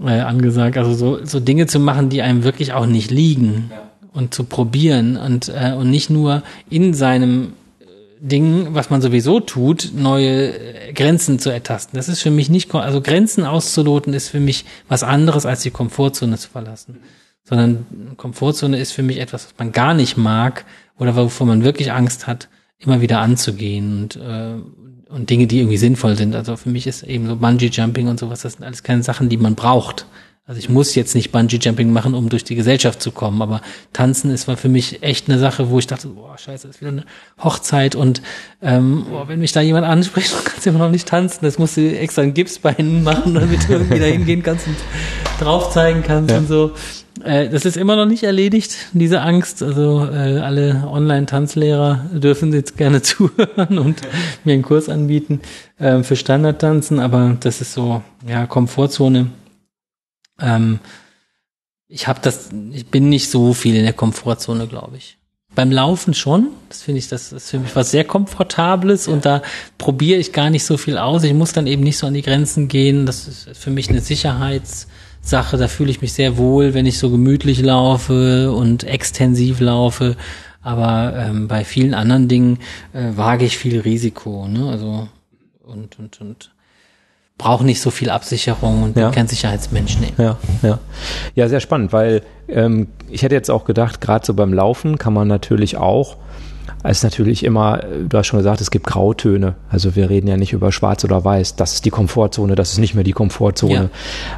äh, 0.00 0.20
angesagt. 0.20 0.76
Also 0.76 0.94
so, 0.94 1.24
so 1.24 1.38
Dinge 1.38 1.68
zu 1.68 1.78
machen, 1.78 2.08
die 2.08 2.22
einem 2.22 2.42
wirklich 2.42 2.72
auch 2.72 2.86
nicht 2.86 3.12
liegen 3.12 3.70
und 4.12 4.34
zu 4.34 4.42
probieren 4.42 5.16
und, 5.16 5.48
äh, 5.48 5.72
und 5.72 5.88
nicht 5.88 6.10
nur 6.10 6.42
in 6.68 6.94
seinem 6.94 7.52
Ding, 8.20 8.74
was 8.74 8.90
man 8.90 9.00
sowieso 9.00 9.40
tut, 9.40 9.92
neue 9.94 10.88
äh, 10.88 10.92
Grenzen 10.92 11.38
zu 11.38 11.50
ertasten. 11.50 11.96
Das 11.96 12.08
ist 12.08 12.20
für 12.20 12.30
mich 12.30 12.50
nicht, 12.50 12.74
also 12.74 13.00
Grenzen 13.00 13.44
auszuloten 13.44 14.12
ist 14.12 14.28
für 14.28 14.40
mich 14.40 14.64
was 14.88 15.02
anderes 15.02 15.46
als 15.46 15.62
die 15.62 15.70
Komfortzone 15.70 16.36
zu 16.36 16.48
verlassen. 16.48 16.98
Sondern 17.44 17.86
Komfortzone 18.16 18.78
ist 18.78 18.92
für 18.92 19.02
mich 19.02 19.18
etwas, 19.18 19.46
was 19.46 19.54
man 19.58 19.72
gar 19.72 19.94
nicht 19.94 20.16
mag 20.16 20.64
oder 20.98 21.16
wovor 21.16 21.46
man 21.46 21.64
wirklich 21.64 21.92
Angst 21.92 22.26
hat, 22.26 22.48
immer 22.78 23.00
wieder 23.00 23.20
anzugehen 23.20 24.02
und, 24.02 24.16
äh, 24.16 24.54
und 25.08 25.30
Dinge, 25.30 25.46
die 25.46 25.60
irgendwie 25.60 25.78
sinnvoll 25.78 26.16
sind. 26.16 26.34
Also 26.34 26.56
für 26.56 26.68
mich 26.68 26.86
ist 26.86 27.02
eben 27.04 27.26
so 27.26 27.36
Bungee 27.36 27.70
Jumping 27.72 28.08
und 28.08 28.20
sowas, 28.20 28.42
das 28.42 28.54
sind 28.54 28.64
alles 28.64 28.82
keine 28.82 29.02
Sachen, 29.02 29.28
die 29.28 29.38
man 29.38 29.54
braucht. 29.54 30.06
Also 30.48 30.60
ich 30.60 30.70
muss 30.70 30.94
jetzt 30.94 31.14
nicht 31.14 31.30
Bungee 31.30 31.58
Jumping 31.60 31.92
machen, 31.92 32.14
um 32.14 32.30
durch 32.30 32.42
die 32.42 32.54
Gesellschaft 32.54 33.02
zu 33.02 33.10
kommen, 33.12 33.42
aber 33.42 33.60
Tanzen 33.92 34.30
ist 34.30 34.48
war 34.48 34.56
für 34.56 34.70
mich 34.70 35.02
echt 35.02 35.28
eine 35.28 35.38
Sache, 35.38 35.68
wo 35.68 35.78
ich 35.78 35.86
dachte, 35.86 36.08
boah, 36.08 36.38
scheiße, 36.38 36.66
das 36.66 36.76
ist 36.76 36.80
wieder 36.80 36.90
eine 36.92 37.04
Hochzeit 37.44 37.94
und 37.94 38.22
ähm, 38.62 39.04
boah, 39.10 39.28
wenn 39.28 39.40
mich 39.40 39.52
da 39.52 39.60
jemand 39.60 39.84
anspricht, 39.86 40.32
du 40.32 40.42
kannst 40.50 40.66
immer 40.66 40.78
noch 40.78 40.90
nicht 40.90 41.06
tanzen, 41.06 41.40
das 41.42 41.58
musst 41.58 41.76
du 41.76 41.94
extra 41.94 42.22
ein 42.22 42.32
Gipsbein 42.32 43.02
machen, 43.04 43.34
damit 43.34 43.68
du 43.68 43.74
irgendwie 43.74 43.98
da 43.98 44.06
hingehen 44.06 44.42
kannst 44.42 44.66
und 44.66 44.76
drauf 45.38 45.70
zeigen 45.70 46.02
kannst 46.02 46.30
Ja. 46.30 46.38
und 46.38 46.48
so. 46.48 46.72
Äh, 47.24 47.48
das 47.50 47.64
ist 47.66 47.76
immer 47.76 47.96
noch 47.96 48.06
nicht 48.06 48.22
erledigt, 48.22 48.74
diese 48.92 49.20
Angst. 49.20 49.62
Also 49.62 50.04
äh, 50.06 50.38
alle 50.38 50.84
Online-Tanzlehrer 50.90 52.06
dürfen 52.12 52.52
jetzt 52.52 52.76
gerne 52.78 53.02
zuhören 53.02 53.78
und 53.78 54.00
mir 54.44 54.54
einen 54.54 54.62
Kurs 54.62 54.88
anbieten 54.88 55.40
ähm, 55.80 56.04
für 56.04 56.16
Standardtanzen, 56.16 57.00
aber 57.00 57.36
das 57.40 57.60
ist 57.60 57.74
so, 57.74 58.02
ja, 58.26 58.46
Komfortzone. 58.46 59.26
Ähm, 60.40 60.80
ich 61.88 62.06
habe 62.06 62.20
das, 62.22 62.50
ich 62.72 62.86
bin 62.86 63.08
nicht 63.08 63.30
so 63.30 63.54
viel 63.54 63.74
in 63.74 63.84
der 63.84 63.94
Komfortzone, 63.94 64.66
glaube 64.66 64.98
ich. 64.98 65.16
Beim 65.54 65.72
Laufen 65.72 66.12
schon. 66.12 66.48
Das 66.68 66.82
finde 66.82 66.98
ich, 66.98 67.08
das 67.08 67.32
ist 67.32 67.50
für 67.50 67.58
mich 67.58 67.74
was 67.74 67.90
sehr 67.90 68.04
Komfortables 68.04 69.08
und 69.08 69.24
da 69.24 69.42
probiere 69.78 70.20
ich 70.20 70.32
gar 70.32 70.50
nicht 70.50 70.64
so 70.64 70.76
viel 70.76 70.98
aus. 70.98 71.24
Ich 71.24 71.32
muss 71.32 71.52
dann 71.52 71.66
eben 71.66 71.82
nicht 71.82 71.96
so 71.96 72.06
an 72.06 72.14
die 72.14 72.22
Grenzen 72.22 72.68
gehen. 72.68 73.06
Das 73.06 73.26
ist 73.26 73.56
für 73.56 73.70
mich 73.70 73.88
eine 73.88 74.02
Sicherheitssache. 74.02 75.56
Da 75.56 75.66
fühle 75.66 75.90
ich 75.90 76.02
mich 76.02 76.12
sehr 76.12 76.36
wohl, 76.36 76.74
wenn 76.74 76.86
ich 76.86 76.98
so 76.98 77.10
gemütlich 77.10 77.60
laufe 77.62 78.52
und 78.52 78.84
extensiv 78.84 79.60
laufe. 79.60 80.16
Aber 80.60 81.14
ähm, 81.16 81.48
bei 81.48 81.64
vielen 81.64 81.94
anderen 81.94 82.28
Dingen 82.28 82.58
äh, 82.92 83.16
wage 83.16 83.46
ich 83.46 83.56
viel 83.56 83.80
Risiko. 83.80 84.46
Ne? 84.46 84.68
Also 84.68 85.08
und 85.64 85.98
und 85.98 86.20
und 86.20 86.50
brauche 87.38 87.64
nicht 87.64 87.80
so 87.80 87.90
viel 87.90 88.10
Absicherung 88.10 88.82
und 88.82 88.96
Ja. 88.96 89.10
kein 89.10 89.28
Sicherheitsmensch. 89.28 89.98
Nee. 90.00 90.12
Ja, 90.18 90.36
ja. 90.62 90.78
Ja, 91.34 91.48
sehr 91.48 91.60
spannend, 91.60 91.92
weil 91.92 92.22
ähm, 92.48 92.88
ich 93.08 93.22
hätte 93.22 93.34
jetzt 93.36 93.50
auch 93.50 93.64
gedacht, 93.64 94.00
gerade 94.00 94.26
so 94.26 94.34
beim 94.34 94.52
Laufen 94.52 94.98
kann 94.98 95.12
man 95.12 95.28
natürlich 95.28 95.76
auch, 95.76 96.16
es 96.84 96.98
ist 96.98 97.02
natürlich 97.04 97.44
immer, 97.44 97.80
du 98.08 98.16
hast 98.16 98.28
schon 98.28 98.38
gesagt, 98.38 98.60
es 98.60 98.70
gibt 98.70 98.86
Grautöne. 98.86 99.54
Also 99.68 99.96
wir 99.96 100.08
reden 100.10 100.28
ja 100.28 100.36
nicht 100.36 100.52
über 100.52 100.70
schwarz 100.70 101.04
oder 101.04 101.24
weiß. 101.24 101.56
Das 101.56 101.74
ist 101.74 101.84
die 101.84 101.90
Komfortzone, 101.90 102.54
das 102.54 102.72
ist 102.72 102.78
nicht 102.78 102.94
mehr 102.94 103.04
die 103.04 103.12
Komfortzone. 103.12 103.74
Ja. 103.74 103.88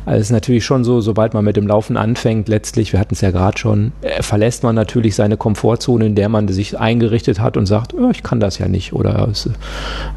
Also 0.07 0.20
es 0.20 0.26
ist 0.28 0.32
natürlich 0.32 0.64
schon 0.64 0.82
so, 0.82 1.01
sobald 1.01 1.34
man 1.34 1.45
mit 1.45 1.57
dem 1.57 1.66
Laufen 1.66 1.97
anfängt, 1.97 2.49
letztlich, 2.49 2.93
wir 2.93 3.01
hatten 3.01 3.14
es 3.14 3.20
ja 3.20 3.30
gerade 3.30 3.59
schon, 3.59 3.93
äh, 4.01 4.22
verlässt 4.22 4.62
man 4.62 4.74
natürlich 4.74 5.14
seine 5.14 5.36
Komfortzone, 5.36 6.07
in 6.07 6.14
der 6.14 6.28
man 6.28 6.49
sich 6.49 6.78
eingerichtet 6.78 7.41
hat 7.41 7.57
und 7.57 7.66
sagt, 7.66 7.95
oh, 7.95 8.11
ich 8.11 8.22
kann 8.22 8.41
das 8.41 8.59
ja 8.59 8.68
nicht 8.68 8.95
oder 8.95 9.28
es 9.30 9.49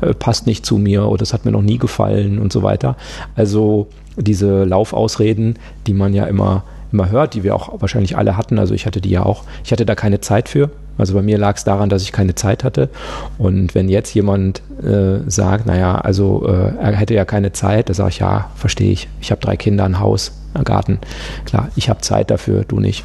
äh, 0.01 0.13
passt 0.13 0.47
nicht 0.47 0.65
zu 0.65 0.77
mir 0.77 1.07
oder 1.07 1.23
es 1.23 1.33
hat 1.33 1.45
mir 1.45 1.51
noch 1.51 1.61
nie 1.61 1.77
gefallen 1.77 2.39
und 2.39 2.53
so 2.53 2.63
weiter. 2.63 2.95
Also 3.35 3.87
diese 4.15 4.63
Laufausreden, 4.63 5.59
die 5.87 5.93
man 5.93 6.13
ja 6.13 6.25
immer 6.25 6.63
immer 6.93 7.09
hört, 7.09 7.33
die 7.33 7.43
wir 7.43 7.55
auch 7.55 7.81
wahrscheinlich 7.81 8.15
alle 8.17 8.37
hatten. 8.37 8.59
Also 8.59 8.73
ich 8.75 8.85
hatte 8.85 9.01
die 9.01 9.09
ja 9.09 9.23
auch. 9.23 9.43
Ich 9.65 9.71
hatte 9.71 9.85
da 9.85 9.95
keine 9.95 10.21
Zeit 10.21 10.47
für. 10.47 10.69
Also 10.97 11.13
bei 11.13 11.21
mir 11.21 11.37
lag 11.37 11.55
es 11.55 11.63
daran, 11.63 11.89
dass 11.89 12.03
ich 12.03 12.11
keine 12.11 12.35
Zeit 12.35 12.63
hatte. 12.63 12.89
Und 13.37 13.75
wenn 13.75 13.89
jetzt 13.89 14.13
jemand 14.13 14.61
äh, 14.83 15.19
sagt, 15.29 15.65
naja, 15.65 15.95
also 15.95 16.45
äh, 16.47 16.73
er 16.79 16.95
hätte 16.95 17.13
ja 17.13 17.25
keine 17.25 17.51
Zeit, 17.51 17.89
da 17.89 17.93
sage 17.93 18.09
ich, 18.09 18.19
ja, 18.19 18.49
verstehe 18.55 18.91
ich. 18.91 19.07
Ich 19.21 19.31
habe 19.31 19.41
drei 19.41 19.57
Kinder, 19.57 19.85
ein 19.85 19.99
Haus, 19.99 20.31
einen 20.53 20.63
Garten. 20.63 20.99
Klar, 21.45 21.69
ich 21.75 21.89
habe 21.89 22.01
Zeit 22.01 22.29
dafür, 22.29 22.63
du 22.67 22.79
nicht. 22.79 23.03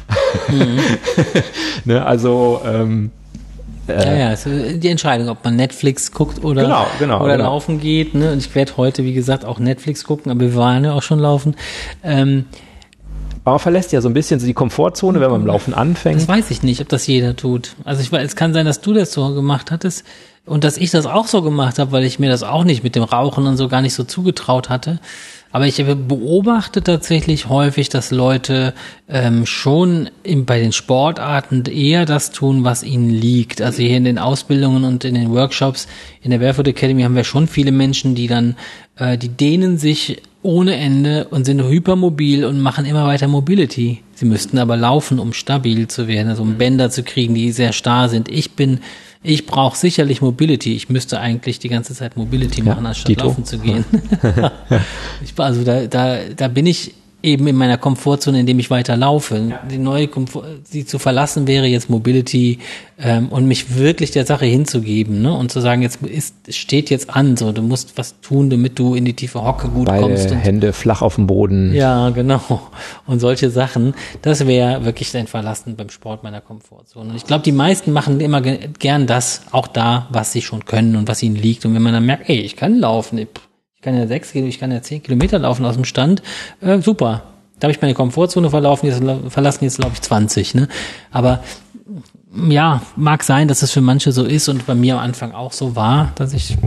ne, 1.85 2.05
also 2.05 2.61
ähm, 2.65 3.11
Ja, 3.87 4.13
ja, 4.13 4.31
es 4.33 4.45
ist 4.45 4.83
die 4.83 4.89
Entscheidung, 4.89 5.29
ob 5.29 5.43
man 5.43 5.55
Netflix 5.55 6.11
guckt 6.11 6.43
oder, 6.43 6.61
Genau, 6.63 6.85
genau, 6.99 7.23
oder 7.23 7.37
genau. 7.37 7.49
laufen 7.49 7.79
geht. 7.79 8.13
Ne? 8.13 8.31
Und 8.31 8.37
ich 8.37 8.53
werde 8.53 8.77
heute, 8.77 9.03
wie 9.03 9.13
gesagt, 9.13 9.45
auch 9.45 9.57
Netflix 9.57 10.03
gucken, 10.03 10.31
aber 10.31 10.41
wir 10.41 10.55
waren 10.55 10.85
ja 10.85 10.93
auch 10.93 11.01
schon 11.01 11.19
laufen. 11.19 11.55
Ähm, 12.03 12.45
man 13.51 13.59
verlässt 13.59 13.91
ja 13.91 14.01
so 14.01 14.09
ein 14.09 14.13
bisschen 14.13 14.39
so 14.39 14.45
die 14.45 14.53
Komfortzone, 14.53 15.19
wenn 15.19 15.31
man 15.31 15.41
im 15.41 15.47
Laufen 15.47 15.73
anfängt. 15.73 16.19
das 16.19 16.27
weiß 16.27 16.51
ich 16.51 16.63
nicht, 16.63 16.81
ob 16.81 16.89
das 16.89 17.07
jeder 17.07 17.35
tut. 17.35 17.75
Also 17.85 18.01
ich 18.01 18.11
weiß, 18.11 18.23
es 18.25 18.35
kann 18.35 18.53
sein, 18.53 18.65
dass 18.65 18.81
du 18.81 18.93
das 18.93 19.11
so 19.11 19.33
gemacht 19.33 19.71
hattest 19.71 20.05
und 20.45 20.63
dass 20.63 20.77
ich 20.77 20.91
das 20.91 21.05
auch 21.05 21.27
so 21.27 21.41
gemacht 21.41 21.79
habe, 21.79 21.91
weil 21.91 22.03
ich 22.03 22.19
mir 22.19 22.29
das 22.29 22.43
auch 22.43 22.63
nicht 22.63 22.83
mit 22.83 22.95
dem 22.95 23.03
Rauchen 23.03 23.45
und 23.45 23.57
so 23.57 23.67
gar 23.67 23.81
nicht 23.81 23.93
so 23.93 24.03
zugetraut 24.03 24.69
hatte. 24.69 24.99
Aber 25.51 25.65
ich 25.65 25.83
beobachte 25.83 26.83
tatsächlich 26.83 27.49
häufig, 27.49 27.89
dass 27.89 28.11
Leute 28.11 28.73
ähm, 29.07 29.47
schon 29.47 30.09
in, 30.21 30.45
bei 30.45 30.59
den 30.59 30.73
Sportarten 30.73 31.65
eher 31.65 32.05
das 32.05 32.31
tun, 32.31 32.63
was 32.63 32.83
ihnen 32.83 33.09
liegt. 33.09 33.59
Also 33.59 33.81
hier 33.81 33.97
in 33.97 34.03
den 34.03 34.19
Ausbildungen 34.19 34.83
und 34.83 35.05
in 35.05 35.15
den 35.15 35.31
Workshops 35.31 35.87
in 36.21 36.29
der 36.29 36.37
Barefoot 36.37 36.67
Academy 36.67 37.01
haben 37.01 37.15
wir 37.15 37.23
schon 37.23 37.47
viele 37.47 37.71
Menschen, 37.71 38.13
die 38.13 38.27
dann, 38.27 38.57
äh, 38.97 39.17
die 39.17 39.29
dehnen 39.29 39.79
sich 39.79 40.21
ohne 40.41 40.75
Ende 40.75 41.27
und 41.29 41.45
sind 41.45 41.61
hypermobil 41.61 42.45
und 42.45 42.61
machen 42.61 42.85
immer 42.85 43.05
weiter 43.05 43.27
Mobility. 43.27 44.01
Sie 44.15 44.25
müssten 44.25 44.57
aber 44.57 44.77
laufen, 44.77 45.19
um 45.19 45.33
stabil 45.33 45.87
zu 45.87 46.07
werden, 46.07 46.29
also 46.29 46.43
um 46.43 46.57
Bänder 46.57 46.89
zu 46.89 47.03
kriegen, 47.03 47.35
die 47.35 47.51
sehr 47.51 47.73
starr 47.73 48.07
sind. 48.09 48.29
Ich 48.29 48.51
bin, 48.51 48.79
ich 49.21 49.45
brauche 49.45 49.77
sicherlich 49.77 50.21
Mobility. 50.21 50.75
Ich 50.75 50.89
müsste 50.89 51.19
eigentlich 51.19 51.59
die 51.59 51.69
ganze 51.69 51.93
Zeit 51.93 52.15
Mobility 52.15 52.59
Ja, 52.59 52.67
machen, 52.67 52.85
anstatt 52.85 53.09
Dito. 53.09 53.25
laufen 53.25 53.43
zu 53.43 53.59
gehen. 53.59 53.83
ich, 55.23 55.33
also 55.37 55.63
da, 55.63 55.87
da, 55.87 56.19
da 56.35 56.47
bin 56.47 56.65
ich 56.65 56.93
eben 57.21 57.47
in 57.47 57.55
meiner 57.55 57.77
Komfortzone, 57.77 58.39
indem 58.39 58.59
ich 58.59 58.69
weiter 58.69 58.95
laufe. 58.95 59.59
Die 59.69 59.77
neue 59.77 60.07
Komfort, 60.07 60.45
sie 60.63 60.85
zu 60.85 60.99
verlassen 60.99 61.47
wäre 61.47 61.65
jetzt 61.65 61.89
Mobility 61.89 62.59
ähm, 62.97 63.27
und 63.29 63.45
mich 63.45 63.75
wirklich 63.75 64.11
der 64.11 64.25
Sache 64.25 64.45
hinzugeben 64.45 65.21
ne? 65.21 65.33
und 65.33 65.51
zu 65.51 65.59
sagen, 65.59 65.81
jetzt 65.81 66.01
ist, 66.01 66.35
es 66.47 66.55
steht 66.55 66.89
jetzt 66.89 67.09
an, 67.09 67.35
so 67.35 67.51
du 67.51 67.61
musst 67.61 67.97
was 67.97 68.19
tun, 68.21 68.49
damit 68.49 68.79
du 68.79 68.95
in 68.95 69.05
die 69.05 69.13
tiefe 69.13 69.43
Hocke 69.43 69.67
gut 69.67 69.87
kommst. 69.87 70.23
Beide 70.23 70.35
Und, 70.35 70.39
Hände 70.41 70.73
flach 70.73 71.01
auf 71.01 71.15
dem 71.15 71.27
Boden. 71.27 71.73
ja, 71.73 72.09
genau. 72.09 72.61
Und 73.05 73.19
solche 73.19 73.49
Sachen, 73.49 73.95
das 74.21 74.47
wäre 74.47 74.85
wirklich 74.85 75.15
ein 75.17 75.27
Verlassen 75.27 75.75
beim 75.75 75.89
Sport 75.89 76.23
meiner 76.23 76.41
Komfortzone. 76.41 77.09
Und 77.09 77.15
ich 77.15 77.25
glaube, 77.25 77.43
die 77.43 77.51
meisten 77.51 77.91
machen 77.91 78.19
immer 78.21 78.41
ge 78.41 78.59
gern 78.79 79.07
das, 79.07 79.41
auch 79.51 79.67
da, 79.67 80.07
was 80.11 80.31
sie 80.31 80.41
schon 80.41 80.65
können 80.65 80.95
und 80.95 81.07
was 81.07 81.21
ihnen 81.21 81.35
liegt. 81.35 81.65
Und 81.65 81.75
wenn 81.75 81.81
man 81.81 81.93
dann 81.93 82.05
merkt, 82.05 82.29
ey, 82.29 82.39
ich 82.39 82.55
kann 82.55 82.79
laufen, 82.79 83.17
ich 83.17 83.27
ich 83.79 83.83
kann 83.83 83.95
ja 83.95 84.07
sechs, 84.07 84.33
Kilo- 84.33 84.45
ich 84.45 84.59
kann 84.59 84.73
ja 84.73 84.81
zehn 84.81 85.01
Kilometer 85.01 85.39
laufen 85.39 85.63
aus 85.65 85.75
dem 85.75 85.85
Stand, 85.85 86.21
äh, 86.59 86.81
super. 86.81 87.23
Da 87.59 87.65
habe 87.65 87.71
ich 87.71 87.81
meine 87.81 87.93
Komfortzone 87.93 88.49
verlaufen, 88.49 88.87
jetzt, 88.87 89.01
verlassen, 89.31 89.63
jetzt 89.63 89.77
glaube 89.77 89.93
ich 89.93 90.01
20. 90.01 90.53
Ne? 90.55 90.67
Aber 91.11 91.41
ja, 92.49 92.81
mag 92.97 93.23
sein, 93.23 93.47
dass 93.47 93.61
es 93.61 93.71
für 93.71 93.79
manche 93.79 94.11
so 94.11 94.25
ist 94.25 94.49
und 94.49 94.65
bei 94.65 94.75
mir 94.75 94.95
am 94.95 94.99
Anfang 94.99 95.31
auch 95.31 95.53
so 95.53 95.77
war, 95.77 96.11
dass 96.15 96.33
ich 96.33 96.57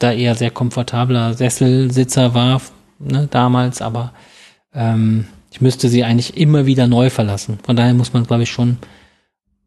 da 0.00 0.10
eher 0.12 0.34
sehr 0.34 0.50
komfortabler 0.50 1.34
Sesselsitzer 1.34 2.34
war, 2.34 2.60
ne, 2.98 3.28
damals, 3.30 3.80
aber 3.80 4.12
ähm, 4.74 5.26
ich 5.52 5.60
müsste 5.60 5.88
sie 5.88 6.02
eigentlich 6.02 6.36
immer 6.36 6.66
wieder 6.66 6.88
neu 6.88 7.10
verlassen. 7.10 7.60
Von 7.64 7.76
daher 7.76 7.94
muss 7.94 8.12
man, 8.12 8.24
glaube 8.26 8.42
ich, 8.42 8.50
schon 8.50 8.78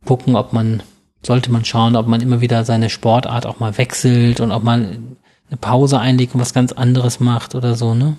gucken, 0.06 0.36
ob 0.36 0.52
man, 0.52 0.84
sollte 1.26 1.50
man 1.50 1.64
schauen, 1.64 1.96
ob 1.96 2.08
man 2.08 2.20
immer 2.20 2.42
wieder 2.42 2.66
seine 2.66 2.90
Sportart 2.90 3.46
auch 3.46 3.60
mal 3.60 3.78
wechselt 3.78 4.42
und 4.42 4.52
ob 4.52 4.64
man 4.64 5.16
eine 5.50 5.58
Pause 5.58 6.00
einlegt 6.00 6.36
und 6.36 6.42
was 6.42 6.54
ganz 6.54 6.72
anderes 6.72 7.20
macht 7.20 7.56
oder 7.56 7.76
so, 7.76 7.94
ne? 7.94 8.18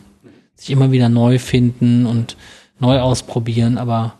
Sich 0.54 0.70
immer 0.70 0.90
wieder 0.90 1.08
neu 1.08 1.38
finden 1.38 2.06
und 2.06 2.36
neu 2.78 3.00
ausprobieren, 3.00 3.78
aber 3.78 4.14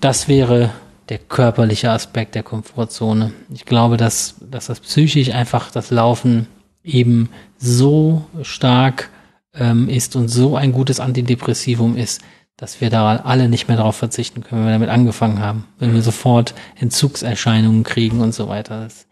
das 0.00 0.28
wäre 0.28 0.70
der 1.08 1.18
körperliche 1.18 1.90
Aspekt 1.90 2.34
der 2.34 2.42
Komfortzone. 2.42 3.32
Ich 3.52 3.64
glaube, 3.64 3.96
dass, 3.96 4.36
dass 4.40 4.66
das 4.66 4.80
psychisch 4.80 5.30
einfach 5.30 5.70
das 5.70 5.90
Laufen 5.90 6.46
eben 6.84 7.30
so 7.56 8.24
stark 8.42 9.10
ähm, 9.54 9.88
ist 9.88 10.16
und 10.16 10.28
so 10.28 10.56
ein 10.56 10.72
gutes 10.72 11.00
Antidepressivum 11.00 11.96
ist, 11.96 12.22
dass 12.56 12.80
wir 12.80 12.90
da 12.90 13.16
alle 13.16 13.48
nicht 13.48 13.68
mehr 13.68 13.76
darauf 13.76 13.96
verzichten 13.96 14.42
können, 14.42 14.62
wenn 14.62 14.68
wir 14.68 14.74
damit 14.74 14.88
angefangen 14.90 15.40
haben. 15.40 15.64
Wenn 15.78 15.94
wir 15.94 16.02
sofort 16.02 16.54
Entzugserscheinungen 16.76 17.84
kriegen 17.84 18.20
und 18.20 18.34
so 18.34 18.48
weiter. 18.48 18.82
Das, 18.82 19.06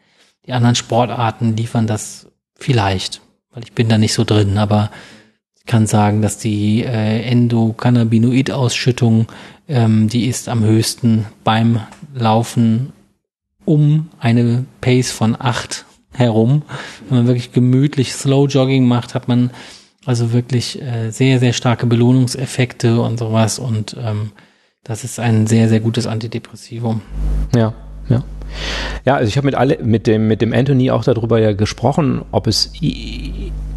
die 0.45 0.53
anderen 0.53 0.75
Sportarten 0.75 1.57
liefern 1.57 1.87
das 1.87 2.27
vielleicht, 2.59 3.21
weil 3.53 3.63
ich 3.63 3.73
bin 3.73 3.89
da 3.89 3.99
nicht 3.99 4.15
so 4.15 4.25
drin, 4.25 4.59
aber 4.59 4.91
ich 5.59 5.67
kann 5.67 5.87
sagen, 5.87 6.23
dass 6.23 6.39
die 6.39 6.85
äh, 6.85 7.23
Endokannabinoid-Ausschüttung, 7.23 9.27
ähm, 9.69 10.09
die 10.09 10.27
ist 10.27 10.49
am 10.49 10.65
höchsten 10.65 11.27
beim 11.45 11.81
Laufen 12.15 12.93
um 13.65 14.09
eine 14.21 14.65
Pace 14.81 15.11
von 15.11 15.37
acht 15.39 15.87
herum. 16.13 16.63
Wenn 17.09 17.19
man 17.19 17.27
wirklich 17.27 17.53
gemütlich 17.53 18.13
Slow 18.13 18.47
Jogging 18.47 18.87
macht, 18.87 19.15
hat 19.15 19.29
man 19.29 19.51
also 20.07 20.33
wirklich 20.33 20.81
äh, 20.81 21.11
sehr, 21.11 21.41
sehr 21.41 21.53
starke 21.53 21.87
Belohnungseffekte 21.87 23.01
und 23.01 23.19
sowas. 23.19 23.59
Und 23.59 23.97
ähm, 24.01 24.31
das 24.85 25.03
ist 25.03 25.19
ein 25.19 25.49
sehr, 25.49 25.69
sehr 25.69 25.81
gutes 25.81 26.07
Antidepressivum. 26.07 27.03
Ja, 27.55 27.75
ja. 28.09 28.23
Ja, 29.05 29.17
also 29.17 29.29
ich 29.29 29.37
habe 29.37 29.47
mit 29.47 29.85
mit 29.85 30.07
dem, 30.07 30.29
mit 30.29 30.43
dem 30.43 30.53
Anthony 30.53 30.91
auch 30.91 31.05
darüber 31.05 31.39
ja 31.39 31.53
gesprochen, 31.53 32.23
ob 32.33 32.47
es 32.47 32.73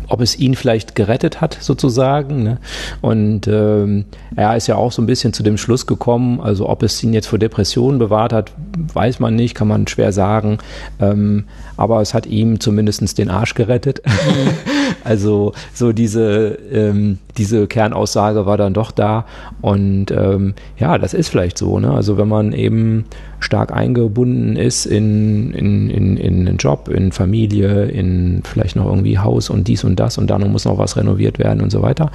ob 0.09 0.21
es 0.21 0.37
ihn 0.37 0.55
vielleicht 0.55 0.95
gerettet 0.95 1.39
hat, 1.39 1.57
sozusagen. 1.61 2.43
Ne? 2.43 2.57
Und 3.01 3.47
ähm, 3.47 4.05
er 4.35 4.57
ist 4.57 4.67
ja 4.67 4.75
auch 4.75 4.91
so 4.91 5.01
ein 5.01 5.05
bisschen 5.05 5.33
zu 5.33 5.43
dem 5.43 5.57
Schluss 5.57 5.85
gekommen, 5.85 6.41
also 6.41 6.67
ob 6.67 6.83
es 6.83 7.01
ihn 7.03 7.13
jetzt 7.13 7.27
vor 7.27 7.39
Depressionen 7.39 7.99
bewahrt 7.99 8.33
hat, 8.33 8.51
weiß 8.93 9.19
man 9.19 9.35
nicht, 9.35 9.55
kann 9.55 9.67
man 9.67 9.87
schwer 9.87 10.11
sagen. 10.11 10.57
Ähm, 10.99 11.45
aber 11.79 12.01
es 12.01 12.13
hat 12.13 12.25
ihm 12.25 12.59
zumindest 12.59 13.17
den 13.17 13.29
Arsch 13.29 13.53
gerettet. 13.53 14.01
Mhm. 14.05 14.49
also 15.05 15.53
so 15.73 15.93
diese, 15.93 16.59
ähm, 16.73 17.19
diese 17.37 17.67
Kernaussage 17.67 18.45
war 18.45 18.57
dann 18.57 18.73
doch 18.73 18.91
da. 18.91 19.25
Und 19.61 20.11
ähm, 20.11 20.55
ja, 20.77 20.97
das 20.97 21.13
ist 21.13 21.29
vielleicht 21.29 21.57
so. 21.57 21.79
Ne? 21.79 21.89
Also 21.89 22.17
wenn 22.17 22.27
man 22.27 22.51
eben 22.51 23.05
stark 23.39 23.71
eingebunden 23.71 24.57
ist 24.57 24.85
in, 24.85 25.53
in, 25.53 25.89
in, 25.89 26.17
in 26.17 26.47
einen 26.47 26.57
Job, 26.57 26.89
in 26.89 27.13
Familie, 27.13 27.85
in 27.85 28.41
vielleicht 28.43 28.75
noch 28.75 28.85
irgendwie 28.85 29.17
Haus 29.17 29.49
und 29.49 29.69
dies 29.69 29.85
und 29.85 29.97
das 30.01 30.17
und 30.17 30.29
dann 30.29 30.51
muss 30.51 30.65
noch 30.65 30.77
was 30.77 30.97
renoviert 30.97 31.39
werden 31.39 31.61
und 31.61 31.71
so 31.71 31.81
weiter. 31.81 32.11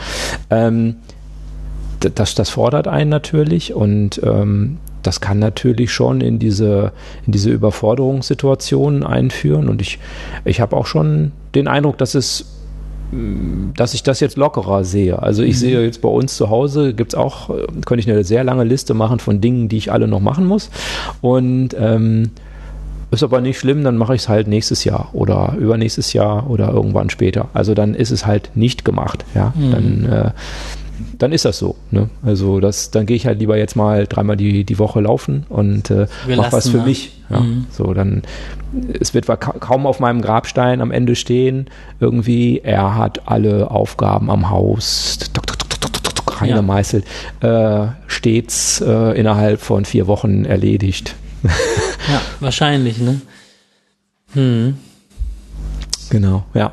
Ähm, 0.50 0.96
das, 2.00 2.34
das 2.34 2.50
fordert 2.50 2.86
einen 2.86 3.08
natürlich 3.08 3.72
und 3.72 4.20
ähm, 4.22 4.76
das 5.06 5.20
kann 5.20 5.38
natürlich 5.38 5.92
schon 5.92 6.20
in 6.20 6.38
diese, 6.38 6.92
in 7.26 7.32
diese 7.32 7.50
Überforderungssituationen 7.50 9.04
einführen. 9.04 9.68
Und 9.68 9.80
ich, 9.80 9.98
ich 10.44 10.60
habe 10.60 10.76
auch 10.76 10.86
schon 10.86 11.32
den 11.54 11.68
Eindruck, 11.68 11.98
dass 11.98 12.14
es 12.14 12.50
dass 13.76 13.94
ich 13.94 14.02
das 14.02 14.18
jetzt 14.18 14.36
lockerer 14.36 14.82
sehe. 14.82 15.22
Also 15.22 15.42
ich 15.42 15.54
mhm. 15.56 15.60
sehe 15.60 15.84
jetzt 15.84 16.00
bei 16.02 16.08
uns 16.08 16.36
zu 16.36 16.50
Hause, 16.50 16.94
gibt 16.94 17.12
es 17.12 17.18
auch, 17.18 17.48
könnte 17.84 18.00
ich 18.00 18.10
eine 18.10 18.24
sehr 18.24 18.42
lange 18.42 18.64
Liste 18.64 18.92
machen 18.94 19.20
von 19.20 19.40
Dingen, 19.40 19.68
die 19.68 19.76
ich 19.76 19.92
alle 19.92 20.08
noch 20.08 20.20
machen 20.20 20.46
muss. 20.46 20.70
Und 21.20 21.76
ähm, 21.78 22.30
ist 23.10 23.22
aber 23.22 23.40
nicht 23.40 23.58
schlimm, 23.58 23.84
dann 23.84 23.96
mache 23.96 24.14
ich 24.16 24.22
es 24.22 24.28
halt 24.28 24.48
nächstes 24.48 24.82
Jahr 24.84 25.10
oder 25.12 25.54
übernächstes 25.58 26.12
Jahr 26.12 26.50
oder 26.50 26.70
irgendwann 26.70 27.10
später. 27.10 27.48
Also 27.54 27.74
dann 27.74 27.94
ist 27.94 28.10
es 28.10 28.26
halt 28.26 28.50
nicht 28.54 28.84
gemacht. 28.84 29.24
Ja, 29.34 29.52
mhm. 29.54 29.70
dann 29.70 30.12
äh, 30.12 30.30
dann 31.18 31.32
ist 31.32 31.44
das 31.44 31.58
so. 31.58 31.76
Ne? 31.90 32.08
Also 32.22 32.60
das, 32.60 32.90
dann 32.90 33.06
gehe 33.06 33.16
ich 33.16 33.26
halt 33.26 33.38
lieber 33.38 33.56
jetzt 33.56 33.76
mal 33.76 34.06
dreimal 34.06 34.36
die, 34.36 34.64
die 34.64 34.78
Woche 34.78 35.00
laufen 35.00 35.44
und 35.48 35.90
äh, 35.90 36.06
mache 36.36 36.52
was 36.52 36.68
für 36.68 36.82
mich. 36.82 37.20
Ja? 37.30 37.40
Mhm. 37.40 37.66
So, 37.70 37.94
dann 37.94 38.22
es 39.00 39.14
wird 39.14 39.26
kaum 39.26 39.86
auf 39.86 40.00
meinem 40.00 40.20
Grabstein 40.20 40.80
am 40.80 40.90
Ende 40.90 41.16
stehen. 41.16 41.68
Irgendwie, 42.00 42.60
er 42.60 42.96
hat 42.96 43.22
alle 43.26 43.70
Aufgaben 43.70 44.30
am 44.30 44.50
Haus 44.50 45.18
reingemeißelt, 46.26 47.04
ja. 47.42 47.84
äh, 47.84 47.88
stets 48.06 48.80
äh, 48.80 49.18
innerhalb 49.18 49.60
von 49.60 49.84
vier 49.84 50.06
Wochen 50.06 50.44
erledigt. 50.44 51.14
ja, 51.42 52.20
wahrscheinlich, 52.40 52.98
ne? 52.98 53.20
Hm. 54.32 54.76
Genau, 56.10 56.44
ja. 56.54 56.72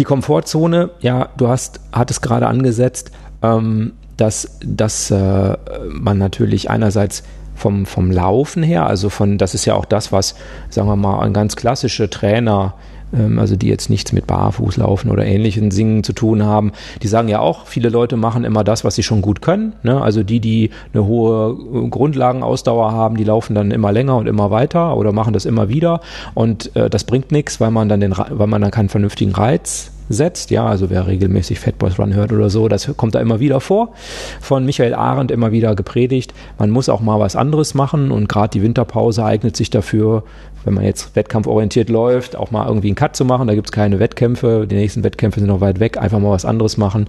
Die 0.00 0.04
Komfortzone, 0.04 0.88
ja, 1.00 1.28
du 1.36 1.48
hast, 1.48 1.78
hattest 1.92 2.22
gerade 2.22 2.46
angesetzt, 2.46 3.10
ähm, 3.42 3.92
dass, 4.16 4.56
dass 4.64 5.10
äh, 5.10 5.58
man 5.90 6.16
natürlich 6.16 6.70
einerseits 6.70 7.22
vom, 7.54 7.84
vom 7.84 8.10
Laufen 8.10 8.62
her, 8.62 8.86
also 8.86 9.10
von, 9.10 9.36
das 9.36 9.54
ist 9.54 9.66
ja 9.66 9.74
auch 9.74 9.84
das, 9.84 10.10
was, 10.10 10.36
sagen 10.70 10.88
wir 10.88 10.96
mal, 10.96 11.20
ein 11.20 11.34
ganz 11.34 11.54
klassische 11.54 12.08
Trainer 12.08 12.72
also 13.12 13.56
die 13.56 13.68
jetzt 13.68 13.90
nichts 13.90 14.12
mit 14.12 14.26
Barfußlaufen 14.26 15.10
oder 15.10 15.24
ähnlichen 15.24 15.70
Singen 15.70 16.04
zu 16.04 16.12
tun 16.12 16.44
haben, 16.44 16.72
die 17.02 17.08
sagen 17.08 17.28
ja 17.28 17.40
auch, 17.40 17.66
viele 17.66 17.88
Leute 17.88 18.16
machen 18.16 18.44
immer 18.44 18.64
das, 18.64 18.84
was 18.84 18.94
sie 18.94 19.02
schon 19.02 19.22
gut 19.22 19.42
können. 19.42 19.74
Ne? 19.82 20.00
Also 20.00 20.22
die, 20.22 20.40
die 20.40 20.70
eine 20.92 21.06
hohe 21.06 21.56
äh, 21.74 21.88
Grundlagenausdauer 21.88 22.92
haben, 22.92 23.16
die 23.16 23.24
laufen 23.24 23.54
dann 23.54 23.70
immer 23.70 23.92
länger 23.92 24.16
und 24.16 24.26
immer 24.26 24.50
weiter 24.50 24.96
oder 24.96 25.12
machen 25.12 25.32
das 25.32 25.44
immer 25.44 25.68
wieder. 25.68 26.00
Und 26.34 26.74
äh, 26.76 26.88
das 26.88 27.04
bringt 27.04 27.32
nichts, 27.32 27.60
weil 27.60 27.70
man 27.70 27.88
dann 27.88 28.00
den, 28.00 28.14
weil 28.16 28.46
man 28.46 28.62
dann 28.62 28.70
keinen 28.70 28.88
vernünftigen 28.88 29.32
Reiz 29.32 29.92
setzt. 30.10 30.50
Ja, 30.50 30.66
also 30.66 30.90
wer 30.90 31.06
regelmäßig 31.06 31.60
Fat 31.60 31.78
Boys 31.78 31.98
Run 31.98 32.14
hört 32.14 32.32
oder 32.32 32.50
so, 32.50 32.68
das 32.68 32.90
kommt 32.96 33.14
da 33.14 33.20
immer 33.20 33.40
wieder 33.40 33.60
vor. 33.60 33.94
Von 34.40 34.66
Michael 34.66 34.92
Arendt 34.92 35.30
immer 35.30 35.52
wieder 35.52 35.74
gepredigt. 35.74 36.34
Man 36.58 36.70
muss 36.70 36.88
auch 36.88 37.00
mal 37.00 37.18
was 37.20 37.36
anderes 37.36 37.74
machen 37.74 38.10
und 38.10 38.28
gerade 38.28 38.50
die 38.50 38.62
Winterpause 38.62 39.24
eignet 39.24 39.56
sich 39.56 39.70
dafür, 39.70 40.24
wenn 40.64 40.74
man 40.74 40.84
jetzt 40.84 41.16
wettkampforientiert 41.16 41.88
läuft, 41.88 42.36
auch 42.36 42.50
mal 42.50 42.66
irgendwie 42.66 42.88
einen 42.88 42.94
Cut 42.94 43.16
zu 43.16 43.24
machen. 43.24 43.46
Da 43.46 43.54
gibt 43.54 43.68
es 43.68 43.72
keine 43.72 43.98
Wettkämpfe. 43.98 44.66
Die 44.68 44.74
nächsten 44.74 45.04
Wettkämpfe 45.04 45.40
sind 45.40 45.48
noch 45.48 45.60
weit 45.60 45.80
weg. 45.80 45.98
Einfach 45.98 46.18
mal 46.18 46.30
was 46.30 46.44
anderes 46.44 46.76
machen. 46.76 47.08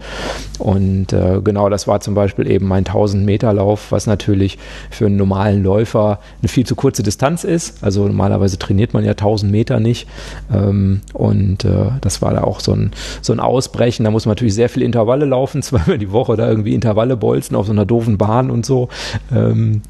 Und 0.60 1.14
äh, 1.14 1.42
genau 1.44 1.70
das 1.70 1.88
war 1.88 2.00
zum 2.00 2.14
Beispiel 2.14 2.50
eben 2.50 2.68
mein 2.68 2.86
1000 2.86 3.26
Meter 3.26 3.54
Lauf, 3.54 3.92
was 3.92 4.08
natürlich 4.08 4.58
für 4.90 5.06
einen 5.08 5.18
normalen 5.18 5.64
Läufer 5.64 6.20
eine 6.42 6.50
viel 6.50 6.66
zu 6.66 6.76
kurze 6.76 7.04
Distanz 7.04 7.44
ist. 7.44 7.84
Also 7.84 8.08
normalerweise 8.08 8.58
trainiert 8.58 8.94
man 8.94 9.04
ja 9.04 9.12
1000 9.12 9.52
Meter 9.52 9.80
nicht. 9.80 10.08
Ähm, 10.54 11.02
und 11.14 11.66
äh, 11.66 11.92
das 12.02 12.22
war 12.22 12.34
da 12.34 12.44
auch 12.44 12.60
so 12.60 12.74
ein, 12.74 12.92
so 13.22 13.34
ein 13.34 13.40
Ausbrechen. 13.40 14.04
Da 14.06 14.12
muss 14.12 14.26
man 14.26 14.32
natürlich 14.32 14.56
sehr 14.56 14.70
viele 14.70 14.86
Intervalle 14.86 15.26
laufen, 15.26 15.62
zweimal 15.62 15.98
die 15.98 16.12
Woche 16.12 16.38
da 16.38 16.48
irgendwie 16.48 16.74
Intervalle 16.74 17.18
bolzen 17.18 17.56
auf 17.56 17.66
so 17.66 17.72
einer 17.72 17.86
doofen 17.86 18.18
Bahn 18.18 18.50
und 18.50 18.66
so. 18.66 18.90
Ähm, 19.34 19.82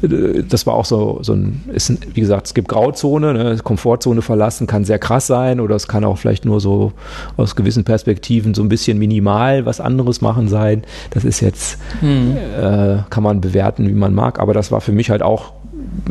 das 0.00 0.66
war 0.66 0.74
auch 0.74 0.84
so, 0.84 1.18
so 1.22 1.32
ein, 1.32 1.62
ist, 1.72 1.92
wie 2.14 2.20
gesagt, 2.20 2.46
es 2.46 2.54
gibt 2.54 2.68
Grauzone, 2.68 3.34
ne? 3.34 3.58
Komfortzone 3.62 4.22
verlassen 4.22 4.66
kann 4.66 4.84
sehr 4.84 4.98
krass 4.98 5.26
sein 5.26 5.60
oder 5.60 5.74
es 5.74 5.88
kann 5.88 6.04
auch 6.04 6.18
vielleicht 6.18 6.44
nur 6.44 6.60
so 6.60 6.92
aus 7.36 7.56
gewissen 7.56 7.84
Perspektiven 7.84 8.54
so 8.54 8.62
ein 8.62 8.68
bisschen 8.68 8.98
minimal 8.98 9.66
was 9.66 9.80
anderes 9.80 10.20
machen 10.20 10.48
sein. 10.48 10.82
Das 11.10 11.24
ist 11.24 11.40
jetzt, 11.40 11.78
mhm. 12.00 12.36
äh, 12.36 12.98
kann 13.10 13.22
man 13.22 13.40
bewerten, 13.40 13.88
wie 13.88 13.92
man 13.94 14.14
mag, 14.14 14.38
aber 14.38 14.54
das 14.54 14.70
war 14.70 14.80
für 14.80 14.92
mich 14.92 15.10
halt 15.10 15.22
auch 15.22 15.52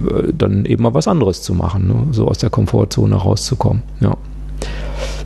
äh, 0.09 0.33
dann 0.35 0.65
eben 0.65 0.83
mal 0.83 0.93
was 0.93 1.07
anderes 1.07 1.41
zu 1.41 1.53
machen, 1.53 1.87
ne? 1.87 2.07
so 2.11 2.27
aus 2.27 2.37
der 2.37 2.49
Komfortzone 2.49 3.15
rauszukommen. 3.15 3.83
Ja, 3.99 4.17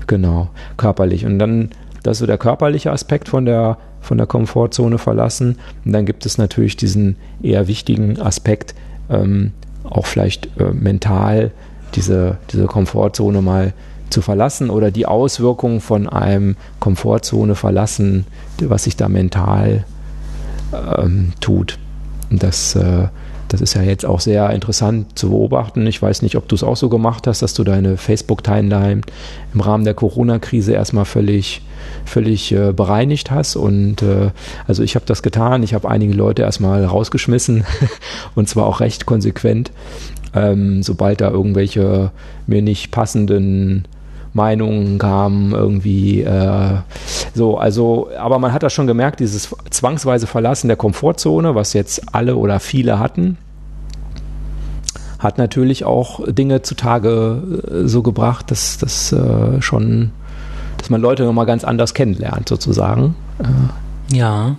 genau, 0.08 0.50
körperlich. 0.78 1.26
Und 1.26 1.40
dann, 1.40 1.70
das 2.04 2.18
ist 2.18 2.20
so 2.20 2.26
der 2.26 2.38
körperliche 2.38 2.92
Aspekt 2.92 3.30
von 3.30 3.46
der 3.46 3.78
von 4.02 4.18
der 4.18 4.28
Komfortzone 4.28 4.98
verlassen. 4.98 5.58
Und 5.86 5.94
dann 5.94 6.06
gibt 6.06 6.26
es 6.26 6.38
natürlich 6.38 6.78
diesen 6.78 7.16
eher 7.42 7.68
wichtigen 7.68 8.20
Aspekt, 8.20 8.76
ähm, 9.10 9.52
auch 9.84 10.06
vielleicht 10.06 10.50
äh, 10.60 10.72
mental 10.74 11.52
diese, 11.96 12.38
diese 12.52 12.66
Komfortzone 12.66 13.42
mal 13.42 13.74
zu 14.10 14.22
verlassen 14.22 14.70
oder 14.70 14.92
die 14.92 15.06
Auswirkungen 15.06 15.82
von 15.82 16.08
einem 16.08 16.56
Komfortzone 16.80 17.56
verlassen, 17.56 18.26
was 18.60 18.84
sich 18.84 18.96
da 18.96 19.08
mental 19.08 19.86
ähm, 20.74 21.34
tut. 21.40 21.78
Und 22.30 22.44
das, 22.44 22.76
äh, 22.76 23.08
das 23.50 23.62
ist 23.62 23.74
ja 23.74 23.82
jetzt 23.82 24.06
auch 24.06 24.20
sehr 24.20 24.50
interessant 24.52 25.18
zu 25.18 25.30
beobachten. 25.30 25.86
Ich 25.88 26.02
weiß 26.02 26.22
nicht, 26.22 26.36
ob 26.38 26.48
du 26.48 26.56
es 26.56 26.64
auch 26.64 26.78
so 26.78 26.88
gemacht 26.88 27.28
hast, 27.28 27.42
dass 27.42 27.54
du 27.54 27.64
deine 27.64 27.98
Facebook-Timeline 27.98 29.02
im 29.54 29.62
Rahmen 29.62 29.84
der 29.84 29.96
Corona-Krise 29.96 30.74
erstmal 30.74 31.06
völlig 31.06 31.62
völlig 32.06 32.52
äh, 32.52 32.74
bereinigt 32.74 33.32
hast. 33.32 33.56
Und 33.56 34.02
äh, 34.02 34.32
also 34.68 34.84
ich 34.84 34.96
habe 34.96 35.06
das 35.06 35.24
getan. 35.24 35.64
Ich 35.64 35.74
habe 35.74 35.90
einige 35.90 36.14
Leute 36.14 36.42
erstmal 36.42 36.84
rausgeschmissen 36.86 37.66
und 38.36 38.48
zwar 38.50 38.66
auch 38.66 38.80
recht 38.80 39.06
konsequent, 39.06 39.72
ähm, 40.34 40.84
sobald 40.84 41.22
da 41.22 41.30
irgendwelche 41.30 42.12
mir 42.48 42.62
nicht 42.62 42.92
passenden 42.92 43.86
Meinungen 44.34 44.98
kamen, 44.98 45.54
irgendwie 45.54 46.22
äh, 46.22 46.78
so, 47.34 47.58
also, 47.58 48.10
aber 48.18 48.40
man 48.40 48.54
hat 48.54 48.64
das 48.64 48.74
schon 48.74 48.88
gemerkt, 48.88 49.20
dieses 49.20 49.56
zwangsweise 49.70 50.28
Verlassen 50.28 50.68
der 50.68 50.78
Komfortzone, 50.78 51.56
was 51.56 51.74
jetzt 51.74 52.14
alle 52.14 52.36
oder 52.36 52.60
viele 52.60 53.00
hatten, 53.00 53.38
hat 55.18 55.38
natürlich 55.38 55.84
auch 55.84 56.22
Dinge 56.28 56.62
zutage 56.62 57.42
äh, 57.68 57.88
so 57.88 58.04
gebracht, 58.04 58.52
dass 58.52 58.78
das 58.78 59.12
äh, 59.12 59.62
schon 59.62 60.12
dass 60.80 60.90
man 60.90 61.02
Leute 61.02 61.24
nochmal 61.24 61.46
ganz 61.46 61.64
anders 61.64 61.94
kennenlernt, 61.94 62.48
sozusagen. 62.50 63.16
Äh, 63.40 64.16
ja. 64.16 64.56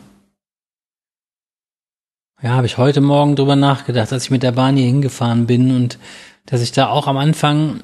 Ja, 2.43 2.51
habe 2.51 2.67
ich 2.67 2.79
heute 2.79 3.01
Morgen 3.01 3.37
drüber 3.37 3.57
nachgedacht, 3.57 4.13
als 4.13 4.25
ich 4.25 4.31
mit 4.31 4.43
der 4.43 4.53
Bahn 4.53 4.77
hier 4.77 4.87
hingefahren 4.87 5.47
bin 5.47 5.75
und 5.75 5.99
dass 6.47 6.61
ich 6.61 6.73
da 6.73 6.89
auch 6.89 7.07
am 7.07 7.17
Anfang, 7.17 7.81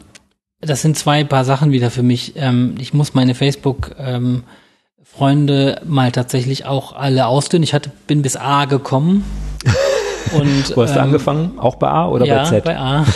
das 0.67 0.83
sind 0.83 0.97
zwei 0.97 1.25
paar 1.25 1.45
Sachen 1.45 1.73
wieder 1.73 1.91
für 1.91 2.03
mich. 2.03 2.35
Ähm, 2.37 2.75
ich 2.79 2.93
muss 2.93 3.15
meine 3.15 3.35
Facebook 3.35 3.93
ähm, 3.99 4.45
Freunde 5.03 5.81
mal 5.87 6.13
tatsächlich 6.13 6.67
auch 6.67 6.95
alle 6.95 7.27
ausdünnen. 7.27 7.63
Ich 7.63 7.73
hatte, 7.73 7.91
bin 8.07 8.23
bis 8.23 8.37
A 8.37 8.67
gekommen. 8.67 9.25
Und, 10.35 10.77
Wo 10.77 10.83
hast 10.83 10.95
du 10.95 10.99
ähm, 10.99 11.05
angefangen? 11.05 11.59
Auch 11.59 11.77
bei 11.77 11.89
A 11.89 12.09
oder 12.09 12.27
ja, 12.27 12.43
bei 12.43 12.49
Z? 12.49 12.65
bei 12.65 12.77
A. 12.77 13.07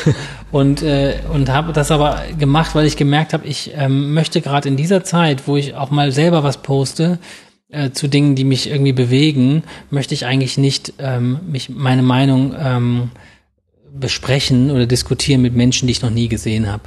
Und, 0.52 0.82
äh, 0.82 1.14
und 1.32 1.48
habe 1.48 1.72
das 1.72 1.90
aber 1.90 2.22
gemacht, 2.38 2.74
weil 2.74 2.86
ich 2.86 2.96
gemerkt 2.96 3.32
habe, 3.32 3.46
ich 3.46 3.72
ähm, 3.74 4.14
möchte 4.14 4.40
gerade 4.40 4.68
in 4.68 4.76
dieser 4.76 5.04
Zeit, 5.04 5.46
wo 5.46 5.56
ich 5.56 5.74
auch 5.74 5.90
mal 5.90 6.12
selber 6.12 6.42
was 6.44 6.58
poste, 6.58 7.18
äh, 7.68 7.90
zu 7.90 8.08
Dingen, 8.08 8.34
die 8.34 8.44
mich 8.44 8.70
irgendwie 8.70 8.92
bewegen, 8.92 9.64
möchte 9.90 10.14
ich 10.14 10.26
eigentlich 10.26 10.56
nicht 10.56 10.94
ähm, 10.98 11.40
mich 11.46 11.68
meine 11.68 12.02
Meinung 12.02 12.54
ähm, 12.58 13.10
besprechen 13.92 14.70
oder 14.70 14.86
diskutieren 14.86 15.42
mit 15.42 15.54
Menschen, 15.54 15.86
die 15.86 15.92
ich 15.92 16.02
noch 16.02 16.10
nie 16.10 16.28
gesehen 16.28 16.70
habe 16.70 16.82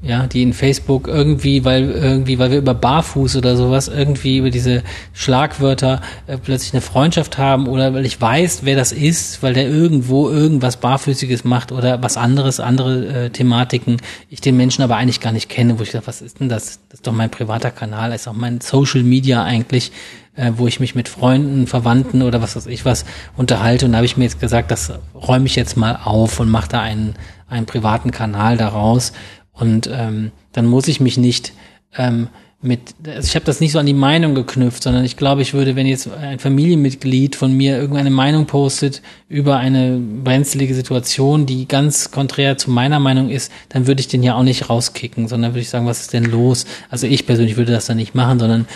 ja, 0.00 0.28
die 0.28 0.42
in 0.42 0.52
Facebook 0.52 1.08
irgendwie, 1.08 1.64
weil 1.64 1.90
irgendwie, 1.90 2.38
weil 2.38 2.52
wir 2.52 2.58
über 2.58 2.74
Barfuß 2.74 3.34
oder 3.34 3.56
sowas 3.56 3.88
irgendwie 3.88 4.38
über 4.38 4.50
diese 4.50 4.84
Schlagwörter 5.12 6.00
äh, 6.28 6.38
plötzlich 6.38 6.72
eine 6.72 6.82
Freundschaft 6.82 7.36
haben 7.36 7.66
oder 7.66 7.92
weil 7.94 8.06
ich 8.06 8.20
weiß, 8.20 8.60
wer 8.62 8.76
das 8.76 8.92
ist, 8.92 9.42
weil 9.42 9.54
der 9.54 9.68
irgendwo 9.68 10.30
irgendwas 10.30 10.76
Barfüßiges 10.76 11.42
macht 11.42 11.72
oder 11.72 12.00
was 12.00 12.16
anderes, 12.16 12.60
andere 12.60 13.24
äh, 13.24 13.30
Thematiken, 13.30 13.96
ich 14.30 14.40
den 14.40 14.56
Menschen 14.56 14.82
aber 14.82 14.96
eigentlich 14.96 15.20
gar 15.20 15.32
nicht 15.32 15.48
kenne, 15.48 15.80
wo 15.80 15.82
ich 15.82 15.90
sage, 15.90 16.06
was 16.06 16.22
ist 16.22 16.38
denn 16.38 16.48
das? 16.48 16.78
Das 16.88 17.00
ist 17.00 17.06
doch 17.06 17.12
mein 17.12 17.30
privater 17.30 17.72
Kanal, 17.72 18.12
ist 18.12 18.28
auch 18.28 18.34
mein 18.34 18.60
Social 18.60 19.02
Media 19.02 19.42
eigentlich, 19.42 19.90
äh, 20.36 20.52
wo 20.54 20.68
ich 20.68 20.78
mich 20.78 20.94
mit 20.94 21.08
Freunden, 21.08 21.66
Verwandten 21.66 22.22
oder 22.22 22.40
was 22.40 22.54
weiß 22.54 22.66
ich 22.66 22.84
was 22.84 23.04
unterhalte 23.36 23.86
und 23.86 23.92
da 23.92 23.98
habe 23.98 24.06
ich 24.06 24.16
mir 24.16 24.24
jetzt 24.24 24.38
gesagt, 24.38 24.70
das 24.70 24.92
räume 25.12 25.46
ich 25.46 25.56
jetzt 25.56 25.76
mal 25.76 25.98
auf 26.04 26.38
und 26.38 26.48
mache 26.48 26.68
da 26.68 26.80
einen, 26.82 27.16
einen 27.48 27.66
privaten 27.66 28.12
Kanal 28.12 28.56
daraus 28.56 29.12
und 29.58 29.88
ähm, 29.92 30.32
dann 30.52 30.66
muss 30.66 30.88
ich 30.88 31.00
mich 31.00 31.18
nicht 31.18 31.52
ähm, 31.96 32.28
mit, 32.60 32.80
also 33.06 33.26
ich 33.26 33.36
habe 33.36 33.44
das 33.44 33.60
nicht 33.60 33.70
so 33.70 33.78
an 33.78 33.86
die 33.86 33.94
Meinung 33.94 34.34
geknüpft, 34.34 34.82
sondern 34.82 35.04
ich 35.04 35.16
glaube, 35.16 35.42
ich 35.42 35.54
würde, 35.54 35.76
wenn 35.76 35.86
jetzt 35.86 36.10
ein 36.12 36.40
Familienmitglied 36.40 37.36
von 37.36 37.52
mir 37.52 37.78
irgendeine 37.78 38.10
Meinung 38.10 38.46
postet 38.46 39.00
über 39.28 39.58
eine 39.58 39.96
brenzlige 39.98 40.74
Situation, 40.74 41.46
die 41.46 41.68
ganz 41.68 42.10
konträr 42.10 42.58
zu 42.58 42.72
meiner 42.72 42.98
Meinung 42.98 43.30
ist, 43.30 43.52
dann 43.68 43.86
würde 43.86 44.00
ich 44.00 44.08
den 44.08 44.24
ja 44.24 44.34
auch 44.34 44.42
nicht 44.42 44.68
rauskicken, 44.68 45.28
sondern 45.28 45.52
würde 45.52 45.60
ich 45.60 45.70
sagen, 45.70 45.86
was 45.86 46.00
ist 46.00 46.12
denn 46.12 46.24
los? 46.24 46.66
Also 46.90 47.06
ich 47.06 47.26
persönlich 47.26 47.56
würde 47.56 47.72
das 47.72 47.86
dann 47.86 47.96
nicht 47.96 48.16
machen, 48.16 48.40
sondern 48.40 48.66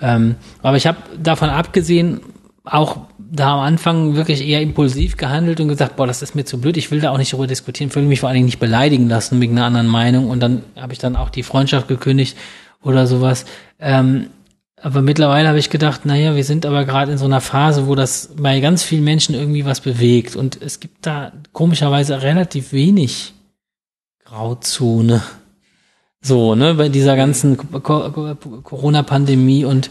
ähm, 0.00 0.36
aber 0.62 0.76
ich 0.76 0.86
habe 0.86 0.98
davon 1.22 1.50
abgesehen 1.50 2.20
auch 2.70 2.98
da 3.18 3.54
am 3.54 3.60
Anfang 3.60 4.14
wirklich 4.14 4.46
eher 4.46 4.60
impulsiv 4.62 5.16
gehandelt 5.16 5.60
und 5.60 5.68
gesagt, 5.68 5.96
boah, 5.96 6.06
das 6.06 6.22
ist 6.22 6.34
mir 6.34 6.44
zu 6.44 6.60
blöd, 6.60 6.76
ich 6.76 6.90
will 6.90 7.00
da 7.00 7.10
auch 7.10 7.18
nicht 7.18 7.32
darüber 7.32 7.46
diskutieren, 7.46 7.94
will 7.94 8.02
mich 8.04 8.20
vor 8.20 8.28
allen 8.28 8.36
Dingen 8.36 8.46
nicht 8.46 8.58
beleidigen 8.58 9.08
lassen 9.08 9.40
wegen 9.40 9.56
einer 9.56 9.66
anderen 9.66 9.86
Meinung 9.86 10.30
und 10.30 10.40
dann 10.40 10.62
habe 10.76 10.92
ich 10.92 10.98
dann 10.98 11.16
auch 11.16 11.30
die 11.30 11.42
Freundschaft 11.42 11.88
gekündigt 11.88 12.36
oder 12.82 13.06
sowas. 13.06 13.44
Ähm, 13.78 14.28
aber 14.80 15.02
mittlerweile 15.02 15.48
habe 15.48 15.58
ich 15.58 15.70
gedacht, 15.70 16.06
naja, 16.06 16.36
wir 16.36 16.44
sind 16.44 16.64
aber 16.64 16.84
gerade 16.84 17.12
in 17.12 17.18
so 17.18 17.24
einer 17.24 17.40
Phase, 17.40 17.86
wo 17.88 17.94
das 17.94 18.30
bei 18.36 18.60
ganz 18.60 18.84
vielen 18.84 19.04
Menschen 19.04 19.34
irgendwie 19.34 19.64
was 19.64 19.80
bewegt 19.80 20.36
und 20.36 20.60
es 20.62 20.78
gibt 20.78 21.04
da 21.06 21.32
komischerweise 21.52 22.22
relativ 22.22 22.72
wenig 22.72 23.34
Grauzone. 24.24 25.22
So, 26.20 26.54
ne, 26.54 26.74
bei 26.74 26.88
dieser 26.88 27.16
ganzen 27.16 27.56
Corona-Pandemie 27.82 29.64
und 29.64 29.90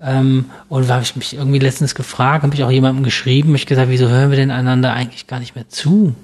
ähm, 0.00 0.46
und 0.68 0.88
da 0.88 0.94
habe 0.94 1.02
ich 1.02 1.16
mich 1.16 1.34
irgendwie 1.34 1.58
letztens 1.58 1.94
gefragt, 1.94 2.44
habe 2.44 2.54
ich 2.54 2.62
auch 2.62 2.70
jemandem 2.70 3.02
geschrieben, 3.02 3.52
mich 3.52 3.66
gesagt, 3.66 3.90
wieso 3.90 4.08
hören 4.08 4.30
wir 4.30 4.36
denn 4.36 4.50
einander 4.50 4.92
eigentlich 4.92 5.26
gar 5.26 5.40
nicht 5.40 5.56
mehr 5.56 5.68
zu? 5.68 6.14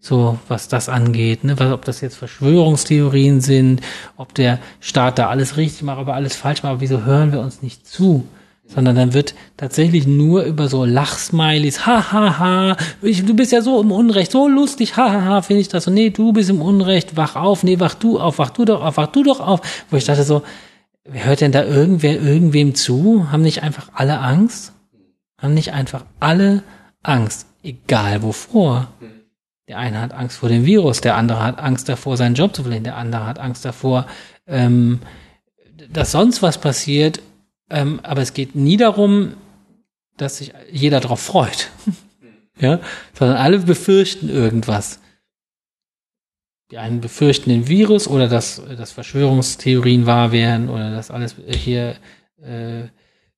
So, 0.00 0.38
was 0.48 0.68
das 0.68 0.88
angeht, 0.88 1.44
ne? 1.44 1.58
Was, 1.58 1.72
ob 1.72 1.84
das 1.84 2.00
jetzt 2.00 2.16
Verschwörungstheorien 2.16 3.40
sind, 3.40 3.82
ob 4.16 4.34
der 4.34 4.58
Staat 4.80 5.18
da 5.18 5.28
alles 5.28 5.56
richtig 5.56 5.82
macht, 5.82 5.98
aber 5.98 6.14
alles 6.14 6.34
falsch 6.36 6.62
macht, 6.62 6.72
aber 6.72 6.80
wieso 6.80 7.04
hören 7.04 7.32
wir 7.32 7.40
uns 7.40 7.62
nicht 7.62 7.86
zu? 7.86 8.26
Sondern 8.66 8.96
dann 8.96 9.14
wird 9.14 9.34
tatsächlich 9.56 10.06
nur 10.06 10.44
über 10.44 10.68
so 10.68 10.84
Lachsmileys, 10.84 11.86
ha, 11.86 12.12
ha, 12.12 12.38
ha, 12.38 12.76
ich, 13.02 13.26
du 13.26 13.34
bist 13.34 13.52
ja 13.52 13.62
so 13.62 13.80
im 13.80 13.92
Unrecht, 13.92 14.32
so 14.32 14.48
lustig, 14.48 14.96
ha, 14.96 15.12
ha, 15.12 15.24
ha, 15.24 15.42
finde 15.42 15.60
ich 15.60 15.68
das 15.68 15.84
so, 15.84 15.90
nee, 15.90 16.10
du 16.10 16.32
bist 16.32 16.50
im 16.50 16.62
Unrecht, 16.62 17.16
wach 17.16 17.36
auf, 17.36 17.62
nee, 17.62 17.78
wach 17.78 17.94
du 17.94 18.18
auf, 18.18 18.38
wach 18.38 18.50
du 18.50 18.64
doch 18.64 18.82
auf, 18.82 18.96
wach 18.96 19.08
du 19.08 19.22
doch 19.22 19.40
auf, 19.40 19.60
wo 19.90 19.96
ich 19.96 20.04
dachte 20.04 20.24
so, 20.24 20.42
hört 21.08 21.40
denn 21.40 21.52
da 21.52 21.64
irgendwer 21.64 22.20
irgendwem 22.20 22.74
zu? 22.74 23.30
Haben 23.30 23.42
nicht 23.42 23.62
einfach 23.62 23.90
alle 23.94 24.18
Angst? 24.20 24.72
Haben 25.38 25.54
nicht 25.54 25.72
einfach 25.72 26.04
alle 26.18 26.62
Angst? 27.02 27.46
Egal 27.62 28.22
wovor. 28.22 28.88
Der 29.68 29.78
eine 29.78 30.00
hat 30.00 30.12
Angst 30.12 30.38
vor 30.38 30.48
dem 30.48 30.66
Virus, 30.66 31.00
der 31.00 31.16
andere 31.16 31.42
hat 31.44 31.60
Angst 31.60 31.88
davor, 31.88 32.16
seinen 32.16 32.34
Job 32.34 32.56
zu 32.56 32.62
verlieren, 32.62 32.82
der 32.82 32.96
andere 32.96 33.24
hat 33.26 33.38
Angst 33.38 33.64
davor, 33.64 34.06
ähm, 34.48 34.98
dass 35.92 36.10
sonst 36.10 36.42
was 36.42 36.58
passiert. 36.58 37.22
Ähm, 37.70 38.00
aber 38.02 38.20
es 38.20 38.34
geht 38.34 38.56
nie 38.56 38.76
darum, 38.76 39.34
dass 40.16 40.38
sich 40.38 40.52
jeder 40.72 40.98
darauf 40.98 41.20
freut. 41.20 41.70
ja, 42.60 42.80
sondern 43.16 43.36
alle 43.36 43.60
befürchten 43.60 44.28
irgendwas. 44.28 44.98
Die 46.70 46.78
einen 46.78 47.00
befürchten 47.00 47.50
den 47.50 47.66
Virus 47.66 48.06
oder 48.06 48.28
dass, 48.28 48.62
dass 48.78 48.92
Verschwörungstheorien 48.92 50.06
wahr 50.06 50.30
werden 50.30 50.68
oder 50.68 50.92
dass 50.92 51.10
alles 51.10 51.34
hier, 51.48 51.96
äh, 52.40 52.84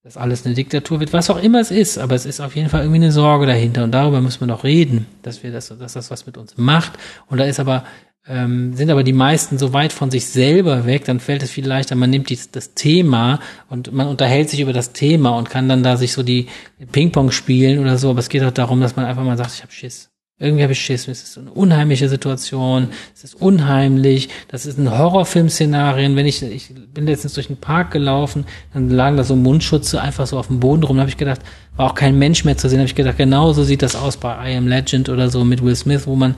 dass 0.02 0.18
alles 0.18 0.44
eine 0.44 0.54
Diktatur 0.54 1.00
wird, 1.00 1.14
was 1.14 1.30
auch 1.30 1.42
immer 1.42 1.60
es 1.60 1.70
ist, 1.70 1.96
aber 1.96 2.14
es 2.14 2.26
ist 2.26 2.40
auf 2.40 2.54
jeden 2.56 2.68
Fall 2.68 2.82
irgendwie 2.82 2.98
eine 2.98 3.12
Sorge 3.12 3.46
dahinter 3.46 3.84
und 3.84 3.92
darüber 3.92 4.20
müssen 4.20 4.40
wir 4.40 4.48
noch 4.48 4.64
reden, 4.64 5.06
dass 5.22 5.42
wir 5.42 5.50
das, 5.50 5.68
dass 5.68 5.94
das 5.94 6.10
was 6.10 6.26
mit 6.26 6.36
uns 6.36 6.58
macht. 6.58 6.92
Und 7.26 7.38
da 7.38 7.44
ist 7.44 7.58
aber, 7.58 7.84
ähm, 8.26 8.74
sind 8.74 8.90
aber 8.90 9.02
die 9.02 9.14
meisten 9.14 9.56
so 9.56 9.72
weit 9.72 9.94
von 9.94 10.10
sich 10.10 10.26
selber 10.26 10.84
weg, 10.84 11.06
dann 11.06 11.18
fällt 11.18 11.42
es 11.42 11.50
viel 11.50 11.66
leichter, 11.66 11.94
man 11.94 12.10
nimmt 12.10 12.28
die, 12.28 12.38
das 12.52 12.74
Thema 12.74 13.40
und 13.70 13.94
man 13.94 14.08
unterhält 14.08 14.50
sich 14.50 14.60
über 14.60 14.74
das 14.74 14.92
Thema 14.92 15.38
und 15.38 15.48
kann 15.48 15.70
dann 15.70 15.82
da 15.82 15.96
sich 15.96 16.12
so 16.12 16.22
die 16.22 16.48
Ping-Pong 16.90 17.30
spielen 17.30 17.78
oder 17.78 17.96
so, 17.96 18.10
aber 18.10 18.18
es 18.18 18.28
geht 18.28 18.44
auch 18.44 18.50
darum, 18.50 18.82
dass 18.82 18.96
man 18.96 19.06
einfach 19.06 19.24
mal 19.24 19.38
sagt, 19.38 19.54
ich 19.54 19.62
habe 19.62 19.72
Schiss. 19.72 20.11
Irgendwie 20.42 20.64
habe 20.64 20.72
ich 20.72 20.80
Schiss. 20.80 21.06
Es 21.06 21.22
ist 21.22 21.38
eine 21.38 21.52
unheimliche 21.52 22.08
Situation. 22.08 22.88
Es 23.14 23.22
ist 23.22 23.40
unheimlich. 23.40 24.28
Das 24.48 24.66
ist 24.66 24.76
ein 24.76 24.90
Horrorfilm-Szenarien. 24.90 26.16
Wenn 26.16 26.26
ich, 26.26 26.42
ich 26.42 26.74
bin 26.92 27.06
letztens 27.06 27.34
durch 27.34 27.46
den 27.46 27.58
Park 27.58 27.92
gelaufen, 27.92 28.44
dann 28.74 28.90
lagen 28.90 29.16
da 29.16 29.22
so 29.22 29.36
Mundschutze 29.36 30.00
einfach 30.00 30.26
so 30.26 30.38
auf 30.38 30.48
dem 30.48 30.58
Boden 30.58 30.82
rum. 30.82 30.96
Da 30.96 31.02
habe 31.02 31.10
ich 31.10 31.16
gedacht, 31.16 31.40
war 31.76 31.90
auch 31.90 31.94
kein 31.94 32.18
Mensch 32.18 32.44
mehr 32.44 32.56
zu 32.56 32.68
sehen. 32.68 32.78
Da 32.78 32.80
habe 32.80 32.88
ich 32.88 32.96
gedacht, 32.96 33.18
genau 33.18 33.52
so 33.52 33.62
sieht 33.62 33.82
das 33.82 33.94
aus 33.94 34.16
bei 34.16 34.52
I 34.52 34.56
Am 34.56 34.66
Legend 34.66 35.08
oder 35.08 35.30
so 35.30 35.44
mit 35.44 35.64
Will 35.64 35.76
Smith, 35.76 36.06
wo 36.06 36.16
man 36.16 36.34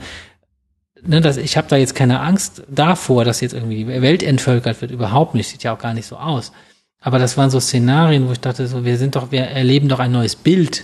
Ne, 1.07 1.21
das, 1.21 1.37
ich 1.37 1.55
habe 1.55 1.67
da 1.67 1.75
jetzt 1.75 1.93
keine 1.93 2.19
Angst 2.21 2.63
davor, 2.67 3.25
dass 3.25 3.39
jetzt 3.41 3.53
irgendwie 3.53 3.85
die 3.85 3.87
Welt 3.87 4.23
entvölkert 4.23 4.81
wird. 4.81 4.91
Überhaupt 4.91 5.35
nicht. 5.35 5.47
Sieht 5.47 5.61
ja 5.63 5.73
auch 5.73 5.79
gar 5.79 5.93
nicht 5.93 6.07
so 6.07 6.17
aus. 6.17 6.51
Aber 6.99 7.19
das 7.19 7.37
waren 7.37 7.51
so 7.51 7.59
Szenarien, 7.59 8.27
wo 8.27 8.31
ich 8.31 8.39
dachte, 8.39 8.65
so, 8.65 8.85
wir 8.85 8.97
sind 8.97 9.15
doch, 9.15 9.31
wir 9.31 9.41
erleben 9.41 9.87
doch 9.87 9.99
ein 9.99 10.11
neues 10.11 10.35
Bild. 10.35 10.83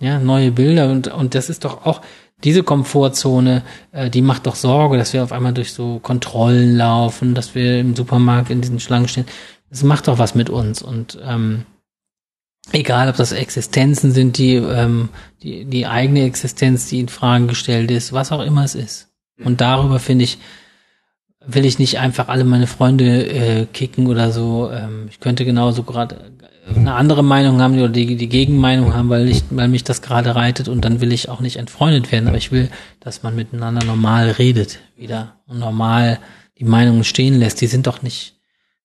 Ja, 0.00 0.18
neue 0.18 0.50
Bilder 0.50 0.90
und, 0.90 1.08
und 1.08 1.34
das 1.34 1.48
ist 1.48 1.64
doch 1.64 1.86
auch, 1.86 2.00
diese 2.42 2.62
Komfortzone, 2.62 3.62
äh, 3.92 4.10
die 4.10 4.22
macht 4.22 4.46
doch 4.46 4.56
Sorge, 4.56 4.98
dass 4.98 5.12
wir 5.12 5.22
auf 5.22 5.32
einmal 5.32 5.54
durch 5.54 5.72
so 5.72 5.98
Kontrollen 6.00 6.76
laufen, 6.76 7.34
dass 7.34 7.54
wir 7.54 7.80
im 7.80 7.96
Supermarkt 7.96 8.50
in 8.50 8.60
diesen 8.60 8.80
Schlangen 8.80 9.08
stehen. 9.08 9.26
Das 9.70 9.82
macht 9.82 10.08
doch 10.08 10.18
was 10.18 10.34
mit 10.34 10.50
uns 10.50 10.82
und 10.82 11.18
ähm, 11.24 11.64
egal, 12.72 13.08
ob 13.08 13.16
das 13.16 13.32
Existenzen 13.32 14.12
sind, 14.12 14.38
die 14.38 14.56
ähm, 14.56 15.08
die 15.42 15.64
die 15.64 15.86
eigene 15.86 16.24
Existenz, 16.24 16.88
die 16.88 17.00
in 17.00 17.08
Frage 17.08 17.46
gestellt 17.46 17.90
ist, 17.90 18.12
was 18.12 18.30
auch 18.30 18.42
immer 18.42 18.64
es 18.64 18.74
ist. 18.74 19.08
Und 19.42 19.60
darüber 19.60 19.98
finde 19.98 20.24
ich 20.24 20.38
will 21.46 21.64
ich 21.64 21.78
nicht 21.78 21.98
einfach 21.98 22.28
alle 22.28 22.44
meine 22.44 22.66
Freunde 22.66 23.26
äh, 23.26 23.66
kicken 23.66 24.06
oder 24.06 24.30
so. 24.30 24.70
Ähm, 24.70 25.06
ich 25.10 25.20
könnte 25.20 25.44
genauso 25.44 25.82
gerade 25.82 26.32
eine 26.66 26.94
andere 26.94 27.22
Meinung 27.22 27.60
haben 27.60 27.78
oder 27.78 27.88
die, 27.88 28.16
die 28.16 28.28
Gegenmeinung 28.28 28.94
haben, 28.94 29.08
weil 29.08 29.28
ich, 29.28 29.44
weil 29.50 29.68
mich 29.68 29.84
das 29.84 30.02
gerade 30.02 30.34
reitet 30.34 30.68
und 30.68 30.84
dann 30.84 31.00
will 31.00 31.12
ich 31.12 31.28
auch 31.28 31.40
nicht 31.40 31.56
entfreundet 31.56 32.10
werden, 32.10 32.28
aber 32.28 32.36
ich 32.36 32.52
will, 32.52 32.70
dass 33.00 33.22
man 33.22 33.36
miteinander 33.36 33.84
normal 33.84 34.30
redet 34.30 34.78
wieder 34.96 35.40
und 35.46 35.58
normal 35.58 36.18
die 36.58 36.64
Meinungen 36.64 37.04
stehen 37.04 37.38
lässt. 37.38 37.60
Die 37.60 37.66
sind 37.66 37.86
doch 37.86 38.02
nicht 38.02 38.36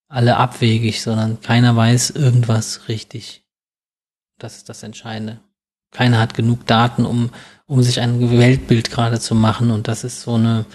alle 0.08 0.38
abwegig, 0.38 1.02
sondern 1.02 1.40
keiner 1.42 1.76
weiß 1.76 2.12
irgendwas 2.12 2.88
richtig. 2.90 3.44
Das 4.38 4.58
ist 4.58 4.70
das 4.70 4.84
Entscheidende. 4.84 5.40
Keiner 5.92 6.20
hat 6.20 6.34
genug 6.34 6.66
Daten, 6.66 7.06
um, 7.06 7.30
um 7.66 7.82
sich 7.82 8.02
ein 8.02 8.38
Weltbild 8.38 8.92
gerade 8.92 9.20
zu 9.20 9.36
machen 9.36 9.72
und 9.72 9.88
das 9.88 10.04
ist 10.04 10.22
so 10.22 10.36
eine, 10.36 10.66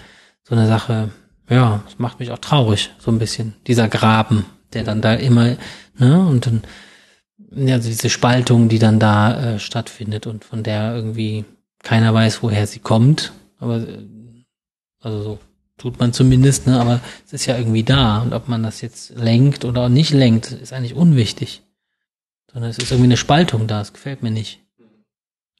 so 0.43 0.55
eine 0.55 0.67
Sache, 0.67 1.09
ja, 1.49 1.81
das 1.85 1.99
macht 1.99 2.19
mich 2.19 2.31
auch 2.31 2.39
traurig, 2.39 2.91
so 2.97 3.11
ein 3.11 3.19
bisschen. 3.19 3.53
Dieser 3.67 3.87
Graben, 3.87 4.45
der 4.73 4.83
dann 4.83 5.01
da 5.01 5.13
immer, 5.13 5.55
ne, 5.97 6.19
und 6.27 6.45
dann, 6.45 6.63
ja, 7.37 7.75
also 7.75 7.89
diese 7.89 8.09
Spaltung, 8.09 8.69
die 8.69 8.79
dann 8.79 8.99
da 8.99 9.55
äh, 9.55 9.59
stattfindet 9.59 10.27
und 10.27 10.43
von 10.45 10.63
der 10.63 10.95
irgendwie 10.95 11.45
keiner 11.83 12.13
weiß, 12.13 12.41
woher 12.43 12.67
sie 12.67 12.79
kommt. 12.79 13.33
Aber 13.59 13.77
äh, 13.77 14.05
also 15.01 15.21
so 15.21 15.39
tut 15.77 15.99
man 15.99 16.13
zumindest, 16.13 16.67
ne? 16.67 16.79
Aber 16.79 17.01
es 17.25 17.33
ist 17.33 17.45
ja 17.45 17.57
irgendwie 17.57 17.83
da. 17.83 18.21
Und 18.21 18.33
ob 18.33 18.47
man 18.47 18.63
das 18.63 18.81
jetzt 18.81 19.15
lenkt 19.15 19.65
oder 19.65 19.89
nicht 19.89 20.11
lenkt, 20.11 20.51
ist 20.51 20.73
eigentlich 20.73 20.95
unwichtig. 20.95 21.61
Sondern 22.51 22.71
es 22.71 22.77
ist 22.77 22.91
irgendwie 22.91 23.07
eine 23.07 23.17
Spaltung 23.17 23.67
da, 23.67 23.81
es 23.81 23.93
gefällt 23.93 24.23
mir 24.23 24.31
nicht. 24.31 24.61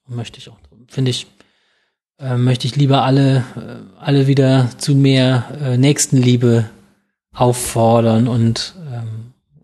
Möchte 0.08 0.38
ich 0.38 0.50
auch. 0.50 0.58
Finde 0.88 1.12
ich, 1.12 1.28
äh, 2.20 2.38
möchte 2.38 2.68
ich 2.68 2.76
lieber 2.76 3.04
alle, 3.04 3.44
äh, 3.56 4.00
alle 4.00 4.28
wieder 4.28 4.70
zu 4.78 4.96
mehr 4.96 5.46
äh, 5.62 5.78
Nächstenliebe 5.78 6.70
auffordern 7.34 8.28
und 8.28 8.76
ähm, 8.92 9.15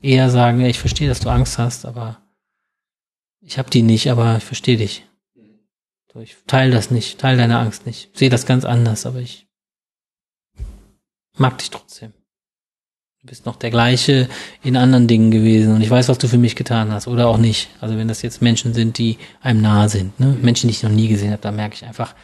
eher 0.01 0.29
sagen, 0.29 0.61
ich 0.61 0.79
verstehe, 0.79 1.07
dass 1.07 1.19
du 1.19 1.29
Angst 1.29 1.57
hast, 1.57 1.85
aber 1.85 2.21
ich 3.41 3.57
habe 3.57 3.69
die 3.69 3.81
nicht, 3.81 4.09
aber 4.09 4.37
ich 4.37 4.43
verstehe 4.43 4.77
dich. 4.77 5.05
Ich 6.19 6.35
teile 6.45 6.73
das 6.73 6.91
nicht, 6.91 7.19
teile 7.19 7.37
deine 7.37 7.59
Angst 7.59 7.85
nicht. 7.85 8.15
Sehe 8.17 8.29
das 8.29 8.45
ganz 8.45 8.65
anders, 8.65 9.05
aber 9.05 9.19
ich 9.19 9.47
mag 11.37 11.57
dich 11.57 11.69
trotzdem. 11.69 12.13
Du 13.21 13.27
bist 13.27 13.45
noch 13.45 13.55
der 13.55 13.69
gleiche 13.69 14.27
in 14.63 14.75
anderen 14.75 15.07
Dingen 15.07 15.31
gewesen 15.31 15.75
und 15.75 15.81
ich 15.81 15.89
weiß, 15.89 16.09
was 16.09 16.17
du 16.17 16.27
für 16.27 16.39
mich 16.39 16.55
getan 16.55 16.91
hast 16.91 17.07
oder 17.07 17.27
auch 17.27 17.37
nicht. 17.37 17.69
Also 17.79 17.95
wenn 17.95 18.07
das 18.07 18.23
jetzt 18.23 18.41
Menschen 18.41 18.73
sind, 18.73 18.97
die 18.97 19.19
einem 19.41 19.61
nahe 19.61 19.89
sind, 19.89 20.19
ne? 20.19 20.35
Menschen, 20.41 20.67
die 20.67 20.73
ich 20.73 20.83
noch 20.83 20.89
nie 20.89 21.07
gesehen 21.07 21.31
habe, 21.31 21.41
da 21.41 21.51
merke 21.51 21.75
ich 21.75 21.85
einfach, 21.85 22.15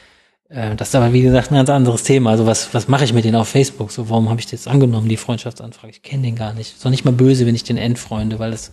das 0.50 0.90
ist 0.90 0.96
aber 0.96 1.12
wie 1.12 1.22
gesagt 1.22 1.52
ein 1.52 1.56
ganz 1.56 1.70
anderes 1.70 2.04
Thema. 2.04 2.32
Also 2.32 2.46
was, 2.46 2.74
was 2.74 2.88
mache 2.88 3.04
ich 3.04 3.14
mit 3.14 3.26
denen 3.26 3.36
auf 3.36 3.50
Facebook? 3.50 3.92
So, 3.92 4.10
warum 4.10 4.30
habe 4.30 4.40
ich 4.40 4.46
das 4.46 4.68
angenommen, 4.68 5.10
die 5.10 5.18
Freundschaftsanfrage? 5.18 5.92
Ich 5.92 6.04
kenne 6.04 6.24
den 6.24 6.36
gar 6.36 6.54
nicht. 6.54 6.76
Ist 6.76 6.86
doch 6.86 6.90
nicht 6.90 7.04
mal 7.04 7.12
böse, 7.12 7.46
wenn 7.46 7.56
ich 7.56 7.64
den 7.64 7.78
entfreunde, 7.78 8.40
weil 8.40 8.52
das 8.52 8.72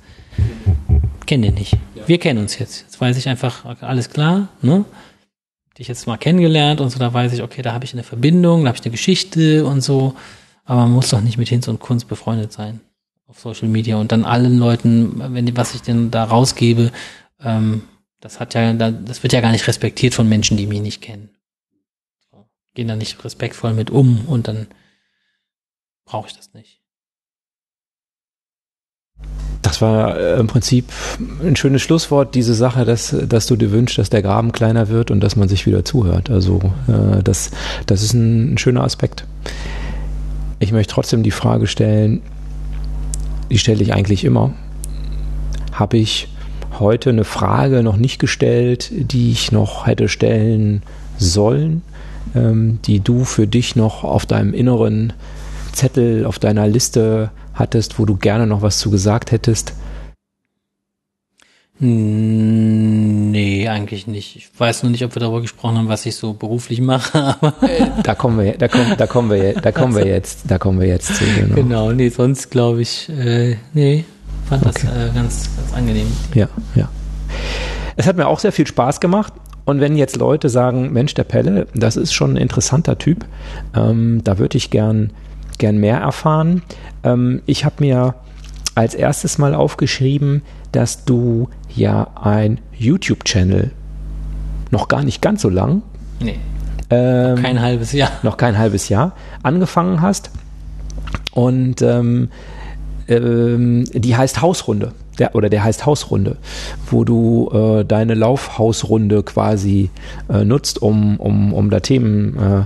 kenne 1.27 1.47
den 1.47 1.55
nicht. 1.55 1.73
Ja. 1.95 2.07
Wir 2.07 2.19
kennen 2.19 2.39
uns 2.39 2.59
jetzt. 2.59 2.83
Jetzt 2.83 3.01
weiß 3.01 3.17
ich 3.17 3.29
einfach, 3.29 3.65
alles 3.81 4.11
klar, 4.11 4.49
ne? 4.63 4.85
Dich 5.77 5.89
jetzt 5.89 6.07
mal 6.07 6.17
kennengelernt 6.17 6.81
und 6.81 6.91
so, 6.91 7.01
da 7.01 7.13
weiß 7.13 7.33
ich, 7.33 7.43
okay, 7.43 7.61
da 7.61 7.73
habe 7.73 7.85
ich 7.85 7.93
eine 7.95 8.05
Verbindung, 8.05 8.63
da 8.63 8.69
habe 8.69 8.79
ich 8.79 8.85
eine 8.85 8.93
Geschichte 8.93 9.67
und 9.67 9.81
so. 9.81 10.15
Aber 10.65 10.83
man 10.83 10.93
muss 10.93 11.09
doch 11.09 11.21
nicht 11.21 11.37
mit 11.37 11.49
Hinz 11.49 11.67
und 11.67 11.81
Kunst 11.81 12.07
befreundet 12.07 12.53
sein 12.53 12.81
auf 13.27 13.41
Social 13.41 13.69
Media 13.69 13.97
und 13.97 14.13
dann 14.13 14.25
allen 14.25 14.59
Leuten, 14.59 15.21
wenn 15.35 15.57
was 15.57 15.75
ich 15.75 15.83
denn 15.83 16.11
da 16.11 16.25
rausgebe, 16.25 16.93
ähm, 17.43 17.83
das 18.21 18.41
hat 18.41 18.55
ja, 18.55 18.73
das 18.73 19.23
wird 19.23 19.33
ja 19.33 19.41
gar 19.41 19.53
nicht 19.53 19.67
respektiert 19.67 20.15
von 20.15 20.29
Menschen, 20.29 20.57
die 20.57 20.67
mich 20.67 20.81
nicht 20.81 21.03
kennen. 21.03 21.31
Gehen 22.75 22.89
da 22.89 22.97
nicht 22.97 23.25
respektvoll 23.25 23.73
mit 23.73 23.91
um 23.91 24.27
und 24.27 24.49
dann 24.49 24.67
brauche 26.05 26.29
ich 26.29 26.37
das 26.37 26.53
nicht. 26.55 26.81
Das 29.63 29.81
war 29.81 30.19
äh, 30.19 30.39
im 30.39 30.47
Prinzip 30.47 30.93
ein 31.43 31.57
schönes 31.57 31.83
Schlusswort, 31.83 32.35
diese 32.35 32.55
Sache, 32.55 32.85
dass, 32.85 33.17
dass 33.27 33.47
du 33.47 33.57
dir 33.57 33.71
wünschst, 33.71 33.97
dass 33.97 34.11
der 34.11 34.23
Graben 34.23 34.53
kleiner 34.53 34.89
wird 34.89 35.11
und 35.11 35.21
dass 35.21 35.37
man 35.37 35.49
sich 35.49 35.67
wieder 35.67 35.85
zuhört. 35.85 36.31
Also 36.31 36.61
äh, 36.87 37.23
das, 37.23 37.51
das 37.87 38.03
ist 38.03 38.13
ein, 38.13 38.55
ein 38.55 38.59
schöner 38.59 38.85
Aspekt. 38.85 39.25
Ich 40.59 40.73
möchte 40.73 40.93
trotzdem 40.93 41.23
die 41.23 41.31
Frage 41.31 41.67
stellen, 41.67 42.21
die 43.51 43.59
stelle 43.59 43.83
ich 43.83 43.95
eigentlich 43.95 44.25
immer. 44.25 44.53
Habe 45.73 45.97
ich 45.97 46.29
heute 46.79 47.11
eine 47.11 47.25
Frage 47.25 47.83
noch 47.83 47.97
nicht 47.97 48.19
gestellt, 48.19 48.91
die 48.93 49.31
ich 49.31 49.53
noch 49.53 49.87
hätte 49.87 50.09
stellen 50.09 50.83
sollen, 51.19 51.83
ähm, 52.35 52.78
die 52.85 53.01
du 53.01 53.24
für 53.24 53.47
dich 53.47 53.77
noch 53.77 54.05
auf 54.05 54.27
deinem 54.27 54.55
inneren 54.55 55.12
Zettel, 55.73 56.24
auf 56.24 56.39
deiner 56.39 56.69
Liste 56.69 57.31
hattest, 57.52 57.98
wo 57.98 58.05
du 58.05 58.16
gerne 58.16 58.47
noch 58.47 58.62
was 58.62 58.78
zu 58.78 58.90
gesagt 58.90 59.32
hättest? 59.32 59.74
Nee, 61.81 63.69
eigentlich 63.69 64.06
nicht. 64.06 64.36
Ich 64.36 64.48
weiß 64.56 64.85
nur 64.85 64.93
nicht, 64.93 65.05
ob 65.05 65.16
wir 65.16 65.20
darüber 65.20 65.40
gesprochen 65.40 65.77
haben, 65.77 65.89
was 65.89 66.06
ich 66.06 66.15
so 66.15 66.32
beruflich 66.32 66.81
mache, 66.81 67.19
aber 67.40 67.55
da 68.02 68.15
kommen 68.15 68.39
wir, 68.39 68.56
da 68.56 68.69
kommen, 68.69 68.94
da 68.97 69.06
kommen 69.06 69.31
wir, 69.31 69.55
da 69.55 69.73
kommen 69.73 69.97
wir 69.97 70.06
jetzt, 70.06 70.43
da 70.47 70.59
kommen 70.59 70.81
wir 70.81 70.86
jetzt 70.86 71.16
zu. 71.16 71.24
Genau, 71.24 71.55
genau 71.55 71.93
nee, 71.93 72.11
sonst 72.11 72.51
glaube 72.51 72.82
ich, 72.82 73.09
äh, 73.09 73.56
nee, 73.73 74.05
fand 74.48 74.65
okay. 74.65 74.86
das 74.86 75.11
äh, 75.11 75.12
ganz, 75.15 75.51
ganz 75.56 75.74
angenehm. 75.74 76.06
Ja, 76.35 76.48
ja. 76.77 76.89
Es 77.97 78.06
hat 78.06 78.16
mir 78.16 78.28
auch 78.28 78.39
sehr 78.39 78.52
viel 78.52 78.66
Spaß 78.66 79.01
gemacht. 79.01 79.32
Und 79.65 79.81
wenn 79.81 79.97
jetzt 79.97 80.16
Leute 80.16 80.49
sagen, 80.49 80.93
Mensch, 80.93 81.15
der 81.15 81.24
Pelle, 81.24 81.66
das 81.74 81.97
ist 81.97 82.12
schon 82.12 82.32
ein 82.35 82.36
interessanter 82.36 82.99
Typ, 82.99 83.24
ähm, 83.74 84.23
da 84.23 84.39
würde 84.39 84.59
ich 84.59 84.70
gern, 84.70 85.11
gern 85.59 85.78
mehr 85.78 85.99
erfahren. 85.99 86.62
Ähm, 87.03 87.41
ich 87.47 87.65
habe 87.65 87.77
mir 87.78 88.15
als 88.74 88.95
erstes 88.95 89.39
mal 89.39 89.55
aufgeschrieben, 89.55 90.43
dass 90.73 91.05
du 91.05 91.49
ja 91.74 92.09
ein 92.20 92.61
YouTube-Channel 92.77 93.70
noch 94.70 94.89
gar 94.89 95.03
nicht 95.05 95.23
ganz 95.23 95.43
so 95.43 95.49
lang. 95.49 95.82
Nee. 96.20 96.39
Ähm, 96.91 97.36
kein 97.36 97.61
halbes 97.61 97.93
Jahr. 97.93 98.11
Noch 98.23 98.36
kein 98.36 98.59
halbes 98.59 98.89
Jahr 98.89 99.12
angefangen 99.43 100.03
hast. 100.03 100.31
Und 101.32 101.81
ähm, 101.82 102.28
ähm, 103.09 103.85
die 103.93 104.16
heißt 104.16 104.43
Hausrunde. 104.43 104.93
Der, 105.19 105.35
oder 105.35 105.49
der 105.49 105.62
heißt 105.62 105.86
Hausrunde, 105.86 106.36
wo 106.91 107.05
du 107.05 107.51
äh, 107.53 107.85
deine 107.85 108.15
Laufhausrunde 108.15 109.23
quasi 109.23 109.91
äh, 110.28 110.45
nutzt, 110.45 110.82
um, 110.82 111.19
um, 111.20 111.53
um 111.53 111.70
da 111.70 111.81
Themen 111.81 112.36
äh, 112.36 112.65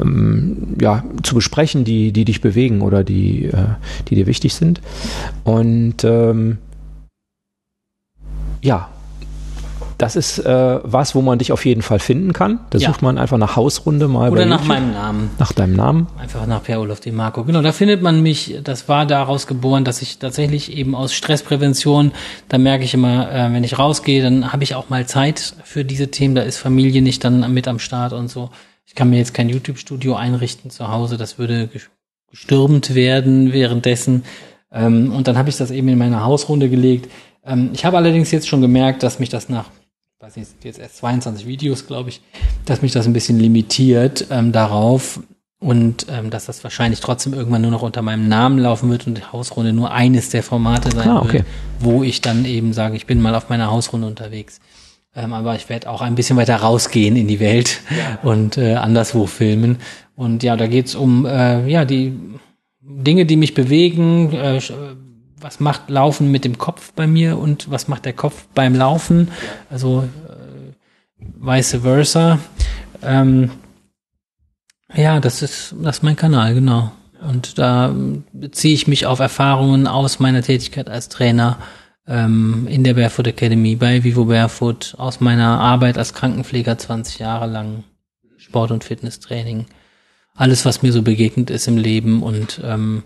ähm, 0.00 0.76
ja, 0.80 1.04
zu 1.22 1.34
besprechen, 1.34 1.84
die, 1.84 2.12
die 2.12 2.24
dich 2.24 2.40
bewegen 2.40 2.82
oder 2.82 3.04
die, 3.04 3.46
äh, 3.46 3.74
die 4.08 4.14
dir 4.14 4.26
wichtig 4.26 4.54
sind. 4.54 4.80
Und 5.44 6.04
ähm, 6.04 6.58
ja, 8.62 8.88
das 10.02 10.16
ist 10.16 10.40
äh, 10.40 10.80
was, 10.82 11.14
wo 11.14 11.22
man 11.22 11.38
dich 11.38 11.52
auf 11.52 11.64
jeden 11.64 11.82
Fall 11.82 12.00
finden 12.00 12.32
kann. 12.32 12.58
Da 12.70 12.78
ja. 12.78 12.88
sucht 12.88 13.02
man 13.02 13.18
einfach 13.18 13.38
nach 13.38 13.54
Hausrunde 13.54 14.08
mal. 14.08 14.32
Oder 14.32 14.46
nach 14.46 14.56
YouTube. 14.56 14.68
meinem 14.68 14.92
Namen. 14.92 15.30
Nach 15.38 15.52
deinem 15.52 15.76
Namen. 15.76 16.08
Einfach 16.18 16.44
nach 16.44 16.64
Per 16.64 16.80
Olof 16.80 16.98
de 16.98 17.12
Marco. 17.12 17.44
Genau, 17.44 17.62
da 17.62 17.70
findet 17.70 18.02
man 18.02 18.20
mich. 18.20 18.58
Das 18.64 18.88
war 18.88 19.06
daraus 19.06 19.46
geboren, 19.46 19.84
dass 19.84 20.02
ich 20.02 20.18
tatsächlich 20.18 20.76
eben 20.76 20.96
aus 20.96 21.14
Stressprävention, 21.14 22.10
da 22.48 22.58
merke 22.58 22.82
ich 22.82 22.94
immer, 22.94 23.30
äh, 23.30 23.52
wenn 23.52 23.62
ich 23.62 23.78
rausgehe, 23.78 24.24
dann 24.24 24.52
habe 24.52 24.64
ich 24.64 24.74
auch 24.74 24.88
mal 24.88 25.06
Zeit 25.06 25.54
für 25.62 25.84
diese 25.84 26.10
Themen. 26.10 26.34
Da 26.34 26.42
ist 26.42 26.58
Familie 26.58 27.00
nicht 27.00 27.22
dann 27.22 27.54
mit 27.54 27.68
am 27.68 27.78
Start 27.78 28.12
und 28.12 28.28
so. 28.28 28.50
Ich 28.84 28.96
kann 28.96 29.08
mir 29.08 29.18
jetzt 29.18 29.34
kein 29.34 29.48
YouTube-Studio 29.48 30.16
einrichten 30.16 30.72
zu 30.72 30.88
Hause. 30.88 31.16
Das 31.16 31.38
würde 31.38 31.68
gestürmt 32.28 32.96
werden 32.96 33.52
währenddessen. 33.52 34.24
Ähm, 34.72 35.12
und 35.12 35.28
dann 35.28 35.38
habe 35.38 35.48
ich 35.48 35.56
das 35.56 35.70
eben 35.70 35.86
in 35.86 35.98
meine 35.98 36.24
Hausrunde 36.24 36.68
gelegt 36.68 37.08
ähm, 37.44 37.70
ich 37.72 37.84
habe 37.84 37.96
allerdings 37.96 38.30
jetzt 38.30 38.48
schon 38.48 38.60
gemerkt, 38.60 39.02
dass 39.02 39.18
mich 39.18 39.28
das 39.28 39.48
nach, 39.48 39.68
weiß 40.22 40.36
nicht, 40.36 40.50
jetzt 40.62 40.78
erst 40.78 40.98
22 40.98 41.46
Videos, 41.48 41.88
glaube 41.88 42.10
ich, 42.10 42.20
dass 42.64 42.80
mich 42.80 42.92
das 42.92 43.06
ein 43.06 43.12
bisschen 43.12 43.40
limitiert 43.40 44.28
ähm, 44.30 44.52
darauf 44.52 45.20
und 45.58 46.06
ähm, 46.10 46.30
dass 46.30 46.46
das 46.46 46.62
wahrscheinlich 46.62 47.00
trotzdem 47.00 47.34
irgendwann 47.34 47.62
nur 47.62 47.72
noch 47.72 47.82
unter 47.82 48.02
meinem 48.02 48.28
Namen 48.28 48.58
laufen 48.58 48.88
wird 48.88 49.08
und 49.08 49.18
die 49.18 49.24
Hausrunde 49.24 49.72
nur 49.72 49.90
eines 49.90 50.30
der 50.30 50.44
Formate 50.44 50.94
sein 50.94 51.08
ah, 51.08 51.22
okay. 51.22 51.32
wird, 51.32 51.46
wo 51.80 52.04
ich 52.04 52.20
dann 52.20 52.44
eben 52.44 52.72
sage, 52.72 52.94
ich 52.94 53.06
bin 53.06 53.20
mal 53.20 53.34
auf 53.34 53.48
meiner 53.48 53.68
Hausrunde 53.72 54.06
unterwegs. 54.06 54.60
Ähm, 55.14 55.32
aber 55.32 55.56
ich 55.56 55.68
werde 55.68 55.90
auch 55.90 56.02
ein 56.02 56.14
bisschen 56.14 56.36
weiter 56.36 56.54
rausgehen 56.56 57.16
in 57.16 57.26
die 57.26 57.40
Welt 57.40 57.80
ja. 57.90 58.20
und 58.22 58.56
äh, 58.56 58.74
anderswo 58.74 59.26
filmen. 59.26 59.78
Und 60.14 60.44
ja, 60.44 60.56
da 60.56 60.68
geht's 60.68 60.94
um 60.94 61.26
äh, 61.26 61.68
ja 61.68 61.84
die 61.84 62.16
Dinge, 62.80 63.26
die 63.26 63.36
mich 63.36 63.54
bewegen, 63.54 64.32
äh, 64.32 64.60
was 65.42 65.60
macht 65.60 65.90
Laufen 65.90 66.30
mit 66.30 66.44
dem 66.44 66.58
Kopf 66.58 66.92
bei 66.94 67.06
mir 67.06 67.38
und 67.38 67.70
was 67.70 67.88
macht 67.88 68.04
der 68.04 68.12
Kopf 68.12 68.46
beim 68.54 68.74
Laufen, 68.74 69.28
also 69.70 70.08
äh, 70.28 71.24
vice 71.40 71.78
versa. 71.82 72.38
Ähm, 73.02 73.50
ja, 74.94 75.20
das 75.20 75.42
ist, 75.42 75.74
das 75.82 75.98
ist 75.98 76.02
mein 76.02 76.16
Kanal, 76.16 76.54
genau. 76.54 76.92
Und 77.20 77.58
da 77.58 77.94
beziehe 78.32 78.74
ich 78.74 78.86
mich 78.86 79.06
auf 79.06 79.20
Erfahrungen 79.20 79.86
aus 79.86 80.18
meiner 80.18 80.42
Tätigkeit 80.42 80.88
als 80.88 81.08
Trainer 81.08 81.58
ähm, 82.06 82.66
in 82.68 82.84
der 82.84 82.94
Barefoot 82.94 83.26
Academy 83.26 83.76
bei 83.76 84.02
Vivo 84.04 84.24
Barefoot, 84.24 84.94
aus 84.98 85.20
meiner 85.20 85.60
Arbeit 85.60 85.98
als 85.98 86.14
Krankenpfleger 86.14 86.78
20 86.78 87.20
Jahre 87.20 87.46
lang, 87.46 87.84
Sport- 88.36 88.72
und 88.72 88.84
Fitnesstraining, 88.84 89.66
alles, 90.34 90.64
was 90.64 90.82
mir 90.82 90.92
so 90.92 91.02
begegnet 91.02 91.50
ist 91.50 91.68
im 91.68 91.78
Leben 91.78 92.22
und 92.22 92.60
ähm, 92.64 93.04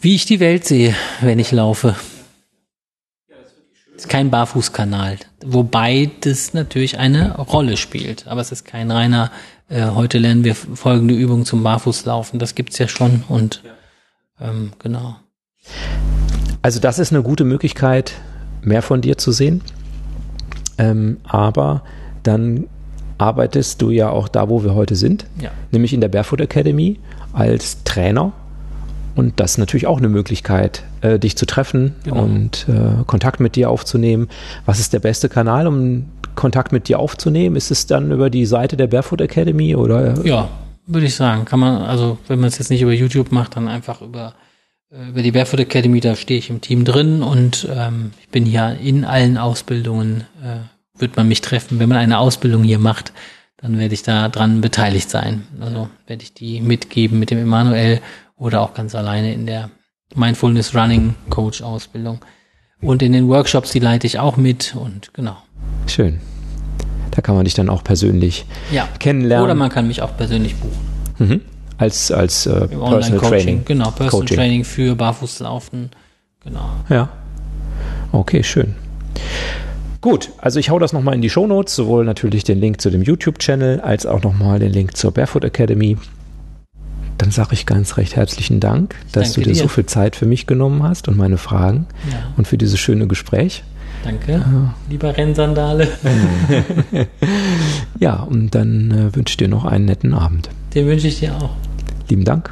wie 0.00 0.14
ich 0.14 0.24
die 0.24 0.40
Welt 0.40 0.64
sehe, 0.64 0.94
wenn 1.20 1.38
ich 1.38 1.52
laufe. 1.52 1.94
Es 3.96 4.04
ist 4.04 4.08
kein 4.08 4.30
Barfußkanal, 4.30 5.18
wobei 5.44 6.10
das 6.22 6.54
natürlich 6.54 6.98
eine 6.98 7.36
Rolle 7.36 7.76
spielt. 7.76 8.26
Aber 8.26 8.40
es 8.40 8.50
ist 8.50 8.64
kein 8.64 8.90
reiner, 8.90 9.30
äh, 9.68 9.90
heute 9.90 10.18
lernen 10.18 10.42
wir 10.42 10.54
folgende 10.54 11.14
Übung 11.14 11.44
zum 11.44 11.62
Barfußlaufen. 11.62 12.38
Das 12.38 12.54
gibt's 12.54 12.78
ja 12.78 12.88
schon 12.88 13.24
und 13.28 13.62
ähm, 14.40 14.72
genau. 14.78 15.16
Also 16.62 16.80
das 16.80 16.98
ist 16.98 17.12
eine 17.12 17.22
gute 17.22 17.44
Möglichkeit, 17.44 18.14
mehr 18.62 18.80
von 18.80 19.02
dir 19.02 19.18
zu 19.18 19.32
sehen. 19.32 19.60
Ähm, 20.78 21.18
aber 21.24 21.84
dann 22.22 22.68
arbeitest 23.18 23.82
du 23.82 23.90
ja 23.90 24.08
auch 24.08 24.28
da, 24.28 24.48
wo 24.48 24.64
wir 24.64 24.74
heute 24.74 24.96
sind, 24.96 25.26
ja. 25.38 25.50
nämlich 25.72 25.92
in 25.92 26.00
der 26.00 26.08
Barefoot 26.08 26.40
Academy 26.40 26.98
als 27.34 27.84
Trainer 27.84 28.32
und 29.14 29.40
das 29.40 29.52
ist 29.52 29.58
natürlich 29.58 29.86
auch 29.86 29.98
eine 29.98 30.08
Möglichkeit, 30.08 30.82
äh, 31.00 31.18
dich 31.18 31.36
zu 31.36 31.46
treffen 31.46 31.94
genau. 32.04 32.22
und 32.22 32.66
äh, 32.68 33.04
Kontakt 33.06 33.40
mit 33.40 33.56
dir 33.56 33.70
aufzunehmen. 33.70 34.28
Was 34.66 34.80
ist 34.80 34.92
der 34.92 35.00
beste 35.00 35.28
Kanal, 35.28 35.66
um 35.66 36.06
Kontakt 36.34 36.72
mit 36.72 36.88
dir 36.88 36.98
aufzunehmen? 36.98 37.56
Ist 37.56 37.70
es 37.70 37.86
dann 37.86 38.10
über 38.12 38.30
die 38.30 38.46
Seite 38.46 38.76
der 38.76 38.86
Barefoot 38.86 39.20
Academy 39.20 39.74
oder? 39.74 40.24
Ja, 40.24 40.48
würde 40.86 41.06
ich 41.06 41.14
sagen. 41.14 41.44
Kann 41.44 41.60
man, 41.60 41.82
also 41.82 42.18
wenn 42.28 42.40
man 42.40 42.48
es 42.48 42.58
jetzt 42.58 42.70
nicht 42.70 42.82
über 42.82 42.92
YouTube 42.92 43.32
macht, 43.32 43.56
dann 43.56 43.68
einfach 43.68 44.00
über, 44.00 44.34
äh, 44.90 45.08
über 45.08 45.22
die 45.22 45.32
Barefoot 45.32 45.60
Academy, 45.60 46.00
da 46.00 46.14
stehe 46.14 46.38
ich 46.38 46.50
im 46.50 46.60
Team 46.60 46.84
drin 46.84 47.22
und 47.22 47.68
ähm, 47.70 48.12
ich 48.20 48.28
bin 48.28 48.46
ja 48.46 48.70
in 48.70 49.04
allen 49.04 49.38
Ausbildungen 49.38 50.24
äh, 50.42 51.00
wird 51.00 51.16
man 51.16 51.28
mich 51.28 51.40
treffen. 51.40 51.78
Wenn 51.78 51.88
man 51.88 51.98
eine 51.98 52.18
Ausbildung 52.18 52.62
hier 52.62 52.78
macht, 52.78 53.12
dann 53.56 53.78
werde 53.78 53.94
ich 53.94 54.02
da 54.02 54.28
dran 54.28 54.60
beteiligt 54.60 55.10
sein. 55.10 55.46
Also 55.60 55.88
werde 56.06 56.22
ich 56.22 56.32
die 56.32 56.60
mitgeben 56.60 57.18
mit 57.18 57.30
dem 57.30 57.38
Emanuel 57.38 58.00
oder 58.40 58.62
auch 58.62 58.74
ganz 58.74 58.96
alleine 58.96 59.32
in 59.32 59.46
der 59.46 59.70
Mindfulness 60.16 60.74
Running 60.74 61.14
Coach 61.28 61.62
Ausbildung. 61.62 62.18
Und 62.82 63.02
in 63.02 63.12
den 63.12 63.28
Workshops, 63.28 63.70
die 63.70 63.78
leite 63.78 64.06
ich 64.06 64.18
auch 64.18 64.36
mit 64.36 64.74
und 64.74 65.12
genau. 65.14 65.36
Schön. 65.86 66.18
Da 67.10 67.20
kann 67.20 67.34
man 67.34 67.44
dich 67.44 67.54
dann 67.54 67.68
auch 67.68 67.84
persönlich 67.84 68.46
Ja. 68.72 68.88
kennenlernen. 68.98 69.44
Oder 69.44 69.54
man 69.54 69.68
kann 69.70 69.86
mich 69.86 70.00
auch 70.02 70.16
persönlich 70.16 70.56
buchen. 70.56 70.78
Mhm. 71.18 71.40
Als, 71.76 72.10
als 72.10 72.46
äh, 72.46 72.68
Personal. 72.68 73.18
Training. 73.20 73.64
Genau, 73.64 73.90
Personal 73.90 74.10
Coaching. 74.10 74.36
Training 74.36 74.64
für 74.64 74.96
Barfußlaufen. 74.96 75.90
Genau. 76.42 76.70
Ja. 76.88 77.08
Okay, 78.12 78.42
schön. 78.42 78.74
Gut, 80.00 80.30
also 80.38 80.58
ich 80.58 80.70
hau 80.70 80.78
das 80.78 80.94
nochmal 80.94 81.14
in 81.14 81.20
die 81.20 81.28
Shownotes, 81.28 81.76
sowohl 81.76 82.06
natürlich 82.06 82.44
den 82.44 82.58
Link 82.58 82.80
zu 82.80 82.88
dem 82.90 83.02
YouTube-Channel 83.02 83.80
als 83.80 84.06
auch 84.06 84.22
nochmal 84.22 84.58
den 84.58 84.72
Link 84.72 84.96
zur 84.96 85.12
Barefoot 85.12 85.44
Academy. 85.44 85.98
Dann 87.20 87.30
sage 87.30 87.50
ich 87.52 87.66
ganz 87.66 87.98
recht 87.98 88.16
herzlichen 88.16 88.60
Dank, 88.60 88.94
dass 89.12 89.34
du 89.34 89.42
dir 89.42 89.52
dir. 89.52 89.60
so 89.62 89.68
viel 89.68 89.84
Zeit 89.84 90.16
für 90.16 90.24
mich 90.24 90.46
genommen 90.46 90.82
hast 90.82 91.06
und 91.06 91.18
meine 91.18 91.36
Fragen 91.36 91.86
Ja. 92.10 92.32
und 92.38 92.48
für 92.48 92.56
dieses 92.56 92.80
schöne 92.80 93.06
Gespräch. 93.06 93.62
Danke, 94.04 94.42
lieber 94.88 95.14
Rennsandale. 95.14 95.86
Ja, 97.98 98.14
und 98.22 98.54
dann 98.54 98.90
äh, 98.90 99.14
wünsche 99.14 99.32
ich 99.32 99.36
dir 99.36 99.48
noch 99.48 99.66
einen 99.66 99.84
netten 99.84 100.14
Abend. 100.14 100.48
Den 100.74 100.86
wünsche 100.86 101.08
ich 101.08 101.18
dir 101.20 101.36
auch. 101.36 101.50
Lieben 102.08 102.24
Dank, 102.24 102.50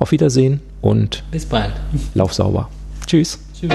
auf 0.00 0.10
Wiedersehen 0.10 0.60
und 0.80 1.22
Bis 1.30 1.46
bald. 1.46 1.70
lauf 2.14 2.34
sauber. 2.34 2.68
Tschüss. 3.06 3.38
Tschüss. 3.58 3.72